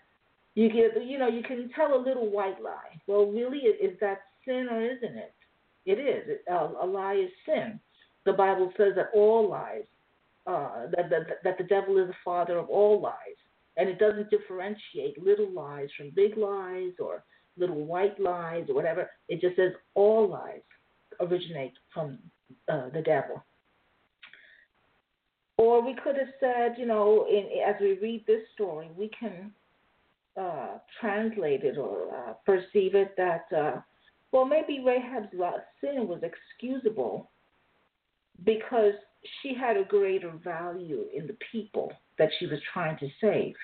You 0.55 0.69
get, 0.69 1.07
you 1.07 1.19
know, 1.19 1.29
you 1.29 1.43
can 1.43 1.71
tell 1.77 1.95
a 1.95 2.03
little 2.03 2.31
white 2.31 2.63
lie. 2.63 2.99
Well, 3.07 3.27
really, 3.27 3.59
is 3.59 3.97
that 4.01 4.23
sin 4.47 4.69
or 4.71 4.83
isn't 4.83 5.17
it? 5.17 5.35
It 5.85 5.99
is. 5.99 6.29
It, 6.29 6.45
a 6.51 6.87
lie 6.87 7.15
is 7.15 7.31
sin. 7.45 7.79
The 8.25 8.33
Bible 8.33 8.73
says 8.77 8.93
that 8.97 9.11
all 9.15 9.49
lies, 9.49 9.85
uh, 10.47 10.87
that, 10.97 11.11
that 11.11 11.27
that 11.45 11.59
the 11.59 11.65
devil 11.65 11.99
is 11.99 12.09
the 12.09 12.15
father 12.25 12.59
of 12.59 12.69
all 12.69 13.01
lies, 13.01 13.39
and 13.77 13.89
it 13.89 13.99
doesn't 13.99 14.31
differentiate 14.31 15.23
little 15.23 15.51
lies 15.53 15.89
from 15.97 16.11
big 16.15 16.37
lies 16.37 16.93
or 16.99 17.23
little 17.57 17.85
white 17.85 18.19
lies 18.21 18.67
or 18.69 18.75
whatever. 18.75 19.11
It 19.29 19.41
just 19.41 19.57
says 19.57 19.73
all 19.95 20.29
lies 20.29 20.63
originate 21.21 21.75
from 21.93 22.19
uh, 22.69 22.89
the 22.95 23.03
devil. 23.03 23.43
Or 25.59 25.85
we 25.85 25.95
could 25.95 26.17
have 26.17 26.33
said, 26.41 26.77
you 26.79 26.87
know, 26.87 27.27
in, 27.29 27.47
as 27.69 27.75
we 27.81 27.99
read 27.99 28.25
this 28.27 28.41
story, 28.55 28.89
we 28.97 29.11
can 29.19 29.53
uh, 30.41 30.79
translate 31.01 31.65
it 31.65 31.77
or 31.77 32.15
uh, 32.15 32.33
perceive 32.47 32.95
it 32.95 33.15
that, 33.17 33.45
uh, 33.55 33.81
well, 34.33 34.47
maybe 34.47 34.83
Rahab's 34.85 35.29
sin 35.81 36.09
was 36.09 36.23
excusable 36.23 37.31
because 38.45 38.95
she 39.43 39.55
had 39.55 39.77
a 39.77 39.85
greater 39.85 40.33
value 40.43 41.05
in 41.15 41.27
the 41.27 41.37
people 41.53 41.93
that 42.19 42.31
she 42.39 42.47
was 42.47 42.59
trying 42.73 42.97
to 42.99 43.09
save. 43.21 43.55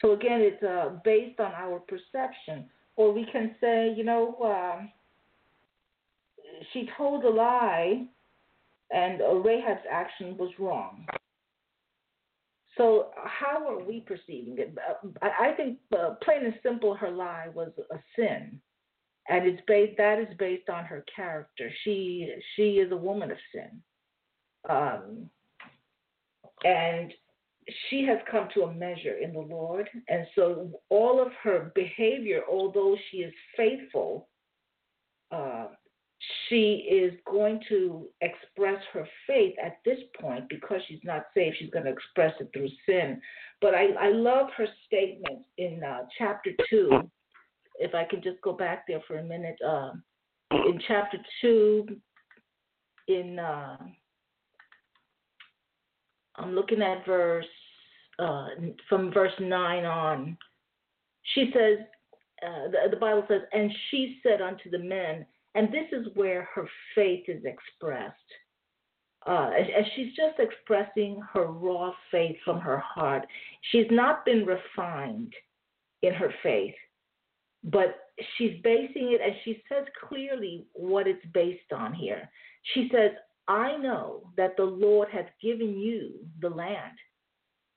So 0.00 0.12
again, 0.12 0.40
it's 0.40 0.62
uh, 0.62 0.98
based 1.04 1.40
on 1.40 1.52
our 1.52 1.80
perception 1.80 2.70
or 2.98 3.12
we 3.12 3.24
can 3.30 3.54
say, 3.60 3.94
you 3.96 4.02
know, 4.02 4.34
uh, 4.44 4.82
she 6.72 6.90
told 6.98 7.24
a 7.24 7.30
lie 7.30 8.04
and 8.90 9.20
Rahab's 9.20 9.86
action 9.90 10.36
was 10.36 10.50
wrong. 10.58 11.06
So 12.76 13.10
how 13.24 13.66
are 13.68 13.82
we 13.82 14.00
perceiving 14.00 14.56
it? 14.58 14.76
I 15.22 15.52
think 15.56 15.78
uh, 15.96 16.14
plain 16.22 16.44
and 16.44 16.54
simple, 16.62 16.94
her 16.94 17.10
lie 17.10 17.48
was 17.54 17.70
a 17.90 17.98
sin, 18.16 18.60
and 19.28 19.46
it's 19.46 19.62
based 19.66 19.96
that 19.98 20.18
is 20.18 20.28
based 20.38 20.68
on 20.68 20.84
her 20.84 21.04
character. 21.14 21.70
She 21.82 22.32
she 22.54 22.74
is 22.74 22.92
a 22.92 22.96
woman 22.96 23.32
of 23.32 23.36
sin, 23.52 23.82
um, 24.70 25.28
and 26.64 27.12
she 27.88 28.04
has 28.04 28.18
come 28.30 28.48
to 28.54 28.62
a 28.62 28.74
measure 28.74 29.18
in 29.18 29.32
the 29.32 29.40
Lord. 29.40 29.88
And 30.08 30.26
so 30.34 30.70
all 30.88 31.20
of 31.20 31.32
her 31.42 31.70
behavior, 31.74 32.42
although 32.50 32.96
she 33.10 33.18
is 33.18 33.32
faithful, 33.56 34.28
uh, 35.30 35.66
she 36.48 36.88
is 36.90 37.14
going 37.30 37.60
to 37.68 38.08
express 38.20 38.82
her 38.92 39.06
faith 39.26 39.54
at 39.62 39.78
this 39.84 39.98
point 40.20 40.48
because 40.48 40.80
she's 40.88 41.00
not 41.04 41.26
saved. 41.34 41.56
She's 41.58 41.70
going 41.70 41.84
to 41.84 41.92
express 41.92 42.34
it 42.40 42.50
through 42.52 42.68
sin. 42.86 43.20
But 43.60 43.74
I, 43.74 43.88
I 44.00 44.08
love 44.10 44.48
her 44.56 44.66
statement 44.86 45.44
in 45.58 45.82
uh, 45.84 46.06
chapter 46.16 46.50
2. 46.70 47.08
If 47.80 47.94
I 47.94 48.04
can 48.04 48.22
just 48.22 48.40
go 48.42 48.52
back 48.52 48.86
there 48.88 49.00
for 49.06 49.18
a 49.18 49.24
minute. 49.24 49.56
Uh, 49.66 49.92
in 50.50 50.80
chapter 50.88 51.18
2, 51.42 51.86
in 53.08 53.38
uh, 53.38 53.76
I'm 56.36 56.54
looking 56.54 56.82
at 56.82 57.04
verse 57.06 57.46
uh, 58.18 58.48
from 58.88 59.12
verse 59.12 59.32
9 59.40 59.84
on. 59.84 60.36
She 61.34 61.50
says, 61.52 61.78
uh, 62.46 62.70
the, 62.70 62.90
the 62.90 62.96
Bible 62.96 63.24
says, 63.28 63.42
and 63.52 63.70
she 63.90 64.18
said 64.22 64.40
unto 64.40 64.70
the 64.70 64.78
men, 64.78 65.26
and 65.54 65.68
this 65.68 65.86
is 65.92 66.06
where 66.14 66.48
her 66.54 66.68
faith 66.94 67.24
is 67.28 67.44
expressed. 67.44 68.14
Uh, 69.26 69.50
as 69.56 69.84
she's 69.94 70.14
just 70.14 70.38
expressing 70.38 71.20
her 71.32 71.46
raw 71.46 71.92
faith 72.10 72.36
from 72.44 72.60
her 72.60 72.78
heart. 72.78 73.26
She's 73.72 73.88
not 73.90 74.24
been 74.24 74.46
refined 74.46 75.34
in 76.02 76.14
her 76.14 76.32
faith, 76.42 76.74
but 77.64 77.96
she's 78.36 78.60
basing 78.62 79.12
it, 79.12 79.20
and 79.20 79.34
she 79.44 79.62
says 79.68 79.84
clearly 80.08 80.66
what 80.72 81.08
it's 81.08 81.24
based 81.34 81.72
on 81.76 81.92
here. 81.92 82.30
She 82.74 82.88
says, 82.92 83.10
I 83.48 83.76
know 83.76 84.30
that 84.36 84.56
the 84.56 84.64
Lord 84.64 85.08
has 85.10 85.26
given 85.42 85.78
you 85.78 86.12
the 86.40 86.50
land, 86.50 86.96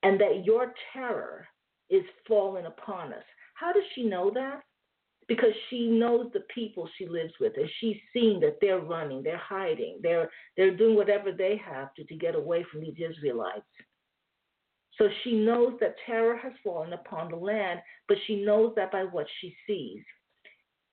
and 0.03 0.19
that 0.19 0.43
your 0.45 0.73
terror 0.93 1.47
is 1.89 2.03
fallen 2.27 2.65
upon 2.65 3.13
us. 3.13 3.23
How 3.55 3.71
does 3.73 3.83
she 3.95 4.03
know 4.03 4.31
that? 4.33 4.61
because 5.31 5.53
she 5.69 5.87
knows 5.87 6.27
the 6.33 6.43
people 6.53 6.89
she 6.97 7.07
lives 7.07 7.31
with 7.39 7.53
and 7.55 7.69
she's 7.79 7.95
seeing 8.11 8.39
that 8.41 8.57
they're 8.59 8.81
running 8.81 9.23
they're 9.23 9.37
hiding 9.37 9.97
they're 10.03 10.29
they're 10.57 10.75
doing 10.75 10.95
whatever 10.95 11.31
they 11.31 11.59
have 11.63 11.93
to 11.93 12.03
to 12.03 12.15
get 12.15 12.35
away 12.35 12.65
from 12.69 12.81
these 12.81 12.97
israelites 12.97 13.65
so 14.97 15.07
she 15.23 15.33
knows 15.33 15.73
that 15.79 15.95
terror 16.05 16.35
has 16.35 16.51
fallen 16.61 16.91
upon 16.91 17.29
the 17.29 17.35
land 17.37 17.79
but 18.09 18.17
she 18.27 18.43
knows 18.43 18.73
that 18.75 18.91
by 18.91 19.03
what 19.03 19.25
she 19.39 19.55
sees 19.65 20.03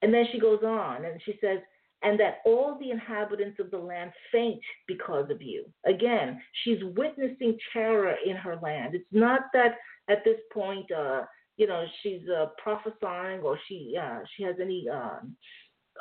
and 0.02 0.14
then 0.14 0.24
she 0.30 0.38
goes 0.38 0.62
on 0.62 1.04
and 1.04 1.20
she 1.24 1.34
says 1.40 1.58
and 2.02 2.18
that 2.20 2.38
all 2.44 2.78
the 2.78 2.90
inhabitants 2.90 3.58
of 3.58 3.70
the 3.70 3.78
land 3.78 4.12
faint 4.30 4.60
because 4.86 5.30
of 5.30 5.42
you 5.42 5.64
again 5.86 6.40
she's 6.62 6.78
witnessing 6.96 7.56
terror 7.72 8.14
in 8.24 8.36
her 8.36 8.56
land 8.62 8.94
it's 8.94 9.04
not 9.12 9.42
that 9.52 9.76
at 10.08 10.24
this 10.24 10.38
point 10.52 10.90
uh 10.92 11.22
you 11.58 11.66
know 11.66 11.84
she's 12.02 12.22
uh, 12.28 12.46
prophesying 12.62 13.40
or 13.40 13.58
she 13.68 13.94
uh, 14.00 14.20
she 14.36 14.44
has 14.44 14.54
any 14.62 14.86
um, 14.88 15.36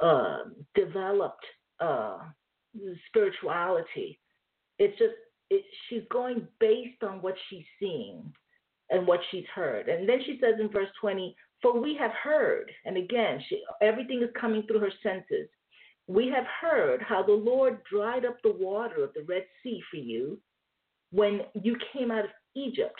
uh, 0.02 0.43
developed 0.76 1.45
uh, 1.80 2.20
spirituality. 3.08 4.20
It's 4.80 4.98
just 4.98 5.16
it, 5.50 5.66
she's 5.89 6.04
going 6.12 6.48
based 6.60 7.04
on 7.04 7.22
what 7.22 7.36
she's 7.50 7.66
seeing 7.80 8.32
and 8.89 9.06
what 9.06 9.20
she's 9.32 9.45
heard. 9.54 9.89
And 9.89 10.08
then 10.08 10.20
she 10.26 10.39
says 10.41 10.56
in 10.60 10.70
verse 10.70 10.89
20, 11.02 11.36
"For 11.62 11.80
we 11.80 11.95
have 11.95 12.12
heard," 12.12 12.72
and 12.86 12.95
again, 12.95 13.43
she, 13.50 13.62
everything 13.82 14.22
is 14.22 14.30
coming 14.39 14.64
through 14.64 14.80
her 14.80 14.91
senses. 15.04 15.50
We 16.08 16.32
have 16.34 16.45
heard 16.62 17.01
how 17.01 17.22
the 17.22 17.34
Lord 17.34 17.80
dried 17.91 18.26
up 18.26 18.38
the 18.41 18.51
water 18.51 19.03
of 19.03 19.14
the 19.14 19.24
Red 19.24 19.45
Sea 19.62 19.82
for 19.91 19.97
you 19.97 20.39
when 21.12 21.41
you 21.53 21.76
came 21.93 22.12
out 22.12 22.26
of 22.26 22.32
Egypt, 22.55 22.99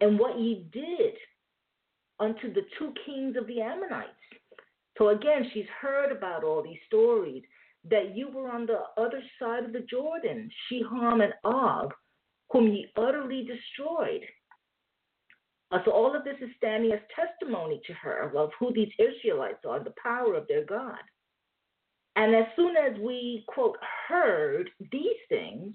and 0.00 0.18
what 0.18 0.38
ye 0.38 0.66
did 0.72 1.14
unto 2.20 2.52
the 2.52 2.62
two 2.78 2.92
kings 3.04 3.36
of 3.36 3.46
the 3.46 3.60
Amorites. 3.60 4.10
So 4.96 5.08
again, 5.10 5.50
she's 5.52 5.66
heard 5.80 6.10
about 6.10 6.44
all 6.44 6.62
these 6.62 6.78
stories 6.86 7.42
that 7.90 8.16
you 8.16 8.28
were 8.28 8.50
on 8.50 8.66
the 8.66 8.80
other 8.96 9.22
side 9.40 9.64
of 9.64 9.72
the 9.72 9.86
Jordan, 9.88 10.50
Sihon 10.68 11.20
and 11.20 11.34
Og, 11.44 11.92
whom 12.50 12.68
ye 12.68 12.90
utterly 12.96 13.44
destroyed. 13.46 14.22
Uh, 15.70 15.78
so 15.84 15.90
all 15.92 16.16
of 16.16 16.24
this 16.24 16.36
is 16.40 16.48
standing 16.56 16.92
as 16.92 17.00
testimony 17.14 17.80
to 17.86 17.92
her 17.92 18.32
of 18.34 18.50
who 18.58 18.72
these 18.72 18.92
Israelites 18.98 19.64
are, 19.68 19.82
the 19.82 19.94
power 20.02 20.34
of 20.34 20.48
their 20.48 20.64
God. 20.64 20.98
And 22.18 22.34
as 22.34 22.46
soon 22.56 22.74
as 22.76 22.98
we, 22.98 23.44
quote, 23.46 23.76
heard 24.08 24.68
these 24.90 25.20
things, 25.28 25.72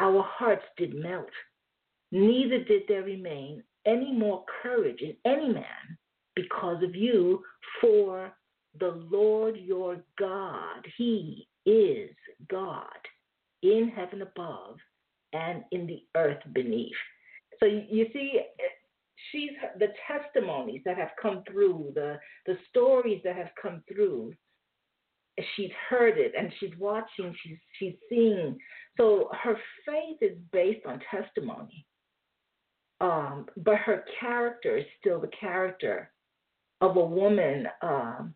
our 0.00 0.20
hearts 0.20 0.64
did 0.76 0.96
melt. 0.96 1.30
Neither 2.10 2.64
did 2.64 2.82
there 2.88 3.04
remain 3.04 3.62
any 3.86 4.12
more 4.12 4.44
courage 4.64 5.00
in 5.00 5.14
any 5.24 5.48
man 5.48 5.96
because 6.34 6.82
of 6.82 6.96
you, 6.96 7.44
for 7.80 8.32
the 8.80 9.00
Lord 9.12 9.56
your 9.58 9.98
God, 10.18 10.84
He 10.96 11.46
is 11.64 12.10
God 12.48 12.82
in 13.62 13.92
heaven 13.94 14.22
above 14.22 14.76
and 15.32 15.62
in 15.70 15.86
the 15.86 16.02
earth 16.16 16.42
beneath. 16.52 16.90
So 17.60 17.66
you 17.66 18.08
see, 18.12 18.40
she's 19.30 19.52
the 19.78 19.92
testimonies 20.08 20.82
that 20.84 20.96
have 20.96 21.10
come 21.22 21.44
through, 21.48 21.92
the 21.94 22.18
the 22.46 22.56
stories 22.70 23.20
that 23.22 23.36
have 23.36 23.50
come 23.62 23.84
through. 23.86 24.34
She's 25.56 25.70
heard 25.88 26.18
it 26.18 26.32
and 26.36 26.52
she's 26.58 26.76
watching, 26.78 27.34
she's 27.42 27.58
she's 27.78 27.94
seeing. 28.08 28.58
So 28.96 29.30
her 29.42 29.56
faith 29.86 30.18
is 30.20 30.36
based 30.52 30.84
on 30.86 31.00
testimony. 31.10 31.86
Um, 33.00 33.46
but 33.56 33.76
her 33.76 34.04
character 34.20 34.76
is 34.76 34.84
still 35.00 35.20
the 35.20 35.30
character 35.38 36.10
of 36.82 36.96
a 36.96 37.04
woman 37.04 37.66
um, 37.80 38.34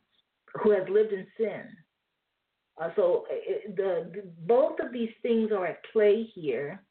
who 0.62 0.70
has 0.70 0.88
lived 0.88 1.12
in 1.12 1.26
sin. 1.36 1.64
Uh, 2.80 2.88
so 2.97 3.24
it, 3.30 3.76
the, 3.76 4.11
the, 4.12 4.22
both 4.47 4.80
of 4.80 4.92
these 4.92 5.11
things 5.22 5.51
are 5.53 5.66
at 5.66 5.84
play 5.92 6.28
here, 6.34 6.82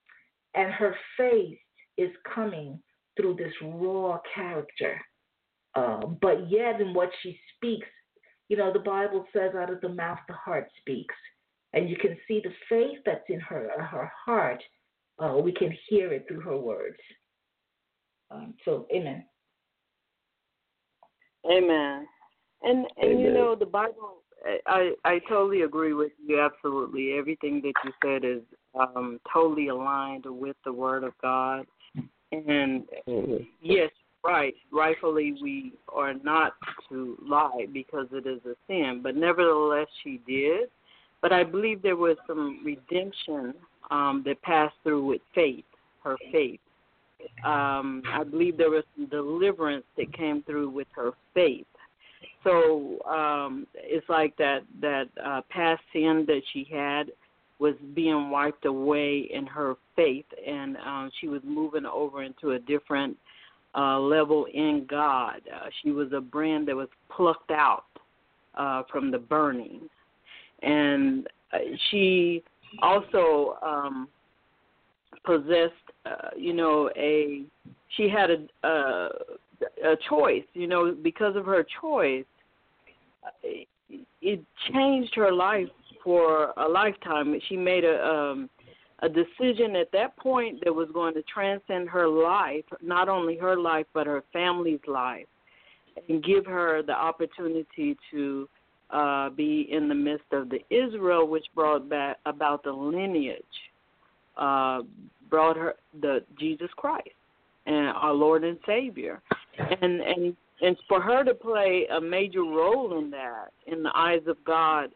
and 0.55 0.71
her 0.71 0.95
faith 1.17 1.57
is 1.97 2.11
coming 2.33 2.79
through 3.17 3.35
this 3.35 3.53
raw 3.61 4.19
character. 4.33 4.99
Uh, 5.75 6.05
but 6.21 6.49
yet, 6.49 6.79
in 6.79 6.93
what 6.93 7.09
she 7.21 7.37
speaks, 7.55 7.87
you 8.53 8.59
know, 8.59 8.71
the 8.71 8.77
Bible 8.77 9.25
says, 9.33 9.55
"Out 9.55 9.71
of 9.71 9.81
the 9.81 9.89
mouth, 9.89 10.19
the 10.27 10.35
heart 10.35 10.69
speaks," 10.79 11.15
and 11.73 11.89
you 11.89 11.95
can 11.95 12.15
see 12.27 12.39
the 12.39 12.53
faith 12.69 12.99
that's 13.03 13.27
in 13.27 13.39
her 13.39 13.67
her 13.81 14.11
heart. 14.25 14.63
Uh, 15.17 15.39
we 15.43 15.51
can 15.51 15.75
hear 15.89 16.13
it 16.13 16.27
through 16.27 16.41
her 16.41 16.55
words. 16.55 16.99
Um, 18.29 18.53
so, 18.63 18.85
amen. 18.95 19.25
Amen. 21.51 22.05
And 22.61 22.85
and 22.97 23.11
amen. 23.13 23.19
you 23.19 23.33
know 23.33 23.55
the 23.55 23.65
Bible. 23.65 24.21
I 24.67 24.91
I 25.03 25.17
totally 25.27 25.63
agree 25.63 25.93
with 25.93 26.11
you. 26.23 26.39
Absolutely, 26.39 27.13
everything 27.17 27.59
that 27.63 27.73
you 27.83 27.91
said 28.03 28.23
is 28.23 28.43
um, 28.79 29.19
totally 29.33 29.69
aligned 29.69 30.25
with 30.27 30.57
the 30.63 30.73
Word 30.73 31.03
of 31.03 31.13
God. 31.23 31.65
And 32.31 32.83
mm-hmm. 33.07 33.45
yes, 33.63 33.89
right. 34.23 34.53
Rightfully, 34.71 35.35
we 35.41 35.73
are 35.93 36.13
not 36.13 36.53
to 36.89 37.17
lie 37.25 37.67
because 37.73 38.07
it 38.11 38.25
is 38.25 38.39
a 38.45 38.55
sin. 38.67 39.01
But 39.03 39.15
nevertheless, 39.15 39.87
she 40.03 40.19
did. 40.27 40.69
But 41.21 41.31
I 41.31 41.43
believe 41.43 41.81
there 41.81 41.95
was 41.95 42.17
some 42.27 42.61
redemption 42.65 43.53
um, 43.91 44.23
that 44.25 44.41
passed 44.41 44.75
through 44.83 45.05
with 45.05 45.21
faith, 45.33 45.65
her 46.03 46.17
faith 46.31 46.59
um, 47.43 48.03
I 48.07 48.23
believe 48.23 48.57
there 48.57 48.69
was 48.69 48.83
some 48.95 49.07
deliverance 49.07 49.85
that 49.97 50.13
came 50.13 50.43
through 50.43 50.69
with 50.69 50.87
her 50.95 51.11
faith. 51.33 51.65
So 52.43 52.99
um, 53.05 53.67
it's 53.75 54.07
like 54.09 54.35
that 54.37 54.63
that 54.81 55.05
uh, 55.23 55.41
past 55.49 55.81
sin 55.93 56.25
that 56.27 56.41
she 56.51 56.67
had 56.69 57.11
was 57.59 57.75
being 57.93 58.29
wiped 58.29 58.65
away 58.65 59.29
in 59.33 59.45
her 59.45 59.75
faith, 59.95 60.25
and 60.45 60.75
um, 60.77 61.09
she 61.21 61.27
was 61.27 61.41
moving 61.45 61.85
over 61.85 62.23
into 62.23 62.51
a 62.51 62.59
different 62.59 63.17
uh, 63.75 63.99
level 63.99 64.45
in 64.53 64.85
God. 64.89 65.41
Uh, 65.53 65.67
she 65.81 65.91
was 65.91 66.09
a 66.13 66.21
brand 66.21 66.67
that 66.67 66.75
was 66.75 66.89
plucked 67.09 67.51
out 67.51 67.85
uh, 68.55 68.83
from 68.91 69.11
the 69.11 69.17
burning, 69.17 69.81
and 70.61 71.27
uh, 71.51 71.57
she 71.89 72.43
also 72.81 73.57
um, 73.65 74.07
possessed, 75.25 75.73
uh, 76.05 76.29
you 76.37 76.53
know, 76.53 76.89
a 76.95 77.43
she 77.97 78.09
had 78.09 78.29
a, 78.31 78.67
a 78.67 79.09
a 79.83 79.95
choice, 80.09 80.43
you 80.53 80.67
know, 80.67 80.95
because 81.01 81.35
of 81.35 81.45
her 81.45 81.65
choice, 81.81 82.25
it 84.21 84.43
changed 84.71 85.13
her 85.15 85.31
life 85.31 85.67
for 86.03 86.53
a 86.57 86.67
lifetime. 86.67 87.39
She 87.47 87.55
made 87.55 87.85
a 87.85 88.05
um 88.05 88.49
a 89.03 89.09
decision 89.09 89.75
at 89.75 89.91
that 89.91 90.15
point 90.17 90.63
that 90.63 90.73
was 90.73 90.87
going 90.93 91.13
to 91.13 91.21
transcend 91.23 91.89
her 91.89 92.07
life, 92.07 92.63
not 92.81 93.09
only 93.09 93.37
her 93.37 93.57
life 93.57 93.85
but 93.93 94.07
her 94.07 94.23
family's 94.31 94.79
life, 94.87 95.27
and 96.09 96.23
give 96.23 96.45
her 96.45 96.81
the 96.81 96.93
opportunity 96.93 97.97
to 98.11 98.47
uh, 98.89 99.29
be 99.29 99.67
in 99.71 99.89
the 99.89 99.95
midst 99.95 100.25
of 100.31 100.49
the 100.49 100.59
Israel, 100.69 101.27
which 101.27 101.45
brought 101.53 101.89
back 101.89 102.17
about 102.25 102.63
the 102.63 102.71
lineage 102.71 103.43
uh, 104.37 104.81
brought 105.29 105.57
her 105.57 105.75
the 106.01 106.19
Jesus 106.39 106.69
Christ 106.75 107.09
and 107.65 107.89
our 107.89 108.13
Lord 108.13 108.43
and 108.43 108.57
Savior, 108.65 109.21
and 109.57 110.01
and 110.01 110.35
and 110.61 110.77
for 110.87 111.01
her 111.01 111.23
to 111.23 111.33
play 111.33 111.87
a 111.95 111.99
major 111.99 112.41
role 112.41 112.99
in 112.99 113.09
that 113.11 113.49
in 113.67 113.83
the 113.83 113.91
eyes 113.95 114.21
of 114.27 114.37
God, 114.45 114.89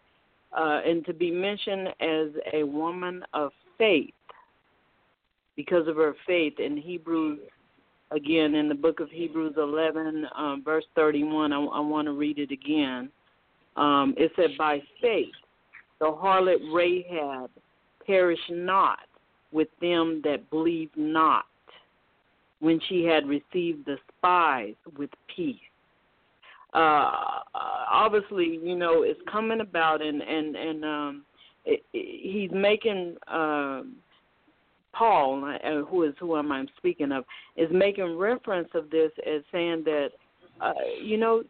uh, 0.58 0.82
and 0.86 1.05
to 1.05 1.14
be 1.14 1.32
mentioned 1.32 1.89
as 1.99 2.28
a 2.53 2.64
woman 2.64 3.24
of 3.34 3.51
faith 3.78 4.13
because 5.55 5.88
of 5.88 5.95
her 5.95 6.15
faith 6.25 6.59
in 6.59 6.78
Hebrews, 6.78 7.39
again, 8.11 8.55
in 8.55 8.69
the 8.69 8.75
book 8.75 8.99
of 8.99 9.09
Hebrews 9.09 9.55
11, 9.57 10.28
um, 10.38 10.61
verse 10.63 10.86
31, 10.95 11.51
I, 11.51 11.57
I 11.57 11.80
want 11.80 12.07
to 12.07 12.13
read 12.13 12.38
it 12.39 12.51
again. 12.51 13.09
Um, 13.75 14.13
it 14.17 14.32
said, 14.36 14.51
By 14.57 14.82
faith, 15.01 15.34
the 15.99 16.05
harlot 16.05 16.73
Rahab 16.73 17.49
perished 18.05 18.51
not 18.51 18.99
with 19.51 19.67
them 19.82 20.21
that 20.23 20.49
believe 20.49 20.89
not 20.95 21.45
when 22.59 22.80
she 22.88 23.03
had 23.03 23.28
received 23.28 23.86
the 23.86 23.97
spies 24.17 24.73
with 24.97 25.09
peace. 25.36 25.55
Uh, 26.73 27.39
obviously, 27.91 28.59
you 28.61 28.75
know, 28.75 29.03
it's 29.03 29.19
coming 29.32 29.61
about, 29.61 30.01
and 30.01 30.21
and 30.21 30.55
and 30.55 30.84
um, 30.84 31.23
it, 31.68 31.84
he's 31.91 32.51
making 32.51 33.18
um, 33.28 33.97
Paul, 34.93 35.57
who 35.89 36.03
is 36.03 36.13
who 36.20 36.38
am 36.38 36.51
I 36.51 36.65
speaking 36.78 37.11
of, 37.11 37.26
is 37.55 37.70
making 37.72 38.18
reference 38.18 38.70
of 38.74 38.89
this 38.89 39.11
as 39.28 39.41
saying 39.51 39.84
that, 39.86 40.09
uh, 40.61 40.74
you 41.01 41.18
know, 41.18 41.43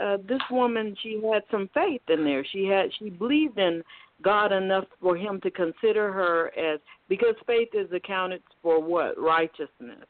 uh, 0.00 0.18
this 0.28 0.42
woman 0.50 0.94
she 1.02 1.20
had 1.32 1.42
some 1.50 1.70
faith 1.72 2.02
in 2.08 2.24
there. 2.24 2.44
She 2.52 2.66
had 2.66 2.90
she 2.98 3.10
believed 3.10 3.58
in 3.58 3.82
God 4.22 4.52
enough 4.52 4.84
for 5.00 5.16
him 5.16 5.40
to 5.40 5.50
consider 5.50 6.12
her 6.12 6.52
as 6.58 6.78
because 7.08 7.34
faith 7.46 7.70
is 7.72 7.90
accounted 7.92 8.42
for 8.62 8.82
what 8.82 9.18
righteousness 9.18 10.06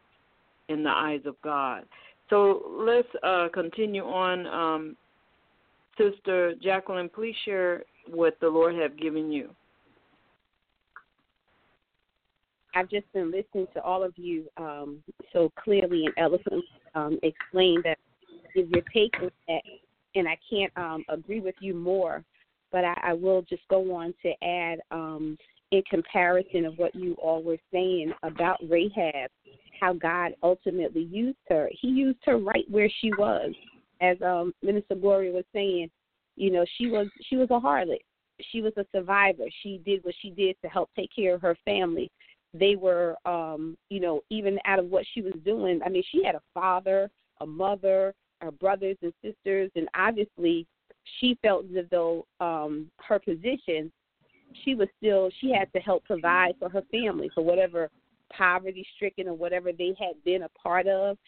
in 0.68 0.82
the 0.82 0.90
eyes 0.90 1.22
of 1.26 1.36
God. 1.42 1.84
So 2.28 2.62
let's 2.70 3.08
uh, 3.22 3.48
continue 3.52 4.04
on. 4.04 4.46
Um, 4.46 4.96
Sister 5.98 6.54
Jacquelyn, 6.64 7.12
please 7.12 7.34
share 7.44 7.82
what 8.08 8.38
the 8.40 8.48
Lord 8.48 8.74
have 8.76 8.98
given 8.98 9.30
you. 9.30 9.50
I've 12.74 12.88
just 12.88 13.12
been 13.12 13.32
listening 13.32 13.66
to 13.74 13.82
all 13.82 14.04
of 14.04 14.12
you 14.16 14.44
um, 14.56 15.02
so 15.32 15.50
clearly 15.62 16.04
and 16.04 16.14
eloquently 16.16 16.62
um, 16.94 17.18
explain 17.22 17.82
that 17.84 17.98
if 18.54 18.68
your 18.70 18.82
take 18.94 19.14
is 19.22 19.32
that, 19.48 19.62
and 20.14 20.28
I 20.28 20.38
can't 20.48 20.72
um, 20.76 21.04
agree 21.08 21.40
with 21.40 21.56
you 21.60 21.74
more, 21.74 22.24
but 22.70 22.84
I, 22.84 23.00
I 23.02 23.12
will 23.12 23.42
just 23.42 23.62
go 23.68 23.94
on 23.94 24.14
to 24.22 24.32
add 24.44 24.78
um, 24.92 25.36
in 25.72 25.82
comparison 25.90 26.64
of 26.64 26.78
what 26.78 26.94
you 26.94 27.14
all 27.14 27.42
were 27.42 27.58
saying 27.72 28.12
about 28.22 28.58
Rahab 28.68 29.30
how 29.80 29.94
God 29.94 30.32
ultimately 30.42 31.08
used 31.10 31.38
her. 31.48 31.68
He 31.80 31.88
used 31.88 32.18
her 32.26 32.36
right 32.36 32.64
where 32.68 32.90
she 33.00 33.10
was. 33.14 33.52
As 34.00 34.16
um, 34.22 34.54
Minister 34.62 34.94
Gloria 34.94 35.32
was 35.32 35.44
saying, 35.52 35.90
you 36.40 36.50
know, 36.50 36.64
she 36.78 36.86
was 36.86 37.06
she 37.28 37.36
was 37.36 37.48
a 37.50 37.60
harlot. 37.60 38.00
She 38.50 38.62
was 38.62 38.72
a 38.78 38.86
survivor. 38.94 39.44
She 39.62 39.80
did 39.84 40.02
what 40.02 40.14
she 40.22 40.30
did 40.30 40.56
to 40.62 40.68
help 40.68 40.88
take 40.96 41.10
care 41.14 41.34
of 41.34 41.42
her 41.42 41.56
family. 41.66 42.10
They 42.54 42.76
were, 42.76 43.14
um, 43.26 43.76
you 43.90 44.00
know, 44.00 44.22
even 44.30 44.58
out 44.64 44.78
of 44.78 44.86
what 44.86 45.04
she 45.12 45.20
was 45.20 45.34
doing. 45.44 45.80
I 45.84 45.90
mean, 45.90 46.02
she 46.10 46.24
had 46.24 46.34
a 46.34 46.40
father, 46.54 47.10
a 47.42 47.46
mother, 47.46 48.14
her 48.40 48.50
brothers 48.50 48.96
and 49.02 49.12
sisters, 49.22 49.70
and 49.76 49.86
obviously, 49.94 50.66
she 51.18 51.38
felt 51.42 51.66
as 51.76 51.84
though 51.90 52.24
um, 52.40 52.90
her 53.06 53.18
position, 53.18 53.92
she 54.64 54.74
was 54.74 54.88
still 54.96 55.28
she 55.42 55.52
had 55.52 55.70
to 55.74 55.78
help 55.80 56.04
provide 56.06 56.54
for 56.58 56.70
her 56.70 56.82
family 56.90 57.30
for 57.34 57.44
whatever 57.44 57.90
poverty 58.32 58.86
stricken 58.96 59.28
or 59.28 59.34
whatever 59.34 59.72
they 59.72 59.94
had 59.98 60.14
been 60.24 60.44
a 60.44 60.48
part 60.50 60.86
of, 60.86 61.18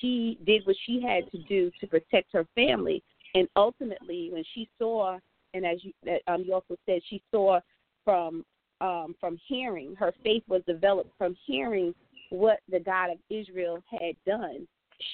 she 0.00 0.38
did 0.44 0.66
what 0.66 0.76
she 0.86 1.00
had 1.00 1.30
to 1.30 1.38
do 1.44 1.70
to 1.80 1.86
protect 1.86 2.32
her 2.32 2.46
family. 2.54 3.02
And 3.36 3.46
ultimately, 3.54 4.30
when 4.32 4.44
she 4.54 4.66
saw, 4.78 5.18
and 5.52 5.66
as 5.66 5.84
you, 5.84 5.92
um, 6.26 6.42
you 6.46 6.54
also 6.54 6.74
said, 6.86 7.02
she 7.06 7.22
saw 7.30 7.60
from 8.02 8.46
um, 8.80 9.14
from 9.20 9.38
hearing, 9.46 9.94
her 9.96 10.12
faith 10.24 10.42
was 10.48 10.62
developed 10.66 11.10
from 11.18 11.36
hearing 11.46 11.94
what 12.30 12.60
the 12.70 12.80
God 12.80 13.10
of 13.10 13.18
Israel 13.28 13.82
had 13.90 14.16
done. 14.26 14.66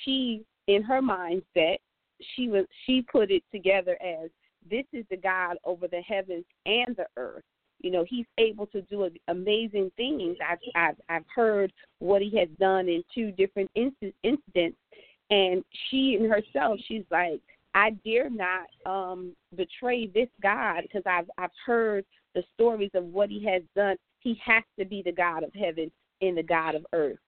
She, 0.04 0.44
in 0.68 0.84
her 0.84 1.00
mindset, 1.00 1.78
she 2.34 2.48
was 2.48 2.64
she 2.86 3.02
put 3.02 3.32
it 3.32 3.42
together 3.52 3.98
as 4.00 4.30
this 4.70 4.84
is 4.92 5.04
the 5.10 5.16
God 5.16 5.56
over 5.64 5.88
the 5.88 6.00
heavens 6.02 6.44
and 6.64 6.94
the 6.96 7.06
earth. 7.16 7.42
You 7.80 7.90
know, 7.90 8.04
he's 8.08 8.26
able 8.38 8.66
to 8.68 8.82
do 8.82 9.10
amazing 9.26 9.90
things. 9.96 10.36
I've 10.48 10.58
I've, 10.76 10.96
I've 11.08 11.26
heard 11.34 11.72
what 11.98 12.22
he 12.22 12.38
has 12.38 12.48
done 12.60 12.88
in 12.88 13.02
two 13.12 13.32
different 13.32 13.70
incidents, 13.74 14.78
and 15.30 15.64
she 15.90 16.16
and 16.20 16.30
herself, 16.30 16.78
she's 16.86 17.04
like, 17.10 17.40
I 17.74 17.90
dare 18.04 18.30
not 18.30 18.66
um 18.86 19.34
betray 19.56 20.06
this 20.06 20.28
God 20.42 20.82
because 20.82 21.02
I've 21.06 21.30
I've 21.38 21.50
heard 21.64 22.04
the 22.34 22.42
stories 22.54 22.90
of 22.94 23.04
what 23.04 23.30
he 23.30 23.44
has 23.46 23.62
done. 23.76 23.96
He 24.20 24.40
has 24.44 24.62
to 24.78 24.84
be 24.84 25.02
the 25.02 25.12
God 25.12 25.42
of 25.42 25.52
heaven 25.54 25.90
and 26.20 26.36
the 26.36 26.42
God 26.42 26.74
of 26.74 26.86
earth. 26.92 27.18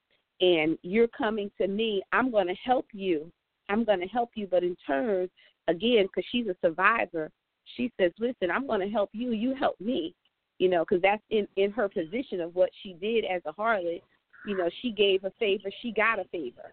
And 0.40 0.78
you're 0.82 1.08
coming 1.08 1.50
to 1.60 1.68
me. 1.68 2.02
I'm 2.12 2.30
going 2.30 2.46
to 2.46 2.54
help 2.54 2.86
you. 2.92 3.30
I'm 3.68 3.84
going 3.84 4.00
to 4.00 4.06
help 4.06 4.30
you. 4.34 4.46
But 4.50 4.64
in 4.64 4.76
turn, 4.86 5.28
again, 5.68 6.06
because 6.06 6.26
she's 6.30 6.46
a 6.48 6.56
survivor, 6.60 7.30
she 7.76 7.92
says, 7.98 8.12
"Listen, 8.18 8.50
I'm 8.50 8.66
going 8.66 8.80
to 8.80 8.88
help 8.88 9.10
you. 9.12 9.32
You 9.32 9.54
help 9.54 9.80
me." 9.80 10.14
you 10.58 10.68
know, 10.68 10.84
because 10.88 11.02
that's 11.02 11.22
in 11.30 11.46
in 11.56 11.70
her 11.72 11.88
position 11.88 12.40
of 12.40 12.54
what 12.54 12.70
she 12.82 12.94
did 12.94 13.24
as 13.24 13.42
a 13.46 13.52
harlot. 13.52 14.02
You 14.46 14.56
know, 14.56 14.68
she 14.82 14.90
gave 14.90 15.24
a 15.24 15.30
favor, 15.38 15.70
she 15.82 15.90
got 15.92 16.18
a 16.18 16.24
favor. 16.24 16.72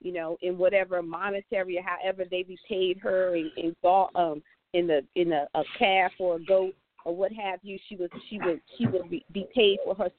You 0.00 0.12
know, 0.12 0.36
in 0.42 0.58
whatever 0.58 1.02
monetary 1.02 1.78
or 1.78 1.82
however 1.82 2.24
they 2.30 2.44
repaid 2.48 2.98
her 2.98 3.34
in 3.34 3.50
in, 3.56 3.74
um, 4.14 4.42
in 4.72 4.86
the 4.86 5.04
in 5.14 5.32
a, 5.32 5.46
a 5.54 5.62
calf 5.78 6.12
or 6.18 6.36
a 6.36 6.44
goat 6.44 6.74
or 7.04 7.16
what 7.16 7.32
have 7.32 7.60
you, 7.62 7.78
she 7.88 7.96
was 7.96 8.10
she 8.28 8.38
would 8.44 8.60
she 8.76 8.86
would 8.86 9.10
be, 9.10 9.24
be 9.32 9.46
paid 9.54 9.78
for 9.84 9.94
her. 9.94 10.10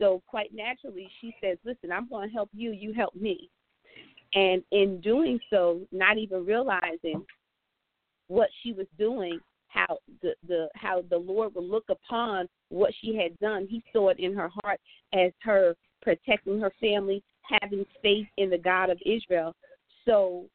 So 0.00 0.22
quite 0.26 0.54
naturally, 0.54 1.08
she 1.20 1.34
says, 1.42 1.58
"Listen, 1.64 1.92
I'm 1.92 2.08
going 2.08 2.28
to 2.28 2.34
help 2.34 2.50
you. 2.52 2.72
You 2.72 2.92
help 2.92 3.14
me." 3.14 3.50
And 4.34 4.62
in 4.72 5.00
doing 5.00 5.38
so, 5.50 5.80
not 5.90 6.18
even 6.18 6.44
realizing 6.44 7.24
what 8.28 8.48
she 8.62 8.72
was 8.72 8.86
doing, 8.98 9.40
how 9.68 9.98
the, 10.22 10.34
the 10.46 10.68
how 10.74 11.02
the 11.10 11.16
Lord 11.16 11.54
would 11.54 11.64
look 11.64 11.84
upon 11.90 12.48
what 12.68 12.92
she 13.00 13.16
had 13.16 13.38
done. 13.38 13.66
He 13.68 13.82
saw 13.92 14.08
it 14.08 14.18
in 14.18 14.34
her 14.34 14.50
heart 14.62 14.80
as 15.12 15.32
her 15.42 15.74
protecting 16.02 16.60
her 16.60 16.72
family, 16.80 17.22
having 17.60 17.84
faith 18.02 18.26
in 18.36 18.50
the 18.50 18.58
God 18.58 18.90
of 18.90 18.98
Israel. 19.04 19.54
So 20.04 20.46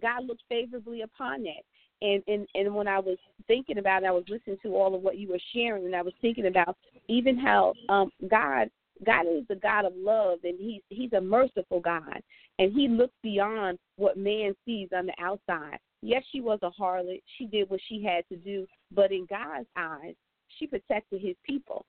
God 0.00 0.26
looked 0.26 0.42
favorably 0.48 1.02
upon 1.02 1.42
that. 1.44 1.62
And 2.02 2.22
and 2.26 2.46
and 2.54 2.74
when 2.74 2.86
I 2.86 2.98
was 2.98 3.16
thinking 3.46 3.78
about 3.78 4.02
it, 4.02 4.06
I 4.06 4.10
was 4.10 4.24
listening 4.28 4.58
to 4.62 4.76
all 4.76 4.94
of 4.94 5.00
what 5.00 5.16
you 5.16 5.28
were 5.28 5.40
sharing, 5.54 5.86
and 5.86 5.96
I 5.96 6.02
was 6.02 6.12
thinking 6.20 6.46
about 6.46 6.76
even 7.08 7.38
how 7.38 7.72
um, 7.88 8.10
God 8.28 8.68
God 9.04 9.26
is 9.26 9.44
the 9.48 9.56
God 9.56 9.86
of 9.86 9.92
love, 9.96 10.40
and 10.44 10.58
He's 10.58 10.82
He's 10.90 11.12
a 11.14 11.20
merciful 11.20 11.80
God, 11.80 12.20
and 12.58 12.72
He 12.72 12.86
looks 12.88 13.14
beyond 13.22 13.78
what 13.96 14.18
man 14.18 14.54
sees 14.66 14.88
on 14.94 15.06
the 15.06 15.14
outside. 15.18 15.78
Yes, 16.02 16.22
she 16.30 16.42
was 16.42 16.58
a 16.62 16.70
harlot. 16.70 17.22
She 17.38 17.46
did 17.46 17.70
what 17.70 17.80
she 17.88 18.02
had 18.04 18.24
to 18.28 18.36
do, 18.36 18.66
but 18.92 19.10
in 19.10 19.26
God's 19.28 19.68
eyes, 19.76 20.14
she 20.58 20.66
protected 20.66 21.22
His 21.22 21.36
people. 21.44 21.86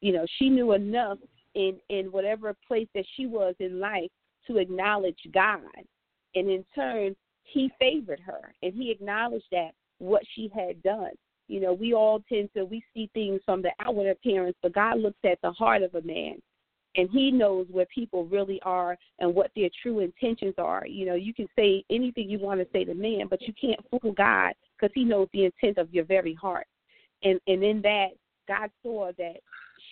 You 0.00 0.12
know, 0.12 0.26
she 0.38 0.48
knew 0.48 0.72
enough 0.72 1.18
in 1.54 1.78
in 1.88 2.06
whatever 2.06 2.54
place 2.66 2.88
that 2.94 3.04
she 3.16 3.26
was 3.26 3.54
in 3.58 3.80
life 3.80 4.10
to 4.46 4.58
acknowledge 4.58 5.18
God, 5.32 5.60
and 6.34 6.50
in 6.50 6.64
turn, 6.74 7.16
He 7.44 7.70
favored 7.78 8.20
her, 8.20 8.52
and 8.62 8.74
He 8.74 8.90
acknowledged 8.90 9.46
that 9.52 9.70
what 9.98 10.22
she 10.34 10.50
had 10.54 10.82
done. 10.82 11.12
You 11.48 11.60
know, 11.60 11.72
we 11.72 11.94
all 11.94 12.22
tend 12.28 12.50
to 12.56 12.64
we 12.64 12.82
see 12.94 13.10
things 13.14 13.40
from 13.44 13.62
the 13.62 13.70
outward 13.80 14.08
appearance, 14.08 14.56
but 14.62 14.74
God 14.74 14.98
looks 14.98 15.18
at 15.24 15.38
the 15.42 15.52
heart 15.52 15.82
of 15.82 15.94
a 15.94 16.02
man. 16.02 16.36
And 16.96 17.10
he 17.10 17.32
knows 17.32 17.66
where 17.72 17.86
people 17.86 18.24
really 18.26 18.62
are 18.62 18.96
and 19.18 19.34
what 19.34 19.50
their 19.56 19.68
true 19.82 19.98
intentions 19.98 20.54
are. 20.58 20.86
You 20.86 21.06
know, 21.06 21.16
you 21.16 21.34
can 21.34 21.48
say 21.56 21.84
anything 21.90 22.30
you 22.30 22.38
want 22.38 22.60
to 22.60 22.68
say 22.72 22.84
to 22.84 22.94
man, 22.94 23.26
but 23.28 23.42
you 23.42 23.52
can't 23.60 23.80
fool 23.90 24.12
God 24.12 24.52
because 24.78 24.92
he 24.94 25.02
knows 25.02 25.26
the 25.32 25.44
intent 25.46 25.76
of 25.78 25.92
your 25.92 26.04
very 26.04 26.34
heart. 26.34 26.66
And 27.24 27.40
and 27.48 27.64
in 27.64 27.82
that, 27.82 28.10
God 28.46 28.70
saw 28.82 29.10
that 29.18 29.36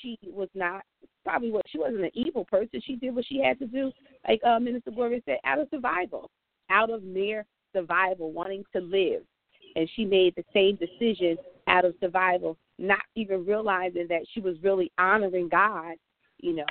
she 0.02 0.18
was 0.24 0.48
not 0.54 0.82
probably 1.24 1.50
what 1.50 1.64
she 1.70 1.78
wasn't 1.78 2.02
an 2.02 2.10
evil 2.14 2.44
person. 2.44 2.80
She 2.84 2.96
did 2.96 3.14
what 3.14 3.24
she 3.26 3.40
had 3.42 3.58
to 3.60 3.66
do, 3.66 3.92
like 4.28 4.40
uh, 4.44 4.58
Minister 4.58 4.90
Gloria 4.90 5.20
said, 5.24 5.38
out 5.44 5.60
of 5.60 5.68
survival, 5.70 6.30
out 6.70 6.90
of 6.90 7.02
mere 7.04 7.46
survival, 7.72 8.32
wanting 8.32 8.64
to 8.74 8.80
live 8.80 9.22
and 9.76 9.88
she 9.94 10.04
made 10.04 10.34
the 10.36 10.44
same 10.52 10.76
decision 10.76 11.36
out 11.68 11.84
of 11.84 11.94
survival, 12.00 12.56
not 12.78 13.00
even 13.14 13.46
realizing 13.46 14.06
that 14.08 14.22
she 14.32 14.40
was 14.40 14.56
really 14.62 14.90
honoring 14.98 15.48
God. 15.48 15.96
You 16.38 16.56
know, 16.56 16.66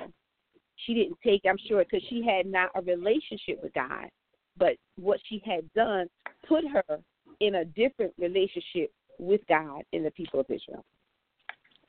she 0.85 0.93
didn't 0.93 1.17
take, 1.23 1.41
I'm 1.47 1.57
sure, 1.67 1.83
because 1.83 2.05
she 2.09 2.25
had 2.25 2.45
not 2.45 2.69
a 2.75 2.81
relationship 2.81 3.61
with 3.61 3.73
God, 3.73 4.09
but 4.57 4.75
what 4.97 5.19
she 5.27 5.41
had 5.45 5.71
done 5.73 6.07
put 6.47 6.63
her 6.67 6.99
in 7.39 7.55
a 7.55 7.65
different 7.65 8.13
relationship 8.17 8.91
with 9.17 9.41
God 9.47 9.83
and 9.93 10.05
the 10.05 10.11
people 10.11 10.39
of 10.39 10.45
Israel. 10.49 10.83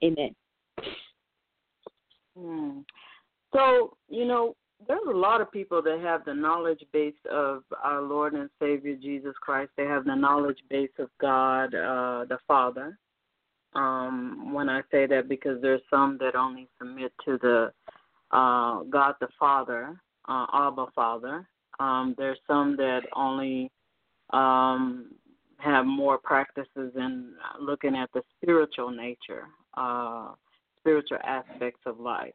Amen. 0.05 0.35
Hmm. 2.39 2.81
So, 3.53 3.97
you 4.09 4.25
know, 4.25 4.57
there's 4.89 5.07
a 5.09 5.17
lot 5.17 5.41
of 5.41 5.53
people 5.53 5.83
that 5.83 6.01
have 6.01 6.25
the 6.25 6.35
knowledge 6.35 6.83
base 6.93 7.15
of 7.31 7.63
our 7.83 8.03
Lord 8.03 8.35
and 8.35 8.51
Savior 8.61 8.97
Jesus 8.97 9.35
Christ. 9.41 9.71
They 9.77 9.85
have 9.85 10.05
the 10.05 10.15
knowledge 10.15 10.59
base 10.69 10.91
of 10.99 11.09
God, 11.21 11.75
uh, 11.75 12.25
the 12.29 12.39
Father. 12.49 12.99
Um, 13.75 14.53
when 14.53 14.69
I 14.69 14.83
say 14.91 15.07
that, 15.07 15.29
because 15.29 15.61
there's 15.63 15.81
some 15.89 16.19
that 16.21 16.35
only 16.35 16.69
submit 16.79 17.13
to 17.25 17.39
the 17.41 17.73
uh, 18.37 18.83
God 18.85 19.15
the 19.21 19.29
Father, 19.39 19.95
uh, 20.29 20.47
Abba 20.53 20.87
Father. 20.95 21.47
Um, 21.81 22.15
there's 22.19 22.39
some 22.47 22.77
that 22.77 23.03
only 23.15 23.71
um, 24.31 25.13
have 25.59 25.87
more 25.87 26.19
practices 26.19 26.93
in 26.97 27.35
looking 27.61 27.95
at 27.95 28.11
the 28.13 28.23
spiritual 28.37 28.91
nature, 28.91 29.45
uh, 29.77 30.31
spiritual 30.83 31.19
aspects 31.25 31.81
of 31.87 32.01
life. 32.01 32.35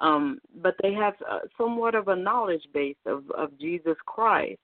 Um, 0.00 0.40
but 0.62 0.74
they 0.82 0.92
have 0.92 1.14
uh, 1.30 1.40
somewhat 1.56 1.94
of 1.94 2.08
a 2.08 2.16
knowledge 2.16 2.64
base 2.72 2.96
of, 3.06 3.30
of 3.30 3.56
Jesus 3.60 3.96
Christ. 4.06 4.58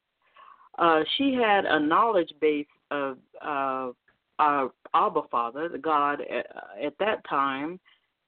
Uh, 0.79 1.01
she 1.16 1.35
had 1.35 1.64
a 1.66 1.79
knowledge 1.79 2.33
base 2.41 2.66
of 2.91 3.18
uh, 3.41 3.91
our 4.39 4.73
Abba 4.95 5.23
Father, 5.31 5.68
the 5.68 5.79
God 5.79 6.21
at, 6.23 6.47
at 6.83 6.95
that 6.99 7.23
time, 7.29 7.79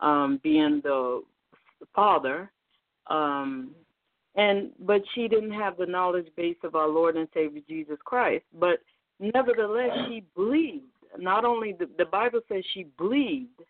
um, 0.01 0.39
being 0.43 0.81
the 0.85 1.23
Father, 1.95 2.51
um, 3.09 3.71
and 4.35 4.71
but 4.81 5.03
she 5.15 5.29
didn't 5.29 5.53
have 5.53 5.77
the 5.77 5.87
knowledge 5.87 6.29
base 6.37 6.57
of 6.63 6.75
our 6.75 6.89
Lord 6.89 7.17
and 7.17 7.29
Savior 7.35 7.61
Jesus 7.69 7.99
Christ. 8.05 8.45
But 8.59 8.81
nevertheless, 9.19 9.91
she 10.09 10.23
believed. 10.35 10.85
Not 11.19 11.45
only 11.45 11.73
the, 11.73 11.89
the 11.99 12.07
Bible 12.07 12.41
says 12.49 12.65
she 12.73 12.87
believed 12.97 13.61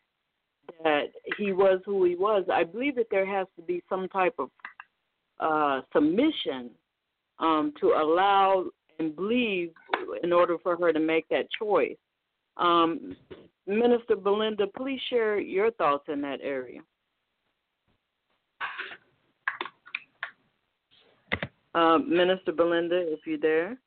that 0.83 1.07
he 1.39 1.53
was 1.53 1.81
who 1.85 2.05
he 2.05 2.15
was. 2.15 2.45
I 2.53 2.65
believe 2.65 2.97
that 2.97 3.09
there 3.11 3.27
has 3.27 3.47
to 3.57 3.63
be 3.63 3.83
some 3.89 4.09
type 4.09 4.35
of 4.39 4.51
uh, 5.41 5.83
submission 5.93 6.71
um, 7.39 7.73
to 7.81 7.89
allow 7.89 8.67
and 8.99 9.15
believe 9.17 9.73
in 10.23 10.33
order 10.33 10.57
for 10.63 10.77
her 10.77 10.93
to 10.93 11.01
make 11.01 11.29
that 11.29 11.47
choice. 11.59 11.97
Um, 12.57 13.17
Minister 13.67 14.17
Belinda, 14.17 14.67
please 14.77 15.01
share 15.09 15.39
your 15.39 15.71
thoughts 15.73 16.05
in 16.09 16.21
that 16.23 16.41
area. 16.43 16.81
Uh, 21.75 21.99
Minister 21.99 22.53
Belinda, 22.53 23.13
if 23.13 23.21
you're 23.27 23.39
there. 23.39 23.79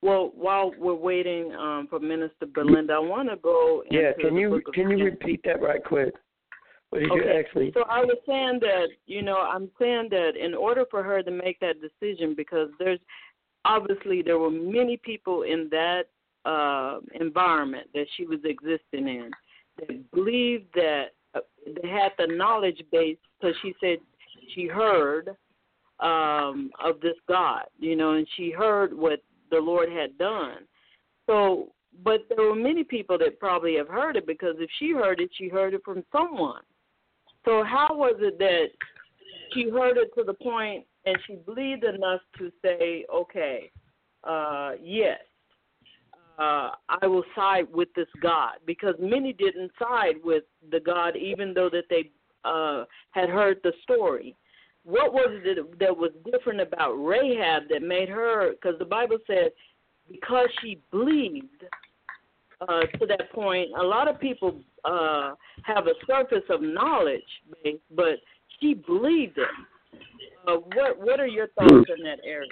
Well, 0.00 0.32
while 0.34 0.72
we're 0.78 0.94
waiting 0.94 1.52
um, 1.54 1.88
for 1.90 1.98
Minister 1.98 2.46
Belinda, 2.46 2.94
I 2.94 2.98
want 3.00 3.28
to 3.30 3.36
go. 3.36 3.82
Yeah, 3.90 4.12
can 4.20 4.36
you 4.36 4.62
can 4.72 4.90
you 4.90 5.04
repeat 5.04 5.40
that 5.44 5.60
right 5.60 5.82
quick? 5.84 6.14
What 6.90 7.00
did 7.00 7.10
okay. 7.10 7.20
you 7.20 7.38
actually? 7.38 7.72
So 7.74 7.82
I 7.88 8.04
was 8.04 8.16
saying 8.26 8.60
that 8.60 8.88
you 9.06 9.22
know 9.22 9.38
I'm 9.38 9.70
saying 9.78 10.08
that 10.10 10.32
in 10.40 10.54
order 10.54 10.84
for 10.90 11.02
her 11.02 11.22
to 11.22 11.30
make 11.30 11.58
that 11.60 11.76
decision, 11.80 12.34
because 12.36 12.68
there's 12.78 13.00
obviously 13.64 14.22
there 14.22 14.38
were 14.38 14.50
many 14.50 14.96
people 14.96 15.42
in 15.42 15.68
that 15.70 16.04
uh, 16.44 17.00
environment 17.20 17.88
that 17.92 18.06
she 18.16 18.24
was 18.24 18.38
existing 18.44 19.08
in 19.08 19.30
that 19.78 20.10
believed 20.12 20.66
that 20.74 21.06
uh, 21.34 21.40
they 21.82 21.88
had 21.88 22.12
the 22.18 22.26
knowledge 22.26 22.82
base 22.90 23.18
because 23.40 23.56
she 23.62 23.74
said 23.80 23.98
she 24.54 24.66
heard 24.66 25.36
um, 26.00 26.70
of 26.82 27.00
this 27.00 27.16
God, 27.28 27.64
you 27.78 27.96
know, 27.96 28.12
and 28.12 28.26
she 28.36 28.50
heard 28.50 28.96
what 28.96 29.20
the 29.50 29.58
Lord 29.58 29.90
had 29.90 30.16
done. 30.18 30.58
So, 31.26 31.72
but 32.04 32.26
there 32.28 32.46
were 32.46 32.54
many 32.54 32.84
people 32.84 33.18
that 33.18 33.40
probably 33.40 33.76
have 33.76 33.88
heard 33.88 34.16
it 34.16 34.26
because 34.26 34.56
if 34.58 34.70
she 34.78 34.92
heard 34.92 35.20
it, 35.20 35.30
she 35.36 35.48
heard 35.48 35.74
it 35.74 35.82
from 35.84 36.04
someone. 36.12 36.62
So, 37.44 37.64
how 37.64 37.88
was 37.90 38.16
it 38.20 38.38
that 38.38 38.66
she 39.52 39.70
heard 39.70 39.96
it 39.96 40.10
to 40.16 40.24
the 40.24 40.34
point 40.34 40.84
and 41.04 41.16
she 41.26 41.36
believed 41.36 41.84
enough 41.84 42.20
to 42.38 42.50
say, 42.62 43.04
okay, 43.12 43.70
uh, 44.24 44.72
yes, 44.82 45.20
uh, 46.38 46.70
I 46.88 47.06
will 47.06 47.24
side 47.34 47.66
with 47.72 47.88
this 47.94 48.08
God? 48.20 48.54
Because 48.66 48.94
many 49.00 49.32
didn't 49.32 49.72
side 49.78 50.16
with 50.22 50.44
the 50.70 50.80
God, 50.80 51.16
even 51.16 51.54
though 51.54 51.70
that 51.70 51.84
they 51.88 52.10
uh, 52.44 52.84
had 53.12 53.28
heard 53.28 53.58
the 53.62 53.72
story 53.82 54.36
what 54.88 55.12
was 55.12 55.42
it 55.44 55.78
that 55.80 55.94
was 55.94 56.12
different 56.32 56.62
about 56.62 56.94
Rahab 56.94 57.64
that 57.68 57.82
made 57.82 58.08
her? 58.08 58.52
Because 58.52 58.78
the 58.78 58.86
Bible 58.86 59.18
says 59.26 59.52
because 60.10 60.48
she 60.62 60.80
believed 60.90 61.64
uh, 62.62 62.80
to 62.98 63.06
that 63.06 63.30
point. 63.34 63.68
A 63.78 63.82
lot 63.82 64.08
of 64.08 64.18
people 64.18 64.58
uh, 64.86 65.34
have 65.62 65.86
a 65.88 65.92
surface 66.06 66.44
of 66.48 66.62
knowledge, 66.62 67.20
but 67.94 68.16
she 68.58 68.72
believed 68.72 69.36
it. 69.36 69.48
Uh, 70.46 70.56
what 70.74 70.98
What 70.98 71.20
are 71.20 71.26
your 71.26 71.48
thoughts 71.48 71.90
in 71.96 72.04
that 72.04 72.20
area? 72.24 72.48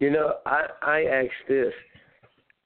You 0.00 0.10
know, 0.10 0.34
I 0.46 0.64
I 0.82 1.04
asked 1.04 1.48
this. 1.48 1.72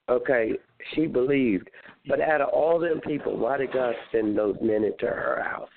Okay, 0.09 0.53
she 0.95 1.07
believed, 1.07 1.69
but 2.09 2.21
out 2.21 2.41
of 2.41 2.49
all 2.49 2.81
them 2.81 3.01
people, 3.07 3.37
why 3.37 3.59
did 3.59 3.73
God 3.73 3.95
send 4.11 4.39
those 4.39 4.57
men 4.63 4.85
into 4.85 5.07
her 5.07 5.43
house? 5.45 5.69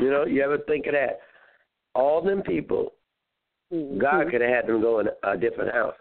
You 0.00 0.10
know, 0.10 0.24
you 0.24 0.42
ever 0.42 0.58
think 0.58 0.86
of 0.86 0.92
that? 0.92 1.20
All 1.94 2.22
them 2.22 2.42
people, 2.42 2.94
mm-hmm. 3.72 3.98
God 3.98 4.30
could 4.30 4.40
have 4.40 4.50
had 4.50 4.66
them 4.66 4.80
go 4.80 5.00
in 5.00 5.08
a 5.22 5.36
different 5.36 5.74
house. 5.74 5.94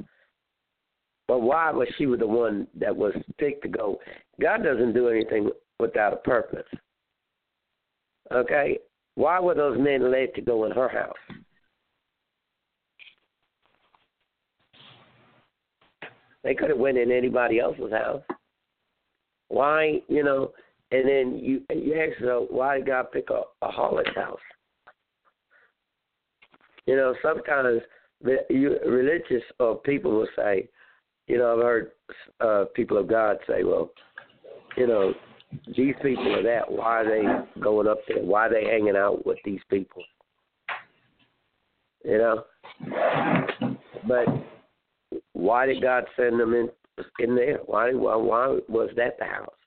But 1.27 1.41
why 1.41 1.69
was 1.71 1.87
she 1.97 2.05
the 2.05 2.25
one 2.25 2.65
that 2.79 2.95
was 2.95 3.13
picked 3.37 3.63
to 3.63 3.67
go? 3.67 3.99
God 4.41 4.63
doesn't 4.63 4.93
do 4.93 5.09
anything 5.09 5.49
without 5.79 6.13
a 6.13 6.17
purpose. 6.17 6.65
Okay? 8.31 8.79
Why 9.15 9.39
were 9.39 9.53
those 9.53 9.77
men 9.77 10.11
led 10.11 10.33
to 10.35 10.41
go 10.41 10.65
in 10.65 10.71
her 10.71 10.87
house? 10.87 11.13
They 16.43 16.55
could 16.55 16.69
have 16.69 16.79
went 16.79 16.97
in 16.97 17.11
anybody 17.11 17.59
else's 17.59 17.91
house. 17.91 18.23
Why, 19.49 20.01
you 20.07 20.23
know, 20.23 20.53
and 20.91 21.07
then 21.07 21.37
you 21.37 21.61
you 21.71 21.93
ask 21.93 22.19
yourself, 22.19 22.47
why 22.49 22.77
did 22.77 22.87
God 22.87 23.11
pick 23.11 23.29
a, 23.29 23.41
a 23.65 23.71
harlot's 23.71 24.15
house? 24.15 24.39
You 26.85 26.95
know, 26.95 27.13
sometimes 27.21 27.81
you, 28.49 28.77
religious 28.85 29.43
or 29.59 29.77
people 29.77 30.11
will 30.11 30.27
say, 30.35 30.67
you 31.27 31.37
know, 31.37 31.53
I've 31.53 31.63
heard 31.63 31.91
uh, 32.41 32.65
people 32.75 32.97
of 32.97 33.07
God 33.07 33.37
say, 33.47 33.63
well, 33.63 33.91
you 34.75 34.87
know, 34.87 35.13
these 35.77 35.93
people 36.01 36.35
are 36.35 36.43
that. 36.43 36.71
Why 36.71 37.01
are 37.01 37.05
they 37.05 37.61
going 37.61 37.87
up 37.87 37.99
there? 38.07 38.23
Why 38.23 38.47
are 38.47 38.49
they 38.49 38.65
hanging 38.65 38.95
out 38.95 39.25
with 39.25 39.37
these 39.45 39.61
people? 39.69 40.03
You 42.03 42.17
know, 42.17 42.43
but 44.07 44.25
why 45.33 45.65
did 45.65 45.81
God 45.81 46.05
send 46.15 46.39
them 46.39 46.53
in 46.53 46.69
in 47.19 47.35
there? 47.35 47.57
Why 47.65 47.93
why, 47.93 48.15
why 48.15 48.59
was 48.67 48.89
that 48.95 49.17
the 49.19 49.25
house? 49.25 49.58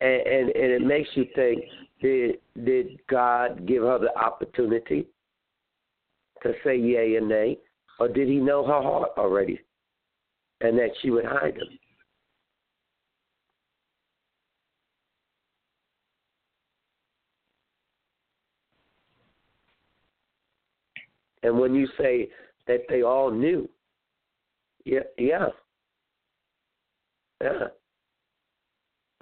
And, 0.00 0.26
and, 0.26 0.50
and 0.50 0.72
it 0.72 0.82
makes 0.82 1.08
you 1.14 1.26
think 1.34 1.64
did 2.00 2.36
did 2.64 3.00
God 3.08 3.66
give 3.66 3.82
her 3.82 3.98
the 3.98 4.16
opportunity 4.18 5.06
to 6.42 6.52
say 6.62 6.76
yay 6.76 7.16
and 7.16 7.28
nay, 7.28 7.58
or 7.98 8.08
did 8.08 8.28
He 8.28 8.36
know 8.36 8.66
her 8.66 8.82
heart 8.82 9.10
already, 9.16 9.60
and 10.60 10.78
that 10.78 10.90
she 11.00 11.10
would 11.10 11.24
hide 11.24 11.56
him? 11.56 11.78
And 21.42 21.58
when 21.58 21.74
you 21.74 21.86
say 21.98 22.28
that 22.66 22.80
they 22.88 23.02
all 23.02 23.30
knew, 23.30 23.68
yeah, 24.84 25.00
yeah, 25.16 25.46
yeah 27.40 27.68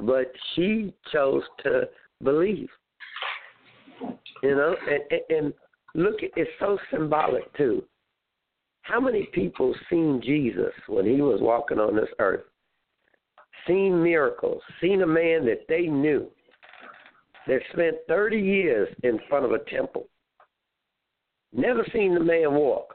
but 0.07 0.32
she 0.55 0.92
chose 1.12 1.42
to 1.62 1.88
believe. 2.22 2.68
You 4.42 4.57
know, 4.57 4.76
and, 4.88 5.20
and 5.30 5.55
look, 5.94 6.16
it's 6.20 6.50
so 6.59 6.78
symbolic 6.90 7.52
too. 7.57 7.84
How 8.82 9.00
many 9.00 9.28
people 9.32 9.74
seen 9.88 10.20
Jesus 10.22 10.72
when 10.88 11.07
he 11.07 11.22
was 11.22 11.40
walking 11.40 11.78
on 11.78 11.96
this 11.96 12.11
earth? 12.18 12.44
Seen 13.66 14.02
miracles, 14.02 14.61
seen 14.80 15.00
a 15.02 15.07
man 15.07 15.46
that 15.46 15.64
they 15.68 15.86
knew 15.86 16.30
that 17.46 17.61
spent 17.72 17.96
30 18.09 18.38
years 18.38 18.88
in 19.02 19.18
front 19.28 19.44
of 19.44 19.52
a 19.52 19.59
temple. 19.70 20.07
Never 21.52 21.86
seen 21.92 22.14
the 22.14 22.20
man 22.20 22.52
walk. 22.52 22.94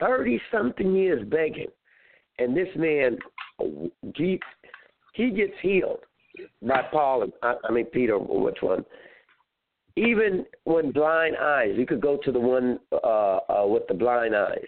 30 0.00 0.40
something 0.50 0.94
years 0.94 1.26
begging. 1.28 1.68
And 2.38 2.56
this 2.56 2.68
man, 2.76 3.18
he 5.18 5.30
gets 5.30 5.54
healed 5.60 5.98
by 6.62 6.82
Paul, 6.92 7.24
and, 7.24 7.32
I 7.42 7.72
mean 7.72 7.86
Peter, 7.86 8.16
which 8.16 8.58
one? 8.60 8.84
Even 9.96 10.46
when 10.62 10.92
blind 10.92 11.36
eyes, 11.36 11.74
you 11.76 11.86
could 11.86 12.00
go 12.00 12.18
to 12.24 12.30
the 12.30 12.38
one 12.38 12.78
uh, 12.92 13.38
uh, 13.48 13.66
with 13.66 13.82
the 13.88 13.94
blind 13.94 14.36
eyes. 14.36 14.64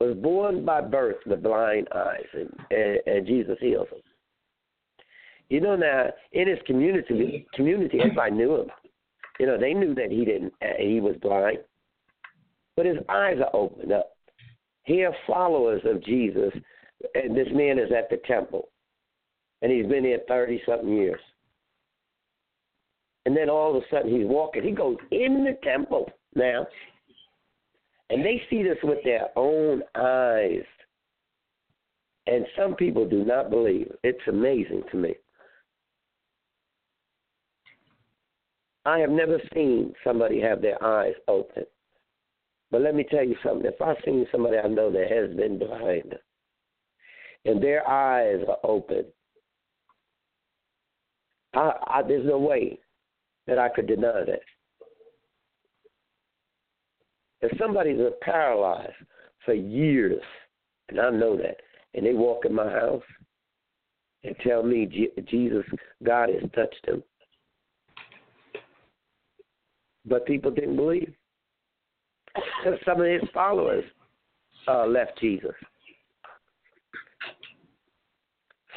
Was 0.00 0.16
born 0.16 0.64
by 0.64 0.80
birth 0.80 1.18
with 1.24 1.42
blind 1.42 1.86
eyes, 1.94 2.26
and, 2.34 2.50
and, 2.70 2.98
and 3.06 3.26
Jesus 3.26 3.56
heals 3.60 3.86
him. 3.88 4.00
You 5.48 5.60
know 5.60 5.76
now 5.76 6.08
in 6.32 6.48
his 6.48 6.58
community, 6.66 7.46
community 7.54 8.00
everybody 8.00 8.32
knew 8.32 8.62
him. 8.62 8.70
You 9.38 9.46
know 9.46 9.56
they 9.56 9.72
knew 9.72 9.94
that 9.94 10.10
he 10.10 10.24
didn't, 10.24 10.52
he 10.80 11.00
was 11.00 11.14
blind, 11.22 11.58
but 12.76 12.86
his 12.86 12.98
eyes 13.08 13.36
are 13.38 13.54
opened 13.54 13.92
up. 13.92 14.16
Here, 14.82 15.14
followers 15.28 15.82
of 15.84 16.04
Jesus, 16.04 16.52
and 17.14 17.36
this 17.36 17.48
man 17.52 17.78
is 17.78 17.90
at 17.96 18.10
the 18.10 18.20
temple, 18.26 18.68
and 19.62 19.72
he's 19.72 19.86
been 19.86 20.04
here 20.04 20.20
30 20.28 20.62
something 20.66 20.96
years. 20.96 21.20
And 23.24 23.36
then 23.36 23.50
all 23.50 23.76
of 23.76 23.82
a 23.82 23.86
sudden 23.90 24.14
he's 24.14 24.26
walking. 24.26 24.62
He 24.62 24.70
goes 24.70 24.96
in 25.10 25.44
the 25.44 25.58
temple 25.68 26.10
now, 26.34 26.66
and 28.10 28.24
they 28.24 28.40
see 28.48 28.62
this 28.62 28.78
with 28.82 28.98
their 29.04 29.28
own 29.36 29.82
eyes. 29.96 30.64
And 32.28 32.46
some 32.56 32.74
people 32.74 33.08
do 33.08 33.24
not 33.24 33.50
believe. 33.50 33.92
It's 34.02 34.18
amazing 34.28 34.82
to 34.90 34.96
me. 34.96 35.14
I 38.84 38.98
have 38.98 39.10
never 39.10 39.40
seen 39.52 39.92
somebody 40.04 40.40
have 40.40 40.62
their 40.62 40.82
eyes 40.82 41.14
open. 41.26 41.64
But 42.70 42.82
let 42.82 42.94
me 42.94 43.04
tell 43.10 43.24
you 43.24 43.36
something. 43.44 43.66
If 43.66 43.80
I've 43.82 43.96
seen 44.04 44.26
somebody 44.30 44.58
I 44.58 44.68
know 44.68 44.90
that 44.90 45.10
has 45.10 45.36
been 45.36 45.58
blind 45.58 46.14
and 47.44 47.62
their 47.62 47.88
eyes 47.88 48.40
are 48.48 48.58
open, 48.62 49.06
I, 51.56 51.72
I, 51.86 52.02
there's 52.02 52.26
no 52.26 52.38
way 52.38 52.78
that 53.46 53.58
I 53.58 53.68
could 53.70 53.86
deny 53.86 54.24
that. 54.26 54.40
If 57.40 57.56
somebody's 57.58 58.00
paralyzed 58.20 58.92
for 59.44 59.54
years, 59.54 60.22
and 60.88 61.00
I 61.00 61.10
know 61.10 61.36
that, 61.36 61.56
and 61.94 62.04
they 62.04 62.12
walk 62.12 62.44
in 62.44 62.54
my 62.54 62.68
house 62.70 63.02
and 64.22 64.36
tell 64.46 64.62
me 64.62 64.86
Jesus, 65.28 65.64
God 66.02 66.28
has 66.28 66.50
touched 66.54 66.84
them, 66.86 67.02
but 70.04 70.26
people 70.26 70.50
didn't 70.50 70.76
believe. 70.76 71.12
Some 72.84 73.00
of 73.00 73.06
his 73.06 73.28
followers 73.32 73.84
uh, 74.68 74.86
left 74.86 75.18
Jesus. 75.18 75.54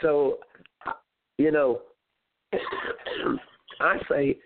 So, 0.01 0.39
you 1.37 1.51
know, 1.51 1.81
I 3.81 3.97
say 4.09 4.37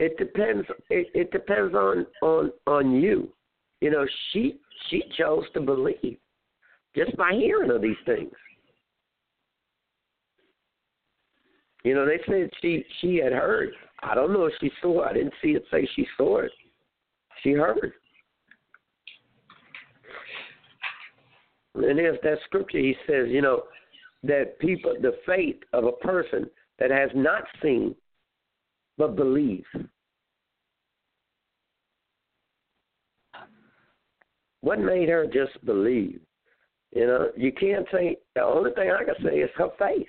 it 0.00 0.16
depends. 0.18 0.66
It, 0.90 1.08
it 1.14 1.30
depends 1.30 1.74
on 1.74 2.06
on 2.22 2.52
on 2.66 2.92
you. 3.00 3.32
You 3.80 3.90
know, 3.90 4.06
she 4.32 4.58
she 4.90 5.02
chose 5.16 5.44
to 5.54 5.60
believe 5.60 6.18
just 6.96 7.16
by 7.16 7.32
hearing 7.32 7.70
of 7.70 7.82
these 7.82 7.96
things. 8.06 8.32
You 11.84 11.94
know, 11.94 12.06
they 12.06 12.18
said 12.26 12.50
she 12.60 12.84
she 13.00 13.16
had 13.16 13.32
heard. 13.32 13.70
I 14.02 14.14
don't 14.14 14.32
know 14.32 14.46
if 14.46 14.54
she 14.60 14.70
saw. 14.80 15.04
I 15.04 15.12
didn't 15.12 15.34
see 15.42 15.50
it 15.50 15.64
say 15.70 15.88
she 15.94 16.06
saw 16.16 16.38
it. 16.38 16.52
She 17.42 17.52
heard. 17.52 17.92
And 21.74 21.98
there's 21.98 22.18
that 22.22 22.38
scripture. 22.44 22.78
He 22.78 22.94
says, 23.06 23.26
you 23.28 23.42
know, 23.42 23.64
that 24.22 24.58
people, 24.60 24.94
the 25.00 25.16
faith 25.26 25.56
of 25.72 25.84
a 25.84 25.92
person 25.92 26.48
that 26.78 26.90
has 26.90 27.10
not 27.14 27.44
seen 27.62 27.94
but 28.96 29.16
believes. 29.16 29.66
What 34.60 34.78
made 34.78 35.08
her 35.08 35.26
just 35.26 35.64
believe? 35.66 36.20
You 36.92 37.06
know, 37.06 37.30
you 37.36 37.52
can't 37.52 37.86
say 37.92 38.16
the 38.34 38.42
only 38.42 38.70
thing 38.72 38.90
I 38.90 39.04
can 39.04 39.14
say 39.22 39.38
is 39.38 39.50
her 39.56 39.68
faith. 39.78 40.06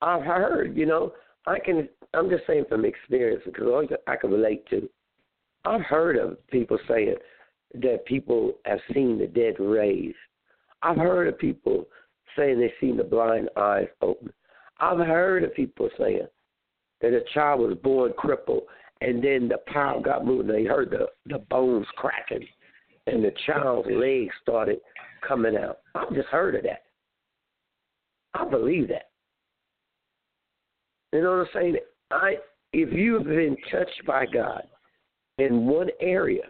I've 0.00 0.24
heard, 0.24 0.76
you 0.76 0.86
know, 0.86 1.12
I 1.46 1.58
can. 1.58 1.88
I'm 2.14 2.28
just 2.28 2.46
saying 2.46 2.64
from 2.68 2.84
experience 2.84 3.42
because 3.44 3.86
I 4.06 4.16
can 4.16 4.30
relate 4.30 4.66
to. 4.70 4.88
I've 5.64 5.82
heard 5.82 6.16
of 6.16 6.44
people 6.48 6.78
saying 6.88 7.14
that 7.74 8.04
people 8.06 8.54
have 8.64 8.80
seen 8.92 9.18
the 9.18 9.26
dead 9.26 9.60
raised. 9.60 10.16
I've 10.82 10.96
heard 10.96 11.28
of 11.28 11.38
people 11.38 11.86
saying 12.36 12.60
they've 12.60 12.70
seen 12.80 12.96
the 12.96 13.04
blind 13.04 13.48
eyes 13.56 13.88
open. 14.00 14.32
I've 14.80 14.98
heard 14.98 15.44
of 15.44 15.54
people 15.54 15.88
saying 15.98 16.26
that 17.00 17.12
a 17.12 17.22
child 17.34 17.60
was 17.60 17.76
born 17.82 18.12
crippled 18.16 18.62
and 19.00 19.22
then 19.22 19.48
the 19.48 19.58
power 19.66 20.00
got 20.00 20.24
moved 20.24 20.48
and 20.48 20.58
they 20.58 20.64
heard 20.64 20.90
the, 20.90 21.06
the 21.26 21.38
bones 21.38 21.86
cracking 21.96 22.46
and 23.06 23.24
the 23.24 23.32
child's 23.46 23.88
legs 23.90 24.32
started 24.42 24.78
coming 25.26 25.56
out. 25.56 25.78
I've 25.94 26.14
just 26.14 26.28
heard 26.28 26.54
of 26.54 26.62
that. 26.64 26.84
I 28.34 28.48
believe 28.48 28.88
that. 28.88 29.10
You 31.12 31.22
know 31.22 31.38
what 31.38 31.40
I'm 31.40 31.62
saying? 31.62 31.76
I 32.10 32.36
if 32.72 32.92
you've 32.92 33.24
been 33.24 33.56
touched 33.70 34.06
by 34.06 34.24
God 34.24 34.62
in 35.38 35.66
one 35.66 35.88
area 36.00 36.42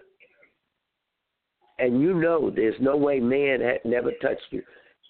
and 1.79 2.01
you 2.01 2.15
know 2.15 2.51
there's 2.55 2.81
no 2.81 2.97
way 2.97 3.19
man 3.19 3.61
had 3.61 3.81
never 3.85 4.13
touched 4.23 4.47
you, 4.51 4.63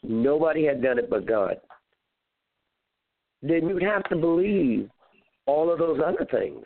nobody 0.02 0.64
had 0.64 0.82
done 0.82 0.98
it 0.98 1.08
but 1.10 1.26
God, 1.26 1.56
then 3.42 3.68
you'd 3.68 3.82
have 3.82 4.04
to 4.04 4.16
believe 4.16 4.88
all 5.46 5.72
of 5.72 5.78
those 5.78 6.00
other 6.04 6.26
things 6.30 6.64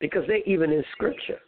because 0.00 0.22
they're 0.26 0.38
even 0.44 0.72
in 0.72 0.84
Scripture. 0.92 1.38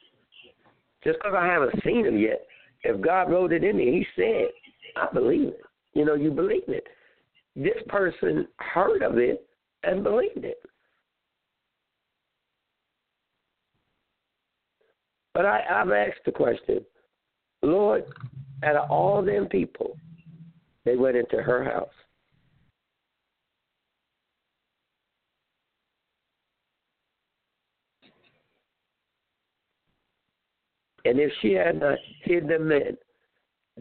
Just 1.04 1.18
because 1.18 1.34
I 1.36 1.46
haven't 1.46 1.82
seen 1.84 2.04
them 2.04 2.18
yet, 2.18 2.46
if 2.82 3.00
God 3.00 3.30
wrote 3.30 3.52
it 3.52 3.64
in 3.64 3.76
me, 3.76 3.84
He 3.84 4.06
said, 4.16 4.48
I 4.96 5.12
believe 5.12 5.48
it. 5.48 5.60
You 5.94 6.04
know, 6.04 6.14
you 6.14 6.30
believe 6.30 6.68
it. 6.68 6.84
This 7.56 7.82
person 7.88 8.46
heard 8.58 9.02
of 9.02 9.18
it 9.18 9.46
and 9.84 10.02
believed 10.02 10.44
it. 10.44 10.58
But 15.34 15.46
I, 15.46 15.62
I've 15.70 15.90
asked 15.90 16.24
the 16.26 16.32
question, 16.32 16.84
Lord, 17.62 18.04
out 18.64 18.76
of 18.76 18.90
all 18.90 19.22
them 19.22 19.46
people, 19.46 19.96
they 20.88 20.96
went 20.96 21.18
into 21.18 21.42
her 21.42 21.62
house. 21.62 21.88
And 31.04 31.20
if 31.20 31.30
she 31.42 31.52
had 31.52 31.80
not 31.80 31.98
hid 32.22 32.48
them 32.48 32.72
in, 32.72 32.96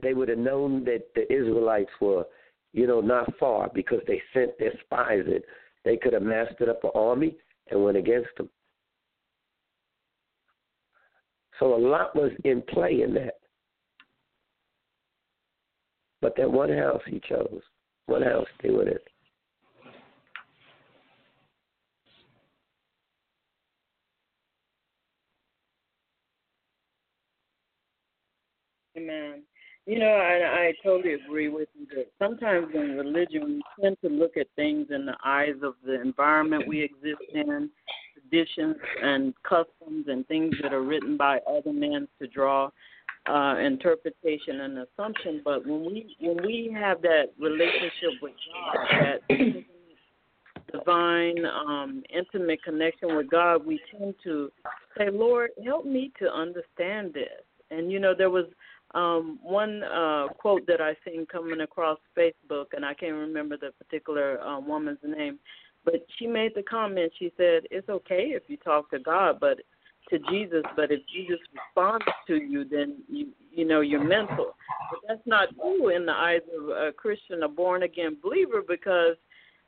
they 0.01 0.13
would 0.13 0.27
have 0.27 0.37
known 0.37 0.83
that 0.83 1.05
the 1.15 1.31
Israelites 1.31 1.89
were, 2.01 2.25
you 2.73 2.87
know, 2.87 2.99
not 2.99 3.31
far 3.39 3.71
because 3.73 4.01
they 4.05 4.21
sent 4.33 4.59
their 4.59 4.73
spies 4.83 5.23
in. 5.27 5.39
They 5.85 5.95
could 5.95 6.11
have 6.11 6.23
mastered 6.23 6.67
up 6.67 6.84
an 6.84 6.91
army 6.93 7.38
and 7.71 7.81
went 7.81 7.95
against 7.95 8.35
them. 8.38 8.49
So 11.57 11.73
a 11.73 11.77
lot 11.77 12.13
was 12.17 12.31
in 12.43 12.61
play 12.63 13.01
in 13.01 13.13
that. 13.13 13.35
But 16.22 16.35
that 16.38 16.52
one 16.52 16.76
house 16.76 17.02
he 17.06 17.22
chose, 17.27 17.61
one 18.07 18.23
house 18.23 18.48
they 18.61 18.69
went 18.69 18.89
in. 18.89 18.98
Amen. 28.98 29.44
You 29.85 29.99
know, 29.99 30.07
I, 30.07 30.68
I 30.68 30.73
totally 30.84 31.14
agree 31.14 31.48
with 31.48 31.69
you 31.80 31.88
that 31.95 32.07
sometimes 32.19 32.68
in 32.73 32.98
religion 32.98 33.45
we 33.45 33.61
tend 33.81 33.98
to 34.03 34.10
look 34.10 34.35
at 34.35 34.48
things 34.56 34.88
in 34.89 35.06
the 35.06 35.15
eyes 35.23 35.56
of 35.64 35.76
the 35.85 36.02
environment 36.02 36.68
we 36.68 36.81
exist 36.81 37.22
in, 37.34 37.69
traditions 38.14 38.76
and 39.02 39.34
customs 39.44 40.07
and 40.07 40.27
things 40.27 40.56
that 40.61 40.73
are 40.73 40.81
written 40.81 41.15
by 41.15 41.39
other 41.49 41.72
men 41.72 42.07
to 42.19 42.27
draw 42.27 42.69
uh, 43.29 43.57
interpretation 43.57 44.61
and 44.61 44.79
assumption. 44.79 45.41
But 45.43 45.65
when 45.65 45.85
we 45.85 46.15
when 46.19 46.37
we 46.45 46.75
have 46.77 47.01
that 47.01 47.33
relationship 47.39 48.21
with 48.21 48.33
God, 48.53 48.87
that 49.29 49.65
divine, 50.71 51.45
um, 51.45 52.03
intimate 52.13 52.63
connection 52.63 53.15
with 53.15 53.29
God, 53.29 53.65
we 53.65 53.79
tend 53.91 54.15
to 54.23 54.51
say, 54.97 55.09
Lord, 55.11 55.51
help 55.63 55.85
me 55.85 56.11
to 56.19 56.31
understand 56.31 57.13
this. 57.13 57.43
And 57.71 57.91
you 57.91 57.99
know, 57.99 58.13
there 58.17 58.29
was 58.29 58.45
um, 58.95 59.39
one 59.43 59.83
uh, 59.83 60.27
quote 60.37 60.65
that 60.67 60.81
I 60.81 60.95
seen 61.05 61.25
coming 61.25 61.61
across 61.61 61.99
Facebook, 62.17 62.67
and 62.73 62.85
I 62.85 62.93
can't 62.93 63.15
remember 63.15 63.57
the 63.57 63.71
particular 63.83 64.41
uh, 64.41 64.59
woman's 64.59 64.99
name, 65.03 65.39
but 65.83 66.05
she 66.17 66.27
made 66.27 66.53
the 66.55 66.63
comment. 66.63 67.11
She 67.19 67.31
said, 67.37 67.63
"It's 67.69 67.89
okay 67.89 68.31
if 68.33 68.43
you 68.47 68.57
talk 68.57 68.89
to 68.91 68.99
God, 68.99 69.39
but 69.39 69.59
to 70.09 70.19
Jesus. 70.31 70.63
But 70.75 70.91
if 70.91 71.01
Jesus 71.13 71.39
responds 71.53 72.05
to 72.27 72.35
you, 72.35 72.63
then 72.63 72.97
you 73.09 73.27
you 73.51 73.65
know 73.65 73.81
you're 73.81 74.03
mental. 74.03 74.55
But 74.91 74.99
that's 75.07 75.25
not 75.25 75.49
true 75.55 75.89
in 75.95 76.05
the 76.05 76.13
eyes 76.13 76.41
of 76.57 76.69
a 76.69 76.91
Christian, 76.91 77.43
a 77.43 77.47
born 77.47 77.84
again 77.84 78.17
believer, 78.21 78.61
because 78.67 79.15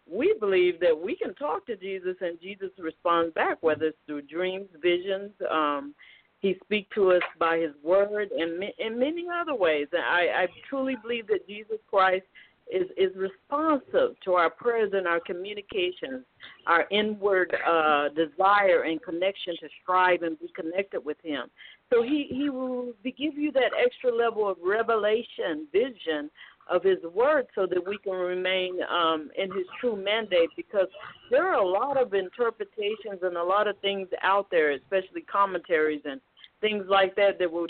we 0.10 0.36
believe 0.40 0.80
that 0.80 0.98
we 0.98 1.16
can 1.16 1.34
talk 1.36 1.66
to 1.68 1.76
Jesus 1.76 2.16
and 2.22 2.40
Jesus 2.42 2.70
responds 2.78 3.34
back, 3.34 3.58
whether 3.62 3.86
it's 3.86 3.98
through 4.06 4.24
dreams, 4.24 4.68
visions. 4.82 5.32
Um, 5.52 5.94
he 6.40 6.56
speaks 6.64 6.90
to 6.96 7.12
us 7.12 7.22
by 7.38 7.58
His 7.58 7.74
word 7.84 8.30
and 8.32 8.64
in 8.80 9.00
many 9.00 9.26
other 9.30 9.56
ways. 9.56 9.88
And 9.92 10.02
I, 10.02 10.44
I 10.44 10.48
truly 10.70 10.96
believe 11.02 11.28
that 11.28 11.48
Jesus 11.48 11.78
Christ 11.90 12.26
is 12.70 12.88
is 12.98 13.16
responsive 13.16 14.20
to 14.24 14.34
our 14.34 14.50
prayers 14.50 14.92
and 14.94 15.08
our 15.08 15.20
communications, 15.20 16.24
our 16.68 16.86
inward 16.92 17.56
uh, 17.68 18.10
desire 18.10 18.84
and 18.84 19.02
connection 19.02 19.56
to 19.60 19.68
strive 19.82 20.22
and 20.22 20.40
be 20.40 20.52
connected 20.56 21.04
with 21.04 21.18
Him. 21.24 21.48
So 21.92 22.04
He 22.04 22.28
He 22.30 22.50
will 22.50 22.94
give 23.04 23.38
you 23.38 23.52
that 23.54 23.72
extra 23.84 24.16
level 24.16 24.50
of 24.50 24.58
revelation, 24.64 25.68
vision 25.72 26.30
of 26.70 26.84
His 26.84 27.00
Word, 27.14 27.48
so 27.56 27.66
that 27.66 27.88
we 27.88 27.98
can 27.98 28.14
remain 28.14 28.80
um, 28.90 29.30
in 29.38 29.52
His 29.52 29.66
true 29.80 29.96
mandate. 29.96 30.50
Because 30.56 30.88
there 31.32 31.48
are 31.48 31.60
a 31.62 31.68
lot 31.68 31.98
of 32.02 32.14
interpretations 32.14 33.20
and 33.24 33.38
a 33.38 33.44
lot 33.44 33.68
of 33.68 33.78
things 33.80 34.08
out 34.22 34.48
there, 34.52 34.72
especially 34.72 35.22
commentaries 35.22 36.02
and 36.06 36.22
things 36.62 36.86
like 36.88 37.16
that, 37.16 37.40
that 37.40 37.52
will, 37.52 37.68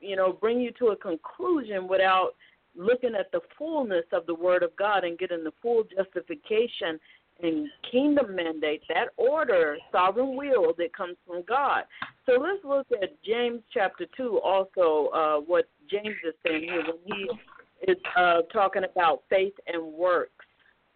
you 0.00 0.16
know 0.16 0.32
bring 0.32 0.60
you 0.60 0.70
to 0.78 0.88
a 0.88 0.96
conclusion 0.96 1.88
without 1.88 2.34
looking 2.76 3.14
at 3.14 3.30
the 3.32 3.40
fullness 3.56 4.04
of 4.12 4.26
the 4.26 4.34
Word 4.34 4.62
of 4.62 4.74
God 4.76 5.04
and 5.04 5.18
getting 5.18 5.44
the 5.44 5.52
full 5.62 5.84
justification 5.96 6.98
and 7.42 7.68
kingdom 7.90 8.36
mandate, 8.36 8.82
that 8.88 9.08
order, 9.16 9.76
sovereign 9.90 10.36
will 10.36 10.72
that 10.78 10.96
comes 10.96 11.16
from 11.26 11.42
God. 11.48 11.84
So 12.26 12.40
let's 12.40 12.64
look 12.64 12.86
at 13.02 13.22
James 13.24 13.60
chapter 13.72 14.06
2, 14.16 14.40
also, 14.40 15.08
uh, 15.08 15.36
what 15.40 15.68
James 15.90 16.14
is 16.26 16.34
saying 16.46 16.62
here 16.62 16.82
when 16.82 16.98
he 17.04 17.90
is 17.90 17.98
uh, 18.16 18.42
talking 18.52 18.84
about 18.84 19.22
faith 19.28 19.54
and 19.66 19.82
works. 19.82 20.30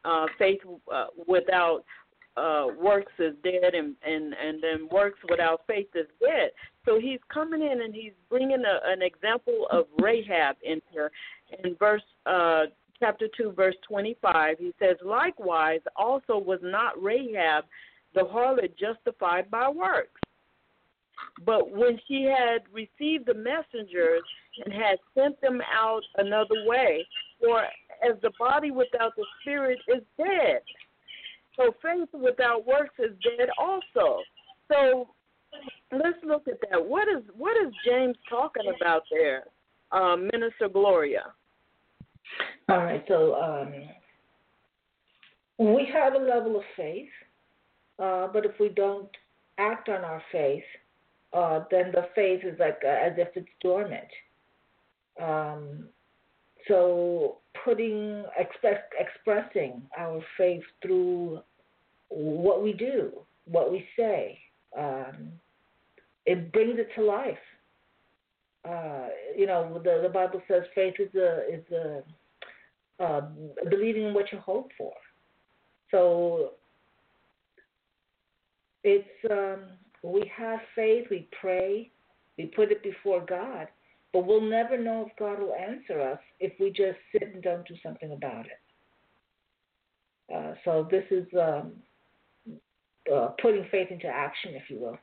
Uh, 0.05 0.26
faith 0.38 0.60
uh, 0.94 1.06
without 1.26 1.84
uh, 2.39 2.66
works 2.81 3.12
is 3.19 3.35
dead, 3.43 3.74
and, 3.74 3.97
and, 4.12 4.24
and 4.35 4.62
then 4.62 4.89
works 4.90 5.19
without 5.28 5.59
faith 5.66 5.89
is 5.94 6.06
dead. 6.20 6.51
So 6.85 6.98
he's 6.98 7.20
coming 7.32 7.62
in 7.62 7.82
and 7.85 7.94
he's 7.94 8.16
bringing 8.31 8.62
a, 8.65 8.77
an 8.94 9.02
example 9.02 9.66
of 9.70 9.82
Rahab 9.98 10.56
in 10.62 10.81
here 10.90 11.10
in 11.65 11.74
verse 11.77 12.09
uh, 12.24 12.65
chapter 13.01 13.27
two, 13.36 13.52
verse 13.52 13.78
twenty-five. 13.86 14.52
He 14.59 14.73
says, 14.78 14.97
"Likewise, 15.05 15.81
also 15.97 16.39
was 16.39 16.60
not 16.62 16.93
Rahab 17.02 17.65
the 18.15 18.23
harlot 18.23 18.73
justified 18.78 19.47
by 19.51 19.69
works." 19.69 20.20
But 21.44 21.62
when 21.70 21.94
she 22.06 22.23
had 22.24 22.60
received 22.73 23.27
the 23.27 23.35
messengers 23.35 24.23
and 24.65 24.73
had 24.73 24.98
sent 25.16 25.40
them 25.40 25.60
out 25.73 26.02
another 26.16 26.65
way, 26.65 27.06
for 27.40 27.62
as 28.09 28.16
the 28.23 28.32
body 28.39 28.70
without 28.70 29.12
the 29.16 29.27
spirit 29.40 29.78
is 29.89 30.02
dead, 30.16 30.60
so 31.59 31.74
faith 31.82 32.09
without 32.12 32.66
works 32.66 32.94
is 32.98 33.10
dead 33.22 33.48
also. 33.59 34.20
So 34.68 35.09
let's 35.93 36.18
look 36.24 36.47
at 36.47 36.59
that. 36.70 36.82
What 36.85 37.09
is 37.09 37.22
what 37.36 37.56
is 37.56 37.72
James 37.85 38.16
talking 38.30 38.72
about 38.74 39.02
there, 39.10 39.44
um, 39.93 40.30
Minister 40.32 40.68
Gloria? 40.72 41.24
All 42.68 42.78
right, 42.78 43.05
so 43.09 43.35
um, 43.35 43.72
we 45.59 45.89
have 45.93 46.14
a 46.14 46.18
level 46.18 46.56
of 46.56 46.62
faith, 46.76 47.09
uh, 47.98 48.28
but 48.32 48.44
if 48.44 48.52
we 48.60 48.68
don't 48.68 49.09
act 49.59 49.89
on 49.89 50.05
our 50.05 50.22
faith, 50.30 50.62
uh, 51.32 51.60
then 51.70 51.90
the 51.93 52.09
faith 52.14 52.40
is 52.44 52.59
like 52.60 52.78
uh, 52.85 52.89
as 52.89 53.12
if 53.16 53.28
it's 53.35 53.48
dormant. 53.60 54.05
Um, 55.20 55.89
so 56.68 57.39
putting 57.64 58.24
express, 58.39 58.80
expressing 59.01 59.82
our 59.98 60.20
faith 60.36 60.62
through 60.82 61.40
what 62.09 62.62
we 62.62 62.72
do, 62.72 63.12
what 63.44 63.70
we 63.70 63.85
say, 63.97 64.39
um, 64.76 65.32
it 66.26 66.52
brings 66.52 66.78
it 66.78 66.89
to 66.97 67.05
life. 67.05 67.39
Uh, 68.68 69.09
you 69.36 69.47
know, 69.47 69.80
the 69.82 70.01
the 70.02 70.09
Bible 70.09 70.43
says 70.48 70.62
faith 70.74 70.94
is 70.98 71.14
a 71.14 71.55
is 71.55 71.64
a 71.72 72.02
uh, 73.02 73.28
believing 73.70 74.05
in 74.05 74.14
what 74.14 74.30
you 74.32 74.39
hope 74.39 74.70
for. 74.76 74.93
So 75.90 76.52
it's 78.85 79.09
um, 79.30 79.64
we 80.02 80.30
have 80.36 80.60
faith, 80.74 81.06
we 81.10 81.28
pray, 81.40 81.90
we 82.36 82.47
put 82.47 82.70
it 82.70 82.82
before 82.82 83.24
God, 83.24 83.68
but 84.12 84.26
we'll 84.26 84.40
never 84.40 84.76
know 84.78 85.06
if 85.09 85.16
God 85.18 85.39
will 85.40 85.55
answer 85.55 86.01
us 86.01 86.18
if 86.40 86.52
we 86.60 86.70
just 86.70 86.98
sit 87.12 87.35
and 87.35 87.43
don't 87.43 87.66
do 87.66 87.74
something 87.82 88.12
about 88.12 88.47
it. 88.47 88.60
Uh, 90.35 90.55
so 90.64 90.89
this 90.90 91.05
is 91.10 91.26
um, 91.39 91.72
uh, 93.12 93.28
putting 93.40 93.66
faith 93.70 93.89
into 93.90 94.06
action, 94.06 94.55
if 94.55 94.68
you 94.68 94.78
will. 94.78 94.98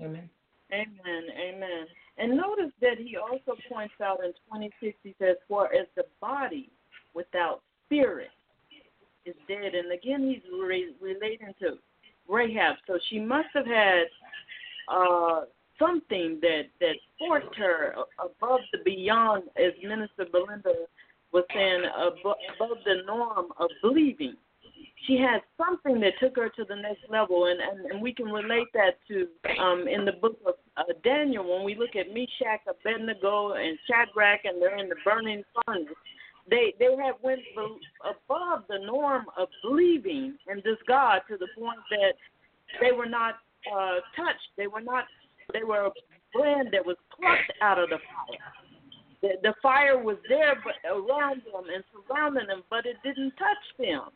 Amen. 0.00 0.28
Amen. 0.72 1.24
Amen. 1.38 1.86
And 2.18 2.36
notice 2.36 2.72
that 2.80 2.98
he 2.98 3.16
also 3.16 3.58
points 3.70 3.94
out 4.02 4.24
in 4.24 4.32
26, 4.48 4.96
he 5.02 5.14
says, 5.18 5.36
For 5.48 5.72
as 5.72 5.86
the 5.96 6.04
body 6.20 6.70
without 7.14 7.62
spirit 7.86 8.30
is 9.24 9.34
dead. 9.48 9.74
And 9.74 9.92
again, 9.92 10.28
he's 10.28 10.42
re- 10.52 10.94
relating 11.00 11.54
to 11.60 11.78
Rahab. 12.28 12.76
So 12.86 12.98
she 13.10 13.20
must 13.20 13.48
have 13.54 13.66
had 13.66 14.04
uh, 14.88 15.42
something 15.78 16.38
that, 16.40 16.62
that 16.80 16.96
forced 17.18 17.54
her 17.56 17.94
above 18.18 18.60
the 18.72 18.78
beyond, 18.84 19.44
as 19.56 19.72
Minister 19.82 20.26
Belinda 20.30 20.72
was 21.32 21.44
saying, 21.54 21.82
above, 21.96 22.36
above 22.56 22.78
the 22.84 23.02
norm 23.06 23.46
of 23.58 23.70
believing 23.82 24.34
she 25.06 25.16
had 25.16 25.40
something 25.56 26.00
that 26.00 26.12
took 26.20 26.36
her 26.36 26.48
to 26.50 26.64
the 26.64 26.76
next 26.76 27.02
level, 27.08 27.46
and 27.46 27.60
and, 27.60 27.90
and 27.90 28.02
we 28.02 28.12
can 28.12 28.26
relate 28.26 28.68
that 28.74 28.98
to 29.08 29.26
um, 29.60 29.86
in 29.88 30.04
the 30.04 30.12
book 30.12 30.38
of 30.46 30.54
uh, 30.76 30.82
Daniel 31.04 31.44
when 31.48 31.64
we 31.64 31.74
look 31.74 31.96
at 31.96 32.08
Meshach, 32.08 32.60
Abednego, 32.68 33.52
and 33.52 33.78
Shadrach, 33.86 34.44
and 34.44 34.60
they're 34.60 34.78
in 34.78 34.88
the 34.88 34.96
burning 35.04 35.42
furnace. 35.66 35.88
They 36.48 36.74
they 36.78 36.94
have 37.04 37.16
went 37.22 37.40
above 38.04 38.64
the 38.68 38.78
norm 38.84 39.26
of 39.36 39.48
believing 39.62 40.36
in 40.50 40.56
this 40.64 40.78
God 40.86 41.20
to 41.28 41.36
the 41.36 41.48
point 41.58 41.78
that 41.90 42.14
they 42.80 42.92
were 42.92 43.08
not 43.08 43.34
uh, 43.72 44.00
touched. 44.16 44.50
They 44.56 44.66
were 44.66 44.80
not. 44.80 45.04
They 45.52 45.64
were 45.64 45.86
a 45.86 45.90
brand 46.32 46.68
that 46.72 46.84
was 46.84 46.96
plucked 47.14 47.52
out 47.60 47.78
of 47.78 47.90
the 47.90 47.98
fire. 47.98 48.52
The, 49.20 49.28
the 49.42 49.54
fire 49.62 50.02
was 50.02 50.16
there, 50.28 50.56
but 50.64 50.74
around 50.88 51.42
them 51.46 51.64
and 51.72 51.84
surrounding 51.92 52.48
them, 52.48 52.62
but 52.70 52.86
it 52.86 52.96
didn't 53.04 53.32
touch 53.38 53.64
them 53.78 54.10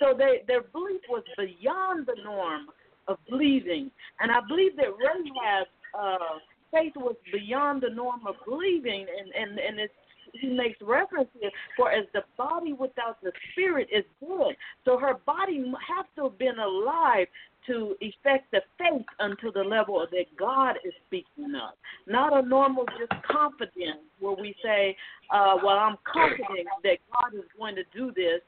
so 0.00 0.14
they, 0.16 0.42
their 0.46 0.62
belief 0.62 1.02
was 1.08 1.22
beyond 1.36 2.06
the 2.06 2.16
norm 2.24 2.66
of 3.06 3.18
believing. 3.28 3.90
And 4.18 4.32
I 4.32 4.40
believe 4.48 4.76
that 4.76 4.86
Rahab's 4.86 5.68
uh, 5.98 6.38
faith 6.72 6.92
was 6.96 7.16
beyond 7.32 7.82
the 7.82 7.94
norm 7.94 8.26
of 8.26 8.36
believing. 8.46 9.06
And, 9.18 9.32
and, 9.34 9.58
and 9.58 9.78
it's, 9.78 9.92
he 10.32 10.48
makes 10.48 10.78
reference 10.80 11.28
here, 11.40 11.50
for 11.76 11.90
as 11.90 12.04
the 12.14 12.22
body 12.38 12.72
without 12.72 13.20
the 13.20 13.32
spirit 13.50 13.88
is 13.92 14.04
dead. 14.20 14.56
So 14.84 14.96
her 14.96 15.14
body 15.26 15.64
has 15.88 16.06
to 16.16 16.24
have 16.24 16.38
been 16.38 16.58
alive 16.58 17.26
to 17.66 17.96
effect 18.00 18.50
the 18.52 18.60
faith 18.78 19.06
unto 19.18 19.52
the 19.52 19.62
level 19.62 20.06
that 20.10 20.24
God 20.38 20.76
is 20.84 20.92
speaking 21.06 21.54
of. 21.56 21.74
Not 22.06 22.32
a 22.32 22.46
normal 22.46 22.84
just 22.98 23.22
confidence 23.24 24.00
where 24.20 24.34
we 24.34 24.54
say, 24.62 24.96
uh, 25.30 25.56
well, 25.62 25.78
I'm 25.78 25.96
confident 26.10 26.68
that 26.84 26.98
God 27.12 27.34
is 27.36 27.44
going 27.58 27.74
to 27.74 27.82
do 27.92 28.12
this 28.14 28.40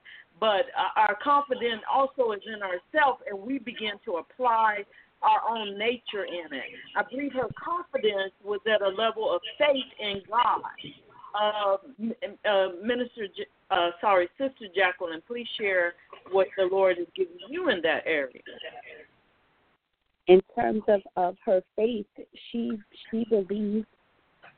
but 0.42 0.66
uh, 0.76 0.90
our 0.96 1.16
confidence 1.22 1.82
also 1.88 2.32
is 2.32 2.40
in 2.52 2.62
ourselves, 2.64 3.22
and 3.30 3.38
we 3.38 3.60
begin 3.60 3.92
to 4.04 4.16
apply 4.16 4.78
our 5.22 5.40
own 5.48 5.78
nature 5.78 6.24
in 6.24 6.52
it. 6.52 6.64
I 6.96 7.04
believe 7.08 7.32
her 7.34 7.46
confidence 7.56 8.32
was 8.42 8.58
at 8.66 8.82
a 8.82 8.88
level 8.88 9.32
of 9.32 9.40
faith 9.56 9.86
in 10.00 10.20
God. 10.28 10.62
Uh, 11.40 11.76
uh, 12.50 12.68
Minister, 12.84 13.28
uh, 13.70 13.90
sorry, 14.00 14.28
Sister 14.36 14.66
Jacquelyn, 14.76 15.22
please 15.28 15.46
share 15.60 15.94
what 16.32 16.48
the 16.58 16.64
Lord 16.64 16.98
is 16.98 17.06
giving 17.14 17.38
you 17.48 17.68
in 17.68 17.80
that 17.82 18.02
area. 18.04 18.42
In 20.26 20.40
terms 20.56 20.82
of, 20.88 21.02
of 21.14 21.36
her 21.46 21.62
faith, 21.76 22.06
she 22.50 22.72
she 23.12 23.24
believes 23.30 23.86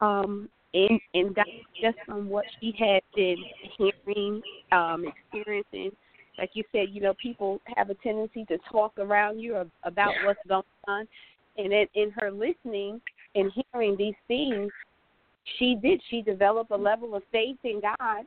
um, 0.01 0.49
and 0.75 1.01
and 1.15 1.37
just 1.81 1.97
from 2.05 2.29
what 2.29 2.45
she 2.61 2.75
had 2.79 3.03
been 3.15 3.37
hearing, 3.79 4.43
um, 4.73 5.05
experiencing. 5.07 5.93
Like 6.37 6.51
you 6.55 6.65
said, 6.73 6.89
you 6.91 7.01
know, 7.01 7.15
people 7.23 7.61
have 7.77 7.91
a 7.91 7.95
tendency 7.95 8.45
to 8.47 8.59
talk 8.71 8.93
around 8.99 9.39
you 9.39 9.71
about 9.85 10.13
what's 10.25 10.41
going 10.49 10.65
on, 10.89 11.07
and 11.57 11.73
in, 11.73 11.87
in 11.95 12.11
her 12.19 12.31
listening 12.31 13.01
and 13.37 13.53
hearing 13.73 13.97
these 13.97 14.15
things, 14.27 14.71
she 15.59 15.77
did. 15.81 16.03
She 16.11 16.23
developed 16.23 16.73
a 16.73 16.77
level 16.77 17.15
of 17.15 17.23
faith 17.31 17.59
in 17.63 17.81
God 17.81 18.25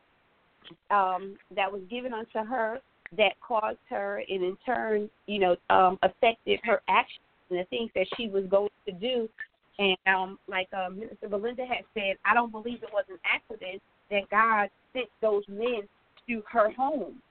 um, 0.89 1.37
that 1.53 1.71
was 1.71 1.81
given 1.89 2.13
unto 2.13 2.49
her 2.49 2.79
that 3.17 3.33
caused 3.45 3.77
her, 3.89 4.21
and 4.29 4.43
in 4.43 4.57
turn, 4.65 5.09
you 5.27 5.39
know, 5.39 5.55
um, 5.69 5.97
affected 6.03 6.59
her 6.63 6.81
actions 6.89 7.23
and 7.49 7.59
the 7.59 7.65
things 7.65 7.89
that 7.95 8.05
she 8.15 8.27
was 8.27 8.45
going 8.49 8.69
to 8.85 8.91
do 8.93 9.29
and 9.79 9.97
um, 10.07 10.39
like 10.47 10.67
uh, 10.73 10.89
Minister 10.89 11.29
Belinda 11.29 11.65
had 11.65 11.83
said, 11.93 12.17
I 12.25 12.33
don't 12.33 12.51
believe 12.51 12.83
it 12.83 12.89
was 12.91 13.05
an 13.09 13.19
accident 13.25 13.81
that 14.09 14.29
God 14.29 14.69
sent 14.93 15.07
those 15.21 15.43
men 15.47 15.81
to 16.27 16.43
her 16.51 16.71
home, 16.71 17.21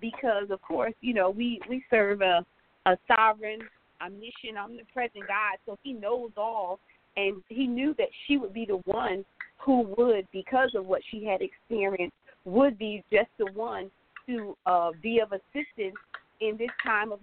because 0.00 0.50
of 0.50 0.60
course, 0.62 0.94
you 1.00 1.14
know, 1.14 1.30
we 1.30 1.60
we 1.68 1.84
serve 1.90 2.20
a 2.20 2.44
a 2.86 2.96
sovereign, 3.06 3.60
omniscient, 4.04 4.58
omnipresent 4.58 5.26
God, 5.28 5.58
so 5.64 5.78
He 5.82 5.92
knows 5.92 6.30
all, 6.36 6.80
and 7.16 7.42
he 7.48 7.66
knew 7.66 7.94
that 7.98 8.08
she 8.26 8.38
would 8.38 8.52
be 8.52 8.64
the 8.64 8.80
one 8.86 9.24
who 9.58 9.82
would, 9.96 10.26
because 10.32 10.70
of 10.74 10.86
what 10.86 11.02
she 11.10 11.24
had 11.24 11.40
experienced, 11.40 12.16
would 12.44 12.76
be 12.78 13.04
just 13.12 13.28
the 13.38 13.50
one 13.52 13.90
to 14.26 14.56
uh, 14.66 14.90
be 15.02 15.20
of 15.20 15.30
assistance 15.32 15.94
in 16.40 16.56
this 16.56 16.70
time 16.84 17.12
of 17.12 17.20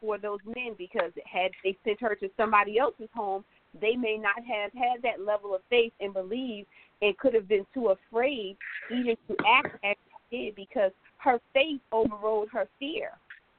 for 0.00 0.18
those 0.18 0.40
men. 0.44 0.74
Because 0.76 1.12
had 1.24 1.52
they 1.62 1.76
sent 1.84 2.00
her 2.00 2.16
to 2.16 2.28
somebody 2.36 2.78
else's 2.78 3.08
home, 3.14 3.44
they 3.80 3.96
may 3.96 4.16
not 4.16 4.42
have 4.44 4.72
had 4.72 5.02
that 5.02 5.24
level 5.24 5.54
of 5.54 5.60
faith 5.70 5.92
and 6.00 6.12
believe, 6.12 6.66
and 7.02 7.16
could 7.18 7.34
have 7.34 7.48
been 7.48 7.66
too 7.74 7.88
afraid 7.88 8.56
even 8.90 9.16
to 9.28 9.36
act 9.46 9.76
as 9.84 9.96
she 10.30 10.36
did 10.36 10.54
because 10.54 10.90
her 11.18 11.40
faith 11.52 11.80
overrode 11.92 12.48
her 12.52 12.68
fear. 12.78 13.10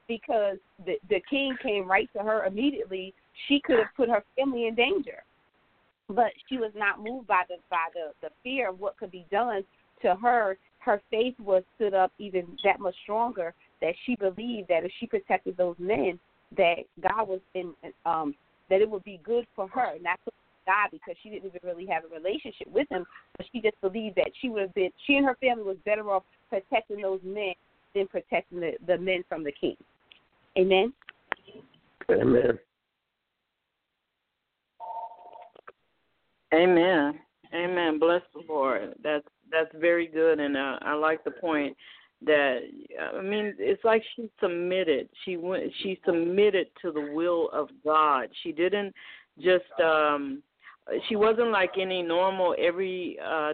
Because 0.06 0.56
the 0.86 0.96
the 1.10 1.20
king 1.28 1.54
came 1.62 1.86
right 1.88 2.08
to 2.16 2.20
her 2.20 2.44
immediately, 2.46 3.12
she 3.46 3.60
could 3.60 3.78
have 3.78 3.94
put 3.96 4.08
her 4.08 4.24
family 4.36 4.66
in 4.66 4.74
danger 4.74 5.22
but 6.08 6.32
she 6.48 6.56
was 6.56 6.72
not 6.74 7.02
moved 7.02 7.26
by 7.26 7.42
the 7.48 7.56
by 7.70 7.86
the 7.94 8.12
the 8.26 8.32
fear 8.42 8.70
of 8.70 8.80
what 8.80 8.96
could 8.96 9.10
be 9.10 9.26
done 9.30 9.62
to 10.02 10.14
her 10.16 10.56
her 10.78 11.00
faith 11.10 11.34
was 11.38 11.62
stood 11.76 11.94
up 11.94 12.12
even 12.18 12.46
that 12.64 12.80
much 12.80 12.94
stronger 13.02 13.52
that 13.80 13.94
she 14.06 14.16
believed 14.16 14.68
that 14.68 14.84
if 14.84 14.92
she 14.98 15.06
protected 15.06 15.56
those 15.56 15.76
men 15.78 16.18
that 16.56 16.78
god 17.00 17.28
was 17.28 17.40
in 17.54 17.72
um 18.06 18.34
that 18.70 18.80
it 18.80 18.88
would 18.88 19.04
be 19.04 19.20
good 19.22 19.46
for 19.54 19.68
her 19.68 19.94
not 20.00 20.18
for 20.24 20.32
god 20.66 20.88
because 20.90 21.14
she 21.22 21.30
didn't 21.30 21.46
even 21.46 21.60
really 21.62 21.86
have 21.86 22.04
a 22.04 22.14
relationship 22.14 22.68
with 22.72 22.88
him 22.90 23.04
but 23.36 23.46
she 23.52 23.60
just 23.60 23.80
believed 23.80 24.16
that 24.16 24.30
she 24.40 24.48
would 24.48 24.62
have 24.62 24.74
been 24.74 24.90
she 25.06 25.16
and 25.16 25.26
her 25.26 25.36
family 25.40 25.64
was 25.64 25.76
better 25.84 26.08
off 26.10 26.22
protecting 26.48 27.00
those 27.00 27.20
men 27.24 27.54
than 27.94 28.06
protecting 28.06 28.60
the 28.60 28.72
the 28.86 28.98
men 28.98 29.24
from 29.28 29.42
the 29.44 29.52
king 29.52 29.76
amen 30.56 30.92
Amen. 32.10 32.58
Amen. 36.54 37.18
Amen. 37.54 37.98
Bless 37.98 38.22
the 38.34 38.42
Lord. 38.48 38.94
That's 39.02 39.26
that's 39.50 39.70
very 39.74 40.06
good, 40.06 40.40
and 40.40 40.56
uh, 40.56 40.78
I 40.82 40.94
like 40.94 41.24
the 41.24 41.30
point 41.30 41.76
that 42.24 42.58
I 43.16 43.22
mean 43.22 43.54
it's 43.58 43.84
like 43.84 44.02
she 44.16 44.30
submitted. 44.40 45.08
She 45.24 45.36
went. 45.36 45.72
She 45.82 46.00
submitted 46.04 46.68
to 46.82 46.90
the 46.90 47.10
will 47.12 47.48
of 47.52 47.68
God. 47.84 48.28
She 48.42 48.52
didn't 48.52 48.94
just. 49.38 49.70
um 49.82 50.42
She 51.08 51.16
wasn't 51.16 51.50
like 51.50 51.72
any 51.78 52.02
normal 52.02 52.54
every 52.58 53.18
uh, 53.24 53.52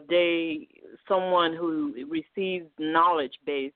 someone 1.09 1.55
who 1.55 1.95
receives 2.09 2.67
knowledge 2.79 3.35
based. 3.45 3.75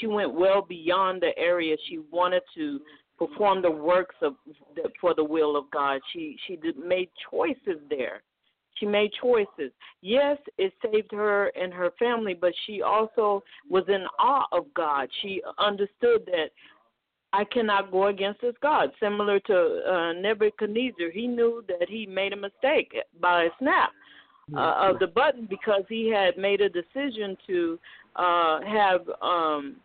She 0.00 0.06
went 0.06 0.34
well 0.34 0.62
beyond 0.62 1.22
the 1.22 1.36
area 1.38 1.76
she 1.88 1.98
wanted 2.10 2.42
to 2.56 2.80
perform 3.18 3.62
the 3.62 3.70
works 3.70 4.16
of 4.20 4.34
the, 4.74 4.90
for 5.00 5.14
the 5.14 5.24
will 5.24 5.56
of 5.56 5.70
God. 5.70 6.00
She 6.12 6.36
she 6.46 6.56
did, 6.56 6.76
made 6.76 7.10
choices 7.30 7.80
there 7.88 8.22
she 8.76 8.86
made 8.86 9.10
choices. 9.20 9.72
Yes, 10.02 10.38
it 10.58 10.72
saved 10.84 11.12
her 11.12 11.48
and 11.60 11.72
her 11.72 11.90
family, 11.98 12.34
but 12.34 12.52
she 12.66 12.82
also 12.82 13.42
was 13.68 13.84
in 13.88 14.04
awe 14.18 14.46
of 14.52 14.72
God. 14.74 15.08
She 15.22 15.42
understood 15.58 16.26
that 16.26 16.50
I 17.32 17.44
cannot 17.44 17.90
go 17.90 18.06
against 18.06 18.40
this 18.40 18.54
God. 18.62 18.90
Similar 19.00 19.40
to 19.40 19.54
uh, 19.54 20.12
Nebuchadnezzar, 20.20 21.10
he 21.12 21.26
knew 21.26 21.64
that 21.68 21.88
he 21.88 22.06
made 22.06 22.32
a 22.32 22.36
mistake 22.36 22.94
by 23.20 23.44
a 23.44 23.48
snap 23.58 23.90
uh, 24.54 24.90
of 24.90 24.98
the 25.00 25.08
button 25.08 25.46
because 25.48 25.82
he 25.88 26.10
had 26.10 26.38
made 26.38 26.60
a 26.60 26.68
decision 26.68 27.36
to 27.46 27.78
uh, 28.14 28.60
have 28.62 29.00
um, 29.20 29.76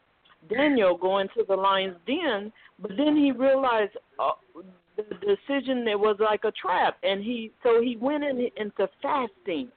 Daniel 0.50 0.98
go 0.98 1.20
into 1.20 1.44
the 1.48 1.56
lion's 1.56 1.98
den, 2.06 2.52
but 2.80 2.92
then 2.98 3.16
he 3.16 3.32
realized 3.32 3.98
uh, 4.20 4.32
the 4.98 5.04
decision 5.16 5.86
that 5.86 6.00
was 6.00 6.18
like 6.20 6.44
a 6.44 6.52
trap. 6.52 6.98
And 7.04 7.24
he 7.24 7.52
so 7.64 7.82
he 7.82 7.98
went 7.98 8.24
in, 8.24 8.50
into 8.58 8.88
fasting 9.02 9.70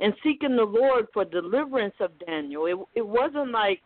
and 0.00 0.14
seeking 0.22 0.56
the 0.56 0.64
lord 0.64 1.06
for 1.12 1.24
deliverance 1.24 1.94
of 2.00 2.10
daniel. 2.26 2.66
It 2.66 3.00
it 3.00 3.06
wasn't 3.06 3.52
like 3.52 3.80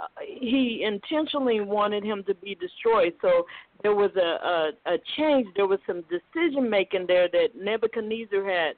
uh, 0.00 0.06
he 0.26 0.84
intentionally 0.86 1.60
wanted 1.60 2.02
him 2.04 2.24
to 2.26 2.34
be 2.34 2.54
destroyed. 2.54 3.14
So 3.20 3.46
there 3.82 3.94
was 3.94 4.10
a 4.16 4.80
a, 4.88 4.94
a 4.94 4.98
change. 5.16 5.46
There 5.56 5.66
was 5.66 5.80
some 5.86 6.02
decision 6.02 6.68
making 6.68 7.06
there 7.06 7.28
that 7.28 7.48
nebuchadnezzar 7.54 8.44
had 8.44 8.72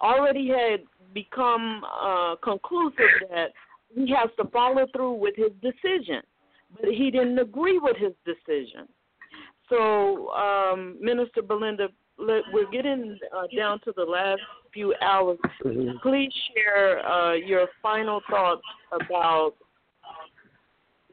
already 0.00 0.48
had 0.48 0.80
become 1.14 1.82
uh 1.84 2.36
conclusive 2.42 3.28
that 3.30 3.52
he 3.94 4.10
has 4.10 4.30
to 4.38 4.48
follow 4.50 4.86
through 4.94 5.14
with 5.14 5.36
his 5.36 5.52
decision. 5.60 6.22
But 6.80 6.90
he 6.90 7.10
didn't 7.10 7.38
agree 7.38 7.78
with 7.78 7.98
his 7.98 8.14
decision 8.24 8.88
so, 9.72 10.28
um, 10.30 10.96
Minister 11.00 11.42
Belinda, 11.42 11.88
let, 12.18 12.42
we're 12.52 12.70
getting 12.70 13.18
uh, 13.36 13.44
down 13.56 13.80
to 13.84 13.92
the 13.96 14.04
last 14.04 14.40
few 14.72 14.94
hours. 15.02 15.38
Mm-hmm. 15.64 15.98
Please 16.02 16.32
share 16.54 17.04
uh, 17.06 17.34
your 17.34 17.66
final 17.82 18.20
thoughts 18.30 18.62
about 18.92 19.54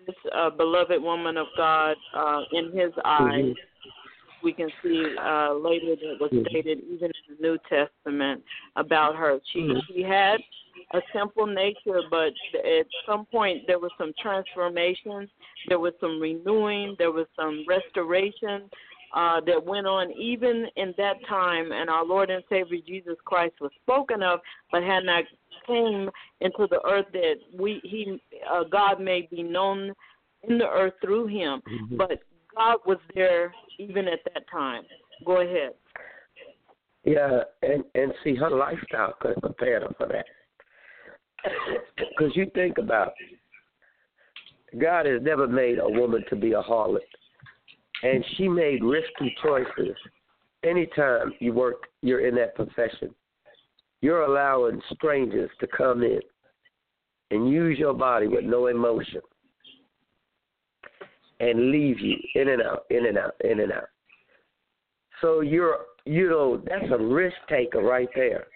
this 0.05 0.15
uh, 0.35 0.49
beloved 0.49 1.01
woman 1.01 1.37
of 1.37 1.47
God 1.57 1.95
uh, 2.15 2.41
in 2.51 2.71
His 2.77 2.91
eyes. 3.05 3.45
Mhm. 3.45 3.55
We 4.41 4.53
can 4.53 4.69
see 4.81 5.03
uh, 5.21 5.53
later 5.53 5.95
that 5.97 6.17
was 6.19 6.31
Mhm. 6.31 6.49
stated 6.49 6.79
even 6.89 7.11
in 7.11 7.35
the 7.35 7.41
New 7.41 7.57
Testament 7.69 8.41
about 8.77 9.15
her. 9.15 9.39
She 9.51 9.59
Mhm. 9.61 9.81
she 9.87 10.01
had 10.01 10.41
a 10.93 10.99
simple 11.13 11.45
nature, 11.45 12.01
but 12.09 12.33
at 12.55 12.85
some 13.05 13.25
point 13.25 13.67
there 13.67 13.79
was 13.79 13.91
some 13.97 14.11
transformation, 14.21 15.29
there 15.67 15.79
was 15.79 15.93
some 15.99 16.19
renewing, 16.19 16.95
there 16.97 17.11
was 17.11 17.27
some 17.35 17.63
restoration 17.67 18.69
uh, 19.15 19.41
that 19.45 19.63
went 19.63 19.87
on 19.87 20.11
even 20.11 20.67
in 20.75 20.93
that 20.97 21.15
time. 21.27 21.71
And 21.71 21.89
our 21.89 22.05
Lord 22.05 22.29
and 22.29 22.43
Savior 22.49 22.77
Jesus 22.85 23.15
Christ 23.25 23.55
was 23.61 23.71
spoken 23.83 24.23
of, 24.23 24.39
but 24.71 24.83
had 24.83 25.03
not 25.03 25.23
came 25.67 26.09
into 26.41 26.67
the 26.69 26.79
earth 26.87 27.05
that 27.13 27.35
we 27.57 27.79
he 27.83 28.19
uh, 28.51 28.63
God 28.63 28.99
may 28.99 29.27
be 29.29 29.43
known 29.43 29.93
in 30.47 30.57
the 30.57 30.67
earth 30.67 30.93
through 31.01 31.27
him. 31.27 31.61
Mhm. 31.67 31.97
But 31.97 32.21
God 32.55 32.77
was 32.85 32.97
there 33.13 33.53
even 33.77 34.07
at 34.07 34.19
that 34.33 34.43
time. 34.51 34.83
Go 35.25 35.41
ahead. 35.41 35.73
Yeah, 37.03 37.43
and 37.61 37.83
and 37.95 38.13
see 38.23 38.35
her 38.35 38.49
lifestyle 38.49 39.13
could 39.19 39.31
have 39.35 39.41
prepared 39.41 39.83
her 39.83 39.93
for 39.97 40.07
that. 40.07 40.25
Because 41.97 42.35
you 42.35 42.49
think 42.53 42.77
about, 42.77 43.13
it, 43.19 44.79
God 44.79 45.05
has 45.05 45.21
never 45.21 45.47
made 45.47 45.79
a 45.79 45.89
woman 45.89 46.23
to 46.29 46.35
be 46.35 46.53
a 46.53 46.61
harlot, 46.61 46.99
and 48.03 48.23
she 48.35 48.47
made 48.47 48.83
risky 48.83 49.35
choices. 49.43 49.95
Anytime 50.63 51.33
you 51.39 51.53
work, 51.53 51.87
you're 52.01 52.27
in 52.27 52.35
that 52.35 52.55
profession. 52.55 53.13
You're 54.01 54.23
allowing 54.23 54.81
strangers 54.93 55.49
to 55.59 55.67
come 55.67 56.03
in 56.03 56.19
and 57.31 57.49
use 57.49 57.77
your 57.77 57.93
body 57.93 58.27
with 58.27 58.43
no 58.45 58.67
emotion 58.67 59.21
and 61.39 61.71
leave 61.71 61.99
you 61.99 62.17
in 62.35 62.49
and 62.49 62.61
out, 62.61 62.85
in 62.89 63.05
and 63.05 63.17
out, 63.17 63.35
in 63.43 63.61
and 63.61 63.71
out. 63.71 63.89
So 65.21 65.41
you're, 65.41 65.77
you 66.05 66.29
know, 66.29 66.61
that's 66.65 66.91
a 66.91 66.97
risk 66.97 67.35
taker 67.49 67.81
right 67.81 68.09
there. 68.15 68.47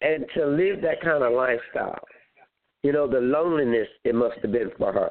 And 0.00 0.24
to 0.34 0.46
live 0.46 0.80
that 0.82 1.00
kind 1.02 1.24
of 1.24 1.32
lifestyle, 1.32 2.04
you 2.82 2.92
know, 2.92 3.08
the 3.08 3.20
loneliness 3.20 3.88
it 4.04 4.14
must 4.14 4.36
have 4.42 4.52
been 4.52 4.70
for 4.78 4.92
her. 4.92 5.10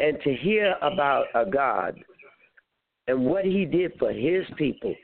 And 0.00 0.18
to 0.22 0.34
hear 0.34 0.74
about 0.82 1.26
a 1.34 1.48
God 1.48 1.98
and 3.06 3.24
what 3.24 3.44
he 3.44 3.64
did 3.64 3.92
for 3.98 4.12
his 4.12 4.44
people, 4.58 4.94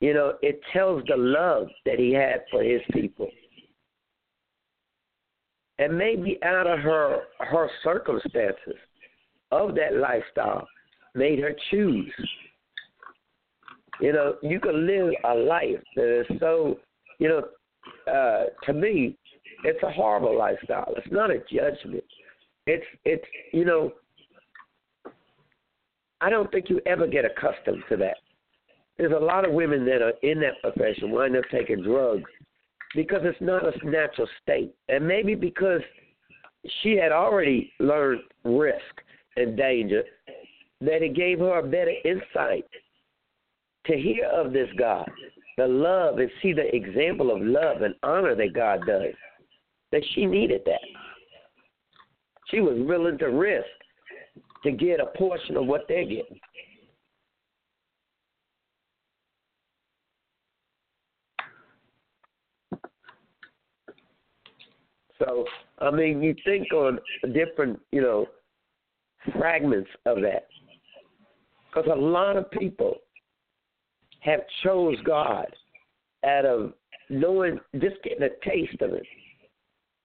you 0.00 0.12
know, 0.12 0.34
it 0.42 0.60
tells 0.72 1.04
the 1.06 1.16
love 1.16 1.68
that 1.86 1.98
he 1.98 2.12
had 2.12 2.42
for 2.50 2.62
his 2.62 2.80
people. 2.92 3.28
And 5.78 5.96
maybe 5.96 6.38
out 6.44 6.66
of 6.66 6.80
her 6.80 7.20
her 7.38 7.70
circumstances 7.82 8.76
of 9.52 9.74
that 9.76 9.96
lifestyle 9.96 10.66
made 11.14 11.38
her 11.38 11.54
choose. 11.70 12.12
You 14.00 14.12
know, 14.12 14.34
you 14.42 14.58
can 14.58 14.86
live 14.86 15.12
a 15.24 15.34
life 15.34 15.82
that 15.96 16.20
is 16.20 16.38
so, 16.40 16.78
you 17.22 17.28
know, 17.28 18.12
uh, 18.12 18.46
to 18.66 18.72
me, 18.72 19.16
it's 19.62 19.80
a 19.84 19.92
horrible 19.92 20.36
lifestyle. 20.36 20.92
It's 20.96 21.12
not 21.12 21.30
a 21.30 21.38
judgment. 21.38 22.02
It's 22.66 22.84
it's 23.04 23.24
you 23.52 23.64
know, 23.64 23.92
I 26.20 26.28
don't 26.28 26.50
think 26.50 26.68
you 26.68 26.80
ever 26.84 27.06
get 27.06 27.24
accustomed 27.24 27.84
to 27.90 27.96
that. 27.98 28.16
There's 28.98 29.12
a 29.12 29.24
lot 29.24 29.46
of 29.46 29.52
women 29.52 29.84
that 29.84 30.02
are 30.02 30.14
in 30.22 30.40
that 30.40 30.60
profession 30.62 31.12
wind 31.12 31.36
up 31.36 31.44
taking 31.52 31.84
drugs 31.84 32.28
because 32.96 33.20
it's 33.22 33.40
not 33.40 33.62
a 33.64 33.88
natural 33.88 34.28
state, 34.42 34.74
and 34.88 35.06
maybe 35.06 35.36
because 35.36 35.80
she 36.82 36.96
had 36.96 37.12
already 37.12 37.72
learned 37.78 38.22
risk 38.44 38.94
and 39.36 39.56
danger, 39.56 40.02
that 40.80 41.02
it 41.02 41.14
gave 41.14 41.38
her 41.38 41.60
a 41.60 41.62
better 41.62 41.94
insight 42.04 42.66
to 43.86 43.96
hear 43.96 44.26
of 44.26 44.52
this 44.52 44.68
God, 44.76 45.08
the 45.58 45.66
love 45.66 46.18
and 46.18 46.30
see 46.40 46.52
the 46.52 46.74
example 46.74 47.34
of 47.34 47.42
love 47.42 47.82
and 47.82 47.94
honor 48.02 48.34
that 48.34 48.54
God 48.54 48.80
does. 48.86 49.14
That 49.90 50.02
she 50.14 50.24
needed 50.24 50.62
that. 50.64 50.80
She 52.48 52.60
was 52.60 52.76
willing 52.78 53.18
to 53.18 53.26
risk 53.26 53.66
to 54.64 54.70
get 54.70 55.00
a 55.00 55.06
portion 55.18 55.56
of 55.56 55.66
what 55.66 55.82
they're 55.88 56.04
getting. 56.04 56.38
So, 65.18 65.44
I 65.78 65.90
mean, 65.90 66.22
you 66.22 66.34
think 66.44 66.72
on 66.72 66.98
different, 67.32 67.78
you 67.92 68.00
know, 68.00 68.26
fragments 69.38 69.90
of 70.04 70.20
that. 70.22 70.48
Because 71.68 71.88
a 71.92 71.98
lot 71.98 72.36
of 72.36 72.50
people 72.50 72.96
have 74.22 74.40
chose 74.62 74.96
God 75.04 75.46
out 76.26 76.44
of 76.44 76.72
knowing, 77.10 77.58
just 77.80 78.02
getting 78.02 78.22
a 78.22 78.48
taste 78.48 78.80
of 78.80 78.92
it, 78.92 79.06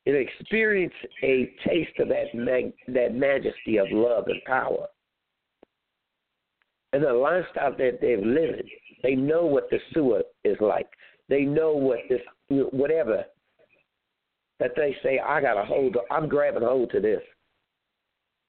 and 0.06 0.16
experience 0.16 0.94
a 1.24 1.54
taste 1.66 1.98
of 2.00 2.10
that 2.10 2.34
mag, 2.34 2.74
that 2.88 3.14
majesty 3.14 3.78
of 3.78 3.88
love 3.92 4.26
and 4.28 4.42
power, 4.46 4.88
and 6.94 7.04
the 7.04 7.14
lifestyle 7.14 7.72
that 7.78 8.00
they've 8.02 8.24
lived. 8.24 8.70
They 9.04 9.16
know 9.16 9.46
what 9.46 9.70
the 9.70 9.78
sewer 9.94 10.24
is 10.44 10.58
like. 10.60 10.88
They 11.30 11.42
know 11.42 11.74
what 11.74 12.00
this, 12.10 12.22
whatever 12.50 13.26
that 14.60 14.72
they 14.76 14.96
say, 15.04 15.20
I 15.20 15.40
got 15.42 15.62
a 15.62 15.66
hold. 15.66 15.98
Of, 15.98 16.04
I'm 16.10 16.28
grabbing 16.28 16.64
hold 16.64 16.90
to 16.92 17.00
this. 17.00 17.22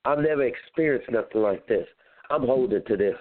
I've 0.04 0.20
never 0.20 0.44
experienced 0.44 1.10
nothing 1.10 1.42
like 1.42 1.66
this. 1.66 1.86
I'm 2.30 2.46
holding 2.46 2.82
to 2.86 2.96
this. 2.96 3.16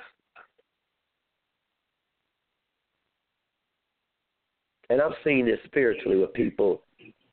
And 4.90 5.02
I've 5.02 5.12
seen 5.24 5.46
this 5.46 5.60
spiritually 5.66 6.18
with 6.18 6.34
people 6.34 6.82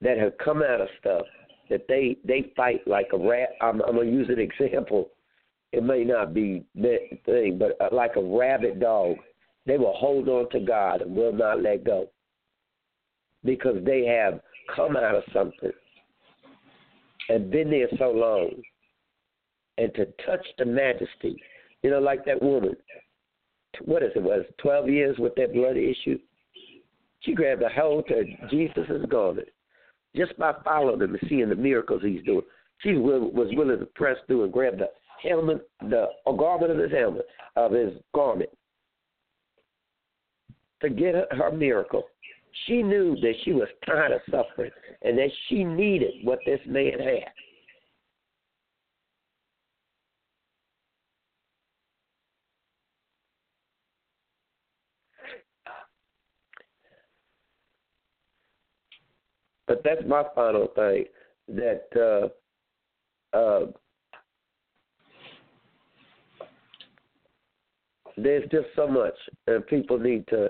that 0.00 0.18
have 0.18 0.32
come 0.44 0.62
out 0.62 0.80
of 0.80 0.88
stuff 1.00 1.22
that 1.70 1.86
they 1.88 2.16
they 2.24 2.52
fight 2.56 2.86
like 2.86 3.08
a 3.12 3.18
rat. 3.18 3.50
I'm, 3.60 3.80
I'm 3.82 3.96
gonna 3.96 4.10
use 4.10 4.28
an 4.28 4.38
example. 4.38 5.10
It 5.72 5.82
may 5.82 6.04
not 6.04 6.34
be 6.34 6.64
that 6.76 6.98
thing, 7.24 7.58
but 7.58 7.76
uh, 7.80 7.94
like 7.94 8.16
a 8.16 8.22
rabid 8.22 8.80
dog, 8.80 9.16
they 9.66 9.76
will 9.76 9.94
hold 9.94 10.28
on 10.28 10.48
to 10.50 10.60
God 10.60 11.02
and 11.02 11.16
will 11.16 11.32
not 11.32 11.62
let 11.62 11.84
go 11.84 12.08
because 13.44 13.76
they 13.84 14.04
have 14.04 14.40
come 14.74 14.96
out 14.96 15.14
of 15.14 15.24
something 15.32 15.72
and 17.28 17.50
been 17.50 17.70
there 17.70 17.88
so 17.98 18.10
long 18.10 18.50
and 19.78 19.92
to 19.94 20.06
touch 20.26 20.46
the 20.58 20.64
majesty, 20.64 21.36
you 21.82 21.90
know, 21.90 21.98
like 21.98 22.24
that 22.24 22.42
woman, 22.42 22.76
what 23.84 24.02
is 24.02 24.12
it, 24.14 24.22
was 24.22 24.44
12 24.58 24.88
years 24.88 25.16
with 25.18 25.34
that 25.36 25.52
blood 25.52 25.76
issue? 25.76 26.18
She 27.24 27.32
grabbed 27.32 27.62
a 27.62 27.68
hold 27.68 28.06
to 28.08 28.24
Jesus' 28.50 29.06
garment 29.08 29.48
just 30.14 30.36
by 30.38 30.52
following 30.64 31.00
him 31.00 31.14
and 31.14 31.28
seeing 31.28 31.48
the 31.48 31.56
miracles 31.56 32.02
he's 32.02 32.22
doing. 32.24 32.42
She 32.78 32.94
was 32.94 33.50
willing 33.56 33.78
to 33.78 33.86
press 33.94 34.16
through 34.26 34.44
and 34.44 34.52
grab 34.52 34.78
the 34.78 34.90
helmet, 35.22 35.68
the 35.80 36.06
garment 36.24 36.70
of 36.70 36.78
his 36.78 36.92
helmet, 36.92 37.26
of 37.56 37.72
his 37.72 37.94
garment, 38.14 38.50
to 40.82 40.90
get 40.90 41.14
her, 41.14 41.26
her 41.30 41.50
miracle. 41.50 42.04
She 42.66 42.82
knew 42.82 43.16
that 43.16 43.34
she 43.44 43.52
was 43.52 43.68
tired 43.86 44.12
of 44.12 44.20
suffering 44.30 44.70
and 45.02 45.18
that 45.18 45.30
she 45.48 45.64
needed 45.64 46.12
what 46.22 46.38
this 46.44 46.60
man 46.66 46.98
had. 47.00 47.32
But 59.74 59.82
that's 59.82 60.08
my 60.08 60.22
final 60.36 60.68
thing 60.76 61.06
that 61.48 62.30
uh, 63.34 63.36
uh, 63.36 63.66
there's 68.16 68.48
just 68.52 68.68
so 68.76 68.86
much, 68.86 69.14
and 69.48 69.66
people 69.66 69.98
need 69.98 70.28
to 70.28 70.48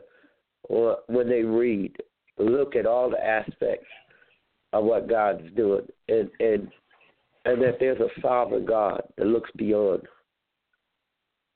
when 0.68 1.28
they 1.28 1.42
read, 1.42 1.96
look 2.38 2.76
at 2.76 2.84
all 2.84 3.08
the 3.08 3.24
aspects 3.24 3.86
of 4.74 4.84
what 4.84 5.08
God's 5.08 5.50
doing, 5.56 5.86
and 6.08 6.28
and 6.40 6.68
and 7.46 7.62
that 7.62 7.78
there's 7.80 8.00
a 8.00 8.20
sovereign 8.20 8.66
God 8.66 9.00
that 9.16 9.26
looks 9.26 9.50
beyond. 9.56 10.02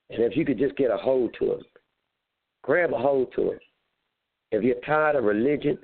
And 0.08 0.22
if 0.22 0.38
you 0.38 0.46
could 0.46 0.58
just 0.58 0.76
get 0.76 0.90
a 0.90 0.96
hold 0.96 1.36
to 1.38 1.52
Him, 1.52 1.62
grab 2.62 2.94
a 2.94 2.98
hold 2.98 3.30
to 3.36 3.52
Him. 3.52 3.58
If 4.52 4.62
you're 4.62 4.80
tired 4.86 5.16
of 5.16 5.24
religion, 5.24 5.78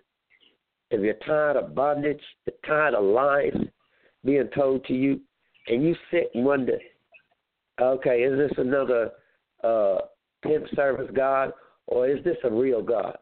if 0.95 1.01
you're 1.01 1.15
tired 1.27 1.57
of 1.57 1.75
bondage, 1.75 2.21
tired 2.67 2.95
of 2.95 3.05
lies 3.05 3.57
being 4.25 4.49
told 4.55 4.85
to 4.87 4.95
you, 4.95 5.21
and 5.67 5.83
you 5.83 5.95
sit 6.11 6.31
and 6.35 6.45
wonder, 6.45 6.79
okay, 7.81 8.23
is 8.23 8.39
this 8.39 8.57
another 8.59 9.11
uh, 9.63 9.99
pimp 10.43 10.67
service 10.75 11.11
God, 11.15 11.53
or 11.87 12.09
is 12.09 12.23
this 12.25 12.37
a 12.45 12.51
real 12.51 12.83
God? 12.83 13.17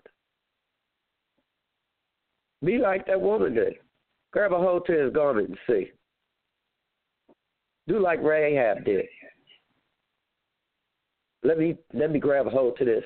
Be 2.64 2.78
like 2.78 3.06
that 3.06 3.20
woman 3.20 3.54
did. 3.54 3.74
Grab 4.32 4.52
a 4.52 4.58
hold 4.58 4.86
to 4.86 4.92
his 4.92 5.12
garment 5.12 5.48
and 5.48 5.58
see. 5.66 5.90
Do 7.88 7.98
like 7.98 8.22
Rahab 8.22 8.84
did. 8.84 9.06
Let 11.42 11.58
me 11.58 11.76
let 11.92 12.12
me 12.12 12.20
grab 12.20 12.46
a 12.46 12.50
hold 12.50 12.78
to 12.78 12.84
this 12.84 13.02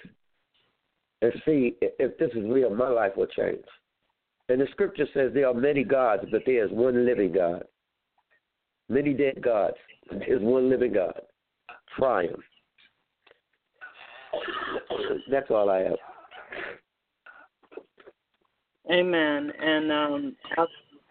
and 1.22 1.32
see 1.46 1.76
if 1.80 2.18
this 2.18 2.30
is 2.32 2.44
real. 2.50 2.74
My 2.74 2.88
life 2.88 3.12
will 3.16 3.26
change. 3.26 3.64
And 4.48 4.60
the 4.60 4.66
scripture 4.70 5.06
says 5.12 5.32
there 5.34 5.48
are 5.48 5.54
many 5.54 5.82
gods, 5.82 6.24
but 6.30 6.42
there 6.46 6.64
is 6.64 6.70
one 6.70 7.04
living 7.04 7.32
God. 7.32 7.64
Many 8.88 9.12
dead 9.12 9.42
gods, 9.42 9.76
there 10.10 10.36
is 10.36 10.40
one 10.40 10.70
living 10.70 10.92
God. 10.92 11.20
Triumph. 11.96 12.42
That's 15.30 15.50
all 15.50 15.70
I 15.70 15.80
have. 15.80 15.98
Amen. 18.90 19.52
And 19.60 19.90
um, 19.92 20.36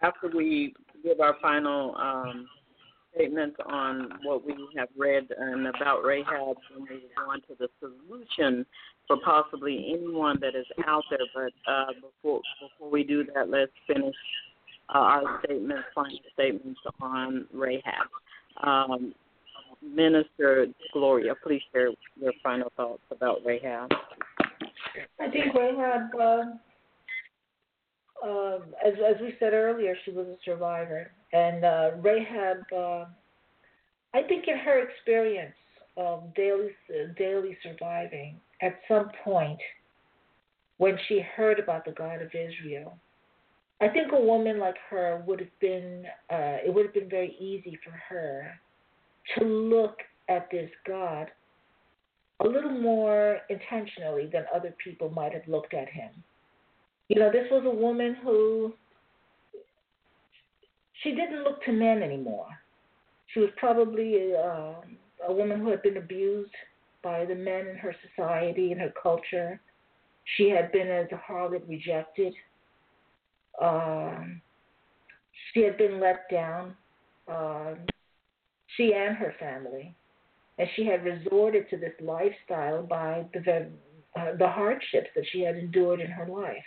after 0.02 0.30
we 0.34 0.74
give 1.04 1.20
our 1.20 1.36
final 1.42 1.94
um, 1.96 2.46
statements 3.16 3.56
on 3.66 4.10
what 4.22 4.44
we 4.44 4.54
have 4.76 4.88
read 4.96 5.26
and 5.36 5.66
about 5.66 6.04
Rahab, 6.04 6.56
and 6.74 6.82
we 6.88 7.02
go 7.16 7.30
on 7.30 7.40
to 7.42 7.56
the 7.58 7.68
solution 7.80 8.66
for 9.08 9.18
possibly 9.24 9.94
anyone 9.94 10.38
that 10.40 10.54
is 10.54 10.66
out 10.86 11.04
there. 11.10 11.18
But 11.34 11.70
uh, 11.70 11.86
before 11.94 12.40
before 12.60 12.90
we 12.90 13.04
do 13.04 13.24
that, 13.34 13.48
let's 13.48 13.72
finish 13.86 14.14
uh, 14.94 14.98
our 14.98 15.40
statements, 15.44 15.84
final 15.94 16.18
statements 16.34 16.80
on 17.00 17.46
Rahab. 17.52 18.08
Um, 18.62 19.14
Minister 19.82 20.66
Gloria, 20.92 21.34
please 21.42 21.62
share 21.72 21.90
your 22.20 22.32
final 22.42 22.72
thoughts 22.76 23.02
about 23.10 23.38
Rahab. 23.44 23.90
I 25.20 25.30
think 25.30 25.54
Rahab, 25.54 26.10
uh, 28.24 28.58
as 28.86 28.94
as 29.06 29.20
we 29.20 29.34
said 29.38 29.52
earlier, 29.52 29.94
she 30.04 30.10
was 30.10 30.26
a 30.26 30.36
survivor, 30.44 31.10
and 31.32 31.64
uh, 31.64 31.90
Rahab. 32.00 32.58
Uh, 32.74 33.04
I 34.14 34.22
think 34.22 34.48
in 34.48 34.58
her 34.58 34.82
experience 34.88 35.54
of 35.96 36.34
daily 36.34 36.70
daily 37.18 37.56
surviving, 37.62 38.40
at 38.62 38.78
some 38.88 39.10
point, 39.24 39.58
when 40.78 40.98
she 41.08 41.20
heard 41.36 41.58
about 41.58 41.84
the 41.84 41.92
God 41.92 42.22
of 42.22 42.28
Israel, 42.28 42.96
I 43.80 43.88
think 43.88 44.12
a 44.12 44.20
woman 44.20 44.58
like 44.58 44.76
her 44.90 45.22
would 45.26 45.40
have 45.40 45.60
been. 45.60 46.04
Uh, 46.30 46.58
it 46.64 46.72
would 46.72 46.86
have 46.86 46.94
been 46.94 47.10
very 47.10 47.36
easy 47.38 47.78
for 47.84 47.92
her 48.08 48.52
to 49.36 49.44
look 49.44 49.98
at 50.28 50.50
this 50.50 50.70
God 50.86 51.28
a 52.40 52.46
little 52.46 52.70
more 52.70 53.38
intentionally 53.48 54.28
than 54.30 54.44
other 54.54 54.74
people 54.82 55.08
might 55.10 55.32
have 55.32 55.46
looked 55.46 55.74
at 55.74 55.88
him. 55.88 56.10
You 57.08 57.20
know, 57.20 57.30
this 57.30 57.46
was 57.50 57.62
a 57.64 57.70
woman 57.70 58.16
who 58.22 58.72
she 61.02 61.10
didn't 61.10 61.44
look 61.44 61.62
to 61.64 61.72
men 61.72 62.02
anymore. 62.02 62.48
She 63.32 63.40
was 63.40 63.50
probably 63.56 64.32
uh, 64.34 64.74
a 65.28 65.32
woman 65.32 65.60
who 65.60 65.70
had 65.70 65.82
been 65.82 65.98
abused 65.98 66.50
by 67.02 67.24
the 67.24 67.34
men 67.34 67.68
in 67.68 67.76
her 67.76 67.94
society 68.08 68.72
and 68.72 68.80
her 68.80 68.92
culture. 69.00 69.60
She 70.36 70.48
had 70.50 70.72
been 70.72 70.88
as 70.88 71.06
a 71.12 71.32
harlot 71.32 71.68
rejected. 71.68 72.34
Um, 73.62 74.40
she 75.52 75.62
had 75.62 75.78
been 75.78 76.00
let 76.00 76.28
down. 76.30 76.74
Um, 77.28 77.78
she 78.76 78.92
and 78.94 79.16
her 79.16 79.34
family, 79.38 79.94
and 80.58 80.68
she 80.74 80.84
had 80.86 81.04
resorted 81.04 81.68
to 81.70 81.76
this 81.76 81.92
lifestyle 82.00 82.82
by 82.82 83.24
the 83.32 83.68
uh, 84.16 84.36
the 84.38 84.48
hardships 84.48 85.08
that 85.14 85.24
she 85.30 85.42
had 85.42 85.56
endured 85.56 86.00
in 86.00 86.10
her 86.10 86.26
life. 86.26 86.64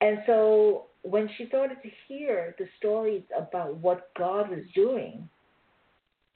And 0.00 0.18
so 0.26 0.86
when 1.02 1.28
she 1.36 1.46
started 1.46 1.78
to 1.82 1.90
hear 2.06 2.54
the 2.58 2.66
stories 2.78 3.22
about 3.36 3.76
what 3.76 4.10
God 4.16 4.50
was 4.50 4.64
doing, 4.74 5.28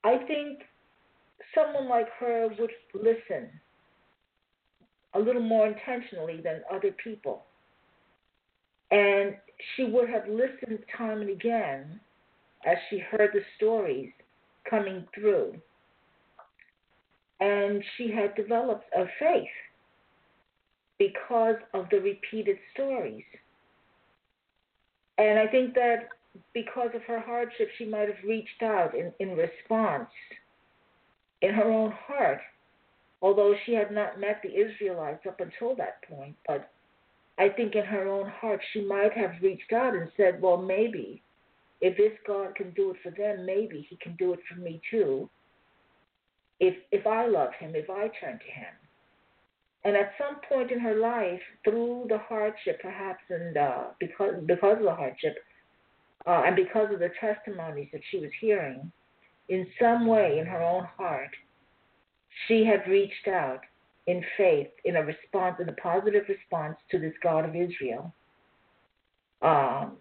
I 0.04 0.18
think 0.26 0.60
someone 1.54 1.88
like 1.88 2.08
her 2.18 2.48
would 2.58 2.70
listen 2.94 3.48
a 5.14 5.18
little 5.18 5.42
more 5.42 5.66
intentionally 5.66 6.40
than 6.42 6.62
other 6.72 6.92
people. 7.02 7.44
And 8.90 9.36
she 9.74 9.84
would 9.84 10.08
have 10.08 10.24
listened 10.28 10.78
time 10.96 11.20
and 11.20 11.30
again 11.30 12.00
as 12.66 12.76
she 12.88 12.98
heard 12.98 13.30
the 13.32 13.40
stories 13.56 14.10
coming 14.68 15.06
through. 15.14 15.54
And 17.40 17.82
she 17.96 18.10
had 18.10 18.34
developed 18.34 18.84
a 18.96 19.04
faith 19.18 19.48
because 20.98 21.56
of 21.74 21.86
the 21.90 21.98
repeated 21.98 22.56
stories. 22.74 23.24
And 25.22 25.38
I 25.38 25.46
think 25.46 25.74
that 25.74 26.08
because 26.52 26.90
of 26.94 27.02
her 27.02 27.20
hardship, 27.20 27.68
she 27.78 27.84
might 27.84 28.08
have 28.08 28.24
reached 28.26 28.60
out 28.60 28.92
in, 28.96 29.12
in 29.20 29.36
response 29.36 30.08
in 31.42 31.54
her 31.54 31.70
own 31.70 31.92
heart, 31.92 32.40
although 33.20 33.54
she 33.64 33.72
had 33.72 33.92
not 33.92 34.18
met 34.18 34.40
the 34.42 34.52
Israelites 34.52 35.24
up 35.28 35.38
until 35.38 35.76
that 35.76 36.02
point. 36.10 36.34
But 36.48 36.72
I 37.38 37.50
think 37.50 37.76
in 37.76 37.84
her 37.84 38.08
own 38.08 38.28
heart, 38.30 38.60
she 38.72 38.80
might 38.80 39.12
have 39.12 39.34
reached 39.40 39.72
out 39.72 39.94
and 39.94 40.10
said, 40.16 40.42
Well, 40.42 40.56
maybe 40.56 41.22
if 41.80 41.96
this 41.96 42.18
God 42.26 42.56
can 42.56 42.72
do 42.72 42.90
it 42.90 42.96
for 43.00 43.12
them, 43.12 43.46
maybe 43.46 43.86
He 43.88 43.96
can 44.02 44.16
do 44.16 44.32
it 44.32 44.40
for 44.48 44.58
me 44.58 44.80
too. 44.90 45.30
If 46.58 46.74
if 46.90 47.06
I 47.06 47.28
love 47.28 47.50
Him, 47.60 47.76
if 47.76 47.88
I 47.88 48.10
turn 48.20 48.40
to 48.40 48.52
Him. 48.52 48.74
And 49.84 49.96
at 49.96 50.12
some 50.16 50.36
point 50.48 50.70
in 50.70 50.78
her 50.78 50.94
life, 50.94 51.40
through 51.64 52.06
the 52.08 52.18
hardship, 52.18 52.80
perhaps, 52.80 53.22
and 53.30 53.56
uh, 53.56 53.84
because 53.98 54.34
because 54.46 54.78
of 54.78 54.84
the 54.84 54.94
hardship, 54.94 55.36
uh, 56.26 56.42
and 56.46 56.54
because 56.54 56.92
of 56.92 57.00
the 57.00 57.10
testimonies 57.20 57.88
that 57.92 58.02
she 58.10 58.18
was 58.18 58.30
hearing, 58.40 58.92
in 59.48 59.66
some 59.80 60.06
way 60.06 60.38
in 60.38 60.46
her 60.46 60.62
own 60.62 60.86
heart, 60.96 61.30
she 62.46 62.64
had 62.64 62.88
reached 62.88 63.26
out 63.26 63.60
in 64.06 64.24
faith, 64.36 64.68
in 64.84 64.96
a 64.96 65.02
response, 65.02 65.56
in 65.60 65.68
a 65.68 65.72
positive 65.72 66.24
response 66.28 66.76
to 66.90 66.98
this 66.98 67.12
God 67.22 67.44
of 67.44 67.54
Israel. 67.54 68.12
Um, 69.42 69.96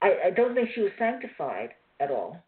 I, 0.00 0.14
I 0.26 0.30
don't 0.34 0.54
think 0.54 0.70
she 0.74 0.80
was 0.80 0.92
sanctified 0.98 1.70
at 2.00 2.10
all, 2.10 2.42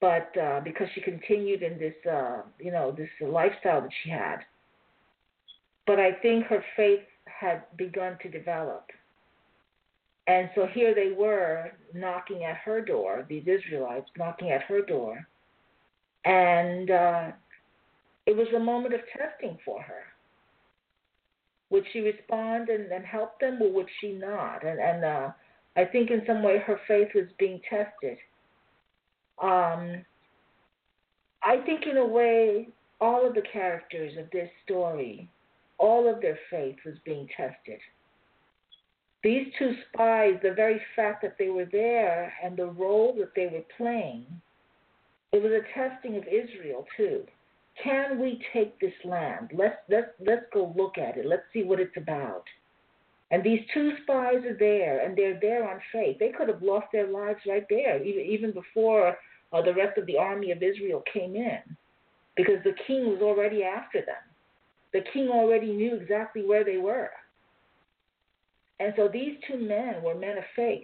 but 0.00 0.36
uh, 0.36 0.60
because 0.64 0.88
she 0.94 1.00
continued 1.00 1.62
in 1.62 1.78
this, 1.78 1.94
uh, 2.10 2.42
you 2.58 2.72
know, 2.72 2.92
this 2.92 3.08
lifestyle 3.20 3.82
that 3.82 3.90
she 4.02 4.10
had. 4.10 4.38
But 5.90 5.98
I 5.98 6.12
think 6.12 6.44
her 6.44 6.64
faith 6.76 7.02
had 7.24 7.64
begun 7.76 8.16
to 8.22 8.28
develop. 8.28 8.84
And 10.28 10.48
so 10.54 10.68
here 10.72 10.94
they 10.94 11.10
were 11.18 11.72
knocking 11.92 12.44
at 12.44 12.58
her 12.58 12.80
door, 12.80 13.26
these 13.28 13.42
Israelites 13.48 14.08
knocking 14.16 14.52
at 14.52 14.62
her 14.62 14.82
door. 14.82 15.26
And 16.24 16.92
uh, 16.92 17.32
it 18.24 18.36
was 18.36 18.46
a 18.54 18.60
moment 18.60 18.94
of 18.94 19.00
testing 19.18 19.58
for 19.64 19.82
her. 19.82 20.02
Would 21.70 21.82
she 21.92 21.98
respond 22.02 22.68
and, 22.68 22.92
and 22.92 23.04
help 23.04 23.40
them, 23.40 23.60
or 23.60 23.72
would 23.72 23.88
she 24.00 24.12
not? 24.12 24.64
And, 24.64 24.78
and 24.78 25.04
uh, 25.04 25.30
I 25.76 25.86
think 25.86 26.12
in 26.12 26.22
some 26.24 26.44
way 26.44 26.58
her 26.58 26.78
faith 26.86 27.08
was 27.16 27.26
being 27.36 27.60
tested. 27.68 28.16
Um, 29.42 30.04
I 31.42 31.56
think 31.66 31.88
in 31.90 31.96
a 31.96 32.06
way 32.06 32.68
all 33.00 33.26
of 33.26 33.34
the 33.34 33.42
characters 33.52 34.12
of 34.16 34.30
this 34.30 34.50
story, 34.64 35.28
all 35.80 36.08
of 36.08 36.20
their 36.20 36.38
faith 36.50 36.76
was 36.84 36.94
being 37.04 37.26
tested. 37.36 37.80
These 39.22 39.48
two 39.58 39.74
spies, 39.88 40.34
the 40.42 40.52
very 40.52 40.80
fact 40.94 41.22
that 41.22 41.36
they 41.38 41.48
were 41.48 41.68
there 41.70 42.32
and 42.42 42.56
the 42.56 42.66
role 42.66 43.14
that 43.18 43.34
they 43.34 43.46
were 43.46 43.64
playing, 43.76 44.26
it 45.32 45.42
was 45.42 45.52
a 45.52 45.78
testing 45.78 46.16
of 46.16 46.24
Israel 46.24 46.86
too. 46.96 47.24
Can 47.82 48.20
we 48.20 48.42
take 48.52 48.78
this 48.78 48.92
land? 49.04 49.52
Let's 49.54 49.76
let's 49.88 50.10
let's 50.26 50.44
go 50.52 50.74
look 50.76 50.98
at 50.98 51.16
it. 51.16 51.26
Let's 51.26 51.44
see 51.52 51.62
what 51.62 51.80
it's 51.80 51.96
about. 51.96 52.44
And 53.30 53.44
these 53.44 53.60
two 53.72 53.92
spies 54.02 54.44
are 54.44 54.56
there, 54.58 55.04
and 55.04 55.16
they're 55.16 55.38
there 55.40 55.68
on 55.70 55.80
faith. 55.92 56.18
They 56.18 56.30
could 56.30 56.48
have 56.48 56.62
lost 56.62 56.86
their 56.92 57.06
lives 57.06 57.38
right 57.46 57.64
there, 57.70 58.02
even, 58.02 58.24
even 58.24 58.52
before 58.52 59.16
uh, 59.52 59.62
the 59.62 59.72
rest 59.72 59.96
of 59.98 60.06
the 60.06 60.18
army 60.18 60.50
of 60.50 60.62
Israel 60.62 61.02
came 61.12 61.36
in, 61.36 61.60
because 62.36 62.58
the 62.64 62.74
king 62.86 63.06
was 63.06 63.20
already 63.22 63.62
after 63.62 64.00
them. 64.00 64.29
The 64.92 65.02
king 65.12 65.28
already 65.28 65.72
knew 65.72 65.94
exactly 65.94 66.42
where 66.44 66.64
they 66.64 66.78
were. 66.78 67.10
And 68.80 68.92
so 68.96 69.08
these 69.08 69.36
two 69.46 69.58
men 69.58 70.02
were 70.02 70.14
men 70.14 70.38
of 70.38 70.44
faith. 70.56 70.82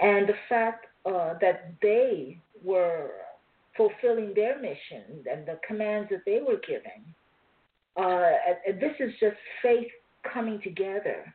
And 0.00 0.28
the 0.28 0.34
fact 0.48 0.86
uh, 1.06 1.34
that 1.40 1.72
they 1.80 2.38
were 2.62 3.10
fulfilling 3.76 4.34
their 4.34 4.60
mission 4.60 5.24
and 5.30 5.46
the 5.46 5.58
commands 5.66 6.10
that 6.10 6.22
they 6.26 6.40
were 6.46 6.60
giving, 6.66 7.02
uh, 7.96 8.30
this 8.78 8.92
is 9.00 9.12
just 9.20 9.36
faith 9.62 9.88
coming 10.32 10.60
together. 10.62 11.34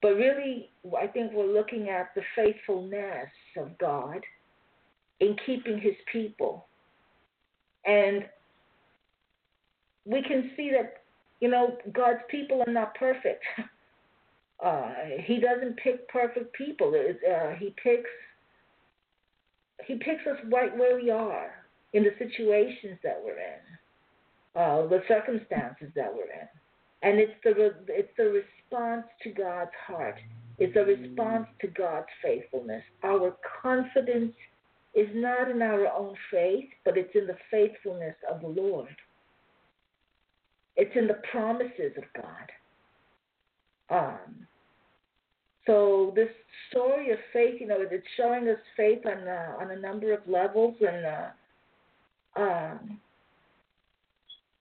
But 0.00 0.10
really, 0.10 0.70
I 0.96 1.08
think 1.08 1.32
we're 1.32 1.52
looking 1.52 1.88
at 1.88 2.14
the 2.14 2.22
faithfulness 2.36 3.30
of 3.56 3.76
God 3.78 4.20
in 5.18 5.36
keeping 5.44 5.80
his 5.80 5.96
people. 6.12 6.66
And 7.84 8.24
we 10.08 10.22
can 10.22 10.50
see 10.56 10.70
that, 10.70 11.02
you 11.40 11.48
know, 11.48 11.76
God's 11.92 12.20
people 12.30 12.62
are 12.66 12.72
not 12.72 12.94
perfect. 12.94 13.44
Uh, 14.60 14.90
he 15.22 15.38
doesn't 15.38 15.76
pick 15.76 16.08
perfect 16.08 16.52
people. 16.52 16.92
Uh, 16.92 17.54
he 17.60 17.72
picks 17.80 18.10
he 19.86 19.94
picks 19.94 20.26
us 20.26 20.36
right 20.52 20.76
where 20.76 20.96
we 20.96 21.10
are 21.10 21.50
in 21.92 22.02
the 22.02 22.10
situations 22.18 22.98
that 23.04 23.22
we're 23.24 23.38
in, 23.38 24.60
uh, 24.60 24.86
the 24.88 25.00
circumstances 25.06 25.88
that 25.94 26.12
we're 26.12 26.24
in. 26.24 26.48
And 27.02 27.20
it's 27.20 27.34
the 27.44 27.72
it's 27.86 28.10
the 28.16 28.42
response 28.42 29.06
to 29.22 29.30
God's 29.30 29.70
heart. 29.86 30.18
It's 30.58 30.74
a 30.74 30.80
response 30.80 31.46
to 31.60 31.68
God's 31.68 32.08
faithfulness. 32.20 32.82
Our 33.04 33.36
confidence 33.62 34.34
is 34.92 35.08
not 35.14 35.48
in 35.48 35.62
our 35.62 35.86
own 35.86 36.16
faith, 36.32 36.68
but 36.84 36.98
it's 36.98 37.14
in 37.14 37.28
the 37.28 37.36
faithfulness 37.48 38.16
of 38.28 38.40
the 38.40 38.48
Lord. 38.48 38.88
It's 40.78 40.96
in 40.96 41.06
the 41.06 41.20
promises 41.30 41.92
of 41.98 42.04
God. 42.16 42.50
Um, 43.90 44.46
so 45.66 46.12
this 46.16 46.30
story 46.70 47.10
of 47.10 47.18
faith, 47.32 47.60
you 47.60 47.66
know, 47.66 47.76
it's 47.78 48.06
showing 48.16 48.48
us 48.48 48.56
faith 48.76 49.04
on 49.04 49.28
uh, 49.28 49.56
on 49.60 49.70
a 49.70 49.78
number 49.78 50.14
of 50.14 50.20
levels, 50.26 50.76
and 50.80 51.04
uh, 51.04 52.40
um, 52.40 53.00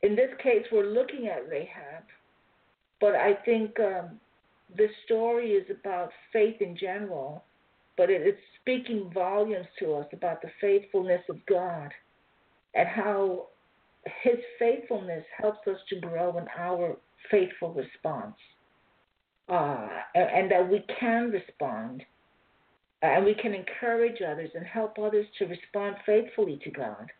in 0.02 0.16
this 0.16 0.32
case, 0.44 0.66
we're 0.72 0.88
looking 0.88 1.28
at 1.28 1.48
Rahab 1.50 2.04
but 3.00 3.16
I 3.16 3.34
think 3.46 3.80
um, 3.80 4.20
the 4.76 4.88
story 5.06 5.52
is 5.52 5.66
about 5.70 6.10
faith 6.34 6.62
in 6.62 6.76
general, 6.76 7.44
but 7.96 8.10
it, 8.10 8.22
it's 8.24 8.40
speaking 8.62 9.12
volumes 9.14 9.68
to 9.80 9.94
us 9.96 10.08
about 10.14 10.42
the 10.42 10.50
faithfulness 10.60 11.22
of 11.30 11.38
God 11.48 11.92
and 12.74 12.88
how 12.88 13.48
His 14.22 14.38
faithfulness 14.60 15.24
helps 15.38 15.68
us 15.68 15.78
to 15.90 16.00
grow 16.00 16.38
in 16.38 16.46
our 16.58 16.98
faithful 17.32 17.74
response. 17.74 18.36
Uh, 19.50 19.88
and, 20.14 20.30
and 20.30 20.52
that 20.52 20.70
we 20.70 20.84
can 21.00 21.32
respond 21.32 22.04
and 23.02 23.26
we 23.26 23.34
can 23.36 23.54
encourage 23.54 24.22
others 24.22 24.50
and 24.56 24.66
help 24.66 24.98
others 25.00 25.26
to 25.38 25.46
respond 25.46 25.96
faithfully 26.06 26.60
to 26.64 26.72
God. 26.72 27.12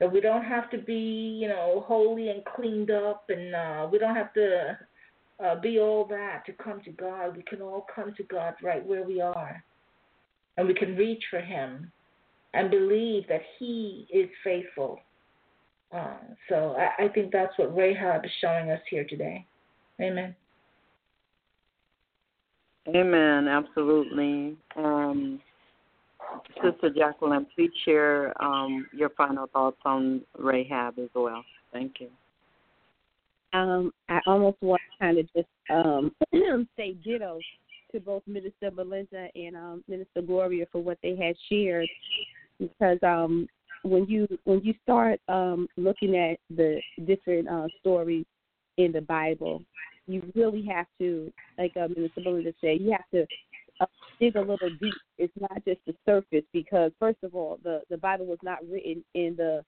That 0.00 0.12
we 0.12 0.20
don't 0.20 0.44
have 0.44 0.70
to 0.70 0.78
be, 0.78 1.38
you 1.40 1.48
know, 1.48 1.84
holy 1.86 2.28
and 2.28 2.44
cleaned 2.44 2.90
up, 2.90 3.24
and 3.28 3.54
uh, 3.54 3.88
we 3.90 3.98
don't 3.98 4.16
have 4.16 4.34
to 4.34 4.78
uh, 5.42 5.54
be 5.60 5.78
all 5.78 6.04
that 6.06 6.44
to 6.46 6.52
come 6.52 6.82
to 6.82 6.90
God. 6.90 7.36
We 7.36 7.42
can 7.42 7.62
all 7.62 7.86
come 7.94 8.12
to 8.16 8.22
God 8.24 8.54
right 8.62 8.84
where 8.84 9.04
we 9.04 9.20
are. 9.20 9.64
And 10.56 10.68
we 10.68 10.74
can 10.74 10.96
reach 10.96 11.24
for 11.30 11.40
Him 11.40 11.90
and 12.52 12.70
believe 12.70 13.26
that 13.28 13.42
He 13.58 14.06
is 14.12 14.28
faithful. 14.42 15.00
Uh, 15.94 16.16
so 16.48 16.76
I, 16.76 17.04
I 17.04 17.08
think 17.08 17.32
that's 17.32 17.56
what 17.56 17.74
Rahab 17.76 18.24
is 18.24 18.30
showing 18.40 18.70
us 18.70 18.80
here 18.90 19.04
today. 19.04 19.46
Amen. 20.00 20.34
Amen. 22.88 23.48
Absolutely. 23.48 24.56
Um, 24.76 25.40
Sister 26.56 26.90
Jacquelyn, 26.90 27.46
please 27.54 27.70
share 27.84 28.34
um, 28.42 28.86
your 28.92 29.10
final 29.10 29.46
thoughts 29.46 29.78
on 29.84 30.22
Rahab 30.36 30.98
as 30.98 31.10
well. 31.14 31.44
Thank 31.72 32.00
you 32.00 32.08
um, 33.54 33.92
I 34.08 34.20
almost 34.26 34.56
want 34.60 34.82
to 34.90 35.04
kind 35.04 35.18
of 35.18 35.26
just 35.32 35.48
um, 35.70 36.12
say 36.76 36.94
ditto 37.04 37.38
to 37.92 38.00
both 38.00 38.22
Minister 38.26 38.70
Belinda 38.70 39.28
and 39.34 39.56
um, 39.56 39.84
Minister 39.88 40.20
Gloria 40.20 40.66
for 40.72 40.82
what 40.82 40.98
they 41.02 41.16
had 41.16 41.36
shared, 41.48 41.88
because 42.58 42.98
um, 43.02 43.46
when 43.84 44.06
you 44.06 44.26
when 44.44 44.60
you 44.62 44.74
start 44.82 45.20
um, 45.28 45.68
looking 45.76 46.16
at 46.16 46.38
the 46.50 46.80
different 47.06 47.48
uh, 47.48 47.68
stories 47.80 48.24
in 48.78 48.92
the 48.92 49.02
Bible, 49.02 49.62
you 50.06 50.22
really 50.34 50.64
have 50.66 50.86
to, 50.98 51.32
like 51.58 51.72
uh, 51.76 51.88
Minister 51.88 52.22
Belinda 52.22 52.52
said, 52.60 52.80
you 52.80 52.92
have 52.92 53.08
to 53.12 53.26
uh, 53.80 53.86
dig 54.18 54.36
a 54.36 54.40
little 54.40 54.70
deep. 54.80 54.94
It's 55.18 55.32
not 55.38 55.64
just 55.66 55.80
the 55.86 55.94
surface, 56.06 56.44
because 56.52 56.92
first 56.98 57.18
of 57.22 57.34
all, 57.34 57.58
the 57.62 57.82
the 57.90 57.98
Bible 57.98 58.26
was 58.26 58.38
not 58.42 58.58
written 58.68 59.04
in 59.14 59.36
the 59.36 59.62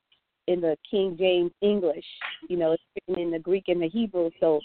in 0.49 0.61
the 0.61 0.77
King 0.91 1.17
James 1.19 1.53
English. 1.61 2.05
You 2.49 2.57
know, 2.57 2.73
it's 2.73 2.83
written 3.09 3.23
in 3.23 3.31
the 3.31 3.39
Greek 3.39 3.65
and 3.69 3.83
the 3.83 3.89
Hebrew, 3.89 4.31
so 4.41 4.61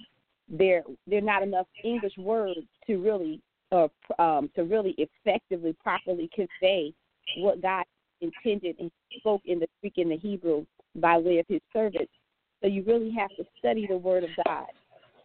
there 0.49 0.83
there 1.07 1.21
not 1.21 1.43
enough 1.43 1.67
English 1.83 2.17
words 2.17 2.59
to 2.87 2.97
really 2.97 3.41
uh, 3.71 3.87
um, 4.17 4.49
to 4.55 4.63
really 4.63 4.95
effectively 4.97 5.75
properly 5.83 6.29
convey 6.33 6.93
what 7.37 7.61
God 7.61 7.83
intended 8.21 8.75
and 8.79 8.91
spoke 9.17 9.41
in 9.45 9.59
the 9.59 9.67
Greek 9.81 9.93
and 9.97 10.11
the 10.11 10.17
Hebrew 10.17 10.65
by 10.95 11.17
way 11.17 11.39
of 11.39 11.45
His 11.47 11.61
servants. 11.73 12.11
So 12.61 12.67
you 12.67 12.83
really 12.83 13.11
have 13.11 13.29
to 13.37 13.43
study 13.59 13.87
the 13.87 13.97
Word 13.97 14.23
of 14.23 14.29
God 14.45 14.67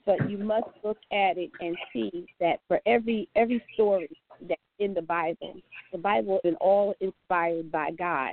but 0.07 0.31
you 0.31 0.39
must 0.39 0.69
look 0.85 0.99
at 1.13 1.37
it 1.37 1.51
and 1.61 1.77
see 1.93 2.27
that 2.41 2.61
for 2.69 2.81
every 2.87 3.29
every 3.35 3.63
story 3.75 4.09
that's 4.49 4.61
in 4.79 4.95
the 4.95 5.03
Bible, 5.03 5.57
the 5.93 5.99
Bible 5.99 6.41
is 6.45 6.55
all 6.61 6.95
inspired 7.01 7.71
by 7.73 7.91
God. 7.91 8.33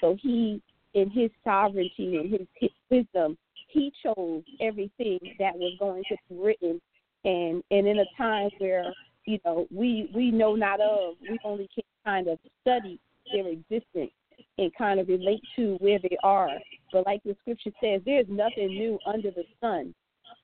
So 0.00 0.16
He, 0.20 0.60
in 0.94 1.10
His 1.10 1.30
sovereignty 1.42 2.18
and 2.18 2.30
His, 2.30 2.46
his 2.54 2.70
wisdom, 2.90 3.38
He 3.68 3.92
chose 4.04 4.42
everything 4.60 5.18
that 5.38 5.56
was 5.56 5.72
going 5.80 6.04
to 6.10 6.16
be 6.28 6.36
written, 6.36 6.80
and 7.24 7.64
and 7.70 7.88
in 7.88 7.98
a 7.98 8.16
time 8.16 8.50
where 8.58 8.92
you 9.24 9.38
know 9.44 9.66
we 9.74 10.10
we 10.14 10.30
know 10.30 10.54
not 10.54 10.80
of, 10.80 11.14
we 11.22 11.38
only 11.44 11.68
can 11.74 11.84
kind 12.04 12.28
of 12.28 12.38
study 12.60 13.00
their 13.32 13.48
existence 13.48 14.12
and 14.58 14.74
kind 14.76 15.00
of 15.00 15.08
relate 15.08 15.42
to 15.56 15.76
where 15.80 15.98
they 15.98 16.16
are. 16.22 16.50
But 16.92 17.06
like 17.06 17.22
the 17.24 17.36
scripture 17.42 17.70
says, 17.82 18.00
there's 18.04 18.26
nothing 18.28 18.68
new 18.68 18.98
under 19.06 19.30
the 19.30 19.44
sun. 19.60 19.94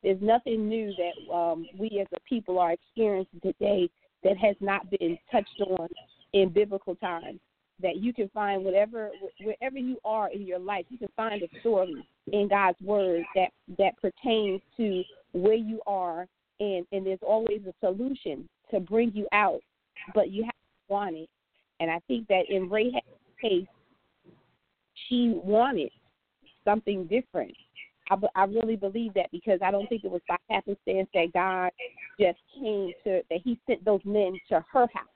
There's 0.02 0.20
nothing 0.20 0.68
new 0.68 0.92
that 0.96 1.32
um, 1.32 1.66
we 1.78 1.98
as 2.00 2.06
a 2.14 2.20
people 2.20 2.58
are 2.58 2.72
experiencing 2.72 3.40
today 3.40 3.88
that 4.24 4.36
has 4.36 4.56
not 4.60 4.88
been 4.90 5.18
touched 5.30 5.60
on 5.66 5.88
in 6.32 6.50
biblical 6.50 6.94
times. 6.96 7.40
That 7.80 7.96
you 7.96 8.12
can 8.12 8.28
find 8.28 8.64
whatever 8.64 9.10
wherever 9.42 9.78
you 9.78 9.98
are 10.04 10.30
in 10.30 10.42
your 10.42 10.60
life, 10.60 10.84
you 10.88 10.98
can 10.98 11.08
find 11.16 11.42
a 11.42 11.48
story 11.60 12.06
in 12.30 12.46
God's 12.48 12.80
word 12.80 13.24
that 13.34 13.48
that 13.78 13.94
pertains 14.00 14.60
to 14.76 15.02
where 15.32 15.54
you 15.54 15.80
are, 15.86 16.28
and 16.60 16.86
and 16.92 17.04
there's 17.04 17.18
always 17.22 17.62
a 17.66 17.74
solution 17.84 18.48
to 18.70 18.78
bring 18.78 19.10
you 19.14 19.26
out, 19.32 19.60
but 20.14 20.30
you 20.30 20.44
have 20.44 20.52
to 20.52 20.92
want 20.92 21.16
it. 21.16 21.28
And 21.82 21.90
I 21.90 21.98
think 22.06 22.28
that 22.28 22.44
in 22.48 22.68
Rahab's 22.68 23.04
case, 23.40 23.66
she 25.08 25.32
wanted 25.42 25.90
something 26.64 27.08
different. 27.08 27.52
I, 28.08 28.16
I 28.36 28.44
really 28.44 28.76
believe 28.76 29.14
that 29.14 29.32
because 29.32 29.58
I 29.64 29.72
don't 29.72 29.88
think 29.88 30.04
it 30.04 30.10
was 30.12 30.20
by 30.28 30.36
happenstance 30.48 31.08
that 31.12 31.32
God 31.34 31.70
just 32.20 32.38
came 32.54 32.92
to 33.02 33.22
that 33.28 33.40
He 33.42 33.58
sent 33.66 33.84
those 33.84 34.00
men 34.04 34.38
to 34.50 34.64
her 34.72 34.86
house 34.94 35.08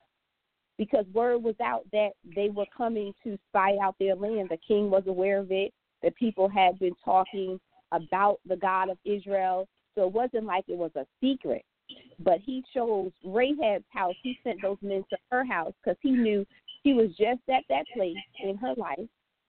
because 0.77 1.05
word 1.13 1.41
was 1.41 1.55
out 1.63 1.85
that 1.93 2.09
they 2.35 2.49
were 2.49 2.65
coming 2.75 3.13
to 3.23 3.39
spy 3.47 3.77
out 3.81 3.95
their 3.97 4.15
land. 4.15 4.49
The 4.49 4.57
king 4.67 4.89
was 4.89 5.03
aware 5.07 5.39
of 5.39 5.53
it. 5.53 5.73
The 6.03 6.11
people 6.11 6.49
had 6.49 6.77
been 6.79 6.95
talking 7.03 7.61
about 7.93 8.41
the 8.45 8.57
God 8.57 8.89
of 8.89 8.97
Israel, 9.05 9.69
so 9.95 10.07
it 10.07 10.11
wasn't 10.11 10.43
like 10.43 10.65
it 10.67 10.77
was 10.77 10.91
a 10.97 11.05
secret. 11.21 11.63
But 12.19 12.39
he 12.45 12.63
chose 12.73 13.11
Rahab's 13.23 13.85
house. 13.89 14.15
He 14.23 14.37
sent 14.43 14.61
those 14.61 14.77
men 14.81 15.03
to 15.09 15.17
her 15.31 15.45
house 15.45 15.73
because 15.83 15.97
he 16.01 16.11
knew 16.11 16.45
she 16.83 16.93
was 16.93 17.09
just 17.09 17.41
at 17.49 17.63
that 17.69 17.85
place 17.93 18.15
in 18.43 18.57
her 18.57 18.73
life 18.75 19.07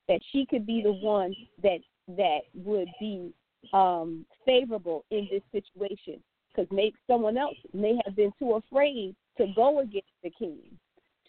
that 0.09 0.21
she 0.33 0.47
could 0.47 0.67
be 0.67 0.83
the 0.83 0.93
one 0.93 1.35
that 1.63 1.79
that 2.17 2.41
would 2.55 2.89
be 2.99 3.33
um, 3.73 4.25
favorable 4.47 5.05
in 5.11 5.29
this 5.31 5.43
situation 5.53 6.23
because 6.51 6.71
maybe 6.73 6.95
someone 7.07 7.37
else 7.37 7.57
may 7.73 7.99
have 8.05 8.17
been 8.17 8.33
too 8.39 8.55
afraid 8.55 9.15
to 9.37 9.47
go 9.55 9.81
against 9.81 10.09
the 10.23 10.31
king 10.31 10.59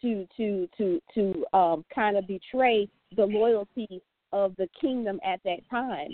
to 0.01 0.27
to 0.37 0.67
to 0.77 1.01
to 1.13 1.45
um, 1.57 1.83
kind 1.93 2.17
of 2.17 2.25
betray 2.27 2.87
the 3.15 3.25
loyalty 3.25 4.01
of 4.31 4.55
the 4.57 4.67
kingdom 4.79 5.19
at 5.25 5.39
that 5.43 5.59
time 5.69 6.09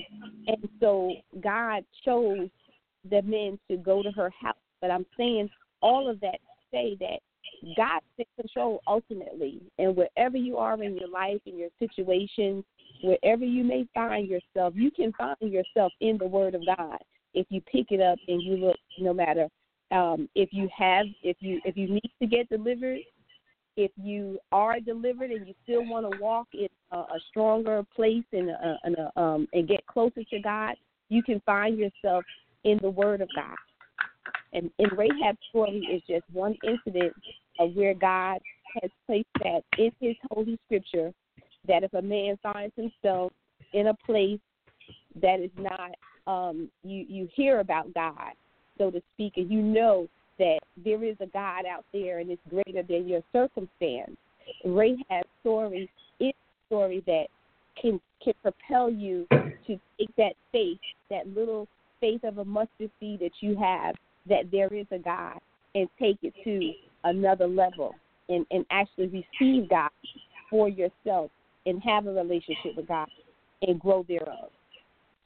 and 0.48 0.70
so 0.80 1.12
god 1.44 1.84
chose 2.04 2.50
the 3.10 3.22
men 3.24 3.60
to 3.70 3.78
go 3.78 4.02
to 4.02 4.10
her 4.12 4.32
house 4.42 4.56
but 4.82 4.92
i'm 4.92 5.06
saying 5.18 5.50
all 5.82 6.10
of 6.10 6.20
that 6.20 6.40
say 6.72 6.98
that 7.00 7.20
god 7.78 8.02
takes 8.18 8.30
control 8.40 8.82
ultimately 8.88 9.62
and 9.78 9.96
wherever 9.96 10.38
you 10.38 10.58
are 10.58 10.82
in 10.82 10.98
your 10.98 11.10
life 11.10 11.40
in 11.46 11.58
your 11.58 11.70
situations 11.80 12.64
wherever 13.02 13.46
you 13.46 13.64
may 13.64 13.88
find 13.94 14.28
yourself, 14.28 14.74
you 14.76 14.92
can 14.92 15.14
find 15.14 15.38
yourself 15.42 15.92
in 16.02 16.18
the 16.18 16.28
Word 16.28 16.56
of 16.56 16.66
God 16.66 16.98
if 17.34 17.46
you 17.50 17.62
pick 17.62 17.92
it 17.92 18.02
up 18.02 18.18
and 18.28 18.42
you 18.42 18.58
look. 18.58 18.78
No 19.00 19.14
matter 19.14 19.48
um, 19.92 20.30
if 20.36 20.50
you 20.52 20.70
have, 20.76 21.06
if 21.24 21.38
you 21.40 21.62
if 21.66 21.78
you 21.78 21.88
need 21.88 22.12
to 22.22 22.28
get 22.28 22.50
delivered, 22.50 23.00
if 23.78 23.92
you 24.02 24.40
are 24.52 24.80
delivered 24.80 25.32
and 25.32 25.48
you 25.48 25.54
still 25.64 25.86
want 25.86 26.12
to 26.12 26.20
walk 26.20 26.48
in 26.54 26.68
a, 26.92 26.98
a 26.98 27.20
stronger 27.30 27.84
place 27.96 28.24
and 28.32 28.50
a, 28.50 28.78
and, 28.84 28.96
a, 28.98 29.20
um, 29.20 29.48
and 29.54 29.68
get 29.68 29.86
closer 29.86 30.24
to 30.24 30.40
God, 30.40 30.76
you 31.10 31.22
can 31.22 31.42
find 31.46 31.78
yourself 31.78 32.24
in 32.64 32.80
the 32.82 32.90
Word 32.90 33.22
of 33.22 33.30
God. 33.36 33.56
And, 34.54 34.70
and 34.80 34.92
Rahab's 34.98 35.38
story 35.50 35.88
is 35.92 36.02
just 36.08 36.24
one 36.32 36.56
incident 36.64 37.14
of 37.60 37.74
where 37.76 37.94
God 37.94 38.40
has 38.82 38.92
placed 39.06 39.28
that 39.44 39.62
in 39.78 39.92
His 40.00 40.16
Holy 40.32 40.58
Scripture 40.66 41.14
that 41.68 41.84
if 41.84 41.94
a 41.94 42.02
man 42.02 42.38
finds 42.44 42.74
himself 42.76 43.32
in 43.74 43.88
a 43.88 43.94
place 44.06 44.40
that 45.22 45.40
is 45.40 45.52
not 45.58 45.92
um 46.28 46.70
you 46.84 47.06
you 47.08 47.30
hear 47.36 47.60
about 47.60 47.94
God, 47.94 48.34
so 48.78 48.92
to 48.92 49.02
speak, 49.14 49.34
and 49.38 49.52
you 49.52 49.62
know 49.62 50.08
that 50.38 50.60
there 50.84 51.04
is 51.04 51.16
a 51.22 51.28
God 51.28 51.66
out 51.66 51.86
there 51.94 52.20
and 52.20 52.30
it's 52.30 52.42
greater 52.50 52.84
than 52.84 53.08
your 53.08 53.22
circumstance. 53.32 54.18
Rahab's 54.66 55.30
story 55.42 55.90
is 56.20 56.28
a 56.28 56.34
story 56.68 57.04
that 57.06 57.26
can 57.82 58.00
can 58.24 58.34
propel 58.42 58.90
you 58.90 59.28
to 59.32 59.80
take 59.98 60.16
that 60.18 60.34
faith, 60.52 60.80
that 61.10 61.28
little 61.28 61.68
faith 62.02 62.24
of 62.24 62.40
a 62.40 62.46
mustard 62.46 62.92
seed 63.00 63.20
that 63.20 63.32
you 63.40 63.56
have, 63.56 63.96
that 64.28 64.52
there 64.52 64.74
is 64.74 64.86
a 64.92 65.00
God, 65.00 65.40
and 65.76 65.88
take 66.00 66.18
it 66.24 66.34
to 66.44 66.72
another 67.04 67.48
level 67.48 67.94
and, 68.30 68.46
and 68.52 68.66
actually 68.72 69.08
receive 69.42 69.70
God 69.70 69.90
for 70.50 70.70
yourself 70.70 71.30
and 71.66 71.82
have 71.84 72.08
a 72.08 72.12
relationship 72.14 72.76
with 72.76 72.88
God 72.88 73.08
and 73.62 73.80
grow 73.80 74.04
thereof. 74.08 74.50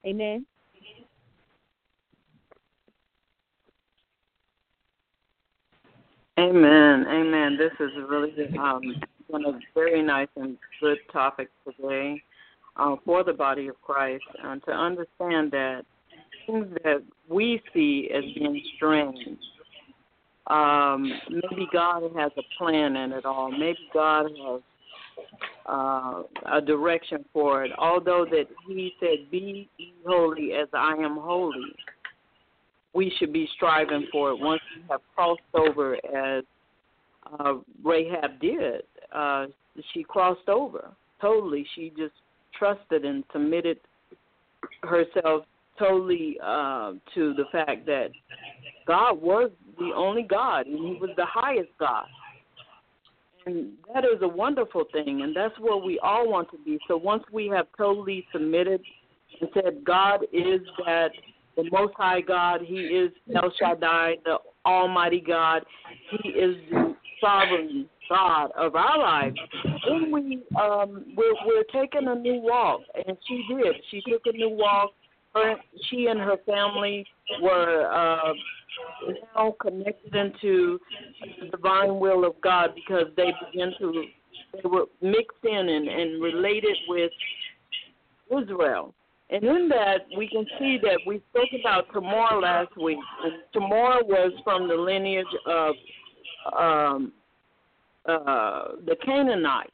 Amen. 0.06 0.46
Amen. 6.40 7.06
Amen. 7.08 7.58
This 7.58 7.74
is 7.80 7.92
really 8.08 8.34
um, 8.58 8.82
one 9.28 9.46
of 9.46 9.56
very 9.76 10.02
nice 10.02 10.30
and 10.38 10.58
good 10.80 10.98
topics 11.12 11.52
today 11.66 12.22
uh, 12.78 12.96
for 13.06 13.24
the 13.26 13.34
body 13.34 13.68
of 13.68 13.82
Christ, 13.82 14.24
and 14.42 14.64
to 14.64 14.72
understand 14.72 15.52
that 15.52 15.82
things 16.48 16.68
that 16.84 17.04
we 17.30 17.62
see 17.74 18.10
as 18.14 18.24
being 18.36 18.62
strange, 18.76 19.20
um, 20.48 21.12
maybe 21.30 21.68
God 21.72 22.04
has 22.18 22.32
a 22.38 22.42
plan 22.58 22.96
in 22.96 23.12
it 23.12 23.26
all. 23.26 23.52
Maybe 23.52 23.78
God 23.94 24.26
has 24.26 24.62
uh, 25.68 26.24
a 26.52 26.62
direction 26.62 27.24
for 27.32 27.64
it. 27.64 27.72
Although 27.78 28.26
that 28.32 28.46
he 28.68 28.94
said, 29.00 29.30
"Be 29.30 29.70
holy 30.06 30.54
as 30.54 30.68
I 30.74 30.94
am 30.94 31.18
holy," 31.18 31.76
we 32.94 33.14
should 33.20 33.32
be 33.32 33.48
striving 33.56 34.08
for 34.12 34.32
it. 34.32 34.40
Once 34.40 34.62
we 34.76 34.84
have 34.90 35.02
crossed 35.16 35.42
over, 35.54 35.96
as 35.96 36.44
uh, 37.40 37.56
Rahab 37.84 38.40
did, 38.42 38.82
uh, 39.14 39.46
she 39.94 40.04
crossed 40.04 40.50
over 40.50 40.90
totally. 41.22 41.66
She 41.76 41.92
just 41.96 42.14
trusted 42.58 43.06
and 43.06 43.24
submitted 43.32 43.80
herself 44.84 45.46
totally 45.80 46.38
uh, 46.44 46.94
to 47.16 47.34
the 47.34 47.46
fact 47.52 47.86
that 47.88 48.10
God 48.86 49.22
was 49.22 49.52
the 49.80 49.92
only 49.96 50.24
God 50.24 50.68
and 50.68 50.78
He 50.78 51.00
was 51.00 51.10
the 51.16 51.26
highest 51.26 51.70
God. 51.80 52.06
And 53.46 53.72
that 53.94 54.04
is 54.04 54.22
a 54.22 54.28
wonderful 54.28 54.84
thing, 54.92 55.22
and 55.22 55.36
that's 55.36 55.58
where 55.60 55.78
we 55.78 55.98
all 56.00 56.30
want 56.30 56.52
to 56.52 56.58
be. 56.64 56.78
So 56.88 56.98
once 56.98 57.24
we 57.32 57.48
have 57.48 57.68
totally 57.78 58.28
submitted 58.32 58.82
and 59.40 59.50
said, 59.54 59.84
God 59.84 60.24
is 60.34 60.60
that 60.86 61.12
the 61.56 61.64
Most 61.72 61.94
High 61.98 62.22
God, 62.22 62.62
He 62.62 62.76
is 62.76 63.12
El 63.34 63.52
Shaddai, 63.60 64.16
the 64.26 64.38
Almighty 64.66 65.24
God, 65.26 65.64
He 66.12 66.30
is 66.30 66.56
the 66.70 66.96
sovereign 67.22 67.88
God 68.10 68.52
of 68.58 68.76
our 68.76 68.98
lives. 68.98 69.38
Then 69.88 70.12
we 70.12 70.42
um, 70.60 71.06
we're, 71.16 71.34
we're 71.46 71.64
taking 71.72 72.08
a 72.08 72.16
new 72.16 72.40
walk, 72.42 72.82
and 73.08 73.18
she 73.28 73.44
did. 73.50 73.76
She 73.92 74.02
took 74.10 74.22
a 74.26 74.36
new 74.36 74.50
walk. 74.50 74.92
Her, 75.34 75.56
she 75.90 76.08
and 76.08 76.20
her 76.20 76.38
family 76.46 77.06
were. 77.42 77.92
Uh, 77.92 78.34
now 79.36 79.56
connected 79.62 80.16
into 80.16 80.80
the 81.42 81.50
divine 81.50 82.00
will 82.00 82.26
of 82.26 82.40
God 82.42 82.72
because 82.76 83.08
they 83.16 83.34
began 83.52 83.74
to 83.80 84.06
they 84.54 84.68
were 84.70 84.86
mixed 85.02 85.44
in 85.44 85.70
and, 85.70 85.88
and 85.88 86.22
related 86.22 86.76
with 86.88 87.12
Israel. 88.32 88.94
And 89.30 89.44
in 89.44 89.70
that, 89.70 90.08
we 90.18 90.28
can 90.28 90.46
see 90.58 90.80
that 90.82 91.00
we 91.06 91.22
spoke 91.30 91.50
about 91.60 91.86
Tamar 91.94 92.42
last 92.42 92.76
week. 92.82 92.98
Tamar 93.54 94.04
was 94.04 94.32
from 94.44 94.68
the 94.68 94.74
lineage 94.74 95.28
of 95.46 95.76
um, 96.58 97.12
uh, 98.08 98.70
the 98.86 98.96
Canaanites. 99.06 99.72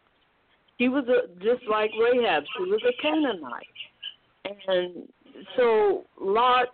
She 0.77 0.89
was 0.89 1.05
a, 1.07 1.33
just 1.41 1.63
like 1.69 1.91
Rahab. 1.97 2.43
She 2.57 2.63
was 2.63 2.81
a 2.83 3.01
Canaanite, 3.01 3.65
and 4.67 5.07
so 5.55 6.05
Lot 6.19 6.69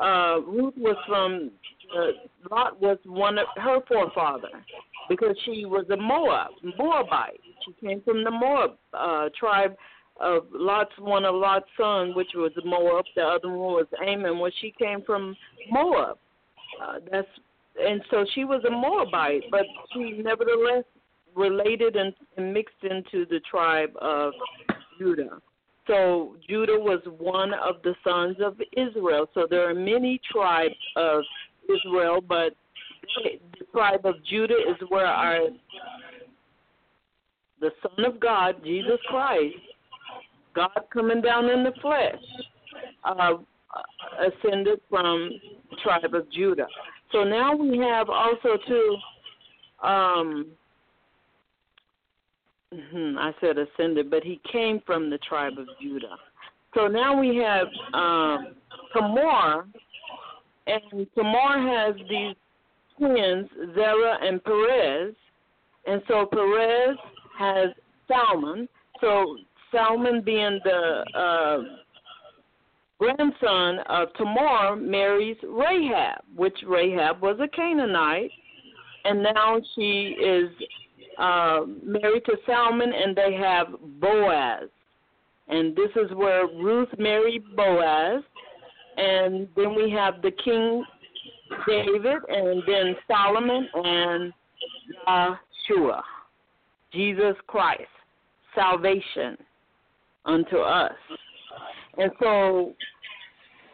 uh, 0.00 0.40
Ruth 0.46 0.74
was 0.76 0.96
from 1.06 1.50
uh, 1.96 2.54
Lot 2.54 2.80
was 2.80 2.98
one 3.04 3.38
of 3.38 3.46
her 3.56 3.80
forefather 3.86 4.62
because 5.08 5.36
she 5.44 5.64
was 5.64 5.86
a 5.90 5.96
Moab 5.96 6.50
Moabite. 6.78 7.40
She 7.64 7.86
came 7.86 8.02
from 8.02 8.24
the 8.24 8.30
Moab 8.30 8.76
uh, 8.94 9.28
tribe 9.38 9.74
of 10.20 10.46
Lot's 10.52 10.92
one 10.98 11.24
of 11.24 11.34
Lot's 11.34 11.66
son, 11.76 12.14
which 12.14 12.30
was 12.34 12.52
Moab. 12.64 13.04
The 13.14 13.22
other 13.22 13.48
one 13.48 13.74
was 13.74 13.86
Ammon. 14.04 14.38
Well, 14.38 14.50
she 14.60 14.74
came 14.78 15.02
from 15.02 15.36
Moab. 15.70 16.18
Uh, 16.82 16.98
that's 17.10 17.28
and 17.80 18.02
so 18.10 18.24
she 18.34 18.44
was 18.44 18.62
a 18.64 18.70
Moabite, 18.70 19.44
but 19.50 19.64
she 19.92 20.20
nevertheless 20.22 20.84
related 21.36 21.94
and, 21.94 22.12
and 22.36 22.52
mixed 22.52 22.82
into 22.82 23.24
the 23.26 23.40
tribe 23.48 23.90
of 24.00 24.32
Judah. 24.98 25.40
So 25.88 26.36
Judah 26.48 26.78
was 26.78 27.00
one 27.18 27.52
of 27.54 27.82
the 27.82 27.94
sons 28.04 28.36
of 28.44 28.60
Israel. 28.76 29.26
So 29.34 29.46
there 29.48 29.68
are 29.68 29.74
many 29.74 30.20
tribes 30.30 30.74
of 30.96 31.22
Israel, 31.64 32.20
but 32.20 32.52
the 33.24 33.64
tribe 33.72 34.04
of 34.04 34.14
Judah 34.24 34.54
is 34.54 34.76
where 34.90 35.06
our 35.06 35.48
the 37.60 37.70
Son 37.82 38.04
of 38.04 38.20
God, 38.20 38.62
Jesus 38.62 39.00
Christ, 39.08 39.56
God 40.54 40.70
coming 40.92 41.20
down 41.20 41.46
in 41.46 41.64
the 41.64 41.72
flesh, 41.82 42.14
uh, 43.04 43.34
ascended 44.20 44.80
from 44.88 45.30
tribe 45.82 46.14
of 46.14 46.30
Judah. 46.30 46.68
So 47.10 47.24
now 47.24 47.56
we 47.56 47.78
have 47.78 48.08
also 48.10 48.58
too. 48.66 48.96
Um, 49.82 50.46
hmm, 52.72 53.18
I 53.18 53.32
said 53.40 53.56
ascended, 53.58 54.10
but 54.10 54.22
he 54.22 54.40
came 54.50 54.80
from 54.86 55.10
the 55.10 55.18
tribe 55.18 55.58
of 55.58 55.66
Judah. 55.80 56.16
So 56.74 56.86
now 56.86 57.18
we 57.18 57.36
have 57.36 57.66
um, 57.94 58.54
Tamar, 58.92 59.66
and 60.66 61.06
Tamar 61.14 61.66
has 61.66 61.94
these 62.08 62.36
twins, 62.98 63.48
Zerah 63.74 64.18
and 64.22 64.42
Perez, 64.44 65.14
and 65.86 66.02
so 66.08 66.26
Perez 66.26 66.96
has 67.38 67.68
Salmon. 68.06 68.68
So 69.00 69.38
Salmon 69.72 70.22
being 70.22 70.60
the 70.64 71.04
uh, 71.14 71.58
grandson 72.98 73.78
of 73.88 74.08
Tamar 74.18 74.76
marries 74.76 75.36
Rahab, 75.42 76.20
which 76.36 76.58
Rahab 76.66 77.22
was 77.22 77.38
a 77.40 77.48
Canaanite, 77.48 78.30
and 79.04 79.22
now 79.22 79.60
she 79.74 80.16
is 80.20 80.50
uh, 81.18 81.60
married 81.82 82.24
to 82.26 82.36
Salmon, 82.46 82.92
and 82.92 83.16
they 83.16 83.34
have 83.34 83.66
Boaz. 84.00 84.68
And 85.48 85.74
this 85.74 85.90
is 85.96 86.10
where 86.14 86.46
Ruth 86.46 86.88
married 86.98 87.42
Boaz, 87.56 88.22
and 88.96 89.48
then 89.56 89.74
we 89.74 89.90
have 89.90 90.20
the 90.22 90.30
King 90.44 90.84
David, 91.66 92.18
and 92.28 92.62
then 92.66 92.96
Solomon 93.06 93.68
and 93.74 94.32
Yeshua, 95.08 96.02
Jesus 96.92 97.34
Christ, 97.46 97.82
salvation 98.54 99.36
unto 100.24 100.58
us. 100.58 100.92
And 101.96 102.10
so 102.20 102.74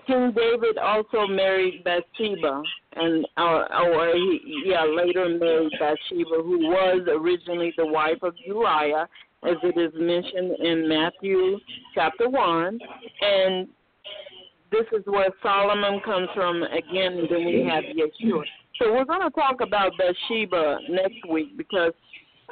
King 0.06 0.32
David 0.34 0.78
also 0.78 1.26
married 1.26 1.82
Bathsheba, 1.84 2.62
and 2.96 3.26
uh, 3.36 3.64
or 3.84 4.12
he, 4.14 4.62
yeah, 4.66 4.84
later 4.84 5.28
married 5.28 5.72
Bathsheba, 5.78 6.42
who 6.42 6.58
was 6.68 7.06
originally 7.08 7.72
the 7.76 7.86
wife 7.86 8.22
of 8.22 8.34
Uriah, 8.46 9.08
as 9.44 9.56
it 9.62 9.78
is 9.78 9.92
mentioned 9.94 10.58
in 10.60 10.88
Matthew 10.88 11.58
chapter 11.94 12.28
one, 12.28 12.78
and 13.20 13.68
this 14.70 14.86
is 14.92 15.04
where 15.06 15.28
Solomon 15.42 16.00
comes 16.04 16.28
from 16.34 16.62
again, 16.64 17.26
then 17.30 17.44
we 17.46 17.68
have 17.70 17.84
Yeshua. 17.84 18.42
So 18.80 18.92
we're 18.92 19.04
going 19.04 19.22
to 19.22 19.30
talk 19.30 19.60
about 19.60 19.92
Bathsheba 19.98 20.78
next 20.88 21.28
week 21.30 21.56
because 21.56 21.92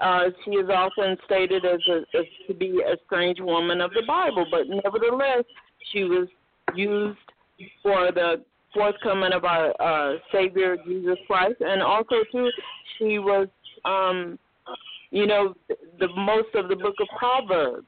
uh, 0.01 0.25
she 0.45 0.53
is 0.53 0.69
often 0.71 1.17
stated 1.25 1.65
as, 1.65 1.81
a, 1.91 1.97
as 2.17 2.25
to 2.47 2.55
be 2.55 2.81
a 2.81 2.97
strange 3.07 3.41
woman 3.41 3.81
of 3.81 3.91
the 3.93 4.03
Bible, 4.07 4.47
but 4.51 4.69
nevertheless, 4.69 5.45
she 5.93 6.05
was 6.05 6.29
used 6.77 7.19
for 7.83 8.11
the 8.13 8.43
forthcoming 8.75 9.33
of 9.33 9.45
our 9.45 9.75
uh, 9.81 10.19
Savior 10.33 10.77
Jesus 10.87 11.19
Christ, 11.27 11.61
and 11.61 11.83
also 11.83 12.17
too, 12.31 12.51
she 12.99 13.19
was, 13.19 13.49
um, 13.85 14.39
you 15.11 15.27
know, 15.27 15.55
the 15.99 16.09
most 16.17 16.55
of 16.55 16.69
the 16.69 16.77
Book 16.77 16.95
of 17.01 17.09
Proverbs. 17.19 17.87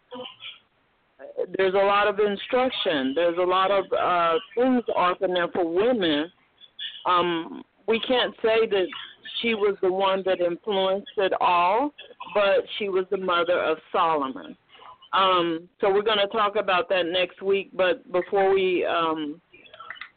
There's 1.56 1.74
a 1.74 1.78
lot 1.78 2.06
of 2.06 2.18
instruction. 2.18 3.12
There's 3.14 3.38
a 3.38 3.42
lot 3.42 3.70
of 3.70 3.84
uh, 3.98 4.38
things 4.54 4.82
often 4.94 5.32
there 5.32 5.48
for 5.48 5.66
women. 5.66 6.30
Um, 7.06 7.62
we 7.86 7.98
can't 8.00 8.34
say 8.42 8.66
that 8.66 8.86
she 9.40 9.54
was 9.54 9.76
the 9.82 9.92
one 9.92 10.22
that 10.26 10.40
influenced 10.40 11.10
it 11.16 11.32
all, 11.40 11.92
but 12.34 12.64
she 12.78 12.88
was 12.88 13.04
the 13.10 13.16
mother 13.16 13.58
of 13.60 13.78
Solomon. 13.90 14.56
Um, 15.12 15.68
so 15.80 15.92
we're 15.92 16.02
going 16.02 16.18
to 16.18 16.26
talk 16.28 16.56
about 16.56 16.88
that 16.88 17.06
next 17.06 17.40
week. 17.40 17.70
But 17.72 18.10
before 18.12 18.52
we 18.52 18.84
um, 18.84 19.40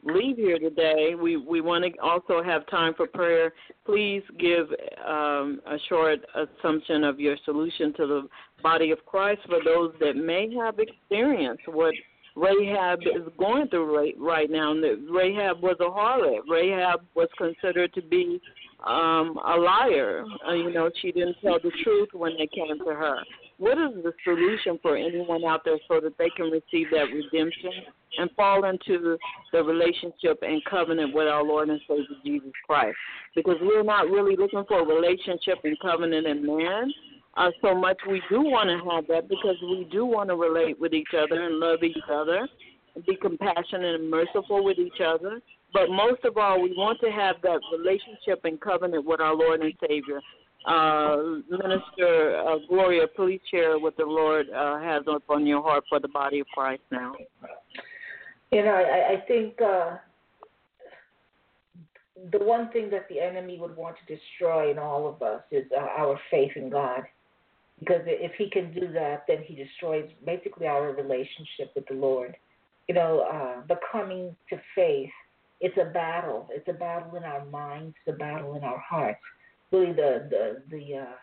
leave 0.08 0.38
here 0.38 0.60
today, 0.60 1.14
we, 1.20 1.38
we 1.38 1.62
want 1.62 1.86
to 1.86 2.02
also 2.02 2.42
have 2.44 2.68
time 2.68 2.94
for 2.96 3.08
prayer. 3.08 3.54
Please 3.86 4.24
give 4.40 4.68
um, 5.06 5.62
a 5.66 5.78
short 5.90 6.20
assumption 6.36 7.04
of 7.04 7.20
your 7.20 7.36
solution 7.46 7.94
to 7.94 8.08
the 8.08 8.28
body 8.64 8.92
of 8.92 9.06
Christ 9.06 9.42
for 9.48 9.60
those 9.64 9.94
that 10.00 10.16
may 10.16 10.54
have 10.56 10.80
experienced 10.80 11.64
what 11.68 11.94
Rahab 12.36 13.00
is 13.02 13.28
going 13.38 13.68
through 13.70 13.96
right, 13.96 14.16
right 14.20 14.50
now. 14.50 14.74
Rahab 14.74 15.62
was 15.62 15.76
a 15.80 15.84
harlot. 15.84 16.42
Rahab 16.50 17.02
was 17.16 17.30
considered 17.38 17.94
to 17.94 18.02
be 18.02 18.40
um, 18.86 19.40
a 19.44 19.58
liar. 19.58 20.24
Uh, 20.48 20.54
you 20.54 20.72
know, 20.72 20.90
she 21.02 21.12
didn't 21.12 21.38
tell 21.44 21.60
the 21.62 21.72
truth 21.84 22.10
when 22.14 22.34
they 22.38 22.48
came 22.48 22.78
to 22.78 22.94
her. 22.94 23.18
What 23.60 23.78
is 23.80 24.04
the 24.04 24.14
solution 24.24 24.78
for 24.84 24.96
anyone 24.96 25.44
out 25.44 25.62
there 25.66 25.80
so 25.88 26.00
that 26.00 26.18
they 26.20 26.30
can 26.30 26.52
receive 26.52 26.92
that 26.92 27.06
redemption 27.12 27.72
and 28.20 28.30
fall 28.36 28.66
into 28.66 29.18
the 29.52 29.64
relationship 29.64 30.40
and 30.44 30.64
covenant 30.66 31.14
with 31.14 31.28
our 31.28 31.44
Lord 31.44 31.70
and 31.70 31.82
Savior 31.88 32.06
Jesus 32.24 32.52
Christ? 32.68 32.98
Because 33.36 33.56
we're 33.62 33.84
not 33.84 34.10
really 34.10 34.36
looking 34.36 34.64
for 34.68 34.82
a 34.82 34.86
relationship 34.86 35.58
and 35.64 35.78
covenant 35.80 36.28
in 36.28 36.46
man. 36.46 36.94
Uh, 37.36 37.50
so 37.62 37.74
much 37.74 37.98
we 38.08 38.22
do 38.30 38.42
want 38.42 38.70
to 38.70 38.92
have 38.92 39.08
that 39.08 39.28
because 39.28 39.56
we 39.62 39.88
do 39.92 40.06
want 40.06 40.30
to 40.30 40.36
relate 40.36 40.80
with 40.80 40.94
each 40.94 41.14
other 41.18 41.44
and 41.44 41.60
love 41.60 41.84
each 41.84 41.98
other, 42.12 42.48
and 42.96 43.06
be 43.06 43.16
compassionate 43.16 43.96
and 43.96 44.10
merciful 44.10 44.64
with 44.64 44.78
each 44.80 45.02
other. 45.06 45.40
But 45.74 45.90
most 45.90 46.26
of 46.26 46.38
all, 46.38 46.62
we 46.62 46.74
want 46.76 47.00
to 47.02 47.12
have 47.12 47.36
that 47.44 47.60
relationship 47.72 48.42
and 48.44 48.60
covenant 48.60 49.06
with 49.06 49.20
our 49.20 49.36
Lord 49.36 49.62
and 49.62 49.74
Savior. 49.88 50.22
Uh, 50.66 51.18
Minister 51.50 52.44
uh, 52.46 52.58
Gloria, 52.68 53.08
please 53.16 53.40
share 53.50 53.80
what 53.80 53.96
the 53.98 54.06
Lord 54.06 54.48
uh, 54.50 54.80
has 54.80 55.04
upon 55.08 55.46
your 55.46 55.62
heart 55.62 55.86
for 55.88 56.00
the 56.00 56.08
body 56.10 56.40
of 56.40 56.48
Christ 56.48 56.82
now. 56.92 57.14
You 58.52 58.64
know, 58.64 58.74
I, 58.74 59.14
I 59.14 59.24
think 59.28 59.62
uh, 59.62 59.98
the 62.32 62.40
one 62.40 62.70
thing 62.72 62.90
that 62.92 63.08
the 63.10 63.20
enemy 63.20 63.58
would 63.60 63.76
want 63.76 63.96
to 64.06 64.16
destroy 64.16 64.72
in 64.72 64.80
all 64.80 65.08
of 65.08 65.22
us 65.22 65.42
is 65.52 65.66
uh, 65.76 65.82
our 65.82 66.20
faith 66.32 66.52
in 66.56 66.70
God. 66.70 67.04
Because 67.80 68.02
if 68.06 68.32
he 68.38 68.50
can 68.50 68.74
do 68.74 68.92
that, 68.94 69.26
then 69.28 69.44
he 69.46 69.56
destroys 69.56 70.10
basically 70.26 70.66
our 70.66 70.92
relationship 70.94 71.72
with 71.76 71.86
the 71.88 71.94
Lord. 71.94 72.36
You 72.88 72.96
know, 72.96 73.28
uh, 73.32 73.62
the 73.68 73.78
coming 73.92 74.36
to 74.50 74.60
faith 74.74 75.12
it's 75.60 75.78
a 75.78 75.92
battle. 75.92 76.48
It's 76.52 76.68
a 76.68 76.74
battle 76.74 77.16
in 77.16 77.24
our 77.24 77.46
minds. 77.46 77.96
It's 78.06 78.16
a 78.16 78.18
battle 78.18 78.56
in 78.56 78.64
our 78.64 78.80
hearts. 78.80 79.20
Really, 79.72 79.94
the 79.94 80.28
the 80.30 80.62
the 80.70 80.98
uh, 80.98 81.16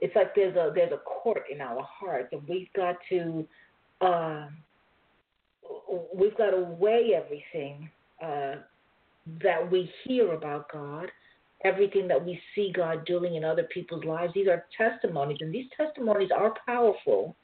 it's 0.00 0.14
like 0.16 0.34
there's 0.34 0.56
a 0.56 0.72
there's 0.74 0.92
a 0.92 0.98
court 0.98 1.44
in 1.50 1.60
our 1.60 1.82
hearts, 1.82 2.28
and 2.32 2.42
we've 2.48 2.72
got 2.74 2.96
to 3.08 3.46
uh, 4.00 4.46
we've 6.14 6.36
got 6.36 6.50
to 6.50 6.62
weigh 6.78 7.12
everything 7.14 7.88
uh, 8.22 8.56
that 9.42 9.70
we 9.70 9.90
hear 10.04 10.32
about 10.32 10.70
God, 10.72 11.10
everything 11.64 12.08
that 12.08 12.24
we 12.24 12.40
see 12.54 12.72
God 12.74 13.04
doing 13.04 13.36
in 13.36 13.44
other 13.44 13.68
people's 13.72 14.04
lives. 14.04 14.32
These 14.34 14.48
are 14.48 14.64
testimonies, 14.76 15.38
and 15.40 15.54
these 15.54 15.66
testimonies 15.76 16.30
are 16.36 16.54
powerful. 16.66 17.36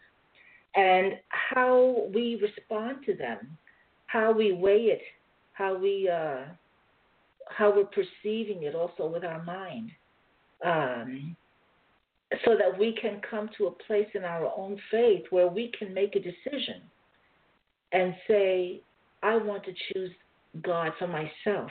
And 0.74 1.14
how 1.28 2.08
we 2.14 2.38
respond 2.40 2.98
to 3.06 3.14
them 3.14 3.56
how 4.08 4.32
we 4.32 4.52
weigh 4.52 4.86
it, 4.86 5.02
how 5.52 5.78
we 5.78 6.10
uh, 6.12 6.44
how 7.56 7.74
we're 7.74 7.84
perceiving 7.84 8.64
it, 8.64 8.74
also 8.74 9.06
with 9.06 9.24
our 9.24 9.42
mind, 9.44 9.90
um, 10.64 11.36
so 12.44 12.56
that 12.56 12.78
we 12.78 12.96
can 13.00 13.20
come 13.28 13.48
to 13.56 13.66
a 13.66 13.70
place 13.70 14.08
in 14.14 14.24
our 14.24 14.52
own 14.56 14.78
faith 14.90 15.24
where 15.30 15.48
we 15.48 15.72
can 15.78 15.94
make 15.94 16.14
a 16.16 16.20
decision 16.20 16.82
and 17.92 18.14
say, 18.26 18.82
"I 19.22 19.36
want 19.36 19.64
to 19.64 19.72
choose 19.92 20.12
God 20.62 20.92
for 20.98 21.06
myself," 21.06 21.70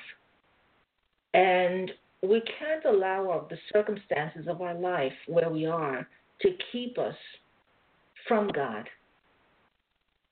and 1.33 1.91
we 2.21 2.41
can't 2.41 2.85
allow 2.85 3.45
the 3.49 3.59
circumstances 3.71 4.47
of 4.47 4.61
our 4.61 4.73
life 4.73 5.13
where 5.27 5.49
we 5.49 5.65
are 5.65 6.07
to 6.41 6.57
keep 6.71 6.97
us 6.97 7.15
from 8.27 8.47
God 8.49 8.89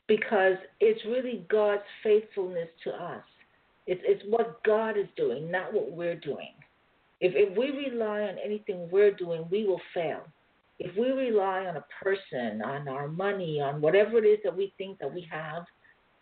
because 0.08 0.58
it's 0.80 1.04
really 1.06 1.46
God's 1.50 1.84
faithfulness 2.04 2.70
to 2.84 2.92
us. 2.92 3.24
It's, 3.88 4.02
it's 4.04 4.24
what 4.30 4.64
God 4.64 4.98
is 4.98 5.08
doing, 5.16 5.52
not 5.52 5.74
what 5.74 5.92
we're 5.92 6.16
doing. 6.20 6.54
If, 7.22 7.34
if 7.36 7.58
we 7.58 7.72
rely 7.72 8.22
on 8.22 8.36
anything 8.44 8.90
we're 8.92 9.14
doing, 9.14 9.46
we 9.50 9.66
will 9.66 9.82
fail. 9.94 10.22
if 10.80 10.96
we 10.98 11.12
rely 11.12 11.66
on 11.66 11.78
a 11.78 11.86
person, 12.04 12.62
on 12.62 12.88
our 12.88 13.08
money, 13.08 13.62
on 13.62 13.82
whatever 13.82 14.18
it 14.18 14.28
is 14.28 14.40
that 14.44 14.56
we 14.56 14.74
think 14.78 15.00
that 15.00 15.14
we 15.14 15.28
have, 15.32 15.64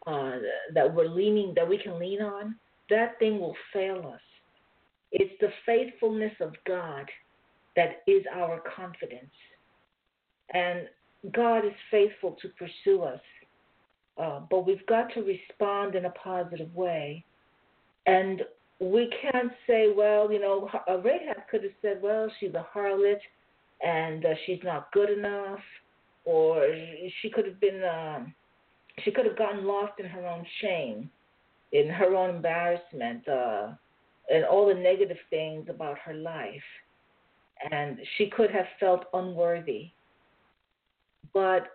uh, 0.05 0.37
that 0.73 0.93
we're 0.93 1.07
leaning, 1.07 1.53
that 1.55 1.67
we 1.67 1.77
can 1.77 1.97
lean 1.97 2.21
on, 2.21 2.55
that 2.89 3.17
thing 3.19 3.39
will 3.39 3.55
fail 3.71 4.11
us. 4.13 4.21
It's 5.11 5.33
the 5.39 5.49
faithfulness 5.65 6.33
of 6.39 6.53
God 6.67 7.05
that 7.75 8.03
is 8.07 8.23
our 8.33 8.61
confidence. 8.75 9.31
And 10.53 10.87
God 11.33 11.65
is 11.65 11.73
faithful 11.89 12.37
to 12.41 12.49
pursue 12.49 13.03
us. 13.03 13.21
Uh, 14.17 14.41
but 14.51 14.67
we've 14.67 14.85
got 14.85 15.11
to 15.13 15.21
respond 15.21 15.95
in 15.95 16.05
a 16.05 16.11
positive 16.11 16.73
way. 16.75 17.25
And 18.05 18.41
we 18.79 19.09
can't 19.21 19.51
say, 19.67 19.93
well, 19.95 20.31
you 20.31 20.39
know, 20.39 20.69
Rahab 20.87 21.47
could 21.49 21.63
have 21.63 21.71
said, 21.81 22.01
well, 22.01 22.29
she's 22.39 22.53
a 22.53 22.65
harlot 22.75 23.19
and 23.85 24.25
uh, 24.25 24.33
she's 24.45 24.59
not 24.63 24.91
good 24.91 25.09
enough, 25.09 25.59
or 26.25 26.65
she 27.21 27.29
could 27.29 27.45
have 27.45 27.59
been, 27.59 27.81
um, 27.83 28.33
she 29.03 29.11
could 29.11 29.25
have 29.25 29.37
gotten 29.37 29.65
lost 29.65 29.93
in 29.99 30.05
her 30.05 30.25
own 30.25 30.45
shame, 30.61 31.09
in 31.71 31.89
her 31.89 32.15
own 32.15 32.29
embarrassment, 32.35 33.27
uh, 33.27 33.69
and 34.31 34.45
all 34.45 34.67
the 34.67 34.73
negative 34.73 35.17
things 35.29 35.67
about 35.69 35.97
her 35.99 36.13
life. 36.13 36.63
And 37.71 37.97
she 38.17 38.27
could 38.27 38.51
have 38.51 38.65
felt 38.79 39.05
unworthy. 39.13 39.87
But 41.33 41.67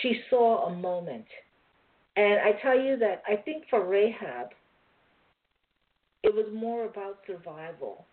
she 0.00 0.20
saw 0.30 0.66
a 0.66 0.74
moment. 0.74 1.26
And 2.16 2.40
I 2.40 2.52
tell 2.60 2.78
you 2.78 2.96
that 2.98 3.22
I 3.26 3.36
think 3.36 3.64
for 3.70 3.86
Rahab, 3.86 4.48
it 6.22 6.34
was 6.34 6.46
more 6.52 6.84
about 6.84 7.18
survival 7.26 8.06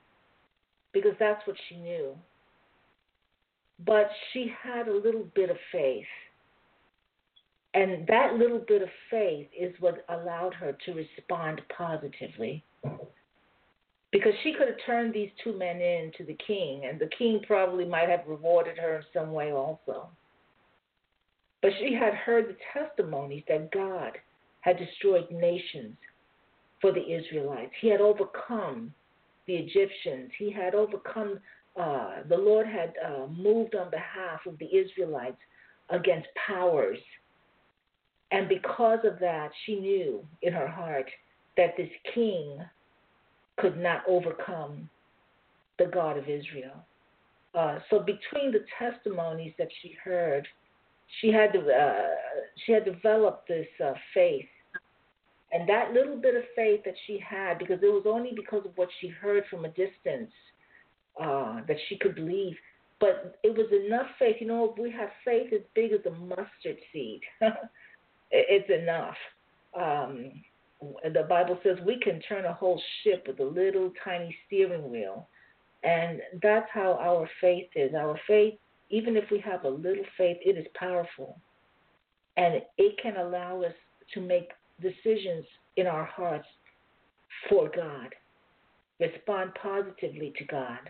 because 0.94 1.14
that's 1.19 1.45
what 1.45 1.56
she 1.68 1.76
knew. 1.77 2.15
But 3.86 4.10
she 4.34 4.52
had 4.61 4.88
a 4.88 4.94
little 4.94 5.27
bit 5.36 5.49
of 5.49 5.57
faith. 5.72 6.06
And 7.76 8.07
that 8.07 8.34
little 8.34 8.64
bit 8.68 8.81
of 8.81 8.90
faith 9.11 9.48
is 9.57 9.73
what 9.80 10.03
allowed 10.10 10.53
her 10.56 10.76
to 10.86 10.94
respond 10.94 11.61
positively. 11.76 12.64
Because 14.11 14.34
she 14.41 14.53
could 14.53 14.68
have 14.68 14.86
turned 14.88 15.14
these 15.14 15.30
two 15.44 15.56
men 15.56 15.80
in 15.80 16.11
to 16.18 16.23
the 16.23 16.38
king, 16.45 16.86
and 16.86 16.99
the 16.99 17.10
king 17.15 17.41
probably 17.45 17.86
might 17.86 18.10
have 18.10 18.22
rewarded 18.27 18.77
her 18.80 18.98
in 18.98 19.03
some 19.14 19.31
way 19.31 19.52
also. 19.52 20.10
But 21.61 21.72
she 21.80 21.94
had 21.94 22.15
heard 22.15 22.48
the 22.48 22.57
testimonies 22.73 23.44
that 23.48 23.72
God 23.72 24.18
had 24.61 24.80
destroyed 24.80 25.30
nations 25.30 25.95
for 26.82 26.92
the 26.92 27.02
Israelites. 27.02 27.72
He 27.82 27.90
had 27.90 28.02
overcome 28.02 28.94
the 29.48 29.56
Egyptians. 29.56 30.32
He 30.38 30.52
had 30.52 30.76
overcome, 30.76 31.40
uh, 31.80 32.24
the 32.28 32.38
Lord 32.38 32.68
had 32.68 32.94
uh, 33.06 33.28
moved 33.28 33.76
on 33.76 33.90
behalf 33.90 34.42
of 34.46 34.58
the 34.60 34.66
Israelites 34.66 35.38
against 35.90 36.28
powers. 36.48 37.00
And 38.32 38.48
because 38.48 39.00
of 39.04 39.20
that, 39.20 39.50
she 39.66 39.76
knew 39.76 40.24
in 40.42 40.54
her 40.54 40.68
heart 40.68 41.10
that 41.58 41.76
this 41.78 41.90
king 42.14 42.60
could 43.58 43.78
not 43.78 44.04
overcome 44.08 44.90
the 45.80 45.86
God 45.86 46.18
of 46.18 46.30
Israel. 46.30 46.86
Uh, 47.56 47.80
so 47.90 48.00
between 48.00 48.52
the 48.52 48.64
testimonies 48.78 49.54
that 49.58 49.70
she 49.82 49.96
heard 50.04 50.48
she 51.22 51.32
had 51.32 51.56
uh, 51.56 51.94
she 52.66 52.72
had 52.72 52.86
developed 52.86 53.48
this 53.48 53.68
uh, 53.84 53.94
faith, 54.14 54.46
and 55.52 55.68
that 55.68 55.94
little 55.94 56.18
bit 56.18 56.36
of 56.36 56.44
faith 56.56 56.82
that 56.86 56.96
she 57.08 57.20
had, 57.20 57.58
because 57.58 57.80
it 57.82 57.88
was 57.88 58.06
only 58.06 58.32
because 58.36 58.66
of 58.66 58.72
what 58.76 58.90
she 59.00 59.08
heard 59.08 59.44
from 59.50 59.66
a 59.66 59.70
distance 59.70 60.32
uh, 61.20 61.62
that 61.68 61.78
she 61.88 61.98
could 61.98 62.16
believe. 62.16 62.56
But 63.00 63.40
it 63.44 63.58
was 63.58 63.68
enough 63.86 64.08
faith. 64.20 64.36
You 64.40 64.48
know, 64.48 64.72
if 64.72 64.78
we 64.78 64.92
have 64.92 65.10
faith 65.24 65.54
as 65.54 65.62
big 65.74 65.94
as 65.94 66.06
a 66.06 66.12
mustard 66.12 66.78
seed, 66.92 67.22
it's 68.32 68.70
enough. 68.70 69.16
Um, 69.80 70.32
the 71.04 71.26
Bible 71.28 71.60
says 71.64 71.78
we 71.86 72.00
can 72.00 72.22
turn 72.22 72.46
a 72.46 72.54
whole 72.54 72.82
ship 73.04 73.26
with 73.28 73.40
a 73.40 73.44
little 73.44 73.92
tiny 74.04 74.36
steering 74.46 74.92
wheel. 74.92 75.28
And 75.84 76.20
that's 76.42 76.68
how 76.74 76.98
our 77.02 77.30
faith 77.42 77.70
is. 77.76 77.94
Our 77.96 78.20
faith 78.28 78.56
even 78.90 79.16
if 79.16 79.26
we 79.32 79.40
have 79.40 79.66
a 79.66 79.70
little 79.70 80.04
faith, 80.18 80.38
it 80.44 80.58
is 80.58 80.66
powerful. 80.76 81.38
And 82.38 82.62
it 82.78 83.00
can 83.02 83.18
allow 83.18 83.62
us 83.62 83.74
to 84.14 84.22
make 84.22 84.50
decisions 84.82 85.46
in 85.78 85.88
our 85.88 86.06
hearts 86.06 86.48
for 87.50 87.70
God, 87.74 88.14
respond 89.00 89.52
positively 89.62 90.34
to 90.38 90.44
God, 90.46 90.90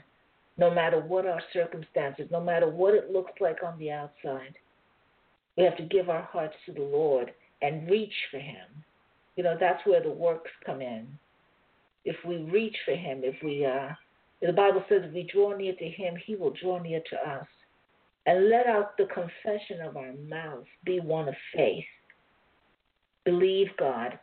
no 0.57 0.71
matter 0.73 0.99
what 0.99 1.25
our 1.25 1.41
circumstances, 1.53 2.27
no 2.31 2.41
matter 2.41 2.67
what 2.67 2.93
it 2.93 3.11
looks 3.11 3.33
like 3.39 3.57
on 3.63 3.77
the 3.79 3.91
outside. 3.91 4.55
We 5.57 5.63
have 5.63 5.77
to 5.77 5.83
give 5.83 6.09
our 6.09 6.23
hearts 6.23 6.55
to 6.65 6.73
the 6.73 6.81
Lord 6.81 7.31
and 7.61 7.89
reach 7.89 8.13
for 8.31 8.39
Him. 8.39 8.83
You 9.35 9.43
know, 9.43 9.57
that's 9.59 9.85
where 9.85 10.01
the 10.01 10.09
works 10.09 10.51
come 10.65 10.81
in. 10.81 11.07
If 12.05 12.15
we 12.25 12.37
reach 12.37 12.75
for 12.85 12.95
Him, 12.95 13.21
if 13.23 13.35
we, 13.43 13.65
uh, 13.65 13.89
the 14.41 14.53
Bible 14.53 14.83
says 14.89 15.01
if 15.05 15.13
we 15.13 15.29
draw 15.31 15.55
near 15.55 15.73
to 15.75 15.89
Him, 15.89 16.15
He 16.25 16.35
will 16.35 16.53
draw 16.61 16.79
near 16.79 17.01
to 17.09 17.29
us 17.29 17.47
and 18.25 18.49
let 18.49 18.67
out 18.67 18.97
the 18.97 19.05
confession 19.05 19.81
of 19.81 19.97
our 19.97 20.13
mouth 20.27 20.65
be 20.85 20.99
one 20.99 21.27
of 21.27 21.35
faith. 21.55 21.85
Believe 23.29 23.67
God, 23.77 24.17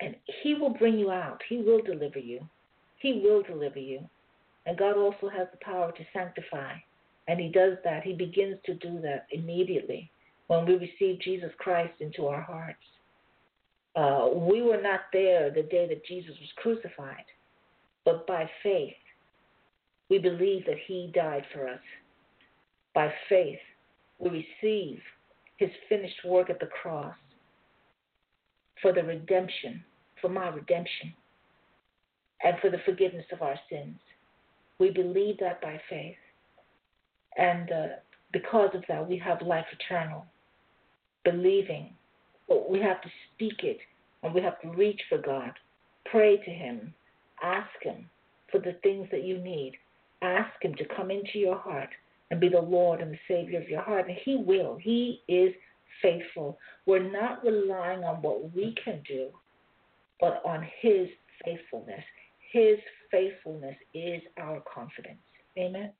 and 0.00 0.14
He 0.42 0.54
will 0.54 0.70
bring 0.70 0.98
you 0.98 1.10
out. 1.10 1.40
He 1.48 1.58
will 1.58 1.82
deliver 1.82 2.18
you. 2.18 2.40
He 2.98 3.22
will 3.24 3.42
deliver 3.42 3.78
you. 3.78 4.00
And 4.66 4.78
God 4.78 4.96
also 4.96 5.28
has 5.28 5.48
the 5.52 5.58
power 5.62 5.92
to 5.92 6.04
sanctify. 6.12 6.72
And 7.28 7.40
He 7.40 7.48
does 7.48 7.76
that. 7.84 8.02
He 8.02 8.12
begins 8.12 8.56
to 8.66 8.74
do 8.74 9.00
that 9.02 9.26
immediately 9.30 10.10
when 10.46 10.66
we 10.66 10.74
receive 10.74 11.20
Jesus 11.20 11.50
Christ 11.58 11.94
into 12.00 12.26
our 12.26 12.40
hearts. 12.40 12.78
Uh, 13.96 14.28
we 14.36 14.62
were 14.62 14.80
not 14.80 15.00
there 15.12 15.50
the 15.50 15.62
day 15.62 15.86
that 15.88 16.04
Jesus 16.04 16.34
was 16.40 16.50
crucified, 16.56 17.24
but 18.04 18.26
by 18.26 18.50
faith, 18.62 18.94
we 20.10 20.18
believe 20.18 20.66
that 20.66 20.78
He 20.86 21.12
died 21.14 21.44
for 21.52 21.68
us 21.68 21.80
by 22.94 23.12
faith, 23.28 23.58
we 24.18 24.46
receive 24.62 25.00
his 25.58 25.70
finished 25.88 26.24
work 26.24 26.48
at 26.48 26.60
the 26.60 26.68
cross 26.82 27.14
for 28.84 28.92
the 28.92 29.02
redemption, 29.02 29.82
for 30.20 30.28
my 30.28 30.48
redemption, 30.48 31.14
and 32.44 32.54
for 32.60 32.68
the 32.68 32.82
forgiveness 32.84 33.24
of 33.32 33.40
our 33.40 33.58
sins. 33.70 33.96
We 34.78 34.90
believe 34.90 35.38
that 35.40 35.62
by 35.62 35.80
faith. 35.88 36.16
And 37.38 37.72
uh, 37.72 37.86
because 38.30 38.68
of 38.74 38.84
that, 38.88 39.08
we 39.08 39.16
have 39.16 39.40
life 39.40 39.64
eternal. 39.72 40.26
Believing. 41.24 41.94
We 42.68 42.78
have 42.80 43.00
to 43.00 43.08
speak 43.32 43.60
it, 43.62 43.78
and 44.22 44.34
we 44.34 44.42
have 44.42 44.60
to 44.60 44.68
reach 44.68 45.00
for 45.08 45.16
God. 45.16 45.52
Pray 46.04 46.36
to 46.36 46.50
Him. 46.50 46.92
Ask 47.42 47.70
Him 47.80 48.04
for 48.52 48.58
the 48.58 48.76
things 48.82 49.08
that 49.12 49.24
you 49.24 49.38
need. 49.38 49.78
Ask 50.20 50.52
Him 50.60 50.74
to 50.74 50.84
come 50.94 51.10
into 51.10 51.38
your 51.38 51.56
heart 51.56 51.88
and 52.30 52.38
be 52.38 52.50
the 52.50 52.60
Lord 52.60 53.00
and 53.00 53.14
the 53.14 53.18
Savior 53.26 53.62
of 53.62 53.68
your 53.70 53.80
heart. 53.80 54.08
And 54.08 54.18
He 54.26 54.36
will. 54.36 54.76
He 54.78 55.22
is 55.26 55.54
faithful. 56.02 56.58
We're 56.86 57.10
not 57.10 57.44
relying 57.44 58.04
on 58.04 58.22
what 58.22 58.54
we 58.54 58.74
can 58.82 59.02
do, 59.06 59.28
but 60.20 60.42
on 60.44 60.66
His 60.80 61.08
faithfulness. 61.44 62.04
His 62.52 62.78
faithfulness 63.10 63.76
is 63.94 64.22
our 64.38 64.62
confidence. 64.72 65.18
Amen. 65.58 65.92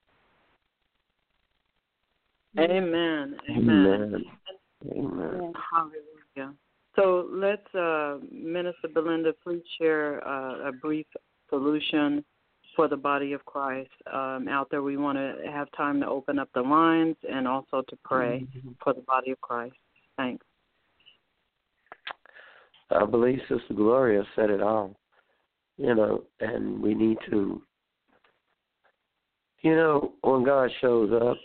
Amen. 2.59 3.37
Amen. 3.51 4.25
Amen. 4.93 5.53
Hallelujah. 5.73 6.55
So 6.97 7.29
let's, 7.33 7.75
uh, 7.75 8.19
Minister 8.31 8.89
Belinda, 8.93 9.33
please 9.43 9.62
share 9.79 10.27
uh, 10.27 10.69
a 10.69 10.73
brief 10.73 11.07
solution 11.51 12.25
for 12.77 12.89
the 12.89 12.97
body 12.97 13.33
of 13.33 13.45
Christ 13.45 13.91
um, 14.12 14.49
out 14.49 14.69
there. 14.71 14.83
We 14.83 14.97
want 14.97 15.19
to 15.19 15.51
have 15.51 15.69
time 15.77 16.01
to 16.01 16.07
open 16.09 16.39
up 16.39 16.49
the 16.55 16.61
lines 16.61 17.16
and 17.29 17.49
also 17.49 17.83
to 17.89 17.97
pray 18.05 18.47
mm-hmm. 18.57 18.71
for 18.83 18.93
the 18.93 19.03
body 19.03 19.31
of 19.33 19.41
Christ. 19.41 19.75
Thanks. 20.16 20.45
I 22.91 23.05
believe 23.05 23.41
Sister 23.49 23.74
Gloria 23.74 24.23
said 24.36 24.51
it 24.51 24.62
all. 24.62 24.97
You 25.77 25.95
know, 25.95 26.24
and 26.39 26.81
we 26.81 26.95
need 26.95 27.19
to, 27.31 27.61
you 29.62 29.74
know, 29.74 30.12
when 30.23 30.45
God 30.45 30.70
shows 30.81 31.11
up, 31.12 31.36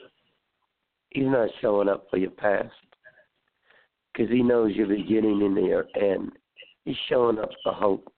He's 1.10 1.26
not 1.26 1.50
showing 1.62 1.90
up 1.90 2.06
for 2.12 2.18
your 2.18 2.30
past 2.30 2.70
because 4.14 4.32
He 4.32 4.44
knows 4.44 4.76
your 4.76 4.88
beginning 4.88 5.42
and 5.42 5.66
your 5.66 5.86
end. 6.00 6.32
He's 6.86 6.96
showing 7.08 7.40
up 7.40 7.50
for 7.64 7.74
hope. 7.74 8.14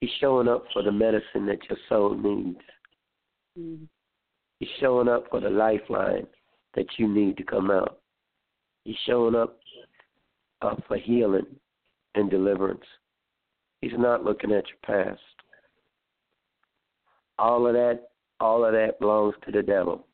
He's 0.00 0.10
showing 0.20 0.46
up 0.46 0.64
for 0.72 0.82
the 0.82 0.92
medicine 0.92 1.46
that 1.46 1.58
your 1.68 1.78
soul 1.88 2.14
needs. 2.14 2.60
Mm-hmm. 3.58 3.84
He's 4.60 4.68
showing 4.80 5.08
up 5.08 5.24
for 5.30 5.40
the 5.40 5.50
lifeline 5.50 6.26
that 6.74 6.86
you 6.98 7.08
need 7.08 7.36
to 7.38 7.44
come 7.44 7.70
out. 7.70 8.00
He's 8.88 8.96
showing 9.04 9.34
up 9.34 9.58
uh, 10.62 10.74
for 10.86 10.96
healing 10.96 11.44
and 12.14 12.30
deliverance. 12.30 12.86
He's 13.82 13.92
not 13.98 14.24
looking 14.24 14.50
at 14.50 14.64
your 14.66 14.78
past. 14.82 15.20
All 17.38 17.66
of 17.66 17.74
that, 17.74 18.08
all 18.40 18.64
of 18.64 18.72
that 18.72 18.98
belongs 18.98 19.34
to 19.44 19.52
the 19.52 19.62
devil. 19.62 20.06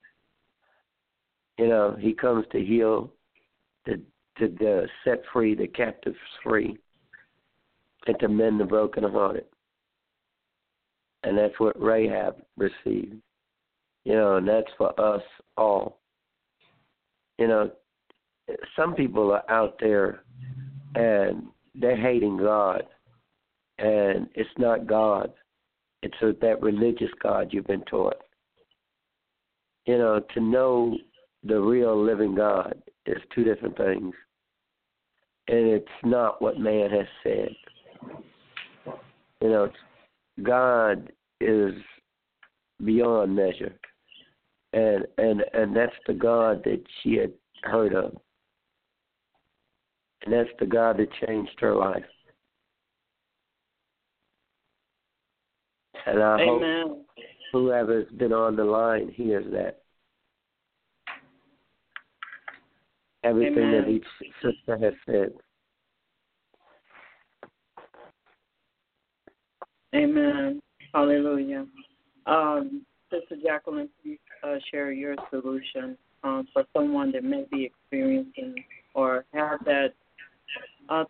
You 1.57 1.69
know, 1.69 1.97
he 1.97 2.15
comes 2.15 2.47
to 2.51 2.59
heal, 2.59 3.13
to 3.87 4.01
to 4.39 4.87
set 5.05 5.23
free 5.33 5.55
the 5.55 5.69
captives 5.69 6.17
free, 6.43 6.77
and 8.09 8.19
to 8.19 8.27
mend 8.27 8.59
the 8.59 8.65
brokenhearted. 8.65 9.45
And 11.23 11.39
that's 11.39 11.61
what 11.61 11.81
Rahab 11.81 12.43
received. 12.57 13.23
You 14.05 14.15
know, 14.15 14.39
and 14.39 14.49
that's 14.49 14.67
for 14.77 14.99
us 15.01 15.23
all. 15.57 16.01
You 17.39 17.47
know, 17.47 17.71
some 18.77 18.95
people 18.95 19.33
are 19.33 19.49
out 19.51 19.77
there 19.81 20.23
and 20.95 21.45
they're 21.75 21.97
hating 21.97 22.37
God, 22.37 22.85
and 23.79 24.29
it's 24.35 24.49
not 24.59 24.87
God. 24.87 25.33
It's 26.03 26.15
that 26.21 26.63
religious 26.63 27.11
God 27.23 27.49
you've 27.51 27.67
been 27.67 27.85
taught. 27.85 28.17
You 29.87 29.99
know, 29.99 30.21
to 30.35 30.41
know 30.41 30.97
the 31.43 31.59
real 31.61 32.01
living 32.01 32.35
God 32.35 32.81
is 33.07 33.17
two 33.35 33.45
different 33.45 33.77
things, 33.77 34.15
and 35.49 35.67
it's 35.67 35.87
not 36.05 36.41
what 36.41 36.59
man 36.59 36.91
has 36.91 37.07
said. 37.23 37.55
You 39.41 39.49
know, 39.49 39.71
God 40.43 41.11
is 41.41 41.75
beyond 42.85 43.35
measure, 43.35 43.75
and 44.73 45.07
and 45.19 45.43
and 45.53 45.77
that's 45.77 45.93
the 46.07 46.15
God 46.15 46.63
that 46.65 46.83
she 47.03 47.17
had 47.17 47.33
heard 47.63 47.95
of. 47.95 48.17
And 50.25 50.33
that's 50.33 50.49
the 50.59 50.67
God 50.67 50.97
that 50.99 51.09
changed 51.27 51.53
her 51.61 51.75
life. 51.75 52.05
And 56.07 56.23
I 56.23 56.41
Amen. 56.41 56.87
hope 56.89 57.07
whoever's 57.53 58.11
been 58.13 58.33
on 58.33 58.57
the 58.57 58.65
line 58.65 59.11
hears 59.15 59.45
that. 59.53 59.83
Everything 63.23 63.65
Amen. 63.65 63.83
that 63.83 63.89
each 63.89 64.05
sister 64.43 64.79
has 64.79 64.93
said. 65.07 65.33
Amen. 69.95 70.61
Hallelujah. 70.93 71.67
Um, 72.27 72.85
Sister 73.11 73.37
Jacquelyn, 73.37 73.89
please 74.03 74.19
uh, 74.43 74.57
share 74.71 74.93
your 74.93 75.15
solution 75.31 75.97
um, 76.25 76.49
for 76.53 76.65
someone 76.75 77.13
that 77.13 77.23
may 77.23 77.45
be 77.51 77.65
experiencing 77.65 78.57
or 78.95 79.25
have 79.33 79.65
that 79.65 79.95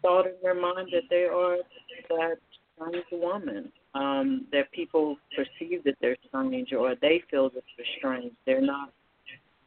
thought 0.02 0.26
in 0.26 0.34
their 0.42 0.54
mind 0.54 0.88
that 0.92 1.04
they 1.10 1.24
are 1.24 1.56
that 2.08 2.36
strange 2.76 3.04
woman, 3.12 3.72
um, 3.94 4.46
that 4.52 4.70
people 4.72 5.16
perceive 5.36 5.84
that 5.84 5.96
they're 6.00 6.16
strange 6.28 6.72
or 6.72 6.94
they 7.00 7.22
feel 7.30 7.50
that 7.50 7.62
they're 7.76 7.86
strange. 7.98 8.32
They're 8.46 8.60
not 8.60 8.92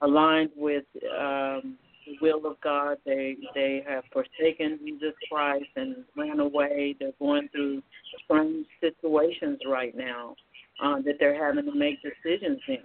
aligned 0.01 0.51
with 0.55 0.85
um, 1.17 1.77
the 2.05 2.17
will 2.21 2.45
of 2.45 2.59
God. 2.61 2.97
They 3.05 3.37
they 3.55 3.83
have 3.87 4.03
forsaken 4.11 4.79
Jesus 4.83 5.13
Christ 5.29 5.65
and 5.75 6.03
ran 6.15 6.39
away. 6.39 6.95
They're 6.99 7.11
going 7.19 7.49
through 7.49 7.81
strange 8.23 8.65
situations 8.81 9.59
right 9.67 9.95
now 9.95 10.35
uh, 10.83 11.01
that 11.01 11.15
they're 11.19 11.43
having 11.43 11.65
to 11.65 11.75
make 11.75 11.99
decisions 12.01 12.59
in. 12.67 12.77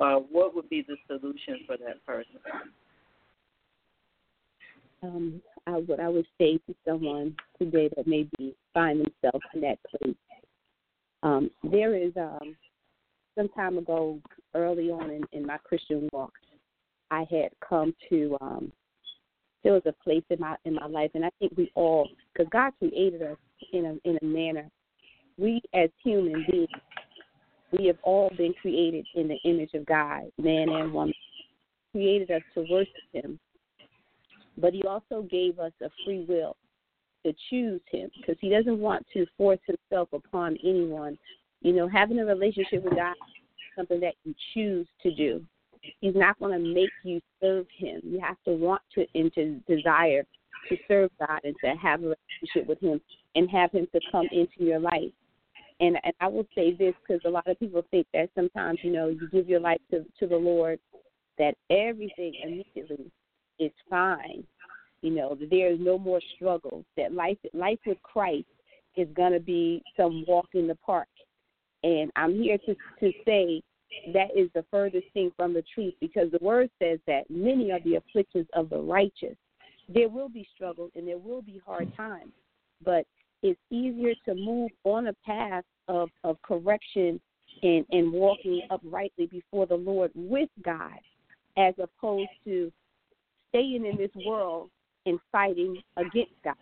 Uh, 0.00 0.16
what 0.30 0.54
would 0.54 0.68
be 0.68 0.84
the 0.86 0.96
solution 1.06 1.60
for 1.66 1.76
that 1.76 2.04
person? 2.06 2.40
um, 5.04 5.42
I, 5.66 5.72
what 5.72 6.00
I 6.00 6.08
would 6.08 6.26
say 6.38 6.58
to 6.58 6.74
someone 6.86 7.34
today 7.58 7.88
that 7.96 8.06
may 8.06 8.28
be 8.38 8.54
find 8.72 9.00
themselves 9.00 9.44
in 9.54 9.60
that 9.62 9.78
place. 9.84 10.16
Um, 11.22 11.50
there 11.62 11.94
is 11.94 12.12
um, 12.16 12.56
some 13.36 13.48
time 13.50 13.78
ago, 13.78 14.20
early 14.54 14.90
on 14.90 15.10
in, 15.10 15.22
in 15.32 15.46
my 15.46 15.58
Christian 15.58 16.08
walk, 16.12 16.32
I 17.10 17.20
had 17.30 17.50
come 17.66 17.94
to. 18.10 18.36
Um, 18.40 18.72
there 19.62 19.72
was 19.72 19.82
a 19.86 19.94
place 20.04 20.24
in 20.30 20.38
my 20.40 20.56
in 20.64 20.74
my 20.74 20.86
life, 20.86 21.10
and 21.14 21.24
I 21.24 21.30
think 21.38 21.52
we 21.56 21.72
all, 21.74 22.08
because 22.32 22.50
God 22.52 22.72
created 22.78 23.22
us 23.22 23.38
in 23.72 23.86
a 23.86 24.08
in 24.08 24.18
a 24.20 24.24
manner. 24.24 24.68
We 25.38 25.62
as 25.72 25.90
human 26.02 26.46
beings, 26.50 26.68
we 27.72 27.86
have 27.86 27.98
all 28.02 28.30
been 28.36 28.54
created 28.60 29.06
in 29.14 29.28
the 29.28 29.38
image 29.44 29.74
of 29.74 29.86
God, 29.86 30.24
man 30.38 30.68
and 30.68 30.92
woman. 30.92 31.14
Created 31.92 32.30
us 32.30 32.42
to 32.54 32.66
worship 32.70 32.92
Him, 33.12 33.38
but 34.56 34.72
he 34.72 34.82
also 34.84 35.22
gave 35.22 35.58
us 35.58 35.72
a 35.82 35.88
free 36.04 36.24
will 36.28 36.56
to 37.24 37.32
choose 37.50 37.80
him 37.90 38.10
because 38.16 38.36
he 38.40 38.50
doesn't 38.50 38.78
want 38.78 39.06
to 39.12 39.26
force 39.36 39.58
himself 39.66 40.08
upon 40.12 40.58
anyone. 40.62 41.18
You 41.62 41.72
know, 41.72 41.88
having 41.88 42.18
a 42.18 42.24
relationship 42.24 42.84
with 42.84 42.94
God 42.94 43.12
is 43.12 43.76
something 43.76 44.00
that 44.00 44.14
you 44.24 44.34
choose 44.52 44.86
to 45.02 45.14
do. 45.14 45.42
He's 46.00 46.14
not 46.14 46.38
going 46.38 46.52
to 46.52 46.74
make 46.74 46.90
you 47.02 47.20
serve 47.42 47.66
him. 47.76 48.00
You 48.04 48.20
have 48.20 48.36
to 48.46 48.52
want 48.52 48.82
to 48.94 49.06
and 49.14 49.32
to 49.34 49.60
desire 49.68 50.24
to 50.68 50.76
serve 50.88 51.10
God 51.18 51.40
and 51.44 51.54
to 51.62 51.74
have 51.74 52.00
a 52.02 52.14
relationship 52.14 52.66
with 52.66 52.80
him 52.80 53.00
and 53.34 53.50
have 53.50 53.72
him 53.72 53.86
to 53.92 54.00
come 54.10 54.26
into 54.32 54.64
your 54.64 54.78
life. 54.78 55.12
And 55.80 55.98
and 56.04 56.14
I 56.20 56.28
will 56.28 56.46
say 56.54 56.72
this 56.72 56.94
because 57.06 57.20
a 57.24 57.30
lot 57.30 57.48
of 57.48 57.58
people 57.58 57.84
think 57.90 58.06
that 58.14 58.30
sometimes 58.34 58.78
you 58.82 58.92
know 58.92 59.08
you 59.08 59.28
give 59.30 59.48
your 59.48 59.60
life 59.60 59.80
to 59.90 60.04
to 60.20 60.26
the 60.26 60.36
Lord 60.36 60.78
that 61.36 61.54
everything 61.68 62.34
immediately 62.42 63.10
is 63.58 63.72
fine. 63.88 64.44
You 65.02 65.10
know, 65.10 65.34
that 65.34 65.50
there 65.50 65.70
is 65.70 65.78
no 65.80 65.98
more 65.98 66.20
struggle. 66.34 66.84
That 66.96 67.12
life 67.12 67.38
life 67.52 67.78
with 67.86 68.02
Christ 68.02 68.46
is 68.96 69.08
gonna 69.14 69.40
be 69.40 69.82
some 69.96 70.24
walk 70.26 70.48
in 70.54 70.66
the 70.66 70.76
park. 70.76 71.08
And 71.82 72.10
I'm 72.16 72.34
here 72.34 72.58
to 72.58 72.74
to 73.00 73.12
say 73.24 73.62
that 74.12 74.28
is 74.36 74.50
the 74.54 74.64
furthest 74.70 75.06
thing 75.12 75.30
from 75.36 75.54
the 75.54 75.62
truth 75.74 75.94
because 76.00 76.30
the 76.30 76.38
word 76.40 76.70
says 76.80 76.98
that 77.06 77.28
many 77.30 77.70
are 77.70 77.80
the 77.80 77.96
afflictions 77.96 78.46
of 78.54 78.70
the 78.70 78.78
righteous. 78.78 79.36
There 79.88 80.08
will 80.08 80.28
be 80.28 80.48
struggles 80.54 80.90
and 80.94 81.06
there 81.06 81.18
will 81.18 81.42
be 81.42 81.60
hard 81.64 81.94
times, 81.96 82.32
but 82.82 83.06
it's 83.42 83.60
easier 83.70 84.14
to 84.26 84.34
move 84.34 84.70
on 84.84 85.08
a 85.08 85.12
path 85.26 85.64
of, 85.88 86.08
of 86.24 86.40
correction 86.42 87.20
and, 87.62 87.84
and 87.90 88.12
walking 88.12 88.62
uprightly 88.70 89.26
before 89.26 89.66
the 89.66 89.74
Lord 89.74 90.10
with 90.14 90.48
God 90.64 90.98
as 91.56 91.74
opposed 91.78 92.30
to 92.44 92.72
staying 93.54 93.86
in 93.86 93.96
this 93.96 94.10
world 94.26 94.70
and 95.06 95.18
fighting 95.30 95.80
against 95.96 96.32
God. 96.42 96.54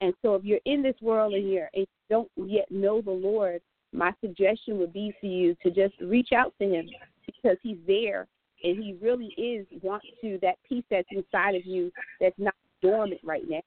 And 0.00 0.14
so 0.22 0.34
if 0.34 0.44
you're 0.44 0.60
in 0.64 0.82
this 0.82 0.94
world 1.00 1.34
and 1.34 1.50
you're 1.50 1.68
and 1.74 1.82
you 1.82 1.86
don't 2.08 2.30
yet 2.36 2.70
know 2.70 3.00
the 3.00 3.10
Lord, 3.10 3.60
my 3.92 4.12
suggestion 4.20 4.78
would 4.78 4.92
be 4.92 5.12
for 5.20 5.26
you 5.26 5.56
to 5.62 5.70
just 5.70 5.94
reach 6.00 6.30
out 6.36 6.54
to 6.60 6.68
him 6.68 6.88
because 7.26 7.56
he's 7.62 7.78
there 7.86 8.26
and 8.62 8.82
he 8.82 8.96
really 9.00 9.34
is 9.36 9.66
want 9.82 10.02
to 10.20 10.38
that 10.42 10.56
peace 10.68 10.84
that's 10.90 11.08
inside 11.10 11.54
of 11.54 11.64
you 11.64 11.90
that's 12.20 12.38
not 12.38 12.54
dormant 12.82 13.20
right 13.24 13.44
now 13.48 13.60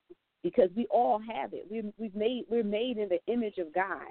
because 0.43 0.69
we 0.75 0.87
all 0.89 1.19
have 1.19 1.53
it. 1.53 1.67
We 1.69 1.83
we've 1.97 2.15
made 2.15 2.45
we're 2.49 2.63
made 2.63 2.97
in 2.97 3.09
the 3.09 3.19
image 3.31 3.57
of 3.57 3.73
God 3.73 4.07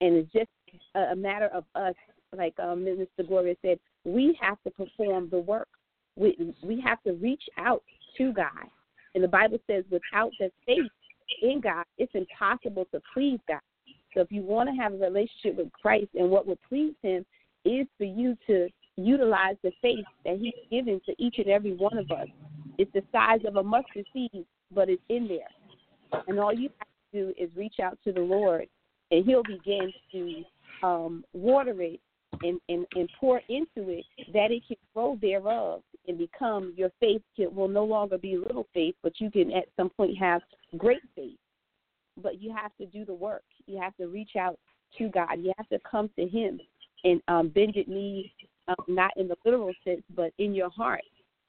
and 0.00 0.16
it's 0.16 0.32
just 0.32 0.50
a, 0.94 1.12
a 1.12 1.16
matter 1.16 1.46
of 1.46 1.64
us 1.74 1.94
like 2.36 2.58
um, 2.58 2.84
Minister 2.84 3.22
Gloria 3.26 3.54
said, 3.62 3.78
we 4.04 4.38
have 4.40 4.58
to 4.64 4.70
perform 4.70 5.28
the 5.30 5.38
work. 5.38 5.68
We 6.16 6.54
we 6.62 6.80
have 6.80 7.02
to 7.04 7.12
reach 7.14 7.42
out 7.58 7.82
to 8.18 8.32
God. 8.32 8.68
And 9.14 9.22
the 9.22 9.28
Bible 9.28 9.58
says 9.66 9.84
without 9.90 10.30
the 10.38 10.50
faith 10.66 10.90
in 11.42 11.60
God, 11.60 11.84
it's 11.98 12.12
impossible 12.14 12.86
to 12.92 13.00
please 13.12 13.40
God. 13.48 13.60
So 14.14 14.20
if 14.20 14.30
you 14.30 14.42
want 14.42 14.68
to 14.68 14.74
have 14.74 14.92
a 14.92 14.96
relationship 14.96 15.56
with 15.56 15.72
Christ 15.72 16.08
and 16.14 16.30
what 16.30 16.46
would 16.46 16.58
please 16.68 16.94
him 17.02 17.24
is 17.64 17.86
for 17.96 18.04
you 18.04 18.36
to 18.46 18.68
utilize 18.96 19.56
the 19.62 19.72
faith 19.80 20.04
that 20.24 20.38
he's 20.38 20.52
given 20.70 21.00
to 21.06 21.14
each 21.18 21.36
and 21.38 21.48
every 21.48 21.74
one 21.74 21.96
of 21.96 22.10
us. 22.10 22.28
It's 22.78 22.92
the 22.92 23.02
size 23.12 23.40
of 23.46 23.56
a 23.56 23.62
mustard 23.62 24.06
seed, 24.12 24.44
but 24.74 24.88
it's 24.88 25.02
in 25.08 25.28
there. 25.28 26.22
And 26.28 26.38
all 26.38 26.52
you 26.52 26.68
have 26.78 26.88
to 27.12 27.26
do 27.26 27.34
is 27.38 27.50
reach 27.56 27.76
out 27.82 27.98
to 28.04 28.12
the 28.12 28.20
Lord 28.20 28.66
and 29.10 29.24
he'll 29.24 29.42
begin 29.42 29.92
to 30.12 30.42
um, 30.82 31.24
water 31.32 31.80
it 31.80 32.00
and, 32.42 32.58
and, 32.68 32.86
and 32.94 33.08
pour 33.18 33.40
into 33.48 33.90
it 33.90 34.04
that 34.32 34.50
it 34.50 34.62
can 34.66 34.76
grow 34.94 35.18
thereof 35.20 35.82
and 36.08 36.18
become 36.18 36.72
your 36.76 36.90
faith 37.00 37.22
can, 37.36 37.54
will 37.54 37.68
no 37.68 37.84
longer 37.84 38.18
be 38.18 38.36
little 38.36 38.66
faith, 38.74 38.94
but 39.02 39.20
you 39.20 39.30
can 39.30 39.52
at 39.52 39.66
some 39.76 39.90
point 39.90 40.16
have 40.18 40.42
great 40.76 41.02
faith. 41.14 41.38
But 42.22 42.40
you 42.40 42.54
have 42.54 42.72
to 42.78 42.86
do 42.86 43.04
the 43.04 43.14
work. 43.14 43.44
You 43.66 43.80
have 43.80 43.96
to 43.96 44.08
reach 44.08 44.36
out 44.38 44.58
to 44.98 45.08
God. 45.08 45.38
You 45.38 45.52
have 45.56 45.68
to 45.68 45.78
come 45.88 46.10
to 46.18 46.26
Him 46.26 46.60
and 47.04 47.22
um, 47.28 47.48
bended 47.48 47.88
knee, 47.88 48.32
um, 48.68 48.84
not 48.88 49.12
in 49.16 49.28
the 49.28 49.36
literal 49.44 49.72
sense, 49.84 50.02
but 50.14 50.32
in 50.38 50.54
your 50.54 50.70
heart. 50.70 51.02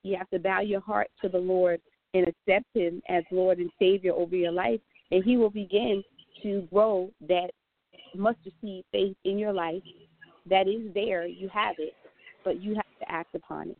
You 0.03 0.17
have 0.17 0.29
to 0.29 0.39
bow 0.39 0.61
your 0.61 0.81
heart 0.81 1.09
to 1.21 1.29
the 1.29 1.37
Lord 1.37 1.81
and 2.13 2.27
accept 2.27 2.65
Him 2.73 3.01
as 3.09 3.23
Lord 3.31 3.57
and 3.59 3.69
Savior 3.79 4.13
over 4.13 4.35
your 4.35 4.51
life, 4.51 4.79
and 5.11 5.23
He 5.23 5.37
will 5.37 5.49
begin 5.49 6.03
to 6.43 6.67
grow 6.71 7.11
that 7.27 7.51
mustard 8.15 8.53
seed 8.61 8.85
faith 8.91 9.15
in 9.25 9.37
your 9.37 9.53
life 9.53 9.81
that 10.49 10.67
is 10.67 10.93
there. 10.93 11.25
You 11.25 11.49
have 11.49 11.75
it, 11.79 11.93
but 12.43 12.61
you 12.61 12.75
have 12.75 12.99
to 12.99 13.11
act 13.11 13.35
upon 13.35 13.69
it. 13.71 13.77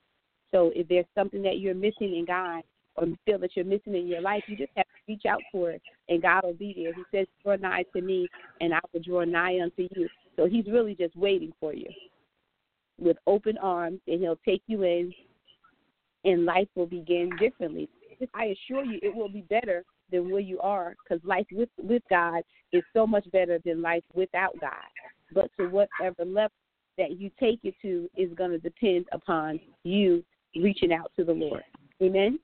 So 0.54 0.72
if 0.76 0.88
there's 0.88 1.06
something 1.16 1.42
that 1.44 1.60
you're 1.60 1.74
missing 1.74 2.16
in 2.16 2.26
God 2.26 2.64
or 2.96 3.08
feel 3.26 3.40
that 3.40 3.56
you're 3.56 3.66
missing 3.66 3.96
in 3.96 4.08
your 4.08 4.22
life, 4.22 4.44
you 4.48 4.56
just 4.56 4.72
have 4.76 4.86
to 4.86 4.92
reach 5.08 5.24
out 5.28 5.42
for 5.52 5.72
it, 5.72 5.82
and 6.10 6.22
God 6.22 6.44
will 6.44 6.54
be 6.54 6.74
there. 6.74 6.94
He 6.94 7.04
says, 7.12 7.28
"Draw 7.44 7.56
nigh 7.56 7.84
to 7.94 8.02
me, 8.02 8.28
and 8.62 8.74
I 8.74 8.80
will 8.92 9.02
draw 9.02 9.24
nigh 9.24 9.60
unto 9.60 9.88
you." 9.96 10.08
So 10.36 10.46
He's 10.46 10.68
really 10.68 10.96
just 10.96 11.16
waiting 11.16 11.54
for 11.60 11.74
you 11.74 11.90
with 13.00 13.18
open 13.26 13.58
arms, 13.58 14.00
and 14.08 14.22
He'll 14.22 14.40
take 14.46 14.62
you 14.68 14.84
in 14.84 15.14
and 16.26 16.46
life 16.46 16.68
will 16.76 16.86
begin 16.86 17.30
differently. 17.38 17.90
I 18.34 18.46
assure 18.46 18.86
you, 18.86 19.00
it 19.02 19.14
will 19.14 19.30
be 19.30 19.42
better 19.42 19.84
than 20.12 20.30
where 20.30 20.40
you 20.40 20.60
are 20.60 20.96
because 21.04 21.24
life 21.26 21.46
with 21.52 21.70
with 21.78 22.04
God 22.10 22.44
is 22.72 22.84
so 22.94 23.06
much 23.06 23.30
better 23.32 23.60
than 23.66 23.82
life 23.82 24.04
without 24.14 24.58
God. 24.62 24.72
But 25.34 25.50
to 25.60 25.68
whatever 25.68 26.24
level 26.24 26.56
that 26.98 27.20
you 27.20 27.32
take 27.40 27.60
it 27.64 27.76
to 27.82 28.10
is 28.16 28.30
going 28.36 28.52
to 28.52 28.60
depend 28.60 29.06
upon 29.12 29.60
you 29.84 30.24
reaching 30.56 30.94
out 30.94 31.12
to 31.16 31.24
the 31.24 31.34
Lord. 31.34 31.64
Amen. 32.02 32.40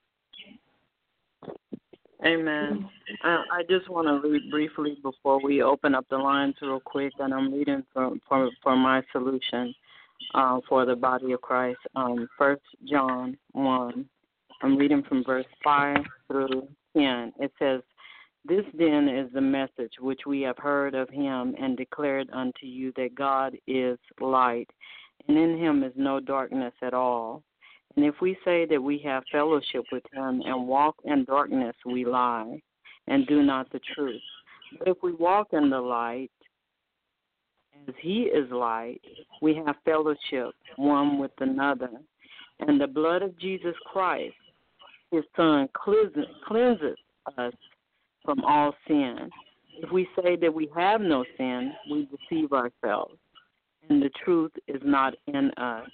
Amen. 2.26 2.90
I, 3.24 3.44
I 3.52 3.64
just 3.70 3.90
want 3.90 4.08
to 4.08 4.30
read 4.30 4.52
briefly 4.52 4.98
before 5.02 5.42
we 5.42 5.62
open 5.62 5.96
up 5.96 6.06
the 6.10 6.18
lines 6.18 6.56
real 6.62 6.82
quick, 6.82 7.14
and 7.20 7.34
I'm 7.34 7.54
reading 7.54 7.84
from 7.94 8.20
for, 8.28 8.76
my 8.76 9.02
solution 9.14 9.74
uh, 10.34 10.60
for 10.68 10.86
the 10.86 10.96
body 10.96 11.32
of 11.32 11.42
Christ. 11.42 11.80
Um, 11.96 12.28
First 12.38 12.62
John 12.90 13.38
one. 13.54 14.06
I'm 14.62 14.76
reading 14.76 15.04
from 15.08 15.24
verse 15.24 15.46
five 15.64 16.04
through 16.28 16.68
ten. 16.94 17.32
It 17.40 17.54
says, 17.58 17.82
"This 18.44 18.66
then 18.74 19.08
is 19.08 19.32
the 19.34 19.42
message 19.42 19.94
which 20.02 20.22
we 20.28 20.42
have 20.42 20.58
heard 20.58 20.96
of 20.96 21.10
Him 21.10 21.56
and 21.58 21.78
declared 21.78 22.30
unto 22.34 22.66
you 22.66 22.92
that 22.98 23.16
God 23.16 23.56
is 23.66 23.98
light, 24.20 24.70
and 25.30 25.38
in 25.38 25.58
Him 25.58 25.84
is 25.84 25.94
no 25.96 26.20
darkness 26.20 26.74
at 26.82 26.94
all." 26.94 27.44
And 27.96 28.06
if 28.06 28.16
we 28.22 28.38
say 28.46 28.66
that 28.66 28.82
we 28.82 29.00
have 29.00 29.24
fellowship 29.32 29.84
with 29.92 30.04
him 30.14 30.42
and 30.46 30.68
walk 30.68 30.96
in 31.06 31.26
darkness, 31.26 31.76
we 31.86 32.06
lie 32.06 32.62
and 33.08 33.28
do 33.28 33.42
not 33.42 33.72
the 33.72 33.80
truth. 33.96 34.22
But 34.78 34.88
if 34.88 34.98
we 35.02 35.14
walk 35.14 35.50
in 35.54 35.70
the 35.70 35.80
light, 35.80 36.32
as 37.88 37.96
he 38.02 38.24
is 38.24 38.50
light, 38.52 39.02
we 39.42 39.56
have 39.66 39.76
fellowship 39.86 40.54
one 40.76 41.18
with 41.18 41.32
another. 41.40 41.90
And 42.60 42.80
the 42.80 42.88
blood 42.88 43.22
of 43.22 43.38
Jesus 43.40 43.76
Christ, 43.86 44.36
his 45.12 45.24
son, 45.36 45.68
cleanses, 45.74 46.98
us 47.38 47.54
from 48.24 48.44
all 48.44 48.76
sin. 48.88 49.30
If 49.82 49.92
we 49.92 50.08
say 50.22 50.36
that 50.36 50.54
we 50.54 50.70
have 50.76 51.02
no 51.02 51.24
sin, 51.38 51.74
we 51.90 52.08
deceive 52.08 52.52
ourselves, 52.52 53.16
and 53.90 54.02
the 54.02 54.10
truth 54.24 54.52
is 54.68 54.82
not 54.84 55.16
in 55.28 55.52
us. 55.52 55.90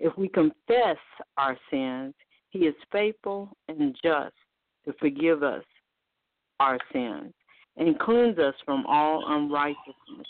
If 0.00 0.16
we 0.16 0.28
confess 0.28 0.96
our 1.36 1.56
sins, 1.70 2.14
He 2.50 2.60
is 2.60 2.74
faithful 2.90 3.50
and 3.68 3.94
just 4.02 4.34
to 4.86 4.94
forgive 4.98 5.42
us 5.42 5.62
our 6.58 6.78
sins 6.92 7.32
and 7.76 7.98
cleanse 7.98 8.38
us 8.38 8.54
from 8.64 8.84
all 8.86 9.22
unrighteousness. 9.26 10.26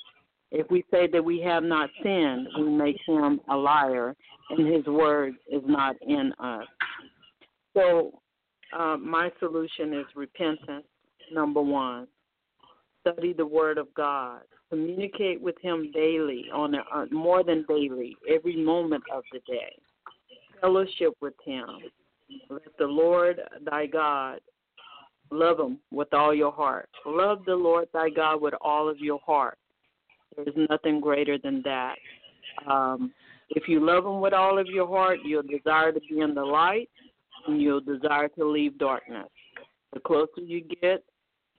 If 0.51 0.69
we 0.71 0.85
say 0.91 1.07
that 1.07 1.25
we 1.25 1.41
have 1.41 1.63
not 1.63 1.89
sinned, 2.03 2.49
we 2.59 2.69
make 2.69 2.97
Him 3.07 3.41
a 3.49 3.57
liar, 3.57 4.17
and 4.51 4.73
His 4.73 4.85
word 4.87 5.35
is 5.51 5.63
not 5.67 5.97
in 6.07 6.33
us. 6.41 6.67
So, 7.77 8.21
uh, 8.77 8.97
my 8.97 9.31
solution 9.39 9.95
is 9.95 10.07
repentance, 10.17 10.87
number 11.33 11.63
one. 11.63 12.09
Study 13.13 13.33
the 13.33 13.47
Word 13.47 13.79
of 13.79 13.93
God 13.95 14.41
Communicate 14.71 15.43
with 15.43 15.57
Him 15.61 15.91
daily, 15.93 16.45
on 16.55 16.77
a, 16.77 16.79
uh, 16.95 17.07
more 17.11 17.43
than 17.43 17.65
daily, 17.69 18.17
every 18.29 18.57
moment 18.57 19.03
of 19.13 19.25
the 19.33 19.41
day. 19.41 19.75
Fellowship 20.61 21.13
with 21.21 21.35
Him. 21.45 21.67
Let 22.49 22.63
the 22.79 22.87
Lord 22.87 23.41
thy 23.69 23.87
God 23.87 24.39
love 25.33 25.59
Him 25.59 25.81
with 25.91 26.15
all 26.15 26.33
your 26.33 26.53
heart. 26.53 26.89
Love 27.05 27.41
the 27.47 27.55
Lord 27.55 27.89
thy 27.93 28.11
God 28.11 28.41
with 28.41 28.55
all 28.61 28.89
of 28.89 28.99
your 29.01 29.19
heart. 29.27 29.59
There 30.37 30.49
is 30.49 30.69
nothing 30.71 31.01
greater 31.01 31.37
than 31.37 31.63
that. 31.65 31.97
Um, 32.65 33.13
if 33.49 33.65
you 33.67 33.85
love 33.85 34.07
Him 34.07 34.21
with 34.21 34.35
all 34.35 34.57
of 34.57 34.69
your 34.69 34.87
heart, 34.87 35.19
you'll 35.25 35.43
desire 35.43 35.91
to 35.91 36.01
be 36.09 36.21
in 36.21 36.33
the 36.33 36.45
light, 36.45 36.89
and 37.49 37.61
you'll 37.61 37.81
desire 37.81 38.29
to 38.39 38.49
leave 38.49 38.79
darkness. 38.79 39.27
The 39.95 39.99
closer 39.99 40.43
you 40.43 40.63
get 40.81 41.03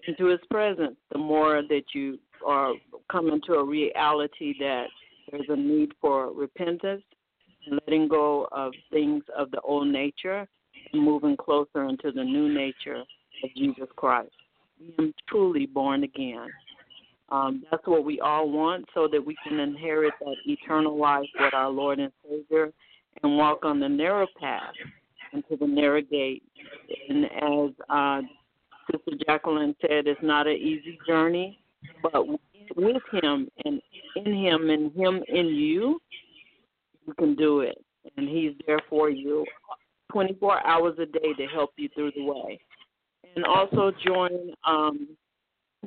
into 0.07 0.25
His 0.25 0.39
presence, 0.49 0.95
the 1.11 1.17
more 1.17 1.61
that 1.67 1.83
you 1.93 2.19
are 2.45 2.73
coming 3.11 3.41
to 3.47 3.53
a 3.53 3.63
reality 3.63 4.53
that 4.59 4.85
there's 5.29 5.45
a 5.49 5.55
need 5.55 5.91
for 6.01 6.31
repentance, 6.33 7.03
and 7.67 7.79
letting 7.85 8.07
go 8.07 8.47
of 8.51 8.73
things 8.91 9.23
of 9.37 9.51
the 9.51 9.61
old 9.61 9.87
nature, 9.87 10.47
and 10.93 11.03
moving 11.03 11.37
closer 11.37 11.85
into 11.85 12.11
the 12.11 12.23
new 12.23 12.51
nature 12.53 13.03
of 13.43 13.49
Jesus 13.55 13.87
Christ. 13.95 14.31
Being 14.97 15.13
truly 15.29 15.67
born 15.67 16.03
again. 16.03 16.47
Um, 17.29 17.63
that's 17.69 17.85
what 17.87 18.03
we 18.03 18.19
all 18.19 18.49
want 18.49 18.85
so 18.93 19.07
that 19.11 19.25
we 19.25 19.35
can 19.47 19.59
inherit 19.59 20.13
that 20.19 20.35
eternal 20.45 20.97
life 20.97 21.27
with 21.39 21.53
our 21.53 21.69
Lord 21.69 21.99
and 21.99 22.11
Savior 22.27 22.73
and 23.23 23.37
walk 23.37 23.63
on 23.63 23.79
the 23.79 23.87
narrow 23.87 24.27
path 24.39 24.73
into 25.31 25.55
the 25.55 25.67
narrow 25.67 26.01
gate. 26.01 26.43
And 27.09 27.25
as 27.25 27.71
uh, 27.89 28.21
Sister 28.91 29.23
Jacquelyn 29.27 29.76
said, 29.81 30.07
it's 30.07 30.19
not 30.22 30.47
an 30.47 30.57
easy 30.57 30.97
journey, 31.07 31.59
but 32.03 32.27
with 32.76 33.01
Him 33.11 33.49
and 33.65 33.81
in 34.15 34.34
Him 34.34 34.69
and 34.69 34.91
Him 34.93 35.23
in 35.27 35.47
you, 35.47 36.01
you 37.05 37.13
can 37.15 37.35
do 37.35 37.61
it. 37.61 37.84
And 38.18 38.27
He's 38.27 38.53
there 38.65 38.80
for 38.89 39.09
you 39.09 39.45
24 40.11 40.65
hours 40.68 40.95
a 40.99 41.05
day 41.05 41.34
to 41.38 41.45
help 41.47 41.72
you 41.77 41.89
through 41.93 42.11
the 42.15 42.23
way. 42.23 42.59
And 43.35 43.45
also 43.45 43.91
join 44.05 44.53
um, 44.68 45.07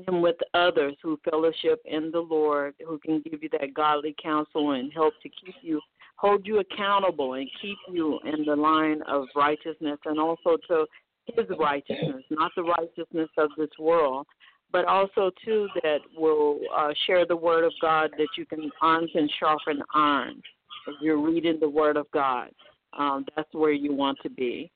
Him 0.07 0.23
with 0.23 0.37
others 0.55 0.95
who 1.03 1.19
fellowship 1.29 1.83
in 1.85 2.11
the 2.11 2.21
Lord, 2.21 2.75
who 2.87 2.99
can 2.99 3.23
give 3.29 3.43
you 3.43 3.49
that 3.53 3.75
godly 3.75 4.15
counsel 4.23 4.73
and 4.73 4.93
help 4.93 5.15
to 5.23 5.29
keep 5.29 5.55
you, 5.63 5.81
hold 6.17 6.47
you 6.47 6.61
accountable 6.61 7.35
and 7.35 7.51
keep 7.61 7.77
you 7.93 8.19
in 8.25 8.45
the 8.47 8.57
line 8.57 9.03
of 9.09 9.27
righteousness 9.37 9.99
and 10.07 10.19
also 10.19 10.57
to 10.69 10.87
his 11.27 11.47
righteousness, 11.59 12.23
not 12.31 12.53
the 12.57 12.63
righteousness 12.63 13.29
of 13.39 13.51
this 13.57 13.71
world, 13.79 14.27
but 14.73 14.85
also 14.87 15.31
too 15.45 15.69
that 15.83 15.99
will 16.17 16.59
uh, 16.77 16.93
share 17.07 17.25
the 17.27 17.37
word 17.37 17.65
of 17.65 17.73
God 17.81 18.11
that 18.19 18.29
you 18.37 18.45
can 18.45 18.71
iron 18.83 19.07
can 19.13 19.29
sharpen 19.39 19.83
iron. 19.95 20.43
If 20.87 20.97
you're 21.01 21.21
reading 21.21 21.59
the 21.61 21.69
word 21.69 21.97
of 21.97 22.11
God, 22.13 22.51
um, 22.99 23.25
that's 23.35 23.49
where 23.53 23.73
you 23.73 23.95
want 23.95 24.19
to 24.23 24.31
be. 24.31 24.71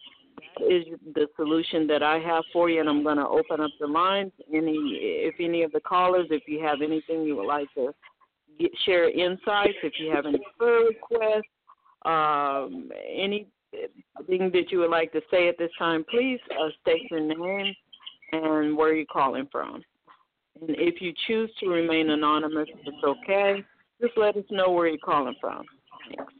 That 0.58 0.72
is 0.72 0.84
the 1.14 1.26
solution 1.36 1.86
that 1.88 2.02
I 2.02 2.18
have 2.20 2.44
for 2.52 2.70
you, 2.70 2.80
and 2.80 2.88
I'm 2.88 3.02
going 3.02 3.16
to 3.16 3.26
open 3.26 3.60
up 3.60 3.70
the 3.80 3.86
lines. 3.86 4.32
Any, 4.52 4.76
if 4.76 5.34
any 5.40 5.62
of 5.64 5.72
the 5.72 5.80
callers, 5.80 6.28
if 6.30 6.42
you 6.46 6.62
have 6.62 6.80
anything 6.80 7.24
you 7.24 7.36
would 7.36 7.46
like 7.46 7.66
to 7.74 7.92
get, 8.58 8.70
share 8.86 9.10
insights, 9.10 9.76
if 9.82 9.94
you 9.98 10.12
have 10.14 10.26
any 10.26 10.38
prayer 10.56 10.84
requests, 10.84 11.42
um, 12.04 12.90
anything 13.72 14.50
that 14.52 14.70
you 14.70 14.78
would 14.80 14.90
like 14.90 15.12
to 15.12 15.20
say 15.30 15.48
at 15.48 15.58
this 15.58 15.70
time, 15.78 16.04
please 16.10 16.40
uh, 16.52 16.68
state 16.82 17.10
your 17.10 17.20
name 17.20 17.74
and 18.32 18.76
where 18.76 18.94
you're 18.94 19.06
calling 19.06 19.48
from. 19.50 19.82
And 20.60 20.70
if 20.70 21.00
you 21.00 21.12
choose 21.26 21.50
to 21.60 21.68
remain 21.68 22.10
anonymous, 22.10 22.68
it's 22.84 23.04
okay. 23.04 23.62
Just 24.00 24.16
let 24.16 24.36
us 24.36 24.44
know 24.50 24.70
where 24.70 24.88
you're 24.88 24.98
calling 24.98 25.34
from. 25.40 25.64
Thanks. 26.08 26.32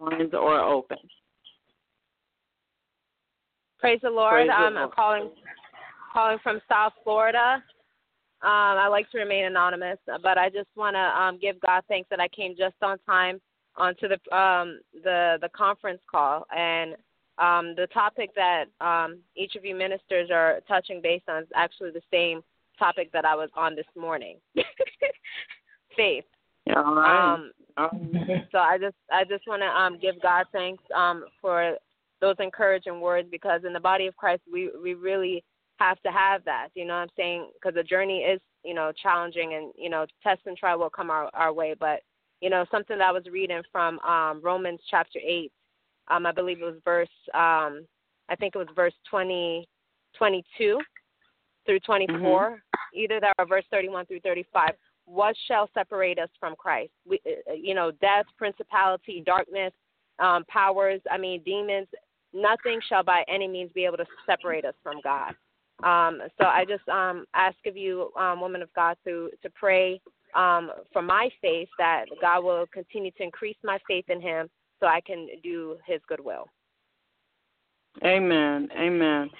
Lines 0.00 0.32
are 0.34 0.60
open. 0.60 0.98
Praise 3.78 4.00
the 4.02 4.10
Lord. 4.10 4.32
Praise 4.32 4.50
um, 4.56 4.74
the 4.74 4.80
I'm 4.80 4.90
calling 4.90 5.30
calling 6.12 6.38
from 6.42 6.60
South 6.68 6.92
Florida. 7.04 7.62
Um, 8.40 8.78
I 8.78 8.86
like 8.86 9.10
to 9.10 9.18
remain 9.18 9.46
anonymous, 9.46 9.98
but 10.22 10.38
I 10.38 10.48
just 10.48 10.68
want 10.76 10.94
to 10.94 11.00
um, 11.00 11.38
give 11.40 11.60
God 11.60 11.82
thanks 11.88 12.08
that 12.10 12.20
I 12.20 12.28
came 12.28 12.54
just 12.56 12.76
on 12.82 12.98
time 13.00 13.40
onto 13.78 14.08
the 14.08 14.36
um, 14.36 14.80
the 15.04 15.38
the 15.40 15.48
conference 15.56 16.00
call, 16.10 16.46
and 16.54 16.94
um, 17.38 17.74
the 17.76 17.86
topic 17.92 18.30
that 18.34 18.64
um, 18.80 19.18
each 19.36 19.54
of 19.54 19.64
you 19.64 19.74
ministers 19.74 20.30
are 20.32 20.60
touching 20.68 21.00
base 21.00 21.22
on 21.28 21.42
is 21.42 21.48
actually 21.54 21.90
the 21.90 22.02
same 22.12 22.42
topic 22.78 23.10
that 23.12 23.24
I 23.24 23.34
was 23.34 23.48
on 23.56 23.74
this 23.74 23.86
morning. 23.96 24.36
Faith. 25.96 26.24
All 26.74 26.94
right. 26.94 27.34
Um, 27.34 27.52
so 28.52 28.58
I 28.58 28.76
just 28.78 28.96
I 29.12 29.24
just 29.24 29.46
want 29.46 29.62
to 29.62 29.68
um, 29.68 29.98
give 29.98 30.20
God 30.20 30.46
thanks 30.52 30.82
um, 30.94 31.24
for 31.40 31.76
those 32.20 32.36
encouraging 32.40 33.00
words 33.00 33.28
because 33.30 33.62
in 33.64 33.72
the 33.72 33.80
body 33.80 34.06
of 34.06 34.16
Christ 34.16 34.42
we 34.52 34.70
we 34.82 34.94
really 34.94 35.44
have 35.78 36.00
to 36.02 36.10
have 36.10 36.44
that. 36.44 36.68
You 36.74 36.84
know 36.84 36.94
what 36.94 37.02
I'm 37.02 37.08
saying? 37.16 37.50
Because 37.54 37.74
the 37.74 37.84
journey 37.84 38.18
is 38.18 38.40
you 38.64 38.74
know 38.74 38.92
challenging 39.00 39.54
and 39.54 39.72
you 39.76 39.90
know 39.90 40.06
test 40.22 40.40
and 40.46 40.56
trial 40.56 40.78
will 40.78 40.90
come 40.90 41.10
our 41.10 41.30
our 41.34 41.52
way. 41.52 41.74
But 41.78 42.00
you 42.40 42.50
know 42.50 42.64
something 42.70 42.98
that 42.98 43.08
I 43.08 43.12
was 43.12 43.24
reading 43.30 43.62
from 43.70 43.98
um, 44.00 44.40
Romans 44.42 44.80
chapter 44.90 45.18
eight. 45.24 45.52
Um, 46.08 46.24
I 46.24 46.32
believe 46.32 46.60
it 46.60 46.64
was 46.64 46.80
verse 46.84 47.08
um, 47.34 47.86
I 48.28 48.36
think 48.36 48.54
it 48.54 48.58
was 48.58 48.68
verse 48.74 48.94
20, 49.10 49.66
22 50.16 50.78
through 51.66 51.80
24, 51.80 52.50
mm-hmm. 52.50 52.54
either 52.94 53.20
that 53.20 53.34
or 53.38 53.46
verse 53.46 53.64
31 53.70 54.06
through 54.06 54.20
35. 54.20 54.70
What 55.06 55.34
shall 55.46 55.70
separate 55.72 56.18
us 56.18 56.28
from 56.38 56.54
Christ? 56.56 56.92
We, 57.06 57.20
uh, 57.26 57.52
uh, 57.52 57.54
you 57.54 57.74
know, 57.74 57.90
death, 57.90 58.26
principality, 58.36 59.22
darkness, 59.24 59.72
um, 60.18 60.44
powers, 60.48 61.00
I 61.10 61.16
mean, 61.16 61.42
demons, 61.44 61.86
nothing 62.34 62.80
shall 62.88 63.02
by 63.02 63.24
any 63.28 63.48
means 63.48 63.70
be 63.74 63.84
able 63.84 63.96
to 63.98 64.06
separate 64.26 64.64
us 64.64 64.74
from 64.82 65.00
God. 65.02 65.34
Um, 65.82 66.20
so 66.38 66.46
I 66.46 66.64
just 66.68 66.86
um, 66.88 67.24
ask 67.34 67.56
of 67.66 67.76
you, 67.76 68.10
um, 68.18 68.40
woman 68.40 68.62
of 68.62 68.68
God, 68.74 68.96
to, 69.04 69.30
to 69.42 69.50
pray 69.50 70.00
um, 70.34 70.70
for 70.92 71.02
my 71.02 71.28
faith 71.40 71.68
that 71.78 72.06
God 72.20 72.44
will 72.44 72.66
continue 72.72 73.10
to 73.12 73.22
increase 73.22 73.56
my 73.64 73.78
faith 73.86 74.04
in 74.08 74.20
Him 74.20 74.48
so 74.80 74.86
I 74.86 75.00
can 75.00 75.28
do 75.42 75.76
His 75.86 76.00
good 76.08 76.20
will. 76.20 76.46
Amen. 78.04 78.68
Amen. 78.78 79.30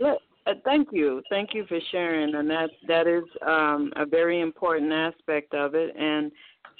Let, 0.00 0.18
uh, 0.46 0.54
thank 0.64 0.88
you. 0.92 1.22
Thank 1.30 1.54
you 1.54 1.66
for 1.66 1.78
sharing, 1.90 2.34
and 2.34 2.48
that 2.50 2.70
that 2.86 3.06
is 3.06 3.24
um, 3.46 3.92
a 3.96 4.06
very 4.06 4.40
important 4.40 4.92
aspect 4.92 5.54
of 5.54 5.74
it. 5.74 5.94
And 5.96 6.32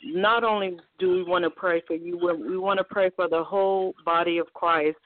not 0.04 0.42
only 0.42 0.78
do 0.98 1.10
we 1.10 1.22
want 1.22 1.44
to 1.44 1.50
pray 1.50 1.82
for 1.86 1.94
you, 1.94 2.16
we, 2.18 2.50
we 2.50 2.58
want 2.58 2.78
to 2.78 2.84
pray 2.84 3.10
for 3.14 3.28
the 3.28 3.42
whole 3.42 3.94
body 4.04 4.38
of 4.38 4.52
Christ 4.54 4.96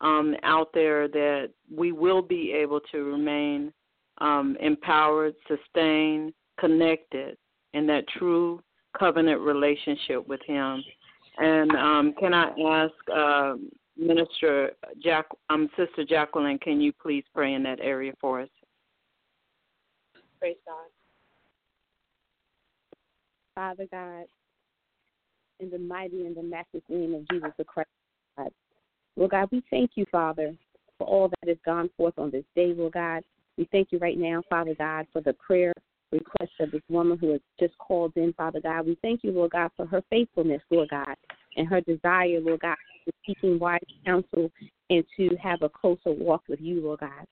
um, 0.00 0.34
out 0.42 0.70
there 0.74 1.08
that 1.08 1.50
we 1.74 1.92
will 1.92 2.22
be 2.22 2.52
able 2.52 2.80
to 2.92 3.04
remain 3.04 3.72
um, 4.18 4.56
empowered, 4.60 5.34
sustained, 5.48 6.32
connected 6.58 7.36
in 7.74 7.86
that 7.88 8.04
true 8.18 8.62
covenant 8.98 9.40
relationship 9.40 10.26
with 10.26 10.40
Him. 10.46 10.82
And 11.36 11.72
um, 11.72 12.14
can 12.18 12.32
I 12.32 12.50
ask 12.66 12.92
uh, 13.14 13.54
Minister 13.96 14.70
Jack, 15.02 15.26
um, 15.50 15.68
Sister 15.76 16.04
Jacquelyn, 16.04 16.60
can 16.60 16.80
you 16.80 16.92
please 16.92 17.24
pray 17.34 17.54
in 17.54 17.62
that 17.64 17.80
area 17.80 18.12
for 18.20 18.40
us? 18.40 18.48
Praise 20.40 20.56
God. 20.66 20.86
Father 23.54 23.86
God, 23.90 24.24
in 25.60 25.70
the 25.70 25.78
mighty 25.78 26.26
and 26.26 26.36
the 26.36 26.42
matchless 26.42 26.82
name 26.88 27.14
of 27.14 27.28
Jesus 27.30 27.52
Christ, 27.66 27.88
God. 28.36 28.50
Lord 29.16 29.30
God, 29.30 29.48
we 29.52 29.62
thank 29.70 29.92
you, 29.94 30.04
Father, 30.10 30.54
for 30.98 31.06
all 31.06 31.28
that 31.28 31.48
has 31.48 31.58
gone 31.64 31.88
forth 31.96 32.14
on 32.18 32.30
this 32.30 32.44
day, 32.56 32.72
Lord 32.76 32.92
God. 32.94 33.22
We 33.56 33.68
thank 33.70 33.92
you 33.92 33.98
right 33.98 34.18
now, 34.18 34.42
Father 34.50 34.74
God, 34.76 35.06
for 35.12 35.20
the 35.20 35.34
prayer 35.34 35.72
request 36.14 36.52
of 36.60 36.70
this 36.70 36.82
woman 36.88 37.18
who 37.18 37.32
has 37.32 37.40
just 37.58 37.76
called 37.78 38.12
in, 38.16 38.32
Father 38.34 38.60
God. 38.60 38.86
We 38.86 38.98
thank 39.02 39.22
you, 39.22 39.32
Lord 39.32 39.50
God, 39.50 39.70
for 39.76 39.86
her 39.86 40.02
faithfulness, 40.10 40.62
Lord 40.70 40.88
God, 40.90 41.14
and 41.56 41.68
her 41.68 41.80
desire, 41.80 42.40
Lord 42.40 42.60
God, 42.60 42.76
to 43.06 43.12
seeking 43.26 43.58
wise 43.58 43.80
counsel 44.04 44.50
and 44.90 45.04
to 45.16 45.36
have 45.42 45.62
a 45.62 45.68
closer 45.68 46.12
walk 46.12 46.42
with 46.48 46.60
you, 46.60 46.80
Lord 46.80 47.00
God. 47.00 47.26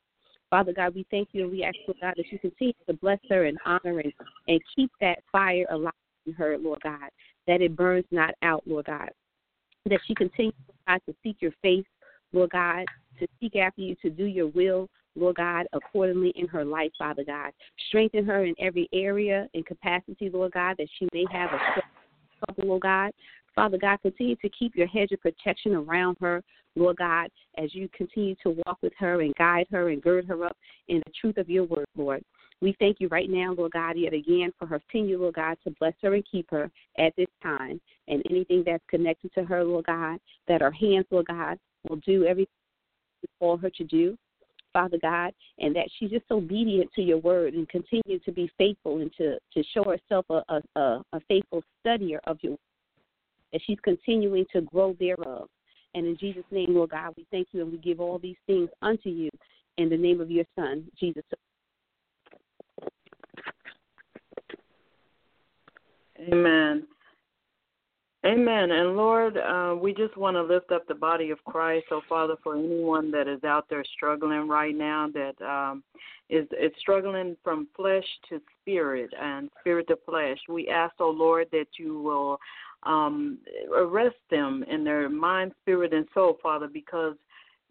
Father 0.50 0.72
God, 0.72 0.94
we 0.94 1.06
thank 1.10 1.28
you 1.32 1.44
and 1.44 1.52
we 1.52 1.64
ask, 1.64 1.76
Lord 1.86 1.98
God, 2.02 2.14
that 2.16 2.30
you 2.30 2.38
continue 2.38 2.74
to 2.86 2.94
bless 2.94 3.18
her 3.30 3.44
and 3.44 3.58
honor 3.64 4.00
and, 4.00 4.12
and 4.48 4.60
keep 4.76 4.90
that 5.00 5.20
fire 5.30 5.64
alive 5.70 5.92
in 6.26 6.34
her, 6.34 6.58
Lord 6.58 6.80
God, 6.82 7.08
that 7.46 7.62
it 7.62 7.74
burns 7.74 8.04
not 8.10 8.34
out, 8.42 8.62
Lord 8.66 8.86
God. 8.86 9.08
That 9.86 10.00
she 10.06 10.14
continues, 10.14 10.54
God, 10.86 11.00
to 11.08 11.14
seek 11.22 11.36
your 11.40 11.52
face, 11.62 11.86
Lord 12.32 12.50
God, 12.50 12.84
to 13.18 13.26
seek 13.40 13.56
after 13.56 13.80
you, 13.80 13.96
to 14.02 14.10
do 14.10 14.24
your 14.24 14.48
will, 14.48 14.88
Lord 15.16 15.36
God, 15.36 15.66
accordingly 15.72 16.32
in 16.36 16.46
her 16.48 16.64
life, 16.64 16.90
Father 16.98 17.24
God. 17.24 17.52
Strengthen 17.88 18.24
her 18.24 18.44
in 18.44 18.54
every 18.58 18.88
area 18.92 19.48
and 19.54 19.64
capacity, 19.66 20.30
Lord 20.30 20.52
God, 20.52 20.76
that 20.78 20.88
she 20.98 21.08
may 21.12 21.24
have 21.30 21.50
a 21.52 21.58
trouble, 22.46 22.68
Lord 22.68 22.82
God. 22.82 23.12
Father 23.54 23.78
God, 23.78 23.98
continue 24.00 24.36
to 24.36 24.48
keep 24.48 24.74
your 24.74 24.86
hedge 24.86 25.12
of 25.12 25.20
protection 25.20 25.74
around 25.74 26.16
her, 26.20 26.42
Lord 26.74 26.96
God, 26.96 27.28
as 27.58 27.74
you 27.74 27.88
continue 27.94 28.34
to 28.42 28.56
walk 28.64 28.78
with 28.82 28.94
her 28.98 29.20
and 29.20 29.34
guide 29.34 29.66
her 29.70 29.90
and 29.90 30.02
gird 30.02 30.26
her 30.26 30.44
up 30.44 30.56
in 30.88 31.02
the 31.04 31.12
truth 31.20 31.36
of 31.36 31.50
your 31.50 31.64
word, 31.64 31.84
Lord. 31.96 32.22
We 32.62 32.74
thank 32.78 32.98
you 33.00 33.08
right 33.08 33.28
now, 33.28 33.52
Lord 33.52 33.72
God, 33.72 33.98
yet 33.98 34.14
again 34.14 34.52
for 34.58 34.66
her 34.66 34.78
continue, 34.78 35.20
Lord 35.20 35.34
God, 35.34 35.58
to 35.64 35.74
bless 35.78 35.94
her 36.02 36.14
and 36.14 36.24
keep 36.30 36.48
her 36.50 36.70
at 36.96 37.12
this 37.16 37.26
time. 37.42 37.80
And 38.08 38.22
anything 38.30 38.62
that's 38.64 38.84
connected 38.88 39.34
to 39.34 39.44
her, 39.44 39.64
Lord 39.64 39.86
God, 39.86 40.18
that 40.48 40.60
her 40.60 40.70
hands, 40.70 41.06
Lord 41.10 41.26
God, 41.26 41.58
will 41.88 41.96
do 41.96 42.24
everything 42.24 42.52
you 43.22 43.28
call 43.40 43.56
her 43.56 43.70
to 43.70 43.84
do. 43.84 44.16
Father 44.72 44.98
God, 45.00 45.32
and 45.58 45.74
that 45.76 45.88
she's 45.98 46.10
just 46.10 46.30
obedient 46.30 46.90
to 46.94 47.02
your 47.02 47.18
word 47.18 47.54
and 47.54 47.68
continue 47.68 48.18
to 48.20 48.32
be 48.32 48.50
faithful 48.58 49.00
and 49.00 49.12
to, 49.18 49.38
to 49.54 49.62
show 49.74 49.84
herself 49.84 50.26
a, 50.30 50.60
a, 50.78 51.02
a 51.12 51.20
faithful 51.28 51.62
studier 51.84 52.18
of 52.24 52.38
your 52.42 52.52
word. 52.52 52.58
That 53.52 53.60
she's 53.66 53.78
continuing 53.82 54.46
to 54.52 54.62
grow 54.62 54.96
thereof. 54.98 55.48
And 55.94 56.06
in 56.06 56.16
Jesus' 56.16 56.44
name, 56.50 56.74
Lord 56.74 56.90
God, 56.90 57.12
we 57.16 57.26
thank 57.30 57.48
you 57.52 57.60
and 57.62 57.70
we 57.70 57.78
give 57.78 58.00
all 58.00 58.18
these 58.18 58.36
things 58.46 58.70
unto 58.80 59.10
you 59.10 59.28
in 59.76 59.90
the 59.90 59.96
name 59.96 60.20
of 60.20 60.30
your 60.30 60.44
Son, 60.56 60.84
Jesus. 60.98 61.24
Amen. 66.18 66.86
Amen. 68.24 68.70
And 68.70 68.96
Lord, 68.96 69.36
uh, 69.36 69.74
we 69.76 69.92
just 69.92 70.16
want 70.16 70.36
to 70.36 70.42
lift 70.42 70.70
up 70.70 70.86
the 70.86 70.94
body 70.94 71.30
of 71.30 71.42
Christ. 71.44 71.86
So, 71.88 72.02
Father, 72.08 72.36
for 72.42 72.56
anyone 72.56 73.10
that 73.10 73.26
is 73.26 73.42
out 73.42 73.66
there 73.68 73.84
struggling 73.96 74.46
right 74.46 74.76
now, 74.76 75.08
that 75.12 75.44
um, 75.44 75.82
is 76.30 76.46
is 76.52 76.70
struggling 76.78 77.36
from 77.42 77.66
flesh 77.76 78.04
to 78.28 78.40
spirit 78.60 79.12
and 79.20 79.50
spirit 79.60 79.88
to 79.88 79.98
flesh, 80.06 80.38
we 80.48 80.68
ask, 80.68 80.94
oh 81.00 81.10
Lord, 81.10 81.48
that 81.50 81.66
you 81.78 82.00
will 82.00 82.38
um, 82.84 83.38
arrest 83.76 84.16
them 84.30 84.64
in 84.70 84.84
their 84.84 85.08
mind, 85.08 85.52
spirit, 85.62 85.92
and 85.92 86.06
soul, 86.14 86.38
Father, 86.40 86.68
because 86.72 87.16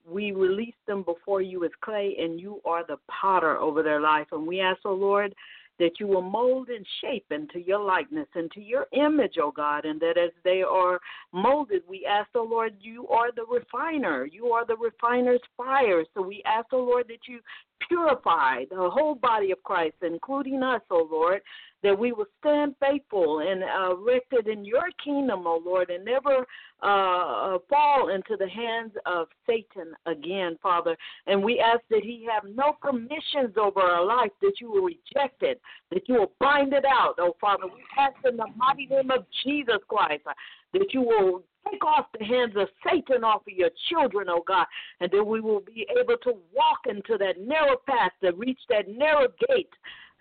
we 0.05 0.33
release 0.33 0.75
them 0.85 1.03
before 1.03 1.41
you 1.41 1.63
as 1.63 1.71
clay, 1.81 2.17
and 2.19 2.41
you 2.41 2.59
are 2.65 2.85
the 2.85 2.97
potter 3.07 3.57
over 3.57 3.83
their 3.83 4.01
life. 4.01 4.27
And 4.33 4.45
we 4.45 4.59
ask, 4.59 4.79
oh 4.83 4.93
Lord, 4.93 5.33
that 5.81 5.99
you 5.99 6.05
will 6.05 6.21
mold 6.21 6.69
and 6.69 6.85
shape 7.01 7.25
into 7.31 7.59
your 7.59 7.83
likeness, 7.83 8.27
into 8.35 8.61
your 8.61 8.85
image, 8.93 9.33
O 9.39 9.47
oh 9.47 9.51
God, 9.51 9.83
and 9.83 9.99
that 9.99 10.15
as 10.15 10.29
they 10.43 10.61
are 10.61 10.99
molded, 11.33 11.81
we 11.89 12.05
ask, 12.05 12.29
O 12.35 12.41
oh 12.41 12.43
Lord, 12.43 12.75
you 12.79 13.07
are 13.07 13.31
the 13.31 13.45
refiner. 13.49 14.27
You 14.27 14.51
are 14.51 14.63
the 14.63 14.77
refiner's 14.77 15.41
fire. 15.57 16.03
So 16.13 16.21
we 16.21 16.43
ask, 16.45 16.67
O 16.71 16.77
oh 16.77 16.83
Lord, 16.83 17.07
that 17.07 17.27
you 17.27 17.39
purify 17.87 18.65
the 18.69 18.89
whole 18.89 19.15
body 19.15 19.51
of 19.51 19.63
Christ, 19.63 19.95
including 20.01 20.63
us, 20.63 20.81
O 20.89 21.07
Lord, 21.09 21.41
that 21.83 21.97
we 21.97 22.11
will 22.11 22.25
stand 22.39 22.75
faithful 22.79 23.39
and 23.39 23.63
uh, 23.63 23.95
erected 23.95 24.47
in 24.47 24.63
your 24.63 24.89
kingdom, 25.03 25.47
O 25.47 25.61
Lord, 25.63 25.89
and 25.89 26.05
never 26.05 26.45
uh, 26.83 27.57
fall 27.69 28.09
into 28.13 28.37
the 28.37 28.47
hands 28.47 28.91
of 29.05 29.27
Satan 29.47 29.93
again, 30.05 30.57
Father. 30.61 30.95
And 31.27 31.43
we 31.43 31.59
ask 31.59 31.81
that 31.89 32.03
he 32.03 32.27
have 32.31 32.43
no 32.55 32.73
permissions 32.81 33.55
over 33.59 33.81
our 33.81 34.05
life, 34.05 34.31
that 34.41 34.53
you 34.59 34.71
will 34.71 34.83
reject 34.83 35.41
it, 35.41 35.59
that 35.91 36.07
you 36.07 36.15
will 36.15 36.31
bind 36.39 36.73
it 36.73 36.85
out, 36.85 37.15
oh 37.19 37.35
Father. 37.41 37.65
We 37.65 37.83
ask 37.97 38.15
in 38.25 38.37
the 38.37 38.47
mighty 38.55 38.85
name 38.85 39.11
of 39.11 39.25
Jesus 39.43 39.79
Christ 39.87 40.23
that 40.73 40.93
you 40.93 41.01
will 41.01 41.43
take 41.69 41.83
off 41.85 42.05
the 42.17 42.25
hands 42.25 42.53
of 42.55 42.67
Satan 42.87 43.23
off 43.23 43.41
of 43.47 43.53
your 43.53 43.69
children, 43.89 44.27
oh 44.29 44.43
God, 44.47 44.65
and 44.99 45.09
then 45.11 45.25
we 45.25 45.41
will 45.41 45.61
be 45.61 45.85
able 45.99 46.17
to 46.23 46.33
walk 46.53 46.79
into 46.87 47.17
that 47.17 47.39
narrow 47.39 47.77
path, 47.87 48.11
to 48.23 48.31
reach 48.31 48.59
that 48.69 48.87
narrow 48.87 49.27
gate 49.47 49.69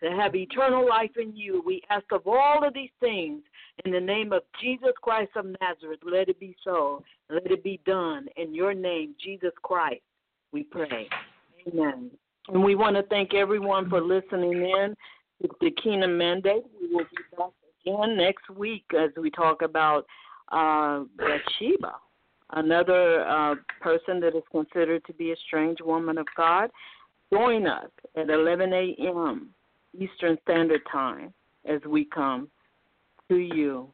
to 0.02 0.10
have 0.10 0.34
eternal 0.34 0.88
life 0.88 1.10
in 1.20 1.36
you. 1.36 1.62
We 1.64 1.82
ask 1.90 2.04
of 2.12 2.26
all 2.26 2.66
of 2.66 2.74
these 2.74 2.90
things 3.00 3.42
in 3.84 3.92
the 3.92 4.00
name 4.00 4.32
of 4.32 4.42
Jesus 4.60 4.92
Christ 5.02 5.30
of 5.36 5.46
Nazareth. 5.60 6.00
Let 6.04 6.28
it 6.28 6.40
be 6.40 6.56
so. 6.64 7.02
Let 7.28 7.50
it 7.50 7.62
be 7.62 7.80
done. 7.84 8.26
In 8.36 8.54
your 8.54 8.74
name, 8.74 9.14
Jesus 9.22 9.52
Christ, 9.62 10.02
we 10.52 10.64
pray. 10.64 11.08
Amen. 11.68 12.10
And 12.48 12.64
we 12.64 12.74
want 12.74 12.96
to 12.96 13.02
thank 13.04 13.34
everyone 13.34 13.88
for 13.88 14.00
listening 14.00 14.52
in 14.52 14.94
to 15.42 15.48
the 15.60 15.70
Kingdom 15.82 16.16
Mandate. 16.16 16.62
We 16.80 16.94
will 16.94 17.04
be 17.04 17.36
back 17.36 17.50
again 17.84 18.16
next 18.16 18.48
week 18.50 18.84
as 18.98 19.10
we 19.20 19.30
talk 19.30 19.62
about 19.62 20.06
uh, 20.50 21.04
Bathsheba, 21.16 21.94
another 22.52 23.26
uh, 23.26 23.54
person 23.80 24.20
that 24.20 24.36
is 24.36 24.42
considered 24.50 25.04
to 25.06 25.12
be 25.12 25.32
a 25.32 25.36
strange 25.46 25.78
woman 25.80 26.18
of 26.18 26.26
God. 26.36 26.70
Join 27.32 27.66
us 27.66 27.90
at 28.16 28.28
11 28.30 28.72
a.m. 28.72 29.50
Eastern 29.98 30.36
Standard 30.42 30.82
Time 30.90 31.32
as 31.64 31.80
we 31.86 32.04
come 32.04 32.48
to 33.28 33.36
you 33.36 33.88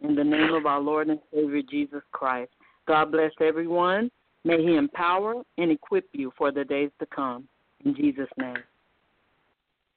in 0.00 0.14
the 0.14 0.24
name 0.24 0.54
of 0.54 0.66
our 0.66 0.80
Lord 0.80 1.08
and 1.08 1.18
Savior 1.34 1.62
Jesus 1.68 2.02
Christ. 2.12 2.52
God 2.86 3.10
bless 3.10 3.32
everyone. 3.40 4.10
May 4.44 4.62
He 4.62 4.76
empower 4.76 5.42
and 5.58 5.72
equip 5.72 6.08
you 6.12 6.32
for 6.38 6.52
the 6.52 6.64
days 6.64 6.90
to 7.00 7.06
come. 7.06 7.48
In 7.84 7.96
Jesus' 7.96 8.28
name. 8.38 8.58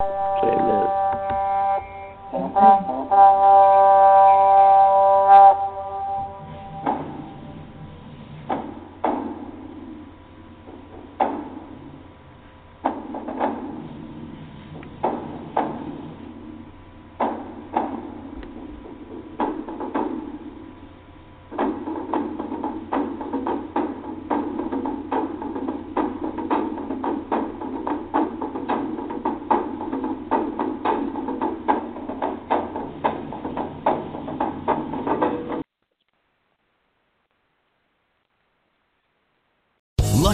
Amen. 0.01 0.87